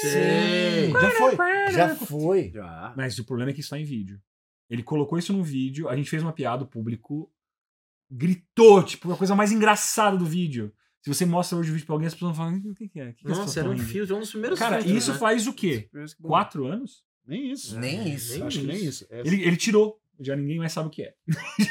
Sei. 0.02 0.90
Já 0.90 1.10
foi. 1.10 1.36
Já 1.72 1.94
foi. 1.94 2.50
Já. 2.52 2.94
Mas 2.96 3.18
o 3.18 3.24
problema 3.24 3.50
é 3.50 3.54
que 3.54 3.60
isso 3.60 3.70
tá 3.70 3.78
em 3.78 3.84
vídeo. 3.84 4.20
Ele 4.68 4.82
colocou 4.82 5.18
isso 5.18 5.32
no 5.32 5.42
vídeo, 5.44 5.88
a 5.88 5.96
gente 5.96 6.08
fez 6.08 6.22
uma 6.22 6.32
piada, 6.32 6.64
o 6.64 6.66
público 6.66 7.30
gritou, 8.10 8.82
tipo, 8.82 9.12
a 9.12 9.16
coisa 9.16 9.34
mais 9.34 9.52
engraçada 9.52 10.16
do 10.16 10.24
vídeo. 10.24 10.72
Se 11.02 11.08
você 11.12 11.24
mostra 11.24 11.56
hoje 11.58 11.70
o 11.70 11.72
vídeo 11.72 11.86
pra 11.86 11.94
alguém, 11.94 12.06
as 12.08 12.14
pessoas 12.14 12.36
vão 12.36 12.46
falar, 12.46 12.58
o 12.58 12.74
que, 12.74 12.88
que 12.88 13.00
é? 13.00 13.12
Que 13.12 13.22
que 13.24 13.28
Nossa, 13.28 13.60
era 13.60 13.68
um 13.68 13.72
rindo?" 13.72 13.84
filtro, 13.84 14.16
um 14.16 14.20
dos 14.20 14.30
primeiros 14.30 14.58
Cara, 14.58 14.76
filtros, 14.76 14.96
isso 15.02 15.12
né? 15.12 15.18
faz 15.18 15.46
o 15.46 15.52
quê? 15.54 15.88
Quatro 16.22 16.66
anos? 16.66 17.02
Nem 17.26 17.50
isso. 17.52 17.78
Nem 17.78 18.12
isso. 18.14 18.34
nem 18.34 18.42
Acho 18.42 18.60
que 18.60 18.66
nem 18.66 18.84
isso. 18.84 19.06
É- 19.10 19.20
Ele, 19.20 19.42
ele 19.42 19.56
tirou. 19.56 19.98
Já 20.22 20.36
ninguém 20.36 20.58
mais 20.58 20.72
sabe 20.72 20.88
o 20.88 20.90
que 20.90 21.02
é. 21.02 21.14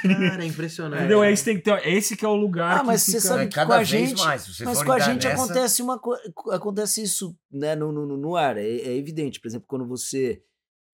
Cara, 0.02 0.44
é 0.44 0.48
impressionante. 0.48 1.00
Entendeu? 1.02 1.24
É 1.24 1.32
esse, 1.32 1.46
tem 1.46 1.56
que 1.58 1.62
ter- 1.62 1.86
é 1.86 1.92
esse 1.94 2.18
que 2.18 2.26
é 2.26 2.28
o 2.28 2.34
lugar 2.36 2.80
Ah, 2.80 2.84
mas 2.84 3.06
que 3.06 3.12
você 3.12 3.18
fica... 3.18 3.28
sabe 3.30 3.44
É, 3.44 3.48
que 3.48 3.54
cada 3.54 3.68
com 3.68 3.74
a 3.74 3.78
vez 3.78 3.88
gente- 3.90 4.18
mais. 4.18 4.60
Mas 4.62 4.82
com 4.84 4.92
a 4.92 5.00
gente 5.00 5.28
nessa- 5.28 5.44
acontece 5.44 5.82
uma 5.84 6.00
co- 6.00 6.18
acontece 6.52 7.04
isso 7.04 7.38
né, 7.52 7.76
no, 7.76 7.92
no, 7.92 8.18
no 8.18 8.36
ar, 8.36 8.58
é, 8.58 8.64
é 8.68 8.96
evidente. 8.98 9.40
Por 9.40 9.48
exemplo, 9.48 9.68
quando 9.68 9.86
você. 9.88 10.42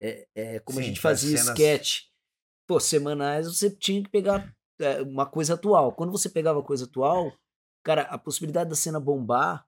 É, 0.02 0.26
é, 0.34 0.58
como 0.58 0.78
a 0.78 0.82
Sim, 0.82 0.88
gente 0.88 1.00
faz 1.00 1.20
fazia 1.22 1.38
cenas- 1.38 1.58
sketch, 1.58 2.00
pô, 2.68 2.78
semanais, 2.78 3.46
você 3.46 3.70
tinha 3.70 4.02
que 4.02 4.10
pegar 4.10 4.52
é, 4.78 5.00
uma 5.00 5.24
coisa 5.24 5.54
atual. 5.54 5.92
Quando 5.94 6.12
você 6.12 6.28
pegava 6.28 6.62
coisa 6.62 6.84
atual, 6.84 7.32
cara, 7.86 8.02
a 8.02 8.18
possibilidade 8.18 8.68
da 8.70 8.76
cena 8.76 8.98
bombar 8.98 9.64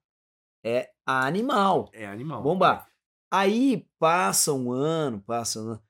é 0.64 0.90
animal. 1.06 1.88
É 1.92 2.04
animal. 2.06 2.42
Bombar. 2.42 2.88
Aí 3.32 3.86
passa 3.98 4.52
um 4.52 4.72
ano, 4.72 5.20
passa 5.22 5.60
um 5.60 5.68
ano. 5.68 5.82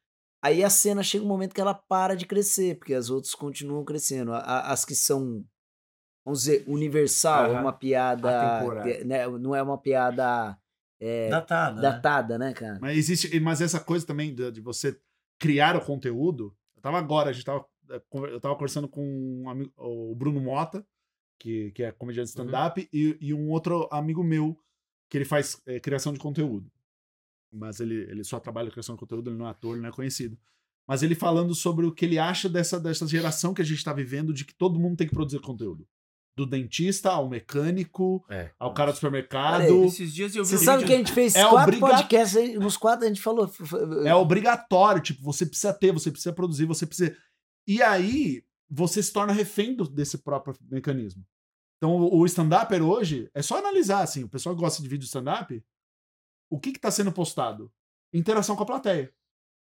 Aí 0.45 0.63
a 0.63 0.71
cena 0.71 1.03
chega 1.03 1.25
um 1.25 1.29
momento 1.29 1.55
que 1.55 1.61
ela 1.61 1.75
para 1.75 2.15
de 2.15 2.27
crescer, 2.27 2.77
porque 2.79 2.95
as 2.95 3.11
outras 3.11 3.35
continuam 3.35 3.85
crescendo. 3.85 4.33
A- 4.35 4.71
As 4.71 4.85
que 4.85 4.95
são, 4.95 5.45
vamos 6.25 6.41
dizer, 6.41 6.65
universal, 6.69 7.47
é 7.47 7.51
Aham. 7.55 7.61
uma 7.63 7.73
piada. 7.73 8.31
Né, 9.05 9.27
não 9.27 9.55
é 9.55 9.63
uma 9.63 9.79
piada 9.79 10.57
é, 11.01 11.29
Datada. 11.31 11.77
né? 11.77 11.83
datada, 11.83 12.39
né, 12.39 12.53
cara? 12.53 12.79
Mas 12.81 12.99
existe. 12.99 13.41
Mas 13.41 13.61
essa 13.61 13.81
coisa 13.81 14.07
também 14.07 14.35
de, 14.35 14.51
de 14.53 14.61
você 14.61 15.01
criar 15.41 15.77
o 15.77 15.85
conteúdo. 15.85 16.55
Eu 16.77 16.83
tava 16.83 16.99
agora, 16.99 17.31
a 17.31 17.33
gente 17.33 17.45
tava. 17.45 17.65
é, 17.91 18.01
conver- 18.11 18.33
Eu 18.33 18.41
tava 18.41 18.55
conversando 18.55 18.87
com 18.89 19.03
um 19.03 19.49
amigo, 19.49 19.73
o 19.77 20.15
Bruno 20.15 20.41
Mota, 20.41 20.85
que, 21.39 21.71
que 21.73 21.83
é 21.83 21.93
comediante 21.93 22.27
de 22.27 22.31
stand-up, 22.31 22.89
e, 22.93 23.17
e 23.21 23.33
um 23.35 23.49
outro 23.51 23.89
amigo 23.91 24.23
meu, 24.25 24.59
que 25.11 25.17
ele 25.19 25.25
faz 25.25 25.61
é, 25.67 25.79
criação 25.81 26.13
de 26.13 26.19
conteúdo. 26.19 26.71
Mas 27.53 27.81
ele, 27.81 27.95
ele 28.11 28.25
só 28.25 28.39
trabalha 28.39 28.71
criação 28.71 28.95
de 28.95 29.01
conteúdo, 29.01 29.31
ele 29.31 29.39
não 29.39 29.47
é 29.47 29.51
ator, 29.51 29.73
ele 29.75 29.83
não 29.83 29.89
é 29.89 29.93
conhecido. 29.93 30.39
Mas 30.87 31.03
ele 31.03 31.15
falando 31.15 31.55
sobre 31.55 31.87
o 31.87 31.93
que 31.93 32.05
ele 32.05 32.19
acha 32.19 32.49
dessa, 32.49 32.79
dessa 32.81 33.07
geração 33.07 33.53
que 33.55 33.63
a 33.63 33.65
gente 33.65 33.83
tá 33.85 33.93
vivendo, 33.93 34.33
de 34.33 34.45
que 34.45 34.55
todo 34.55 34.79
mundo 34.81 34.97
tem 34.97 35.07
que 35.07 35.15
produzir 35.15 35.39
conteúdo. 35.41 35.87
Do 36.37 36.47
dentista 36.47 37.11
ao 37.11 37.29
mecânico, 37.29 38.25
É. 38.31 38.51
ao 38.59 38.73
cara 38.73 38.93
do 38.93 38.95
supermercado. 38.95 39.63
Aí, 39.63 39.85
Esses 39.87 40.15
dias 40.15 40.35
eu 40.37 40.45
vi 40.45 40.51
Você 40.51 40.57
um 40.57 40.59
sabe 40.65 40.85
que 40.85 40.93
a 40.93 40.97
gente 40.97 41.13
fez 41.13 41.35
É 41.35 41.43
quatro 41.43 41.77
obriga- 41.77 41.89
podcasts, 41.89 42.37
aí, 42.37 42.57
nos 42.59 42.77
quatro 42.77 43.05
a 43.05 43.09
gente 43.09 43.21
falou. 43.21 43.51
É 44.07 44.15
obrigatório, 44.15 45.03
tipo, 45.03 45.21
você 45.23 45.45
precisa 45.45 45.73
ter, 45.75 45.93
você 45.93 46.11
precisa 46.11 46.33
produzir, 46.33 46.65
você 46.65 46.87
precisa. 46.87 47.17
E 47.67 47.83
aí, 47.83 48.45
você 48.71 49.03
se 49.03 49.13
torna 49.13 49.33
refém 49.33 49.75
do- 49.75 49.89
desse 49.89 50.19
próprio 50.19 50.55
mecanismo. 50.71 51.25
Então, 51.77 51.97
o 51.97 52.19
o 52.21 52.27
stand-upper 52.27 52.83
hoje, 52.83 53.31
é 53.35 53.41
só 53.43 53.59
analisar, 53.59 54.03
assim, 54.03 54.25
o 54.25 54.29
pessoal 54.29 54.55
que 54.55 54.61
gosta 54.61 54.83
de 54.83 54.89
vídeo 54.89 55.05
stand-up, 55.05 55.63
o 56.51 56.59
que 56.59 56.73
que 56.73 56.81
tá 56.81 56.91
sendo 56.91 57.13
postado? 57.13 57.71
Interação 58.13 58.57
com 58.57 58.63
a 58.63 58.67
plateia. 58.67 59.13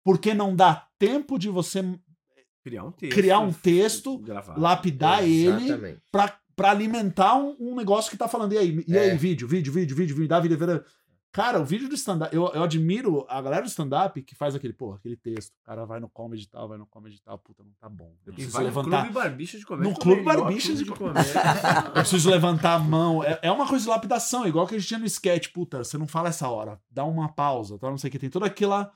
Porque 0.03 0.33
não 0.33 0.55
dá 0.55 0.87
tempo 0.97 1.37
de 1.37 1.49
você 1.49 1.81
Criar 2.63 2.83
um 2.83 2.91
texto. 2.91 3.13
criar 3.15 3.39
um 3.39 3.53
texto, 3.53 4.17
Gravar. 4.19 4.57
lapidar 4.57 5.23
ele 5.23 5.99
pra 6.11 6.71
alimentar 6.71 7.35
um, 7.37 7.55
um 7.59 7.75
negócio 7.75 8.11
que 8.11 8.17
tá 8.17 8.27
falando. 8.27 8.53
E 8.53 8.57
aí, 8.57 8.83
e 8.87 8.97
aí 8.97 9.09
É. 9.11 9.15
vídeo, 9.15 9.47
vídeo, 9.47 9.71
vídeo, 9.73 9.95
vídeo, 9.95 10.15
vídeo, 10.15 10.27
dá 10.29 10.39
vida, 10.39 10.55
vida. 10.57 10.85
Cara, 11.31 11.59
o 11.59 11.65
vídeo 11.65 11.87
do 11.87 11.93
stand-up, 11.93 12.35
eu, 12.35 12.47
eu 12.47 12.63
admiro 12.63 13.23
a 13.29 13.39
galera 13.39 13.61
do 13.61 13.67
stand-up 13.67 14.19
que 14.23 14.33
faz 14.33 14.55
aquele, 14.55 14.73
pô, 14.73 14.93
aquele 14.93 15.15
texto. 15.15 15.53
O 15.61 15.63
cara 15.63 15.85
vai 15.85 15.99
no 15.99 16.09
comedy 16.09 16.43
e 16.43 16.47
tal, 16.47 16.67
vai 16.67 16.77
no 16.77 16.87
comedy 16.87 17.17
e 17.17 17.21
tal, 17.21 17.37
puta, 17.37 17.63
não 17.63 17.71
tá 17.79 17.87
bom. 17.87 18.15
Eu 18.25 18.33
preciso 18.33 18.53
vai 18.53 18.63
no 18.63 18.69
levantar. 18.69 19.01
Clube 19.01 19.13
Barbicha 19.13 19.57
de 19.59 19.65
Comédia. 19.65 19.91
No 19.91 19.99
Clube 19.99 20.23
Barbicha 20.23 20.73
de 20.73 20.85
Comédia. 20.85 21.33
Eu 21.87 22.01
preciso 22.01 22.31
levantar 22.31 22.73
a 22.73 22.79
mão. 22.79 23.23
É, 23.23 23.39
é 23.43 23.51
uma 23.51 23.67
coisa 23.67 23.83
de 23.83 23.89
lapidação, 23.89 24.47
igual 24.47 24.65
que 24.65 24.73
a 24.73 24.79
gente 24.79 24.87
tinha 24.87 24.99
no 24.99 25.05
sketch. 25.05 25.49
Puta, 25.49 25.83
você 25.83 25.99
não 25.99 26.07
fala 26.07 26.29
essa 26.29 26.49
hora. 26.49 26.81
Dá 26.89 27.05
uma 27.05 27.31
pausa, 27.31 27.77
tá? 27.77 27.91
Não 27.91 27.97
sei 27.97 28.07
o 28.07 28.11
que. 28.11 28.17
Tem 28.17 28.29
toda 28.29 28.47
aquela. 28.47 28.91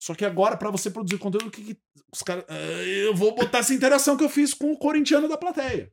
Só 0.00 0.14
que 0.14 0.24
agora, 0.24 0.56
pra 0.56 0.70
você 0.70 0.90
produzir 0.92 1.18
conteúdo, 1.18 1.48
o 1.48 1.50
que, 1.50 1.74
que 1.74 1.80
os 2.14 2.22
caras. 2.22 2.44
Eu 3.04 3.16
vou 3.16 3.34
botar 3.34 3.58
essa 3.58 3.74
interação 3.74 4.16
que 4.16 4.22
eu 4.22 4.28
fiz 4.28 4.54
com 4.54 4.70
o 4.70 4.78
corintiano 4.78 5.28
da 5.28 5.36
plateia. 5.36 5.92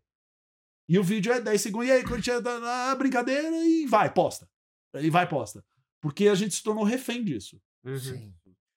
E 0.87 0.99
o 0.99 1.03
vídeo 1.03 1.33
é 1.33 1.41
10 1.41 1.59
segundos. 1.59 1.87
E 1.87 1.91
aí, 1.91 2.03
corintiano, 2.03 2.47
ah, 2.47 2.93
brincadeira, 2.95 3.49
e 3.65 3.87
vai, 3.87 4.13
posta. 4.13 4.47
E 4.93 5.09
vai, 5.09 5.27
posta. 5.27 5.63
Porque 6.01 6.27
a 6.27 6.35
gente 6.35 6.55
se 6.55 6.63
tornou 6.63 6.83
refém 6.83 7.23
disso. 7.23 7.59
Uhum. 7.85 7.97
Sim. 7.97 8.33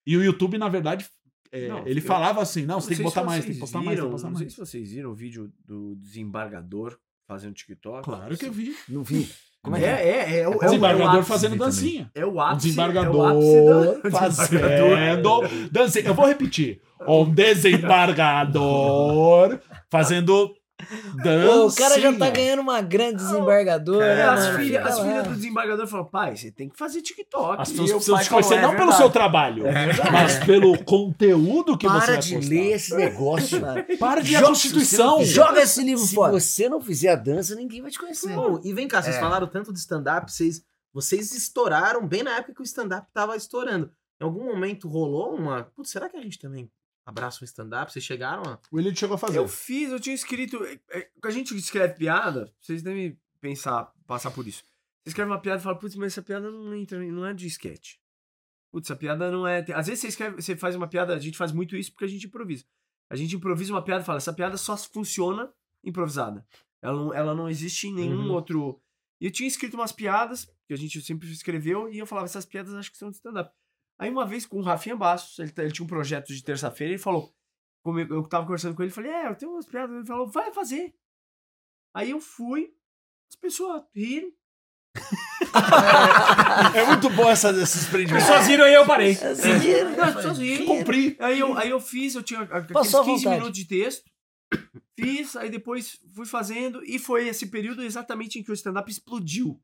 E 0.06 0.16
o 0.16 0.22
YouTube, 0.22 0.58
na 0.58 0.68
verdade, 0.68 1.06
é, 1.50 1.68
Não, 1.68 1.86
ele 1.86 2.00
eu- 2.00 2.04
falava 2.04 2.42
assim: 2.42 2.64
não, 2.66 2.80
você 2.80 2.88
tem 2.88 2.98
que 2.98 3.02
botar 3.04 3.24
mais, 3.24 3.44
tem 3.44 3.54
que 3.54 3.60
postar 3.60 3.78
mais, 3.78 3.88
tem 3.88 3.94
que 3.96 4.00
viram- 4.02 4.10
postar 4.12 4.28
Não 4.30 4.36
sei 4.36 4.44
mais. 4.46 4.54
se 4.54 4.60
vocês 4.60 4.90
viram 4.90 5.10
o 5.10 5.14
vídeo 5.14 5.50
do 5.64 5.94
desembargador 5.96 6.98
fazendo 7.26 7.54
TikTok. 7.54 8.04
Claro 8.04 8.36
que 8.36 8.44
eu 8.46 8.52
vi. 8.52 8.76
Não 8.88 9.02
vi. 9.02 9.28
Como 9.62 9.76
é 9.76 9.82
É, 9.82 9.86
é? 9.86 10.08
é, 10.08 10.38
é, 10.40 10.48
o- 10.48 10.50
o- 10.50 10.54
é, 10.54 10.56
o 10.56 10.60
Desembargador 10.60 11.22
fazendo 11.24 11.56
dancinha. 11.56 12.10
é 12.14 12.26
o 12.26 12.38
ápice. 12.38 12.66
desembargador 12.66 13.14
é 13.14 13.32
o 13.32 13.38
ápice 13.38 14.02
da- 14.02 14.10
fazendo 14.10 15.68
dancinha. 15.72 16.04
Eu 16.04 16.14
vou 16.14 16.26
repetir. 16.26 16.82
Um 17.08 17.32
desembargador 17.32 19.58
fazendo. 19.90 20.54
Pô, 20.86 21.66
o 21.66 21.74
cara 21.74 22.00
já 22.00 22.12
tá 22.12 22.30
ganhando 22.30 22.60
uma 22.60 22.80
grande 22.80 23.16
desembargadora, 23.16 24.04
É, 24.04 24.16
né, 24.16 24.22
as 24.24 24.44
mano? 24.46 24.58
filhas 24.58 24.86
as 24.86 25.00
filhas 25.00 25.26
do 25.28 25.34
desembargador 25.34 25.86
falaram, 25.86 26.08
pai, 26.10 26.36
você 26.36 26.50
tem 26.50 26.68
que 26.68 26.76
fazer 26.76 27.02
TikTok. 27.02 27.60
As 27.62 27.70
pessoas 27.70 27.90
precisam 27.92 28.18
te 28.18 28.28
conhecer 28.30 28.54
falou, 28.56 28.62
não 28.62 28.68
"É 28.68 28.76
pelo 28.76 28.90
verdade." 28.90 28.96
seu 29.02 29.10
trabalho, 29.10 29.64
mas 30.12 30.44
pelo 30.44 30.84
conteúdo 30.84 31.76
que 31.78 31.86
você 31.88 31.98
Para 31.98 32.06
vai 32.12 32.18
de 32.18 32.34
postar. 32.36 32.48
ler 32.54 32.72
esse 32.72 32.94
negócio. 32.96 33.60
Para 33.98 34.20
de 34.20 34.30
ler 34.30 34.36
a 34.36 34.40
Joga- 34.40 34.48
Constituição. 34.52 35.24
Joga 35.24 35.60
esse 35.62 35.82
livro 35.82 36.04
Se 36.04 36.14
fora. 36.14 36.32
você 36.32 36.68
não 36.68 36.80
fizer 36.80 37.10
a 37.10 37.16
dança, 37.16 37.54
ninguém 37.54 37.82
vai 37.82 37.90
te 37.90 37.98
conhecer. 37.98 38.34
Pô, 38.34 38.60
e 38.64 38.72
vem 38.72 38.86
cá, 38.88 39.02
vocês 39.02 39.16
É. 39.16 39.20
falaram 39.20 39.46
tanto 39.46 39.72
de 39.72 39.78
stand-up, 39.78 40.30
vocês, 40.30 40.62
vocês 40.92 41.32
estouraram 41.34 42.06
bem 42.06 42.22
na 42.22 42.36
época 42.36 42.54
que 42.54 42.60
o 42.60 42.64
stand-up 42.64 43.06
tava 43.12 43.36
estourando. 43.36 43.90
Em 44.20 44.24
algum 44.24 44.44
momento 44.44 44.88
rolou 44.88 45.34
uma. 45.34 45.64
Putz, 45.74 45.90
será 45.90 46.08
que 46.08 46.16
a 46.16 46.20
gente 46.22 46.38
também 46.38 46.70
abraça 47.04 47.38
um 47.42 47.44
stand-up? 47.44 47.92
Vocês 47.92 48.04
chegaram 48.04 48.42
a. 48.44 48.58
O 48.70 48.76
William 48.76 48.94
chegou 48.94 49.14
a 49.14 49.18
fazer. 49.18 49.38
Eu 49.38 49.48
fiz, 49.48 49.90
eu 49.90 50.00
tinha 50.00 50.14
escrito. 50.14 50.64
é, 50.64 50.80
é, 50.90 51.00
Quando 51.20 51.26
a 51.32 51.36
gente 51.36 51.56
escreve 51.56 51.94
piada, 51.94 52.52
vocês 52.60 52.82
devem 52.82 53.18
pensar, 53.40 53.92
passar 54.06 54.30
por 54.30 54.46
isso. 54.46 54.62
Você 55.02 55.10
escreve 55.10 55.30
uma 55.30 55.40
piada 55.40 55.60
e 55.60 55.62
fala, 55.62 55.78
putz, 55.78 55.94
mas 55.96 56.12
essa 56.12 56.22
piada 56.22 56.50
não 56.50 56.74
entra, 56.74 56.98
não 56.98 57.26
é 57.26 57.34
de 57.34 57.46
sketch. 57.46 57.96
Putz, 58.72 58.88
essa 58.90 58.96
piada 58.98 59.30
não 59.30 59.46
é. 59.46 59.64
Às 59.74 59.86
vezes 59.86 60.00
você 60.00 60.08
escreve, 60.08 60.40
você 60.42 60.56
faz 60.56 60.74
uma 60.74 60.88
piada, 60.88 61.14
a 61.14 61.18
gente 61.18 61.36
faz 61.36 61.52
muito 61.52 61.76
isso 61.76 61.92
porque 61.92 62.06
a 62.06 62.08
gente 62.08 62.26
improvisa. 62.26 62.64
A 63.10 63.16
gente 63.16 63.36
improvisa 63.36 63.72
uma 63.72 63.82
piada 63.82 64.02
e 64.02 64.06
fala, 64.06 64.16
essa 64.16 64.32
piada 64.32 64.56
só 64.56 64.76
funciona 64.76 65.52
improvisada. 65.84 66.44
Ela 66.80 66.96
não, 66.96 67.14
ela 67.14 67.34
não 67.34 67.48
existe 67.48 67.86
em 67.88 67.94
nenhum 67.94 68.26
Uhum. 68.26 68.32
outro. 68.32 68.80
E 69.20 69.26
eu 69.26 69.30
tinha 69.30 69.46
escrito 69.46 69.74
umas 69.74 69.92
piadas, 69.92 70.50
que 70.66 70.72
a 70.74 70.76
gente 70.76 71.00
sempre 71.02 71.30
escreveu, 71.30 71.88
e 71.92 71.98
eu 71.98 72.06
falava, 72.06 72.24
essas 72.26 72.44
piadas 72.46 72.74
acho 72.74 72.90
que 72.90 72.96
são 72.98 73.10
de 73.10 73.16
stand-up. 73.16 73.54
Aí 73.98 74.10
uma 74.10 74.26
vez 74.26 74.44
com 74.44 74.58
o 74.58 74.62
Rafinha 74.62 74.96
Bastos, 74.96 75.38
ele, 75.38 75.52
ele 75.56 75.72
tinha 75.72 75.84
um 75.84 75.88
projeto 75.88 76.34
de 76.34 76.42
terça-feira, 76.42 76.92
ele 76.92 77.02
falou, 77.02 77.32
como 77.82 78.00
eu, 78.00 78.26
tava 78.26 78.44
conversando 78.44 78.74
com 78.74 78.82
ele, 78.82 78.90
falei, 78.90 79.12
é, 79.12 79.28
eu 79.28 79.34
tenho 79.36 79.52
umas 79.52 79.66
piadas. 79.66 79.94
Ele 79.94 80.06
falou, 80.06 80.26
vai 80.28 80.52
fazer. 80.52 80.94
Aí 81.94 82.10
eu 82.10 82.20
fui, 82.20 82.74
as 83.30 83.36
pessoas 83.36 83.82
riram. 83.94 84.32
É 86.74 86.84
muito 86.86 87.08
bom 87.10 87.28
essa, 87.28 87.50
esses 87.50 87.84
As 87.84 87.88
prendimentos. 87.90 88.26
pessoas 88.26 88.46
viram 88.46 88.66
e 88.66 88.74
eu 88.74 88.86
parei. 88.86 89.12
As 89.12 90.14
pessoas 90.14 90.38
riram. 90.38 90.66
Cumpri. 90.66 91.16
Aí 91.20 91.38
eu, 91.38 91.56
aí 91.56 91.70
eu 91.70 91.80
fiz, 91.80 92.14
eu 92.14 92.22
tinha 92.22 92.40
aqueles 92.40 92.72
Passou 92.72 93.02
à 93.02 93.04
15 93.04 93.24
vontade. 93.24 93.36
minutos 93.40 93.58
de 93.58 93.66
texto. 93.66 94.10
Fiz, 94.98 95.36
aí 95.36 95.50
depois 95.50 95.98
fui 96.14 96.26
fazendo, 96.26 96.82
e 96.84 96.98
foi 96.98 97.28
esse 97.28 97.46
período 97.46 97.82
exatamente 97.82 98.38
em 98.38 98.42
que 98.42 98.50
o 98.50 98.54
stand-up 98.54 98.90
explodiu. 98.90 99.60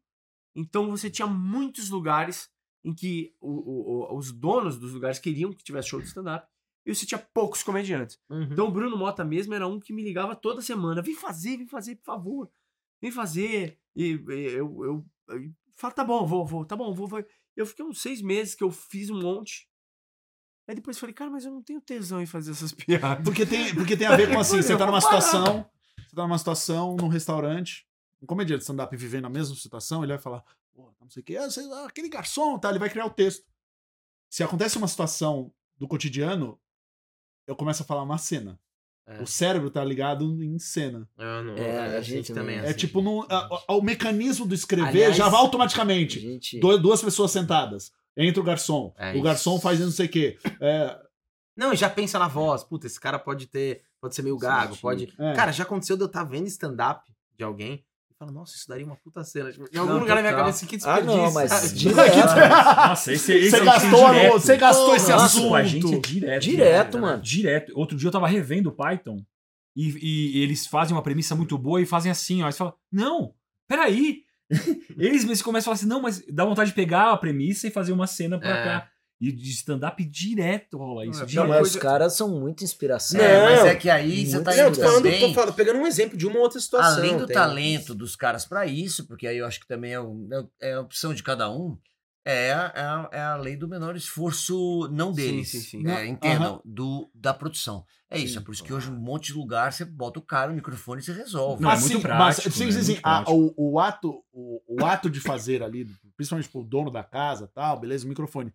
Então 0.54 0.90
você 0.90 1.08
tinha 1.10 1.26
muitos 1.26 1.90
lugares 1.90 2.48
em 2.84 2.94
que 2.94 3.34
o- 3.40 4.10
o- 4.12 4.16
os 4.16 4.32
donos 4.32 4.78
dos 4.78 4.92
lugares 4.92 5.18
queriam 5.18 5.52
que 5.52 5.62
tivesse 5.64 5.88
show 5.88 6.00
de 6.00 6.06
stand-up, 6.08 6.46
e 6.86 6.94
você 6.94 7.04
tinha 7.04 7.18
poucos 7.18 7.62
comediantes. 7.62 8.18
Então 8.52 8.66
o 8.68 8.70
Bruno 8.70 8.96
Mota 8.96 9.22
mesmo 9.24 9.52
era 9.54 9.66
um 9.68 9.78
que 9.78 9.92
me 9.92 10.02
ligava 10.02 10.34
toda 10.34 10.62
semana. 10.62 11.02
Vem 11.02 11.14
fazer, 11.14 11.56
vem 11.58 11.66
fazer, 11.66 11.96
por 11.96 12.04
favor. 12.04 12.50
Vem 13.02 13.10
fazer. 13.12 13.78
E, 13.94 14.12
e 14.12 14.42
eu, 14.54 14.84
eu, 14.84 15.06
eu 15.28 15.52
falo, 15.76 15.94
tá 15.94 16.02
bom, 16.04 16.26
vou, 16.26 16.46
vou, 16.46 16.64
tá 16.64 16.74
bom, 16.76 16.92
vou, 16.94 17.06
vou. 17.06 17.22
Eu 17.56 17.66
fiquei 17.66 17.84
uns 17.84 18.00
seis 18.00 18.22
meses 18.22 18.54
que 18.54 18.64
eu 18.64 18.70
fiz 18.70 19.10
um 19.10 19.20
monte. 19.20 19.68
Aí 20.66 20.74
depois 20.74 20.98
falei, 20.98 21.12
cara, 21.14 21.30
mas 21.30 21.44
eu 21.44 21.50
não 21.52 21.62
tenho 21.62 21.80
tesão 21.80 22.20
em 22.22 22.26
fazer 22.26 22.52
essas 22.52 22.72
piadas. 22.72 23.24
Porque 23.24 23.44
tem, 23.44 23.74
porque 23.74 23.96
tem 23.96 24.06
a 24.06 24.16
ver 24.16 24.30
com 24.32 24.38
assim, 24.40 24.62
você 24.62 24.72
eu 24.72 24.78
tá 24.78 24.86
numa 24.86 25.00
situação, 25.00 25.68
você 26.08 26.16
tá 26.16 26.22
numa 26.22 26.38
situação, 26.38 26.96
num 26.96 27.08
restaurante, 27.08 27.86
um 28.22 28.26
comediante 28.26 28.58
de 28.60 28.64
stand-up 28.64 28.96
vivendo 28.96 29.24
a 29.26 29.30
mesma 29.30 29.54
situação, 29.56 30.02
ele 30.02 30.12
vai 30.12 30.22
falar, 30.22 30.44
pô, 30.80 30.94
não 31.00 31.10
sei 31.10 31.20
o 31.20 31.24
que, 31.24 31.36
ah, 31.36 31.46
aquele 31.86 32.08
garçom, 32.08 32.58
tá? 32.58 32.70
Ele 32.70 32.78
vai 32.78 32.90
criar 32.90 33.06
o 33.06 33.10
texto. 33.10 33.44
Se 34.28 34.42
acontece 34.42 34.78
uma 34.78 34.88
situação 34.88 35.52
do 35.76 35.88
cotidiano, 35.88 36.58
eu 37.46 37.56
começo 37.56 37.82
a 37.82 37.86
falar 37.86 38.02
uma 38.02 38.18
cena. 38.18 38.58
É. 39.06 39.20
O 39.20 39.26
cérebro 39.26 39.70
tá 39.70 39.82
ligado 39.84 40.24
em 40.44 40.58
cena. 40.58 41.08
Eu 41.18 41.42
não, 41.42 41.56
É, 41.56 41.78
a, 41.78 41.98
a 41.98 42.00
gente, 42.00 42.16
gente 42.28 42.32
também 42.34 42.56
é 42.56 42.60
É 42.60 42.68
assim. 42.68 42.78
tipo, 42.78 43.02
num- 43.02 43.22
a- 43.22 43.48
a- 43.68 43.74
o 43.74 43.82
mecanismo 43.82 44.46
do 44.46 44.54
escrever 44.54 44.86
Aliás, 44.88 45.16
já 45.16 45.28
vai 45.28 45.40
automaticamente. 45.40 46.20
Gente, 46.20 46.60
Du- 46.60 46.78
Duas 46.78 47.02
pessoas 47.02 47.30
sentadas. 47.32 47.92
Entra 48.16 48.40
o 48.40 48.44
garçom. 48.44 48.94
É 48.96 49.10
o 49.10 49.14
isso. 49.14 49.22
garçom 49.22 49.58
faz 49.60 49.80
não 49.80 49.90
sei 49.90 50.06
o 50.06 50.10
quê. 50.10 50.38
É, 50.60 51.00
Não, 51.56 51.72
e 51.72 51.76
já 51.76 51.90
pensa 51.90 52.18
na 52.18 52.28
voz. 52.28 52.62
Puta, 52.62 52.86
esse 52.86 53.00
cara 53.00 53.18
pode 53.18 53.46
ter. 53.48 53.82
Pode 54.00 54.14
ser 54.14 54.22
meio 54.22 54.38
gago, 54.38 54.74
Sim, 54.76 54.80
pode. 54.80 55.14
é. 55.18 55.32
Cara, 55.34 55.50
já 55.52 55.64
aconteceu 55.64 55.96
de 55.96 56.02
eu 56.02 56.06
estar 56.06 56.24
vendo 56.24 56.46
stand-up 56.46 57.12
de 57.36 57.42
alguém 57.44 57.84
falar, 58.20 58.32
nossa, 58.32 58.54
isso 58.54 58.68
daria 58.68 58.84
uma 58.86 58.96
puta 58.96 59.24
cena. 59.24 59.50
Tipo, 59.50 59.64
em 59.72 59.78
algum 59.78 59.94
Não, 59.94 60.00
lugar 60.00 60.14
na 60.14 60.20
minha 60.20 60.32
total. 60.32 60.46
cabeça, 60.46 60.66
que 60.66 60.74
Ah, 60.76 60.78
desperdício. 60.78 61.16
não, 61.16 61.32
mas 61.32 61.50
sabe? 61.50 61.68
direto. 61.74 62.86
Nossa, 62.88 63.12
esse, 63.12 63.32
esse 63.32 63.50
Você 63.50 63.56
é 63.56 63.62
o 63.62 63.64
gastou, 63.64 64.06
a- 64.06 64.12
direto. 64.12 64.32
você 64.32 64.56
gastou 64.56 64.94
esse 64.96 65.10
Nossa, 65.10 65.24
assunto. 65.24 65.48
com 65.48 65.54
a 65.54 65.62
gente 65.64 65.94
é 65.94 65.98
direto. 65.98 66.42
Direto, 66.42 66.94
né? 66.96 67.00
mano. 67.00 67.22
Direto. 67.22 67.72
Outro 67.74 67.96
dia 67.96 68.08
eu 68.08 68.12
tava 68.12 68.28
revendo 68.28 68.68
o 68.68 68.72
Python 68.72 69.24
e, 69.74 70.36
e 70.38 70.42
eles 70.42 70.66
fazem 70.66 70.94
uma 70.94 71.02
premissa 71.02 71.34
muito 71.34 71.56
boa 71.56 71.80
e 71.80 71.86
fazem 71.86 72.12
assim, 72.12 72.42
ó. 72.42 72.46
Eles 72.46 72.58
falam, 72.58 72.74
não, 72.92 73.34
peraí. 73.66 74.22
eles 74.98 75.24
mesmos 75.24 75.42
começam 75.42 75.72
a 75.72 75.74
falar 75.74 75.80
assim, 75.80 75.86
não, 75.86 76.02
mas 76.02 76.22
dá 76.28 76.44
vontade 76.44 76.70
de 76.70 76.76
pegar 76.76 77.12
a 77.12 77.16
premissa 77.16 77.66
e 77.68 77.70
fazer 77.70 77.92
uma 77.92 78.06
cena 78.06 78.38
pra 78.38 78.50
É. 78.50 78.64
cá. 78.64 78.88
E 79.20 79.30
de 79.30 79.50
stand-up 79.50 80.02
direto 80.04 80.78
rola 80.78 81.04
isso. 81.04 81.20
Não, 81.20 81.26
é. 81.28 81.34
Não, 81.34 81.46
mas 81.48 81.58
coisa- 81.60 81.76
os 81.76 81.82
caras 81.82 82.12
são 82.14 82.40
muito 82.40 82.64
inspiração. 82.64 83.20
É, 83.20 83.42
mas 83.44 83.58
Não. 83.60 83.66
é 83.66 83.74
que 83.76 83.90
aí 83.90 84.24
você 84.24 84.40
tá 84.42 84.56
Não, 84.56 84.68
indo 84.68 84.76
tô 84.76 84.80
falando, 84.82 85.02
também... 85.02 85.20
tô 85.28 85.34
falando, 85.34 85.54
pegando 85.54 85.78
um 85.78 85.86
exemplo 85.86 86.16
de 86.16 86.26
uma 86.26 86.38
outra 86.38 86.58
situação. 86.58 86.98
Além 86.98 87.18
do 87.18 87.26
tem- 87.26 87.34
talento 87.34 87.94
dos 87.94 88.16
caras 88.16 88.46
pra 88.46 88.64
isso, 88.66 89.06
porque 89.06 89.26
aí 89.26 89.36
eu 89.36 89.44
acho 89.46 89.60
que 89.60 89.66
também 89.68 89.92
é, 89.92 90.00
o- 90.00 90.26
é 90.60 90.72
a 90.72 90.80
opção 90.80 91.12
de 91.12 91.22
cada 91.22 91.50
um, 91.50 91.76
é 92.24 92.52
a, 92.52 92.72
é 92.74 92.80
a- 92.80 93.08
é 93.12 93.20
a 93.20 93.36
lei 93.36 93.56
do 93.56 93.68
menor 93.68 93.94
esforço, 93.94 94.88
não 94.92 95.12
deles. 95.12 95.50
sim, 95.50 95.60
sim. 95.60 95.82
né? 95.82 95.96
Não, 95.96 96.04
entendam, 96.04 96.62
do, 96.64 97.10
da 97.14 97.34
produção. 97.34 97.84
É 98.10 98.18
isso, 98.18 98.34
Sim. 98.34 98.40
é 98.40 98.42
por 98.42 98.52
isso 98.54 98.64
que 98.64 98.72
hoje 98.72 98.90
um 98.90 98.96
monte 98.98 99.26
de 99.28 99.34
lugar 99.34 99.72
você 99.72 99.84
bota 99.84 100.18
o 100.18 100.22
cara, 100.22 100.50
o 100.50 100.54
microfone 100.54 101.00
e 101.00 101.04
você 101.04 101.12
resolve. 101.12 101.62
Não, 101.62 101.70
é 101.70 101.78
muito 101.78 102.00
prático, 102.00 102.18
Mas, 102.48 102.54
sim, 102.54 102.64
né? 102.66 102.72
sim, 102.72 102.82
sim. 102.94 102.98
A- 103.04 103.24
o, 103.30 103.54
o 103.56 103.78
ato, 103.78 104.24
o, 104.32 104.60
o 104.66 104.84
ato 104.84 105.08
de 105.08 105.20
fazer 105.20 105.62
ali, 105.62 105.86
principalmente 106.16 106.48
pro 106.48 106.64
dono 106.64 106.90
da 106.90 107.04
casa 107.04 107.48
tal, 107.54 107.78
beleza, 107.78 108.04
o 108.04 108.08
microfone. 108.08 108.52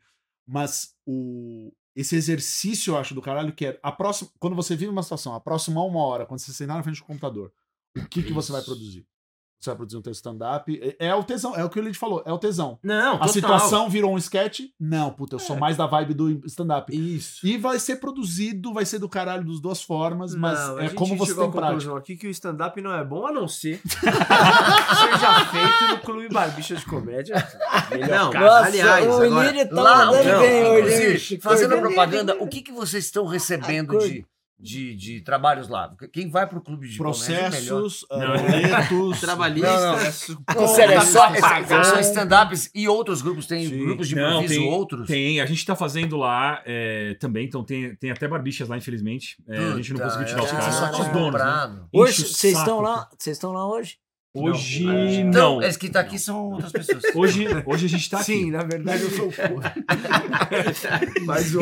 Mas 0.47 0.95
o, 1.05 1.71
esse 1.95 2.15
exercício, 2.15 2.91
eu 2.91 2.97
acho, 2.97 3.15
do 3.15 3.21
caralho, 3.21 3.53
que 3.53 3.65
é 3.65 3.79
a 3.81 3.91
próxima, 3.91 4.29
quando 4.39 4.55
você 4.55 4.75
vive 4.75 4.91
uma 4.91 5.03
situação, 5.03 5.33
a 5.33 5.39
próxima 5.39 5.83
uma 5.83 5.99
hora, 5.99 6.25
quando 6.25 6.39
você 6.39 6.53
sentar 6.53 6.77
na 6.77 6.83
frente 6.83 6.99
do 6.99 7.05
computador, 7.05 7.51
o 7.97 8.07
que, 8.07 8.23
que 8.23 8.33
você 8.33 8.51
vai 8.51 8.61
produzir? 8.61 9.07
Você 9.65 9.71
vai 9.71 9.77
produzir 9.77 9.97
um 9.97 10.01
teu 10.01 10.11
stand-up. 10.11 10.95
É, 10.99 11.07
é 11.07 11.15
o 11.15 11.23
tesão, 11.23 11.55
é 11.55 11.63
o 11.63 11.69
que 11.69 11.79
o 11.79 11.83
Lid 11.83 11.97
falou, 11.97 12.21
é 12.25 12.31
o 12.31 12.37
tesão. 12.37 12.77
Não, 12.83 13.15
A 13.15 13.19
total. 13.19 13.27
situação 13.29 13.89
virou 13.89 14.13
um 14.13 14.17
sketch? 14.17 14.59
Não, 14.79 15.09
puta, 15.11 15.35
eu 15.35 15.39
sou 15.39 15.55
mais 15.57 15.75
da 15.75 15.87
vibe 15.87 16.13
do 16.13 16.45
stand-up. 16.45 16.95
Isso. 16.95 17.45
E 17.45 17.57
vai 17.57 17.79
ser 17.79 17.95
produzido, 17.95 18.71
vai 18.71 18.85
ser 18.85 18.99
do 18.99 19.09
caralho 19.09 19.43
das 19.43 19.59
duas 19.59 19.81
formas, 19.81 20.35
mas 20.35 20.59
Não, 20.59 20.77
a 20.77 20.83
é 20.85 20.89
como 20.89 21.15
você 21.17 21.33
tem 21.33 21.51
prática. 21.51 21.97
aqui 21.97 22.15
que 22.15 22.27
o 22.27 22.29
stand-up 22.29 22.79
não 22.79 22.93
é 22.93 23.03
bom 23.03 23.25
a 23.25 23.31
não 23.31 23.47
ser 23.47 23.81
seja 23.89 25.45
feito 25.51 25.87
no 25.91 25.99
Clube 25.99 26.29
Barbicha 26.29 26.75
de 26.75 26.85
Comédia. 26.85 27.35
Melhor 27.89 28.09
Não. 28.09 28.33
Nossa, 28.41 28.65
aliás, 28.67 29.07
o 29.07 29.21
agora- 29.23 29.65
tá 29.67 29.81
Lá, 29.81 30.05
não, 30.05 30.11
bem 30.39 30.65
hoje, 30.67 31.39
fazendo 31.41 31.77
propaganda, 31.79 32.35
o 32.39 32.47
que, 32.47 32.61
que 32.61 32.71
vocês 32.71 33.05
estão 33.05 33.25
recebendo 33.25 33.91
Acordo. 33.91 34.07
de, 34.13 34.25
de, 34.59 34.95
de 34.95 35.21
trabalhos 35.21 35.67
lá? 35.67 35.91
Quem 36.13 36.29
vai 36.29 36.47
pro 36.47 36.61
clube 36.61 36.87
de 36.87 36.95
é 36.95 36.97
melhor. 36.97 37.11
Processos, 37.11 38.05
Não. 38.09 38.19
boletos. 38.19 39.19
Trabalhistas. 39.21 40.29
Não, 40.55 40.67
sério, 40.67 40.93
é 40.95 41.01
só, 41.01 41.25
é, 41.33 41.83
são 41.83 41.99
stand-ups 41.99 42.71
e 42.73 42.87
outros 42.87 43.21
grupos, 43.21 43.47
tem 43.47 43.67
Sim. 43.67 43.77
grupos 43.85 44.07
de 44.07 44.15
Não, 44.15 44.27
improviso, 44.41 44.53
tem- 44.61 44.69
outros. 44.71 45.07
Tem, 45.07 45.41
a 45.41 45.45
gente 45.45 45.65
tá 45.65 45.75
fazendo 45.75 46.17
lá 46.17 46.61
é, 46.65 47.15
também, 47.19 47.45
então 47.45 47.63
tem, 47.63 47.95
tem 47.95 48.11
até 48.11 48.27
barbichas 48.27 48.67
lá, 48.69 48.77
infelizmente. 48.77 49.35
É, 49.47 49.57
a 49.57 49.75
gente 49.75 49.91
não 49.93 49.97
Puta, 49.99 50.05
conseguiu 50.05 50.27
tirar 50.27 50.43
os 50.43 50.49
é, 50.49 50.55
caras, 50.55 50.75
só 50.75 51.01
os 51.01 51.07
donos. 51.09 51.39
Né? 51.41 51.79
Hoje, 51.93 52.23
o 52.23 52.27
vocês 52.27 52.57
estão 52.57 52.79
lá? 52.81 53.09
Vocês 53.17 53.35
estão 53.37 53.51
lá 53.51 53.67
hoje? 53.67 53.97
Hoje 54.37 54.83
Então, 54.83 55.55
não. 55.55 55.61
eles 55.63 55.77
que 55.77 55.87
tá 55.87 56.01
aqui 56.01 56.19
são 56.19 56.51
outras 56.51 56.69
pessoas. 56.69 57.01
Hoje, 57.15 57.47
hoje 57.65 57.85
a 57.85 57.89
gente 57.89 58.09
tá 58.09 58.17
aqui. 58.17 58.25
Sim, 58.25 58.51
na 58.51 58.63
verdade 58.63 59.03
eu 59.03 59.09
sou 59.11 59.29
o 59.29 59.31
porra. 59.31 59.73
Mas 61.25 61.55
o. 61.55 61.61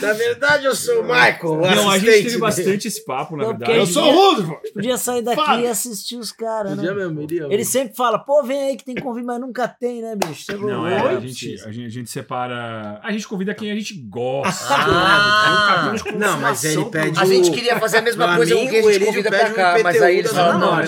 Na 0.00 0.12
verdade, 0.12 0.64
eu 0.66 0.74
sou 0.74 1.00
o 1.00 1.02
Michael. 1.02 1.60
Não, 1.76 1.90
a 1.90 1.98
gente 1.98 2.22
teve 2.22 2.38
bastante 2.38 2.88
esse 2.88 3.04
papo, 3.04 3.36
na 3.36 3.44
Não, 3.44 3.50
verdade. 3.50 3.78
Eu 3.78 3.86
sou 3.86 4.04
o 4.04 4.12
Rutherford. 4.12 4.72
Podia 4.72 4.96
sair 4.96 5.22
daqui 5.22 5.44
Fala. 5.44 5.60
e 5.60 5.66
assistir 5.66 6.16
os 6.16 6.32
caras, 6.32 6.72
né? 6.72 6.76
Podia 6.76 6.94
mesmo, 6.94 7.22
iria. 7.22 7.46
Ele 7.50 7.64
sempre 7.64 7.94
fala, 7.96 8.18
pô, 8.18 8.42
vem 8.42 8.62
aí 8.62 8.76
que 8.76 8.84
tem 8.84 8.94
convite, 8.94 9.24
mas 9.24 9.40
nunca 9.40 9.68
tem, 9.68 10.02
né, 10.02 10.16
bicho? 10.16 10.44
Você 10.44 10.56
Não, 10.56 10.86
é, 10.86 11.16
a 11.16 11.20
gente, 11.20 11.54
a, 11.64 11.72
gente, 11.72 11.86
a 11.86 11.90
gente 11.90 12.10
separa. 12.10 13.00
A 13.02 13.12
gente 13.12 13.26
convida 13.26 13.54
quem 13.54 13.70
a 13.70 13.74
gente 13.74 13.94
gosta. 13.94 14.74
Ah, 14.74 15.94
Não, 16.16 16.40
mas 16.40 16.64
ele 16.64 16.84
pede 16.86 17.18
a 17.18 17.24
gente 17.24 17.50
queria 17.50 17.78
fazer 17.78 17.98
a 17.98 18.02
mesma 18.02 18.36
coisa 18.36 18.54
que 18.54 18.76
a 18.76 18.82
gente 18.92 19.04
convida 19.04 19.30
pra 19.30 19.48
um 19.48 19.52
cá, 19.54 19.78
mas 19.82 20.02
aí 20.02 20.18
eles 20.18 20.32
falam, 20.32 20.58
não, 20.58 20.82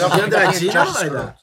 gente 0.55 0.77
acha 0.77 0.85
não 0.85 0.93
vai 0.93 1.11
dar. 1.11 1.37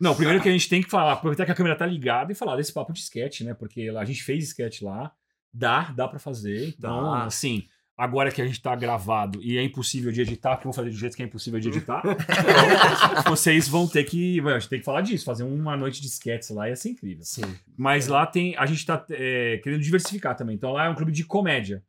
Não, 0.00 0.14
primeiro 0.14 0.40
que 0.40 0.48
a 0.48 0.52
gente 0.52 0.68
tem 0.68 0.80
que 0.80 0.88
falar, 0.88 1.12
aproveitar 1.12 1.44
que 1.44 1.50
a 1.50 1.54
câmera 1.54 1.76
tá 1.76 1.84
ligada 1.84 2.30
e 2.30 2.34
falar 2.34 2.56
desse 2.56 2.72
papo 2.72 2.92
de 2.92 3.00
sketch, 3.00 3.40
né? 3.40 3.54
Porque 3.54 3.88
a 3.88 4.04
gente 4.04 4.22
fez 4.22 4.44
sketch 4.44 4.82
lá, 4.82 5.12
dá, 5.58 5.90
dá 5.90 6.06
pra 6.06 6.18
fazer. 6.18 6.68
Então, 6.68 7.02
Dá. 7.02 7.24
assim, 7.24 7.64
agora 7.96 8.30
que 8.30 8.40
a 8.40 8.46
gente 8.46 8.62
tá 8.62 8.74
gravado 8.76 9.42
e 9.42 9.58
é 9.58 9.62
impossível 9.62 10.12
de 10.12 10.20
editar, 10.20 10.52
porque 10.52 10.64
vou 10.64 10.72
fazer 10.72 10.90
um 10.90 10.92
jeito 10.92 11.16
que 11.16 11.22
é 11.22 11.26
impossível 11.26 11.58
de 11.58 11.68
editar, 11.68 12.02
então, 13.20 13.34
vocês 13.34 13.66
vão 13.68 13.88
ter 13.88 14.04
que. 14.04 14.40
A 14.40 14.58
gente 14.58 14.68
tem 14.68 14.78
que 14.78 14.84
falar 14.84 15.00
disso, 15.00 15.24
fazer 15.24 15.42
uma 15.42 15.76
noite 15.76 16.00
de 16.00 16.06
sketches 16.06 16.50
lá 16.50 16.68
ia 16.68 16.76
ser 16.76 16.90
incrível. 16.90 17.24
Sim. 17.24 17.42
Mas 17.76 18.06
lá 18.06 18.24
tem. 18.24 18.56
A 18.56 18.66
gente 18.66 18.86
tá 18.86 19.04
é, 19.10 19.58
querendo 19.58 19.82
diversificar 19.82 20.36
também. 20.36 20.54
Então 20.54 20.72
lá 20.72 20.86
é 20.86 20.88
um 20.88 20.94
clube 20.94 21.10
de 21.10 21.24
comédia. 21.24 21.82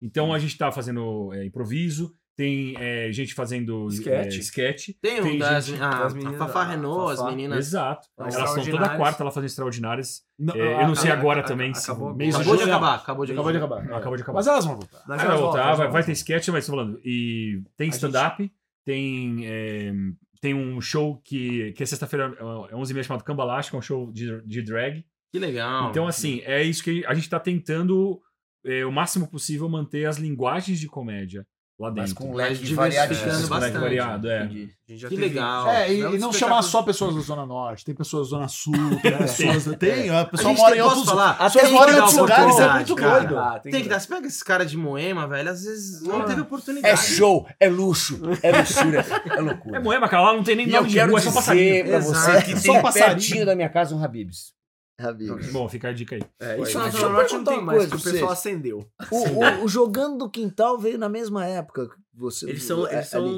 Então 0.00 0.32
a 0.32 0.38
gente 0.38 0.56
tá 0.56 0.70
fazendo 0.70 1.32
é, 1.32 1.44
improviso, 1.44 2.14
tem 2.36 2.74
é, 2.78 3.10
gente 3.12 3.32
fazendo 3.34 3.88
Sketch. 3.88 4.34
é, 4.34 4.38
sketch. 4.40 4.88
Tem 5.00 5.20
um 5.20 5.24
Tem 5.24 5.38
das, 5.38 5.66
gente- 5.66 5.80
a, 5.82 5.88
das 5.88 6.12
a 6.12 6.16
meninas 6.16 6.38
Fafá 6.38 6.64
da- 6.64 6.70
Renault, 6.72 7.12
as 7.12 7.18
Fafá. 7.18 7.30
meninas. 7.30 7.66
Exato. 7.66 8.08
As 8.18 8.34
Elas 8.34 8.56
estão 8.56 8.70
toda 8.78 8.96
quarta 8.96 9.24
lá 9.24 9.30
fazendo 9.30 9.46
extraordinárias. 9.48 10.22
Não, 10.38 10.54
É, 10.54 10.82
eu 10.82 10.86
não 10.88 10.94
sei 10.94 11.10
a- 11.10 11.14
agora 11.14 11.40
a- 11.40 11.42
também. 11.42 11.72
acabou 11.72 12.10
se- 12.12 12.16
mês 12.18 12.34
mas- 12.34 12.42
Acabou 12.46 12.56
de 12.56 12.70
acabar, 12.70 12.94
acabou 12.96 13.24
de 13.26 13.32
Acabou 13.32 13.50
de 13.52 13.58
acabar. 13.58 13.78
acabar. 13.78 13.96
Acabou 13.96 14.16
de 14.16 14.22
acabar. 14.22 14.36
Mas 14.36 14.46
elas 14.46 14.64
vão 14.66 14.76
voltar. 14.76 15.02
Mas 15.08 15.18
Ah, 15.20 15.24
elas 15.24 15.26
vai 15.26 15.28
voltam, 15.28 15.46
voltar, 15.46 15.62
elas 15.66 15.78
vai, 15.78 15.88
vai 15.90 16.04
ter 16.04 16.12
sketch, 16.12 16.48
mas 16.48 16.66
falando. 16.66 17.00
E 17.04 17.62
tem 17.76 17.88
stand-up, 17.88 18.52
tem, 18.84 19.46
é, 19.46 19.92
tem 20.40 20.54
um 20.54 20.80
show 20.80 21.20
que, 21.24 21.72
que 21.72 21.82
é 21.82 21.86
sexta-feira, 21.86 22.36
é 22.70 22.76
11 22.76 22.92
h 22.92 23.02
chamado 23.02 23.24
Cambalache, 23.24 23.70
que 23.70 23.76
é 23.76 23.78
um 23.78 23.82
show 23.82 24.12
de, 24.12 24.42
de 24.46 24.62
drag. 24.62 25.04
Que 25.32 25.38
legal. 25.38 25.90
Então, 25.90 26.06
assim, 26.06 26.40
é 26.44 26.62
isso 26.62 26.84
que 26.84 27.04
a 27.06 27.14
gente 27.14 27.28
tá 27.28 27.40
tentando, 27.40 28.20
é, 28.64 28.84
o 28.86 28.92
máximo 28.92 29.26
possível, 29.28 29.68
manter 29.68 30.04
as 30.06 30.18
linguagens 30.18 30.78
de 30.78 30.86
comédia 30.86 31.46
lá 31.78 31.88
dentro. 31.90 32.02
Mas 32.02 32.12
com 32.12 32.30
um 32.30 32.34
leque 32.34 32.74
variadíssimo. 32.74 33.48
Bastante. 33.48 33.78
variado, 33.78 34.28
é. 34.30 34.44
Entendi. 34.44 34.72
Que 34.88 35.08
teve- 35.08 35.16
legal. 35.16 35.68
É, 35.68 35.92
e, 35.92 36.00
É 36.02 36.10
e 36.12 36.18
não 36.18 36.32
chamar 36.32 36.62
só 36.62 36.80
pessoas 36.82 37.14
da 37.16 37.20
Zona 37.20 37.44
Norte, 37.44 37.84
tem 37.84 37.94
pessoas 37.94 38.28
da 38.28 38.36
Zona 38.36 38.48
Sul, 38.48 38.72
tem 39.02 39.16
pessoas. 39.18 39.64
Tem, 39.76 40.08
a 40.10 40.20
A 40.20 40.24
pessoa 40.24 40.54
mora 40.54 40.70
tem- 40.72 40.80
em 40.80 40.84
outros 40.84 41.04
falar? 41.04 41.30
Até 41.40 41.60
tem 41.60 41.72
moram 41.72 41.92
em 41.92 41.96
outros 41.96 42.16
lugares, 42.16 42.58
é 42.58 42.72
muito 42.72 42.94
cara. 42.96 43.18
doido. 43.20 43.38
Ah, 43.38 43.58
Tem 43.58 43.82
que 43.82 43.88
dar. 43.88 44.00
Você 44.00 44.08
pega 44.08 44.26
esse 44.26 44.44
cara 44.44 44.64
de 44.64 44.76
Moema, 44.76 45.26
velho, 45.28 45.50
às 45.50 45.64
vezes 45.64 46.02
não 46.02 46.24
teve 46.24 46.40
oportunidade. 46.40 46.94
É 46.94 46.96
show, 46.96 47.46
é 47.60 47.68
luxo, 47.68 48.20
é 48.42 48.56
luxúria, 48.58 49.04
é 49.36 49.40
loucura. 49.40 49.76
É 49.76 49.80
Moema, 49.80 50.08
cara, 50.08 50.22
lá 50.22 50.32
não 50.34 50.42
tem 50.44 50.56
nem 50.56 50.66
E 50.66 50.70
eu 50.70 50.76
nome 50.82 50.88
de 50.88 50.98
rua, 51.00 51.18
é 51.18 51.22
só 51.22 51.32
passarinho. 51.32 51.84
dizer 51.84 51.90
pra 51.90 52.00
você 52.00 52.42
que 52.42 52.56
Só 52.60 52.72
tem 52.82 52.92
pertinho 52.92 53.44
da 53.46 53.54
minha 53.56 53.68
casa 53.68 53.94
um 53.94 54.02
Habibs. 54.02 54.55
Habib. 54.98 55.50
Bom, 55.52 55.68
fica 55.68 55.88
a 55.88 55.92
dica 55.92 56.16
aí. 56.16 56.22
É, 56.40 56.60
isso 56.60 56.78
na 56.78 56.84
deixa 56.84 56.98
Zona 56.98 57.10
eu 57.10 57.12
Norte 57.16 57.34
não 57.34 57.44
tem 57.44 57.54
uma 57.58 57.62
mais, 57.64 57.78
coisa 57.80 57.90
porque 57.96 58.08
o 58.08 58.12
pessoal 58.12 58.30
vocês. 58.34 58.38
acendeu. 58.54 58.90
O, 59.10 59.16
o- 59.16 59.64
o 59.64 59.68
Jogando 59.68 60.18
do 60.18 60.30
Quintal 60.30 60.78
veio 60.78 60.98
na 60.98 61.08
mesma 61.08 61.44
época 61.46 61.88
que 61.88 61.94
você. 62.14 62.48
Eles 62.48 62.62
são. 62.64 62.86
é, 62.86 62.94
Eles 62.94 63.08
são 63.08 63.24
ali. 63.24 63.30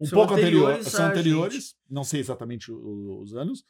Um 0.00 0.06
são 0.06 0.18
pouco 0.18 0.34
anterior, 0.34 0.62
anteriores 0.70 0.88
são 0.88 1.06
anteriores, 1.06 1.74
não 1.88 2.02
sei 2.04 2.20
exatamente 2.20 2.72
os 2.72 3.34
anos, 3.36 3.64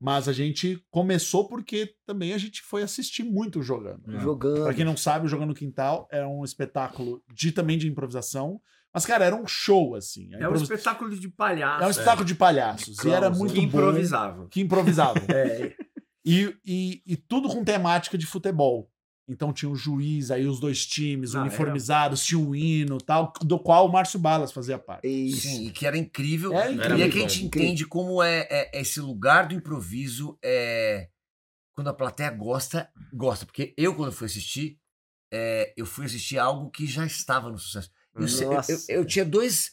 mas 0.00 0.28
a 0.28 0.32
gente 0.32 0.82
começou 0.90 1.46
porque 1.48 1.94
também 2.06 2.32
a 2.34 2.38
gente 2.38 2.62
foi 2.62 2.82
assistir 2.82 3.22
muito 3.22 3.62
jogando. 3.62 4.02
É. 4.16 4.18
Jogando. 4.20 4.64
Pra 4.64 4.74
quem 4.74 4.84
não 4.84 4.96
sabe, 4.96 5.26
o 5.26 5.28
Jogando 5.28 5.48
no 5.50 5.54
Quintal 5.54 6.08
é 6.10 6.26
um 6.26 6.44
espetáculo 6.44 7.22
de 7.32 7.52
também 7.52 7.78
de 7.78 7.88
improvisação, 7.88 8.60
mas 8.92 9.04
cara, 9.06 9.24
era 9.24 9.36
um 9.36 9.46
show 9.46 9.94
assim. 9.94 10.28
É 10.32 10.36
um 10.36 10.40
improvisa- 10.50 10.64
espetáculo 10.74 11.10
de 11.16 11.28
palhaço. 11.28 11.84
é 11.84 11.86
um 11.86 11.90
espetáculo 11.90 12.24
de 12.24 12.34
palhaços 12.34 12.98
e 13.04 13.10
era 13.10 13.28
muito 13.30 13.54
que 13.54 13.60
bom, 13.60 13.66
improvisavam. 13.66 14.48
que 14.48 14.60
improvisavam. 14.60 15.22
É, 15.28 15.74
E, 16.24 16.54
e, 16.64 17.02
e 17.06 17.16
tudo 17.16 17.48
com 17.48 17.64
temática 17.64 18.18
de 18.18 18.26
futebol. 18.26 18.90
Então 19.30 19.52
tinha 19.52 19.70
o 19.70 19.76
juiz, 19.76 20.30
aí 20.30 20.46
os 20.46 20.58
dois 20.58 20.86
times 20.86 21.34
Ah, 21.34 21.42
uniformizados, 21.42 22.24
tinha 22.24 22.38
o 22.40 22.56
hino 22.56 22.96
tal, 22.98 23.30
do 23.42 23.58
qual 23.58 23.86
o 23.86 23.92
Márcio 23.92 24.18
Balas 24.18 24.52
fazia 24.52 24.78
parte. 24.78 25.06
Isso. 25.06 25.42
Sim, 25.42 25.66
e 25.66 25.70
que 25.70 25.86
era 25.86 25.98
incrível. 25.98 26.52
É 26.54 26.70
e 26.70 26.74
incrível. 26.76 26.94
é 26.96 26.98
muito 26.98 27.12
que 27.12 27.18
a 27.18 27.28
gente 27.28 27.44
entende 27.44 27.84
como 27.86 28.22
é, 28.22 28.46
é 28.50 28.80
esse 28.80 29.00
lugar 29.00 29.46
do 29.46 29.54
improviso 29.54 30.38
é 30.42 31.08
quando 31.74 31.88
a 31.88 31.94
plateia 31.94 32.30
gosta, 32.30 32.90
gosta. 33.12 33.44
Porque 33.44 33.74
eu, 33.76 33.94
quando 33.94 34.12
fui 34.12 34.26
assistir, 34.26 34.78
é, 35.30 35.74
eu 35.76 35.84
fui 35.84 36.06
assistir 36.06 36.38
algo 36.38 36.70
que 36.70 36.86
já 36.86 37.04
estava 37.04 37.50
no 37.50 37.58
sucesso. 37.58 37.90
Eu, 38.14 38.22
eu- 38.22 38.26
eu- 38.68 39.00
eu 39.00 39.04
tinha 39.04 39.24
dois, 39.26 39.70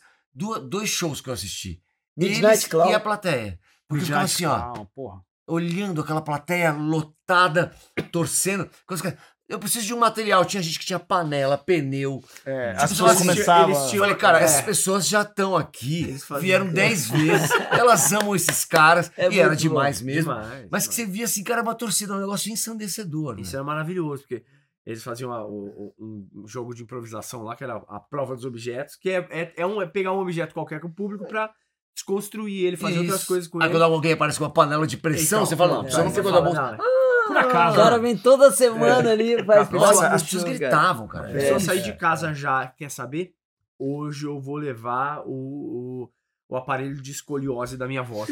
dois 0.69 0.89
shows 0.89 1.21
que 1.21 1.29
eu 1.29 1.33
assisti. 1.33 1.81
Midnight 2.15 2.45
Eles 2.45 2.67
Clown. 2.67 2.91
E 2.91 2.93
a 2.93 2.99
plateia. 2.99 3.57
Porque 3.87 4.03
eu 4.03 4.05
ficava 4.07 4.25
assim, 4.25 4.45
ó, 4.45 4.85
porra. 4.93 5.21
Olhando 5.47 6.01
aquela 6.01 6.21
plateia 6.21 6.71
lotada, 6.71 7.73
torcendo. 8.11 8.69
Que- 8.87 9.17
Eu 9.47 9.59
preciso 9.59 9.85
de 9.85 9.93
um 9.93 9.99
material. 9.99 10.43
Tinha 10.43 10.63
gente 10.63 10.79
que 10.79 10.85
tinha 10.87 10.97
panela, 10.97 11.55
pneu. 11.55 12.19
É, 12.43 12.71
Tipo, 12.71 12.83
as 12.83 12.89
pessoas 12.89 13.17
tinham- 13.17 13.33
começavam. 13.35 13.69
eles 13.75 13.89
tinham- 13.91 14.03
falei, 14.03 14.15
cara, 14.17 14.39
É. 14.39 14.43
essas 14.43 14.61
pessoas 14.65 15.07
já 15.07 15.21
estão 15.21 15.55
aqui, 15.55 16.17
vieram 16.39 16.67
dez 16.73 17.07
vezes, 17.11 17.51
elas 17.71 18.11
amam 18.11 18.35
esses 18.35 18.65
caras, 18.65 19.11
É 19.15 19.29
e 19.29 19.39
era 19.39 19.55
demais 19.55 20.01
mesmo. 20.01 20.33
demais, 20.33 20.67
Mas 20.71 20.87
que 20.87 20.95
demais. 20.95 20.95
você 20.95 21.05
via 21.05 21.25
assim, 21.25 21.43
cara, 21.43 21.61
uma 21.61 21.75
torcida, 21.75 22.15
um 22.15 22.19
negócio 22.19 22.51
ensandecedor. 22.51 23.39
Isso 23.39 23.51
né? 23.51 23.57
era 23.57 23.63
maravilhoso, 23.63 24.23
porque 24.23 24.43
eles 24.83 25.03
faziam 25.03 25.31
a- 25.31 25.45
o- 25.45 25.93
o- 25.99 26.27
um 26.43 26.47
jogo 26.47 26.73
de 26.73 26.81
improvisação 26.81 27.43
lá, 27.43 27.55
que 27.55 27.63
era 27.63 27.75
a 27.87 27.99
prova 27.99 28.33
dos 28.35 28.45
objetos, 28.45 28.95
que 28.95 29.11
é, 29.11 29.27
é, 29.29 29.53
é 29.57 29.65
um, 29.67 29.79
é 29.79 29.85
pegar 29.85 30.11
um 30.11 30.19
objeto 30.21 30.55
qualquer 30.55 30.79
com 30.79 30.87
o 30.87 30.91
público 30.93 31.27
pra 31.27 31.51
desconstruir 31.95 32.65
ele, 32.65 32.77
fazer 32.77 32.99
outras 32.99 33.19
Isso. 33.19 33.27
coisas 33.27 33.47
com 33.47 33.57
Aí 33.59 33.65
ele. 33.67 33.73
quando 33.73 33.83
alguém 33.83 34.11
aparece 34.13 34.37
com 34.37 34.43
uma 34.43 34.51
panela 34.51 34.85
de 34.85 34.97
pressão, 34.97 35.39
Então, 35.39 35.45
você 35.47 35.55
fala, 35.55 35.75
não, 35.81 35.87
é, 35.87 35.91
não 35.91 35.99
aí 36.07 36.13
pegou 36.13 36.13
você 36.13 36.21
da 36.21 36.29
fala, 36.31 36.41
bolsa. 36.41 36.61
não, 36.77 37.25
Por 37.27 37.35
O 37.35 37.39
acaso. 37.39 37.75
cara 37.77 37.97
vem 37.97 38.17
toda 38.17 38.51
semana 38.51 39.11
ali 39.11 39.33
e 39.39 39.43
faz 39.43 39.69
Nossa, 39.71 40.07
as 40.09 40.21
pessoas 40.23 40.43
cara. 40.43 40.55
gritavam, 40.57 41.07
cara. 41.07 41.29
É. 41.29 41.33
pessoa 41.33 41.59
sair 41.59 41.81
de 41.81 41.93
casa 41.93 42.33
já, 42.33 42.67
quer 42.67 42.91
saber? 42.91 43.33
Hoje 43.79 44.25
eu 44.25 44.39
vou 44.39 44.57
levar 44.57 45.21
o, 45.25 46.03
o, 46.03 46.09
o 46.47 46.55
aparelho 46.55 47.01
de 47.01 47.11
escoliose 47.11 47.75
da 47.77 47.87
minha 47.87 48.01
avó. 48.01 48.23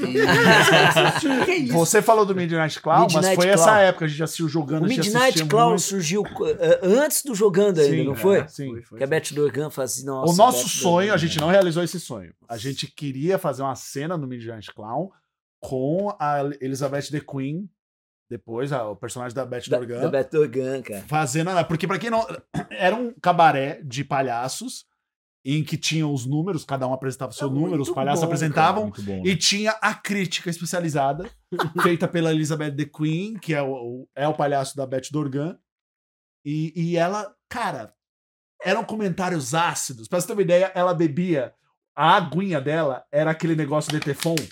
que 1.46 1.52
isso? 1.56 1.74
Você 1.74 2.02
falou 2.02 2.26
do 2.26 2.36
Midnight 2.36 2.80
Clown, 2.82 3.08
mas 3.14 3.26
foi 3.28 3.36
Clown. 3.36 3.50
essa 3.50 3.80
época, 3.80 4.06
a 4.06 4.08
gente 4.08 4.22
assistiu 4.24 4.48
jogando, 4.48 4.86
O 4.86 4.88
Midnight 4.88 5.46
Clown 5.46 5.70
muito. 5.70 5.82
surgiu 5.82 6.24
eh, 6.60 6.80
antes 6.84 7.24
do 7.24 7.34
Jogando 7.34 7.80
ainda, 7.80 7.96
Sim, 7.96 8.04
não 8.06 8.14
é. 8.14 8.16
foi? 8.16 8.48
Sim. 8.48 8.70
Foi, 8.72 8.82
foi, 8.84 8.98
Que 9.00 9.04
a. 9.04 9.08
Beth 9.08 9.32
Dorgan 9.34 9.70
faz 9.70 9.92
assim, 9.94 10.04
O 10.04 10.06
nossa. 10.14 10.38
nosso 10.38 10.64
Beth 10.64 10.70
sonho, 10.70 10.98
Dorgan. 11.08 11.14
a 11.14 11.18
gente 11.18 11.40
não 11.40 11.48
realizou 11.50 11.84
esse 11.84 12.00
sonho. 12.00 12.34
A 12.48 12.58
gente 12.58 12.88
queria 12.88 13.38
fazer 13.38 13.64
uma 13.64 13.76
cena 13.76 14.18
no 14.18 14.28
Midnight 14.28 14.72
Clown 14.74 15.10
com 15.60 16.16
a 16.20 16.42
Elizabeth 16.62 17.10
the 17.10 17.20
Queen, 17.20 17.68
depois 18.30 18.72
a- 18.72 18.88
o 18.90 18.96
personagem 18.96 19.34
da 19.36 19.46
Beth 19.46 19.64
Da, 19.70 19.78
Dorgan, 19.78 20.02
da 20.02 20.10
Beth 20.10 20.30
Dorgan, 20.32 20.82
cara. 20.82 21.04
fazendo. 21.08 21.50
Porque, 21.68 21.88
pra 21.88 21.98
quem 21.98 22.10
não. 22.10 22.26
Era 22.70 22.96
um 22.96 23.12
cabaré 23.22 23.82
de 23.84 24.04
palhaços 24.04 24.86
em 25.46 25.64
que 25.64 25.78
tinham 25.78 26.14
os 26.14 26.26
números, 26.26 26.64
cada 26.64 26.88
um 26.88 26.94
apresentava 26.94 27.32
o 27.32 27.36
seu 27.36 27.50
É 27.50 27.52
número, 27.52 27.82
os 27.82 27.90
palhaços 27.90 28.22
bom, 28.22 28.26
apresentavam. 28.28 28.84
Muito 28.84 29.04
bom. 29.04 29.22
E 29.26 29.36
tinha 29.36 29.72
a 29.82 29.94
crítica 29.94 30.50
especializada, 30.50 31.30
feita 31.84 32.08
pela 32.08 32.32
Elizabeth 32.32 32.72
the 32.76 32.86
Queen, 32.86 33.34
que 33.38 33.54
é 33.54 33.62
o, 33.62 33.72
o- 33.74 34.10
é 34.16 34.28
o 34.28 34.34
palhaço 34.34 34.76
da 34.78 34.86
Beth 34.86 35.10
Dorgan. 35.12 35.58
E, 36.46 36.72
e 36.76 36.98
ela, 36.98 37.34
cara, 37.50 37.94
eram 38.64 38.84
comentários 38.84 39.54
ácidos. 39.54 40.08
Pra 40.08 40.20
você 40.22 40.28
ter 40.28 40.34
uma 40.34 40.42
ideia, 40.42 40.72
ela 40.76 40.94
bebia. 40.94 41.54
A 41.96 42.16
aguinha 42.16 42.60
dela 42.62 43.06
era 43.12 43.32
aquele 43.32 43.56
negócio 43.56 43.92
de 43.92 44.00
Teflon. 44.00 44.36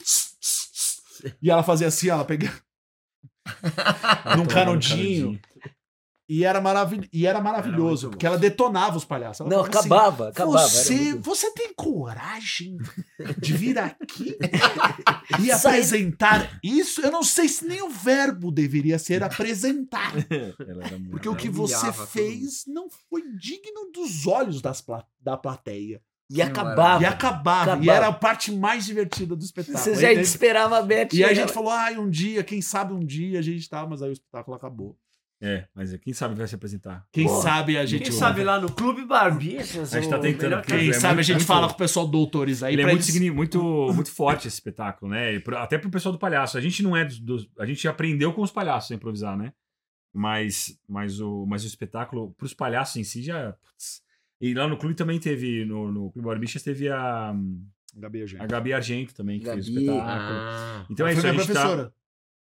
E 1.41 1.51
ela 1.51 1.61
fazia 1.61 1.85
assim, 1.87 2.09
ela 2.09 2.25
pegava 2.25 2.59
num 4.35 4.45
canudinho. 4.47 5.39
E 6.33 6.45
era, 6.45 6.61
maravil... 6.61 7.03
e 7.11 7.27
era 7.27 7.41
maravilhoso, 7.41 8.03
muito 8.07 8.11
porque 8.11 8.25
ela 8.25 8.37
detonava 8.37 8.95
os 8.95 9.03
palhaços. 9.03 9.41
Ela 9.41 9.49
Não, 9.49 9.57
falava 9.65 9.79
assim, 9.79 9.87
acabava, 9.89 10.29
acabava. 10.29 10.59
era 10.59 10.67
Você, 10.69 10.95
muito- 10.95 11.21
você 11.29 11.51
tem 11.51 11.73
coragem 11.73 12.77
de 13.37 13.51
vir 13.53 13.77
aqui 13.77 14.37
e 15.41 15.47
Sair- 15.47 15.73
apresentar 15.75 16.57
isso? 16.63 17.01
Eu 17.01 17.11
não 17.11 17.21
sei 17.21 17.49
se 17.49 17.65
nem 17.65 17.81
o 17.81 17.89
verbo 17.89 18.49
deveria 18.49 18.97
ser 18.97 19.21
apresentar. 19.23 20.13
Era 20.31 20.97
Porque 21.09 21.27
o 21.27 21.35
que 21.35 21.49
você 21.49 21.91
fez 21.91 22.63
não 22.65 22.87
foi 23.09 23.23
digno 23.37 23.91
dos 23.93 24.25
olhos 24.25 24.61
das 24.61 24.79
pla- 24.79 25.05
da 25.19 25.35
plateia. 25.35 26.01
E 26.29 26.41
acabava. 26.41 27.03
E 27.03 27.05
acabava. 27.05 27.69
E 27.71 27.73
Acabava. 27.73 27.91
era 27.91 28.07
a 28.07 28.13
parte 28.13 28.53
mais 28.53 28.85
divertida 28.85 29.35
do 29.35 29.43
espetáculo. 29.43 29.83
Você 29.83 29.89
Aí 29.89 29.95
já 29.97 30.07
teve- 30.07 30.21
esperava 30.21 30.77
a 30.77 30.81
Beth. 30.81 31.09
E 31.11 31.25
aí 31.25 31.31
a 31.31 31.33
gente 31.33 31.51
falou, 31.51 31.71
ai, 31.71 31.97
um 31.97 32.09
dia, 32.09 32.41
quem 32.41 32.61
sabe 32.61 32.93
um 32.93 33.03
dia 33.05 33.37
a 33.39 33.41
gente 33.41 33.67
tá, 33.67 33.85
mas 33.85 34.01
aí 34.01 34.09
o 34.09 34.13
espetáculo 34.13 34.55
acabou. 34.55 34.97
É, 35.43 35.67
mas 35.73 35.91
quem 35.97 36.13
sabe 36.13 36.35
vai 36.35 36.47
se 36.47 36.53
apresentar. 36.53 37.03
Quem 37.11 37.25
Porra. 37.25 37.41
sabe 37.41 37.75
a 37.75 37.83
gente. 37.83 38.03
Quem 38.03 38.11
sabe 38.11 38.43
lá 38.43 38.59
no 38.61 38.71
Clube 38.71 39.03
Barbie. 39.05 39.57
A 39.57 39.63
gente 39.63 40.07
tá 40.07 40.19
tentando, 40.19 40.61
Quem 40.61 40.89
É 40.89 40.93
sabe 40.93 41.19
a 41.21 41.23
gente 41.23 41.37
muito- 41.37 41.47
fala 41.47 41.67
com 41.67 41.73
o 41.73 41.77
pessoal 41.77 42.07
doutores 42.07 42.61
aí 42.61 42.75
Ele 42.75 42.83
é 42.83 42.85
muito, 42.85 43.09
eles- 43.09 43.33
muito, 43.33 43.91
muito 43.91 44.11
forte 44.11 44.47
esse 44.47 44.57
espetáculo, 44.57 45.09
né? 45.11 45.33
E 45.33 45.39
pro- 45.39 45.57
Até 45.57 45.79
pro 45.79 45.89
pessoal 45.89 46.13
do 46.13 46.19
palhaço. 46.19 46.59
A 46.59 46.61
gente 46.61 46.83
não 46.83 46.95
é 46.95 47.03
dos, 47.05 47.19
dos- 47.19 47.49
A 47.57 47.65
gente 47.65 47.87
aprendeu 47.87 48.31
com 48.33 48.43
os 48.43 48.51
palhaços 48.51 48.91
a 48.91 48.95
improvisar, 48.95 49.35
né? 49.35 49.51
Mas, 50.13 50.77
mas, 50.87 51.19
o, 51.19 51.45
mas 51.47 51.63
o 51.63 51.67
espetáculo, 51.67 52.33
pros 52.37 52.53
palhaços 52.53 52.97
em 52.97 53.03
si, 53.03 53.23
já. 53.23 53.53
putz. 53.53 54.01
E 54.39 54.53
lá 54.53 54.67
no 54.67 54.77
clube 54.77 54.93
também 54.93 55.19
teve. 55.19 55.65
No, 55.65 55.91
no 55.91 56.11
Clube 56.11 56.27
Barbichas 56.27 56.61
teve 56.63 56.89
a, 56.89 57.33
Gabi, 57.95 58.21
a 58.21 58.25
gente. 58.27 58.41
a 58.41 58.45
Gabi 58.45 58.73
Argento 58.73 59.13
também, 59.15 59.39
que 59.39 59.45
fez 59.45 59.67
o 59.67 59.73
Gabi. 59.73 59.85
espetáculo. 59.85 60.39
Ah, 60.39 60.85
Então 60.89 61.07
é 61.07 61.11
isso, 61.13 61.21
foi 61.21 61.29
a 61.29 61.33
minha 61.33 61.43
gente 61.45 61.53
tá. 61.53 61.61
professora. 61.61 61.93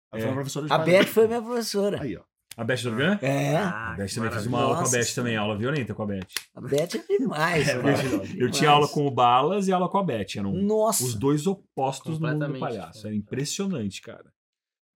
Foi 0.09 0.21
É. 0.21 0.25
uma 0.25 0.33
professora 0.33 0.65
de 0.67 0.73
A. 0.73 0.77
Beth 0.79 1.05
foi 1.05 1.27
minha 1.27 1.41
professora. 1.41 2.01
Aí, 2.01 2.15
ó. 2.15 2.21
A 2.57 2.63
Beth 2.63 2.81
Dorgan? 2.81 3.19
É, 3.21 3.55
A 3.55 3.93
Beth 3.95 4.07
também 4.15 4.31
fez 4.31 4.47
uma 4.47 4.61
aula 4.63 4.77
com 4.77 4.87
a 4.87 4.89
Beth 4.89 5.13
também, 5.13 5.37
aula 5.37 5.55
violenta 5.55 5.93
com 5.93 6.01
a 6.01 6.05
Beth. 6.07 6.25
a 6.55 6.61
Beth 6.61 6.89
é 7.07 7.17
demais. 7.19 7.67
É, 7.69 7.71
cara. 7.73 7.83
maravilhosa. 7.83 8.33
Eu 8.35 8.49
tinha 8.49 8.69
aula 8.71 8.87
com 8.87 9.05
o 9.05 9.11
Balas 9.11 9.67
e 9.67 9.71
aula 9.71 9.87
com 9.87 9.99
a 9.99 10.03
Beth. 10.03 10.37
Eram 10.37 10.53
Nossa. 10.53 11.03
os 11.03 11.13
dois 11.13 11.45
opostos 11.45 12.19
no 12.19 12.27
mundo 12.27 12.47
do 12.53 12.59
palhaço. 12.59 12.79
Era 12.81 12.91
diferente. 13.15 13.17
impressionante, 13.19 14.01
cara. 14.01 14.25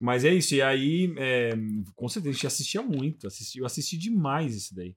Mas 0.01 0.25
é 0.25 0.33
isso, 0.33 0.55
e 0.55 0.61
aí, 0.63 1.13
é, 1.15 1.51
com 1.95 2.09
certeza, 2.09 2.31
a 2.31 2.33
gente 2.33 2.47
assistia 2.47 2.81
muito. 2.81 3.27
Assisti, 3.27 3.59
eu 3.59 3.65
assisti 3.67 3.95
demais 3.95 4.55
isso 4.55 4.73
daí. 4.73 4.95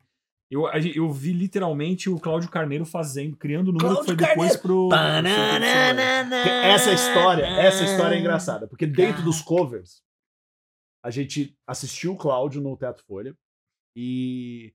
Eu, 0.51 0.67
eu 0.95 1.11
vi 1.11 1.33
literalmente 1.33 2.09
o 2.09 2.19
Cláudio 2.19 2.49
Carneiro 2.49 2.87
fazendo, 2.87 3.37
criando 3.37 3.69
o 3.69 3.73
número 3.73 4.01
que 4.01 4.07
foi 4.07 4.17
Cláudio 4.17 4.37
depois 4.37 4.57
pro. 4.57 4.89
Pananana. 4.89 6.37
Essa 6.37 6.93
história, 6.93 7.45
essa 7.45 7.85
história 7.85 8.15
é 8.17 8.21
engraçada, 8.21 8.67
porque 8.67 8.87
dentro 8.87 9.23
dos 9.23 9.43
covers, 9.43 10.03
a 11.05 11.11
gente 11.11 11.57
assistiu 11.67 12.13
o 12.13 12.17
Cláudio 12.17 12.63
no 12.63 12.77
Teatro 12.77 13.05
Folha 13.05 13.37
e, 13.97 14.73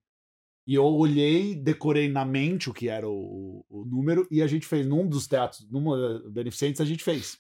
e 0.68 0.76
eu 0.76 0.86
olhei, 0.86 1.56
decorei 1.56 2.08
na 2.08 2.24
mente 2.24 2.70
o 2.70 2.74
que 2.74 2.88
era 2.88 3.10
o, 3.10 3.66
o 3.68 3.86
número 3.86 4.28
e 4.30 4.42
a 4.42 4.48
gente 4.48 4.66
fez 4.66 4.86
num 4.86 5.08
dos 5.08 5.28
teatros, 5.28 5.68
numa 5.70 5.98
das 6.22 6.32
beneficentes, 6.32 6.80
a 6.80 6.86
gente 6.86 7.04
fez. 7.04 7.40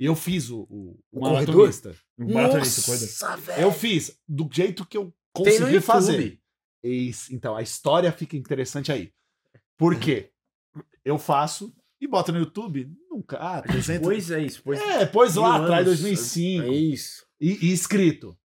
E 0.00 0.06
eu 0.06 0.16
fiz 0.16 0.50
o, 0.50 0.62
o, 0.70 0.98
O 1.12 1.20
maratonista. 1.20 1.94
Um 2.18 2.32
maratonista, 2.32 2.82
coisa. 2.82 3.04
Nossa, 3.06 3.36
velho. 3.36 3.62
Eu 3.62 3.70
fiz 3.72 4.18
do 4.26 4.48
jeito 4.52 4.84
que 4.86 4.96
eu 4.96 5.14
consegui 5.32 5.80
fazer. 5.80 6.40
Eis- 6.82 7.30
Então, 7.30 7.54
a 7.54 7.62
história 7.62 8.10
fica 8.10 8.36
interessante 8.36 8.90
aí. 8.90 9.12
Por 9.78 9.98
quê? 9.98 10.30
Eu 11.04 11.18
faço 11.18 11.72
e 12.00 12.08
boto 12.08 12.32
no 12.32 12.38
YouTube. 12.38 12.90
Nunca. 13.10 13.36
Ah, 13.38 13.60
300. 13.62 14.02
Pois 14.06 14.30
é 14.30 14.42
isso. 14.42 14.62
Pois 14.64 14.80
É, 14.80 15.04
pôs 15.06 15.34
lá 15.36 15.56
atrás, 15.56 15.86
anos. 15.86 16.00
2005. 16.00 16.62
é 16.64 16.68
isso. 16.74 17.26
E, 17.44 17.66
e 17.66 17.72
escrito. 17.72 18.36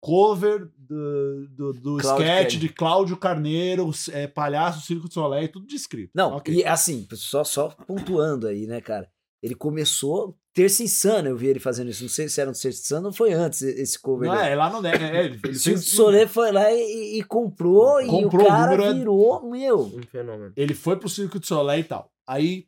Cover 0.00 0.70
do, 0.78 1.48
do, 1.48 1.72
do 1.72 1.98
sketch 1.98 2.56
de 2.58 2.68
Cláudio 2.68 3.16
Carneiro, 3.16 3.90
é, 4.12 4.26
Palhaço, 4.28 4.86
Circo 4.86 5.08
de 5.08 5.14
Soleil, 5.14 5.50
tudo 5.50 5.66
descrito. 5.66 6.12
Não, 6.14 6.34
Ok. 6.36 6.54
e 6.54 6.64
assim, 6.64 7.08
só, 7.12 7.42
só 7.42 7.68
pontuando 7.70 8.46
aí, 8.46 8.66
né, 8.66 8.80
cara? 8.80 9.10
Ele 9.42 9.54
começou 9.54 10.36
Terça 10.52 10.82
Insana, 10.82 11.28
eu 11.28 11.36
vi 11.36 11.48
ele 11.48 11.58
fazendo 11.58 11.90
isso. 11.90 12.02
Não 12.02 12.08
sei 12.08 12.28
se 12.28 12.40
era 12.40 12.50
no 12.50 12.56
Terça 12.56 12.80
Insana 12.80 13.08
ou 13.08 13.12
foi 13.12 13.32
antes 13.32 13.62
esse 13.62 13.98
cover. 13.98 14.28
Não, 14.28 14.36
dele. 14.36 14.48
é, 14.50 14.54
lá 14.54 14.70
no 14.70 14.80
Nega. 14.80 15.04
É, 15.06 15.24
ele 15.24 15.36
O 15.36 15.40
fez 15.40 15.62
de 15.62 15.78
Soleil 15.80 16.28
foi 16.28 16.52
lá 16.52 16.70
e, 16.72 17.18
e 17.18 17.24
comprou, 17.24 18.00
e 18.00 18.06
Comprou, 18.06 18.42
o 18.44 18.46
o 18.46 18.48
cara 18.48 18.62
número 18.72 18.82
é- 18.84 18.94
virou, 18.94 19.50
meu. 19.50 19.80
Um 19.86 20.02
fenômeno. 20.02 20.52
Ele 20.56 20.72
foi 20.74 20.96
pro 20.96 21.08
Circo 21.08 21.40
de 21.40 21.46
Soleil 21.46 21.80
e 21.80 21.84
tal. 21.84 22.10
Aí 22.26 22.66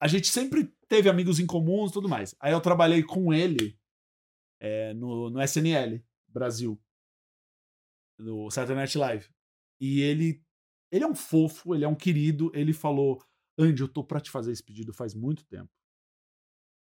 a 0.00 0.08
gente 0.08 0.28
sempre 0.28 0.72
teve 0.88 1.08
amigos 1.08 1.38
em 1.40 1.46
comuns 1.46 1.90
e 1.90 1.94
tudo 1.94 2.08
mais. 2.08 2.34
Aí 2.40 2.52
eu 2.52 2.60
trabalhei 2.60 3.02
com 3.02 3.32
ele 3.34 3.76
é, 4.60 4.92
no, 4.94 5.30
no 5.30 5.40
SNL 5.42 6.02
Brasil, 6.28 6.80
no 8.18 8.50
Saturday 8.50 8.76
Night 8.76 8.98
Live. 8.98 9.28
E 9.80 10.00
ele, 10.00 10.42
ele 10.90 11.04
é 11.04 11.06
um 11.06 11.14
fofo, 11.14 11.74
ele 11.74 11.84
é 11.84 11.88
um 11.88 11.94
querido. 11.94 12.50
Ele 12.54 12.72
falou: 12.72 13.22
Andy, 13.58 13.82
eu 13.82 13.88
tô 13.88 14.04
pra 14.04 14.20
te 14.20 14.30
fazer 14.30 14.52
esse 14.52 14.62
pedido 14.62 14.92
faz 14.92 15.14
muito 15.14 15.44
tempo. 15.46 15.70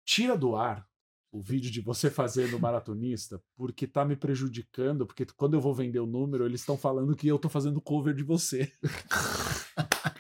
Tira 0.06 0.38
do 0.38 0.56
ar 0.56 0.88
o 1.32 1.42
vídeo 1.42 1.72
de 1.72 1.82
você 1.82 2.12
fazendo 2.12 2.60
maratonista, 2.60 3.42
porque 3.56 3.88
tá 3.88 4.06
me 4.06 4.16
prejudicando, 4.16 5.08
porque 5.08 5.26
quando 5.26 5.56
eu 5.56 5.62
vou 5.62 5.74
vender 5.74 6.00
o 6.00 6.06
número, 6.06 6.46
eles 6.46 6.62
estão 6.62 6.78
falando 6.78 7.16
que 7.16 7.28
eu 7.28 7.40
tô 7.40 7.50
fazendo 7.50 7.82
cover 7.82 8.14
de 8.14 8.24
você. 8.24 8.72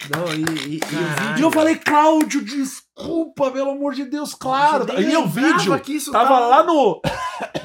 Não, 0.09 0.34
e, 0.34 0.41
e, 0.67 0.75
e 0.75 0.80
o. 0.80 1.39
E 1.39 1.41
eu 1.41 1.51
falei, 1.51 1.75
Cláudio, 1.75 2.43
desculpa, 2.43 3.51
pelo 3.51 3.71
amor 3.71 3.93
de 3.93 4.05
Deus, 4.05 4.34
claro. 4.34 4.85
Nem 4.85 5.11
E 5.11 5.17
o 5.17 5.27
vídeo 5.27 5.80
que 5.80 5.93
isso 5.95 6.11
tava 6.11 6.27
tava- 6.30 6.39
lá 6.47 6.63
no, 6.63 7.01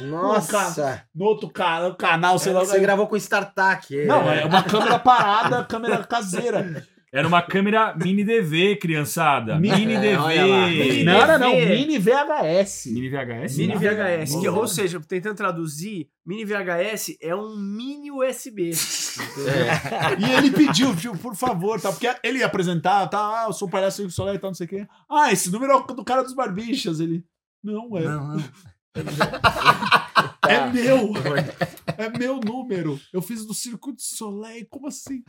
Nossa! 0.00 1.02
no 1.14 1.24
outro 1.24 1.50
canal, 1.50 2.38
sei 2.38 2.52
lá. 2.52 2.60
Você 2.60 2.78
gravou 2.80 3.06
com 3.06 3.16
StarTAC. 3.16 4.04
Não, 4.06 4.30
é 4.30 4.44
uma 4.44 4.62
câmera 4.62 4.98
parada, 4.98 5.64
câmera 5.64 6.04
caseira. 6.04 6.86
Era 7.12 7.26
uma 7.26 7.40
câmera 7.40 7.94
mini 7.96 8.22
DV, 8.22 8.76
criançada. 8.76 9.58
Mi- 9.58 9.70
Mini 9.70 9.94
É, 9.94 10.00
DV. 10.00 11.04
Não, 11.04 11.26
não, 11.26 11.38
não, 11.38 11.54
mini 11.56 11.98
VHS. 11.98 12.86
Mini 12.92 13.08
VHS? 13.08 13.56
Mini 13.56 13.72
Não. 13.74 13.80
VHS, 13.80 14.36
que, 14.40 14.48
ou 14.48 14.68
seja, 14.68 15.00
tentando 15.00 15.34
traduzir, 15.36 16.08
mini 16.26 16.44
VHS 16.44 17.16
é 17.22 17.34
um 17.34 17.56
mini 17.56 18.10
USB. 18.10 18.70
É. 18.70 20.20
E 20.20 20.32
ele 20.36 20.50
pediu, 20.50 20.94
tipo, 20.94 21.16
por 21.18 21.34
favor, 21.34 21.80
tá? 21.80 21.90
Porque 21.90 22.08
ele 22.22 22.40
ia 22.40 22.46
apresentar, 22.46 23.06
tá? 23.08 23.18
Ah, 23.18 23.44
eu 23.48 23.52
sou 23.52 23.68
o 23.68 23.70
palhaço 23.70 24.02
do 24.02 24.10
Soleil 24.10 24.36
e 24.36 24.38
tal, 24.38 24.50
não 24.50 24.54
sei 24.54 24.66
o 24.66 24.68
quê. 24.68 24.86
Ah, 25.10 25.32
esse 25.32 25.50
número 25.50 25.72
é 25.72 25.76
o 25.76 25.80
do 25.82 26.04
cara 26.04 26.22
dos 26.22 26.34
barbichas. 26.34 27.00
Ele. 27.00 27.24
Não, 27.64 27.96
é. 27.96 28.02
Não, 28.02 28.28
não. 28.36 28.44
É 30.48 30.70
meu! 30.70 31.12
É 31.98 32.18
meu 32.18 32.40
número! 32.40 32.98
Eu 33.12 33.20
fiz 33.20 33.44
do 33.44 33.52
Circo 33.52 33.94
de 33.94 34.02
Soleil, 34.02 34.66
como 34.70 34.88
assim? 34.88 35.22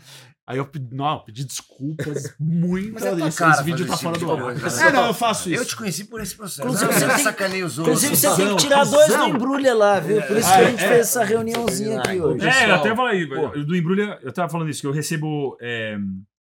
Aí 0.48 0.57
eu 0.57 0.65
pedi, 0.65 0.95
não, 0.95 1.14
eu 1.15 1.19
pedi 1.19 1.44
desculpas 1.44 2.34
muito. 2.40 2.94
Mas 2.94 3.03
é 3.06 3.27
esse, 3.27 3.64
vídeo 3.64 3.86
tá 3.86 3.98
fora 3.98 4.18
tipo 4.18 4.36
do 4.36 4.48
ar. 4.48 4.60
coisa. 4.60 4.88
É, 4.88 4.91
não, 4.91 5.07
eu 5.07 5.14
faço 5.14 5.49
Eu 5.49 5.56
isso. 5.56 5.65
te 5.72 5.76
conheci 5.76 6.06
por 6.06 6.22
esse 6.22 6.36
processo. 6.36 6.61
Inclusive, 6.61 6.91
Não, 6.91 6.99
você 6.99 7.06
eu 7.06 7.10
tem- 7.15 7.23
sacanei 7.23 7.64
os 7.64 7.77
outros. 7.77 8.03
Inclusive, 8.03 8.15
você 8.31 8.36
tem 8.44 8.56
que 8.56 8.61
tirar 8.64 8.86
dois 8.86 9.07
do 9.15 9.23
embrulha 9.26 9.73
lá, 9.76 9.99
viu? 9.99 10.22
Por 10.22 10.38
isso 10.38 10.49
que 10.49 10.56
É, 10.57 10.65
a 10.65 10.69
gente 10.72 10.84
é. 10.84 10.88
fez 10.88 10.99
essa 11.02 11.23
reuniãozinha 11.23 11.99
aqui 11.99 12.19
hoje. 12.19 12.45
É, 12.48 12.69
eu 12.69 12.76
até 12.76 12.95
falei, 12.95 13.26
do 13.65 13.76
Embrulha, 13.76 14.19
eu 14.22 14.31
tava 14.31 14.49
falando 14.49 14.69
isso, 14.69 14.81
que 14.81 14.88
eu 14.88 14.91
recebo, 14.94 15.57
é, 15.61 15.98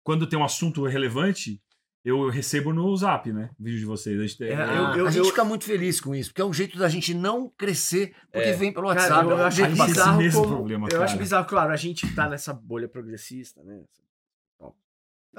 quando 0.02 0.26
tem 0.26 0.38
um 0.38 0.44
assunto 0.44 0.84
relevante, 0.84 1.60
eu 2.04 2.28
recebo 2.28 2.72
no 2.72 2.94
zap, 2.96 3.32
né? 3.32 3.50
Vídeo 3.58 3.78
de 3.80 3.84
vocês. 3.86 4.20
A 4.20 4.26
gente, 4.26 4.44
É, 4.44 4.48
é, 4.52 4.52
eu- 4.78 4.98
eu- 4.98 5.06
a 5.06 5.10
gente 5.10 5.26
fica 5.28 5.44
muito 5.44 5.64
feliz 5.64 6.00
com 6.00 6.14
isso, 6.14 6.30
porque 6.30 6.42
é 6.42 6.44
um 6.44 6.52
jeito 6.52 6.78
da 6.78 6.88
gente 6.88 7.14
não 7.14 7.48
crescer, 7.56 8.14
porque 8.30 8.48
É. 8.48 8.52
vem 8.52 8.72
pelo 8.72 8.88
Cara, 8.88 9.00
WhatsApp. 9.00 9.30
eu, 9.30 9.38
é 9.38 9.44
acho 9.44 9.86
bizarro 9.86 10.18
mesmo 10.18 10.42
como, 10.42 10.54
problema, 10.56 10.86
Eu 10.86 10.90
cara. 10.92 11.04
acho 11.04 11.16
bizarro, 11.16 11.46
claro, 11.46 11.72
a 11.72 11.76
gente 11.76 12.06
tá 12.14 12.28
nessa 12.28 12.52
bolha 12.52 12.86
progressista, 12.88 13.62
né? 13.64 13.80
É 13.80 14.03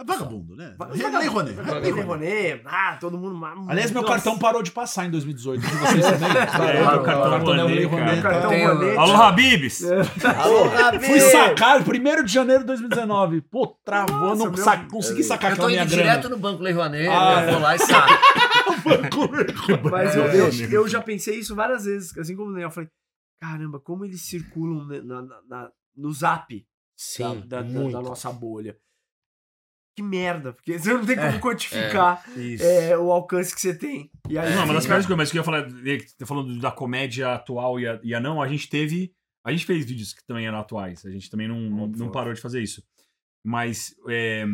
vagabundo, 0.03 0.55
né? 0.55 0.75
Vagabundo. 0.77 1.17
Lei 1.19 1.27
Rouanet. 1.27 1.55
Lei 1.81 1.91
Rouanet, 1.91 2.61
ah, 2.65 2.97
todo 2.99 3.17
mundo... 3.17 3.45
Aliás, 3.67 3.91
meu 3.91 4.01
Nossa. 4.01 4.13
cartão 4.15 4.37
parou 4.37 4.61
de 4.63 4.71
passar 4.71 5.05
em 5.05 5.11
2018. 5.11 5.61
De 5.61 5.67
vocês 5.67 6.03
também? 6.19 6.37
É, 6.41 6.45
Parou, 6.83 7.01
o 7.01 7.03
cartão 7.05 7.65
Lei. 7.65 7.85
Rouanet, 7.85 8.21
tá? 8.21 8.47
Tem- 8.49 8.65
Rouanet. 8.65 8.97
Alô, 8.97 9.13
Habibs! 9.15 9.83
Alô, 9.83 10.69
Gabi! 10.69 11.05
Fui 11.05 11.19
sacar, 11.19 11.81
1 11.81 12.23
de 12.23 12.33
janeiro 12.33 12.61
de 12.61 12.67
2019. 12.67 13.41
Pô, 13.41 13.67
travou, 13.85 14.35
não 14.35 14.51
meu- 14.51 14.57
sa 14.57 14.77
consegui 14.85 15.23
sacar 15.23 15.51
Eu 15.51 15.55
tô 15.57 15.61
aquela 15.63 15.71
minha 15.71 15.83
indo 15.83 15.89
grana. 15.95 16.03
direto 16.09 16.29
no 16.29 16.37
Banco 16.37 16.61
Lei 16.63 16.73
Rouanet, 16.73 17.07
Ah, 17.07 17.43
eu 17.45 17.51
vou 17.53 17.61
lá 17.61 17.75
e 17.75 17.79
saco. 17.79 18.13
Mas 19.91 20.15
eu, 20.15 20.23
É, 20.25 20.35
eu, 20.39 20.71
eu 20.71 20.87
já 20.87 21.01
pensei 21.01 21.39
isso 21.39 21.55
várias 21.55 21.85
vezes, 21.85 22.17
assim 22.17 22.35
como 22.35 22.49
o 22.49 22.51
Daniel. 22.51 22.67
Eu 22.67 22.71
falei, 22.71 22.89
caramba, 23.39 23.79
como 23.79 24.05
eles 24.05 24.21
circulam 24.27 24.85
né, 24.87 25.01
na, 25.03 25.21
na- 25.21 25.41
na- 25.47 25.69
no 25.95 26.11
zap 26.11 26.65
Sim, 26.97 27.23
da, 27.47 27.57
da- 27.57 27.61
da- 27.61 27.67
muito. 27.69 27.91
da 27.93 28.01
nossa 28.01 28.31
bolha. 28.31 28.75
Que 29.95 30.03
merda, 30.03 30.51
porque 30.51 30.77
você 30.77 30.93
não 30.93 31.05
tem 31.05 31.15
como 31.15 31.39
quantificar 31.39 32.21
Isso. 32.37 32.65
é, 32.65 32.97
o 32.97 33.11
alcance 33.11 33.55
que 33.55 33.61
você 33.61 33.73
tem. 33.73 34.11
E 34.29 34.37
aí, 34.37 34.53
Não, 34.53 34.65
uma 34.65 34.73
das 34.73 34.85
piores 34.85 35.05
coisas, 35.05 35.17
mas 35.17 35.31
que 35.31 35.37
eu 35.37 35.39
ia 35.39 35.45
falar, 35.45 35.69
né, 35.69 35.97
tá 36.17 36.25
falando 36.25 36.59
da 36.59 36.69
comédia 36.69 37.33
atual 37.33 37.79
e 37.79 37.87
a, 37.87 37.99
e 38.03 38.13
a 38.13 38.19
não, 38.19 38.41
a 38.41 38.47
gente 38.47 38.69
teve. 38.69 39.13
A 39.45 39.51
gente 39.51 39.65
fez 39.65 39.85
vídeos 39.85 40.13
que 40.13 40.25
também 40.25 40.47
eram 40.47 40.59
atuais, 40.59 41.05
a 41.05 41.11
gente 41.11 41.29
também 41.29 41.47
não, 41.47 41.59
não, 41.61 41.87
não 41.87 42.11
parou 42.11 42.33
de 42.33 42.41
fazer 42.41 42.61
isso. 42.61 42.83
Mas 43.45 43.95
é, 44.09 44.45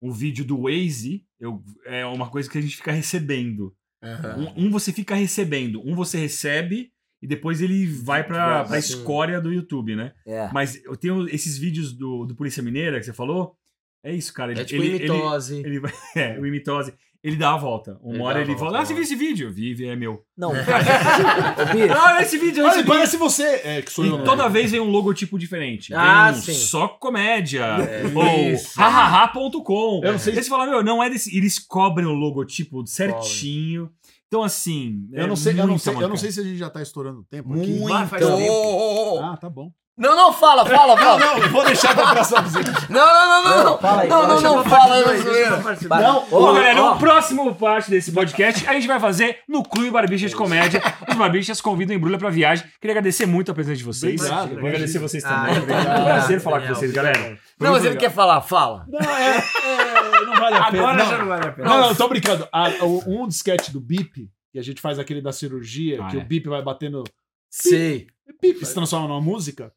o 0.00 0.12
vídeo 0.12 0.44
do 0.44 0.62
Waze 0.62 1.26
eu, 1.40 1.64
é 1.86 2.04
uma 2.06 2.30
coisa 2.30 2.48
que 2.48 2.58
a 2.58 2.60
gente 2.60 2.76
fica 2.76 2.92
recebendo. 2.92 3.74
Aham. 4.02 4.52
Um, 4.56 4.66
um 4.66 4.70
você 4.70 4.92
fica 4.92 5.14
recebendo, 5.14 5.82
um 5.84 5.94
você 5.94 6.18
recebe 6.18 6.92
e 7.22 7.26
depois 7.26 7.62
ele 7.62 7.86
vai 7.86 8.22
pra, 8.22 8.64
pra 8.64 8.78
escória 8.78 9.40
do 9.40 9.50
YouTube, 9.50 9.96
né? 9.96 10.12
É. 10.26 10.50
Mas 10.52 10.76
eu 10.84 10.94
tenho 10.94 11.26
esses 11.26 11.56
vídeos 11.56 11.92
do, 11.92 12.26
do 12.26 12.36
Polícia 12.36 12.62
Mineira 12.62 13.00
que 13.00 13.06
você 13.06 13.14
falou. 13.14 13.56
É 14.04 14.12
isso, 14.12 14.32
cara. 14.34 14.52
Ele, 14.52 14.60
É 14.60 14.64
tipo 14.64 14.82
ele, 14.82 14.96
ele, 14.96 15.06
imitose. 15.06 15.62
ele 15.64 15.80
vai- 15.80 15.92
é, 16.14 16.38
o 16.38 16.46
imitose. 16.46 16.92
Ele 17.22 17.36
dá 17.36 17.54
a 17.54 17.56
volta. 17.56 17.98
Uma 18.02 18.14
Ele 18.16 18.22
hora 18.22 18.40
ele 18.42 18.48
volta, 18.54 18.64
fala: 18.66 18.80
Ah, 18.80 18.84
você 18.84 18.92
ó. 18.92 18.96
viu 18.96 19.02
esse 19.02 19.16
vídeo? 19.16 19.50
Vi, 19.50 19.82
é 19.86 19.96
meu. 19.96 20.22
Não, 20.36 20.52
Ah, 21.96 22.20
esse 22.20 22.36
vídeo, 22.36 22.62
Olha, 22.62 22.74
esse 22.80 22.84
parece 22.84 23.16
você. 23.16 23.62
É, 23.64 23.80
que 23.80 23.90
sou 23.90 24.04
eu. 24.04 24.16
E 24.16 24.18
né? 24.18 24.24
toda 24.24 24.46
vez 24.48 24.70
vem 24.72 24.80
um 24.80 24.90
logotipo 24.90 25.38
diferente. 25.38 25.88
Vem 25.88 25.98
Ah, 25.98 26.30
um 26.36 26.38
sim. 26.38 26.52
Só 26.52 26.86
comédia. 26.86 27.62
É, 27.64 28.02
ou 28.14 28.58
hahaha.com. 28.76 30.00
Eu 30.04 30.12
não 30.12 30.18
sei 30.18 30.34
Aí 30.34 30.42
você 30.42 30.50
fala, 30.50 30.66
meu, 30.66 30.82
não 30.84 31.02
é 31.02 31.08
desse. 31.08 31.34
Eles 31.34 31.58
cobrem 31.58 32.06
o 32.06 32.12
logotipo 32.12 32.86
certinho. 32.86 33.90
Então, 34.28 34.42
assim. 34.42 35.08
Eu 35.12 35.24
é 35.24 35.26
não 35.26 35.36
sei, 35.36 35.52
eu 35.58 35.66
não 35.66 35.78
sei, 35.78 35.94
eu 35.94 36.08
não 36.08 36.16
sei 36.16 36.30
se 36.30 36.40
a 36.40 36.42
gente 36.42 36.58
já 36.58 36.68
tá 36.68 36.82
estourando 36.82 37.20
o 37.20 37.24
tempo 37.24 37.54
aqui. 37.54 37.78
Vai, 37.78 38.06
faz 38.06 38.22
muito. 38.28 38.36
tempo. 38.36 39.18
Ah, 39.22 39.36
tá 39.36 39.48
bom. 39.48 39.72
Não, 39.96 40.16
não, 40.16 40.32
fala, 40.32 40.66
fala, 40.66 40.96
fala. 40.96 41.18
Não, 41.20 41.38
eu 41.38 41.48
vou 41.50 41.64
deixar 41.64 41.94
pra 41.94 42.10
próxima 42.12 42.42
visita. 42.42 42.72
Não, 42.90 43.06
não, 43.06 43.44
não, 43.44 43.44
não, 43.56 43.64
não. 43.64 43.78
Fala 43.78 44.02
aí, 44.02 44.08
Não, 44.08 44.20
fala 44.20 44.34
não, 44.34 44.42
não, 44.56 44.64
fala. 44.64 46.02
Não, 46.02 46.26
Bom, 46.26 46.42
ó, 46.42 46.52
galera, 46.52 46.82
o 46.82 46.98
próximo 46.98 47.54
parte 47.54 47.90
desse 47.90 48.10
podcast 48.10 48.66
a 48.68 48.72
gente 48.72 48.88
vai 48.88 48.98
fazer 48.98 49.38
no 49.48 49.62
Clube 49.62 49.92
Barbichas 49.92 50.32
de 50.32 50.36
Comédia. 50.36 50.82
Os 51.08 51.14
Barbichas 51.14 51.60
convidam 51.60 51.94
Embrulha 51.94 52.18
pra 52.18 52.28
viagem. 52.28 52.66
Queria 52.80 52.92
agradecer 52.94 53.24
muito 53.24 53.52
a 53.52 53.54
presença 53.54 53.76
de 53.76 53.84
vocês. 53.84 54.20
Obrigado, 54.20 54.48
Queria 54.48 54.68
agradecer 54.68 54.98
vocês 54.98 55.24
Ah, 55.24 55.28
também. 55.46 55.54
Foi 55.64 55.76
um 55.76 56.04
prazer 56.04 56.40
falar 56.40 56.60
com 56.62 56.68
vocês, 56.74 56.90
galera. 56.92 57.38
Não, 57.60 57.70
mas 57.72 57.84
ele 57.84 57.96
quer 57.96 58.10
falar, 58.10 58.40
fala. 58.40 58.84
Não, 58.88 58.98
é, 59.00 59.36
é, 59.38 60.24
não 60.26 60.34
vale 60.34 60.56
a 60.56 60.64
pena. 60.72 60.82
Agora 60.82 60.96
não. 60.96 61.10
já 61.10 61.18
não 61.18 61.26
vale 61.28 61.46
a 61.46 61.52
pena. 61.52 61.68
Não, 61.68 61.80
não, 61.82 61.94
tô 61.94 62.08
brincando. 62.08 62.48
O- 62.82 63.22
um 63.22 63.28
sketch 63.28 63.70
do 63.70 63.80
Bip, 63.80 64.28
que 64.52 64.58
a 64.58 64.62
gente 64.62 64.80
faz 64.80 64.98
aquele 64.98 65.22
da 65.22 65.30
cirurgia, 65.30 66.02
Ah, 66.02 66.08
que 66.08 66.16
é. 66.16 66.20
o 66.20 66.24
Bip 66.24 66.48
vai 66.48 66.62
batendo. 66.62 67.04
Sei. 67.48 68.08
Bip 68.42 68.64
se 68.66 68.74
transforma 68.74 69.06
numa 69.06 69.20
música. 69.20 69.72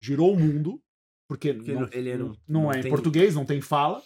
Girou 0.00 0.32
o 0.34 0.38
mundo, 0.38 0.80
porque 1.28 1.52
Porque 1.54 1.72
não, 1.72 1.88
ele 1.92 2.16
não- 2.16 2.26
não 2.28 2.36
não 2.62 2.72
é 2.72 2.80
em 2.80 2.88
português, 2.88 3.34
não 3.34 3.44
tem 3.44 3.60
fala. 3.60 4.02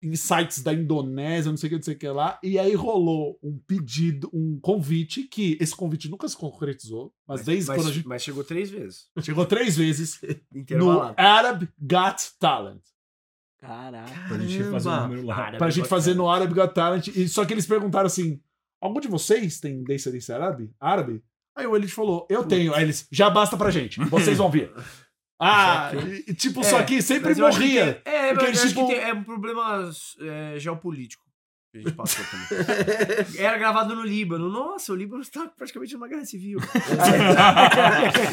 Em 0.00 0.14
sites 0.14 0.62
da 0.62 0.72
Indonésia, 0.72 1.50
não 1.50 1.56
sei 1.56 1.66
o 1.66 1.70
que, 1.70 1.76
não 1.76 1.82
sei 1.82 1.94
o 1.94 1.98
que 1.98 2.08
lá. 2.08 2.38
E 2.40 2.56
aí 2.56 2.72
rolou 2.74 3.36
um 3.42 3.58
pedido, 3.58 4.30
um 4.32 4.56
convite, 4.60 5.24
que 5.24 5.58
esse 5.60 5.74
convite 5.74 6.08
nunca 6.08 6.28
se 6.28 6.36
concretizou, 6.36 7.12
mas, 7.26 7.44
desde 7.44 7.66
mas, 7.68 7.76
quando 7.80 7.88
a 7.88 7.92
gente. 7.92 8.06
mas 8.06 8.22
chegou 8.22 8.44
três 8.44 8.70
vezes. 8.70 9.10
Chegou 9.22 9.44
três 9.44 9.76
vezes 9.76 10.20
no. 10.70 11.00
Arab 11.16 11.64
Got 11.80 12.38
Talent. 12.38 12.80
Caraca. 13.58 14.28
Pra 14.28 14.38
gente 14.38 14.70
fazer 14.70 14.88
um 14.88 15.00
número 15.02 15.26
lá. 15.26 15.50
pra 15.58 15.70
gente 15.70 15.88
fazer 15.88 16.14
no 16.14 16.28
Arab 16.28 16.52
Got 16.54 16.72
Talent. 16.74 17.08
E 17.08 17.28
só 17.28 17.44
que 17.44 17.52
eles 17.52 17.66
perguntaram 17.66 18.06
assim: 18.06 18.40
algum 18.80 19.00
de 19.00 19.08
vocês 19.08 19.58
tem 19.58 19.82
descendência 19.82 20.36
árabe? 20.36 20.70
Árabe? 20.78 21.24
Aí 21.58 21.66
o 21.66 21.76
Elite 21.76 21.92
falou: 21.92 22.26
eu 22.30 22.44
tenho. 22.44 22.72
Aí 22.74 22.84
eles: 22.84 23.06
já 23.12 23.28
basta 23.28 23.56
pra 23.56 23.70
gente, 23.70 23.98
vocês 24.04 24.38
vão 24.38 24.50
vir. 24.50 24.70
Ah, 25.40 25.92
e, 26.26 26.34
tipo, 26.34 26.64
só 26.64 26.82
que 26.82 27.00
sempre 27.00 27.32
que 27.32 27.40
morria. 27.40 27.94
tem- 28.02 28.12
é, 28.12 28.28
Porque 28.34 28.46
mas 28.46 28.48
eles, 28.48 28.58
eu 28.58 28.64
acho 28.64 28.74
tipo- 28.74 28.88
que 28.88 28.94
tem- 28.96 29.04
é 29.04 29.14
um 29.14 29.22
problema 29.22 29.88
é, 30.20 30.58
geopolítico 30.58 31.22
que 31.70 31.78
a 31.78 31.80
gente 31.82 31.92
passou 31.94 32.24
também. 32.24 33.36
Era 33.38 33.56
gravado 33.56 33.94
no 33.94 34.02
Líbano. 34.02 34.48
Nossa, 34.48 34.92
o 34.92 34.96
Líbano 34.96 35.22
está 35.22 35.46
praticamente 35.46 35.94
numa 35.94 36.08
guerra 36.08 36.24
civil. 36.24 36.58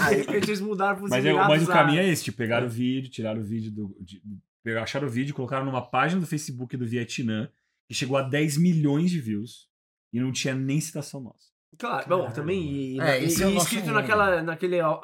Aí 0.02 0.26
eles 0.36 0.60
mudaram 0.62 0.96
para 0.96 1.06
os 1.06 1.10
Mas, 1.12 1.26
é, 1.26 1.34
mas 1.34 1.64
o 1.64 1.68
caminho 1.68 2.00
é 2.00 2.08
esse: 2.10 2.24
tipo, 2.24 2.38
pegaram 2.38 2.68
o 2.68 2.70
vídeo, 2.72 3.10
tiraram 3.12 3.42
o 3.42 3.44
vídeo 3.44 3.72
do. 3.72 3.96
De, 4.02 4.22
acharam 4.80 5.08
o 5.08 5.12
vídeo, 5.12 5.36
colocaram 5.36 5.64
numa 5.66 5.82
página 5.88 6.20
do 6.20 6.26
Facebook 6.26 6.76
do 6.76 6.88
Vietnã, 6.88 7.48
que 7.88 7.94
chegou 7.94 8.18
a 8.18 8.24
10 8.24 8.58
milhões 8.58 9.12
de 9.12 9.22
views. 9.22 9.68
E 10.12 10.20
não 10.20 10.32
tinha 10.32 10.56
nem 10.56 10.80
citação 10.82 11.22
nossa. 11.22 11.54
Claro, 11.78 12.06
bom, 12.08 12.32
também. 12.32 12.62
E, 12.96 13.00
É, 13.02 13.22
e- 13.22 13.26
esse 13.26 13.44
é 13.44 13.48
e 13.50 13.54
nosso 13.54 13.66
escrito 13.66 13.86
mundo. 13.88 13.96
naquela, 13.96 14.42
naquele 14.42 14.80
al- 14.80 15.02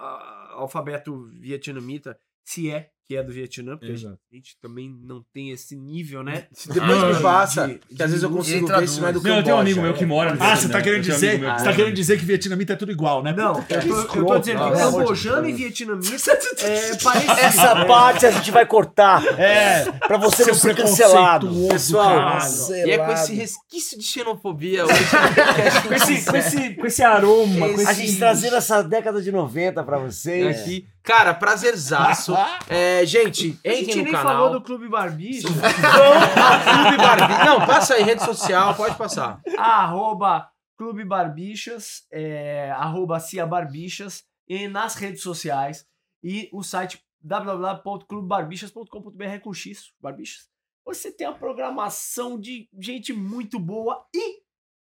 alfabeto 0.56 1.28
vietnamita, 1.40 2.18
se 2.44 2.70
é 2.72 2.92
que 3.12 3.18
é 3.18 3.22
do 3.24 3.34
Vietnã, 3.34 3.74
porque 3.76 3.92
a 3.92 3.96
gente, 3.96 4.06
Exato. 4.06 4.20
a 4.32 4.36
gente 4.36 4.58
também 4.62 4.90
não 5.04 5.22
tem 5.34 5.52
esse 5.52 5.76
nível, 5.76 6.24
né? 6.24 6.46
Depois 6.66 7.04
Ah, 7.04 7.06
me 7.08 7.14
de- 7.16 7.22
passa, 7.22 7.68
de- 7.68 7.80
que 7.94 8.02
às 8.02 8.10
vezes 8.10 8.24
eu 8.24 8.30
consigo 8.30 8.68
ver 8.68 8.88
se 8.88 9.02
não 9.02 9.08
é 9.10 9.12
do 9.12 9.22
Não, 9.22 9.36
eu 9.38 9.44
tenho 9.44 9.56
um 9.58 9.60
amigo 9.60 9.82
meu 9.82 9.94
que 9.94 10.06
mora 10.06 10.34
no 10.34 10.42
Ah, 10.42 10.46
Vietnã. 10.46 10.62
você 10.62 10.70
tá 10.70 10.82
querendo 10.82 11.00
um 11.00 11.02
dizer, 11.02 11.40
você 11.42 11.64
tá 11.66 11.74
querendo 11.74 11.94
dizer 11.94 12.18
que 12.18 12.24
vietnamita 12.24 12.72
é 12.72 12.76
tudo 12.78 12.92
igual, 12.94 13.22
né? 13.22 13.34
Não, 13.34 13.58
eu 13.58 13.82
tô, 14.08 14.18
eu 14.20 14.26
tô 14.26 14.40
dizendo 14.40 14.60
que 14.64 14.70
Nossa. 14.70 14.92
cambojano 14.98 15.50
e 15.50 15.52
vietnamita 15.52 16.32
é 16.64 16.96
parecido. 17.04 17.32
Essa 17.42 17.86
parte 17.86 18.26
a 18.26 18.32
gente 18.32 18.50
vai 18.50 18.66
cortar. 18.66 19.22
É, 19.38 19.92
Pra 20.08 20.18
você 20.18 20.46
não 20.46 20.54
ser 20.54 20.74
cancelado. 20.74 21.50
Pessoal. 21.70 22.38
E 22.86 22.92
é 22.92 22.98
com 22.98 23.12
esse 23.12 23.34
resquício 23.34 24.00
de 24.00 24.06
xenofobia 24.06 24.86
hoje. 24.86 24.94
Com 25.88 25.94
esse, 25.94 26.26
com 26.26 26.38
esse, 26.38 26.70
com 26.76 26.86
esse 26.86 27.04
aroma, 27.04 27.68
com 27.68 27.74
Esse- 27.76 27.88
A 27.88 27.94
gente 27.94 28.18
trazendo 28.18 28.56
essa 28.56 28.82
década 28.82 29.22
de 29.22 29.32
90 29.32 29.84
pra 29.84 29.98
vocês. 29.98 30.62
aqui. 30.62 30.86
Cara, 31.04 31.34
prazerzaço. 31.34 32.34
É, 32.70 33.06
gente, 33.06 33.60
A 33.66 33.70
gente 33.70 33.96
nem 33.96 34.06
no 34.06 34.12
falou 34.12 34.28
canal. 34.32 34.52
do 34.52 34.62
Clube 34.62 34.88
Barbicha. 34.88 35.48
Clube 35.48 36.98
Barbie. 36.98 37.46
Não, 37.46 37.66
passa 37.66 37.96
aí, 37.96 38.04
rede 38.04 38.24
social, 38.24 38.76
pode 38.76 38.96
passar. 38.96 39.42
arroba 39.58 40.50
Clube 40.78 41.04
Barbichas, 41.04 42.06
é, 42.12 42.72
arroba 42.72 43.20
Cia 43.20 43.46
Barbichas, 43.46 44.24
e 44.48 44.68
nas 44.68 44.96
redes 44.96 45.22
sociais. 45.22 45.86
E 46.24 46.50
o 46.54 46.64
site 46.64 47.04
www.clubebarbichas.com.br 47.24 49.40
com 49.44 49.54
X, 49.54 49.92
Barbichas. 50.00 50.50
Você 50.86 51.12
tem 51.12 51.28
a 51.28 51.34
programação 51.34 52.40
de 52.40 52.68
gente 52.80 53.12
muito 53.14 53.60
boa 53.60 54.04
e, 54.16 54.40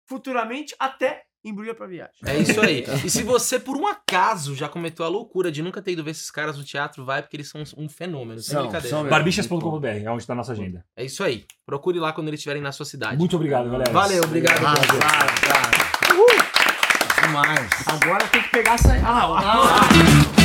futuramente, 0.06 0.74
até 0.78 1.24
embrulha 1.44 1.74
pra 1.74 1.86
viagem. 1.86 2.14
É 2.26 2.36
isso 2.36 2.60
aí. 2.60 2.84
E 3.04 3.10
se 3.10 3.22
você, 3.22 3.58
por 3.58 3.76
um 3.76 3.86
acaso, 3.86 4.54
já 4.54 4.68
cometeu 4.68 5.04
a 5.04 5.08
loucura 5.08 5.50
de 5.50 5.62
nunca 5.62 5.80
ter 5.80 5.92
ido 5.92 6.02
ver 6.04 6.10
esses 6.10 6.30
caras 6.30 6.56
no 6.58 6.64
teatro, 6.64 7.04
vai, 7.04 7.22
porque 7.22 7.36
eles 7.36 7.48
são 7.48 7.62
um 7.76 7.88
fenômeno. 7.88 8.40
Sem 8.40 8.52
São, 8.54 8.62
brincadeira. 8.64 8.96
são. 8.96 9.08
Barbichas.com.br, 9.08 9.86
é 9.86 10.10
onde 10.10 10.26
tá 10.26 10.32
a 10.32 10.36
nossa 10.36 10.52
agenda. 10.52 10.84
É 10.96 11.04
isso 11.04 11.22
aí. 11.22 11.44
Procure 11.64 11.98
lá 11.98 12.12
quando 12.12 12.28
eles 12.28 12.38
estiverem 12.40 12.62
na 12.62 12.72
sua 12.72 12.86
cidade. 12.86 13.16
Muito 13.16 13.36
obrigado, 13.36 13.70
galera. 13.70 13.90
Valeu, 13.92 14.22
obrigado. 14.24 14.58
Ah, 14.66 14.74
claro, 14.74 15.40
cara. 15.42 17.26
Demais. 17.26 17.70
Agora 17.86 18.26
tem 18.28 18.42
que 18.42 18.48
pegar 18.50 18.74
essa. 18.74 18.92
Ah, 18.94 19.38
ah, 19.38 20.37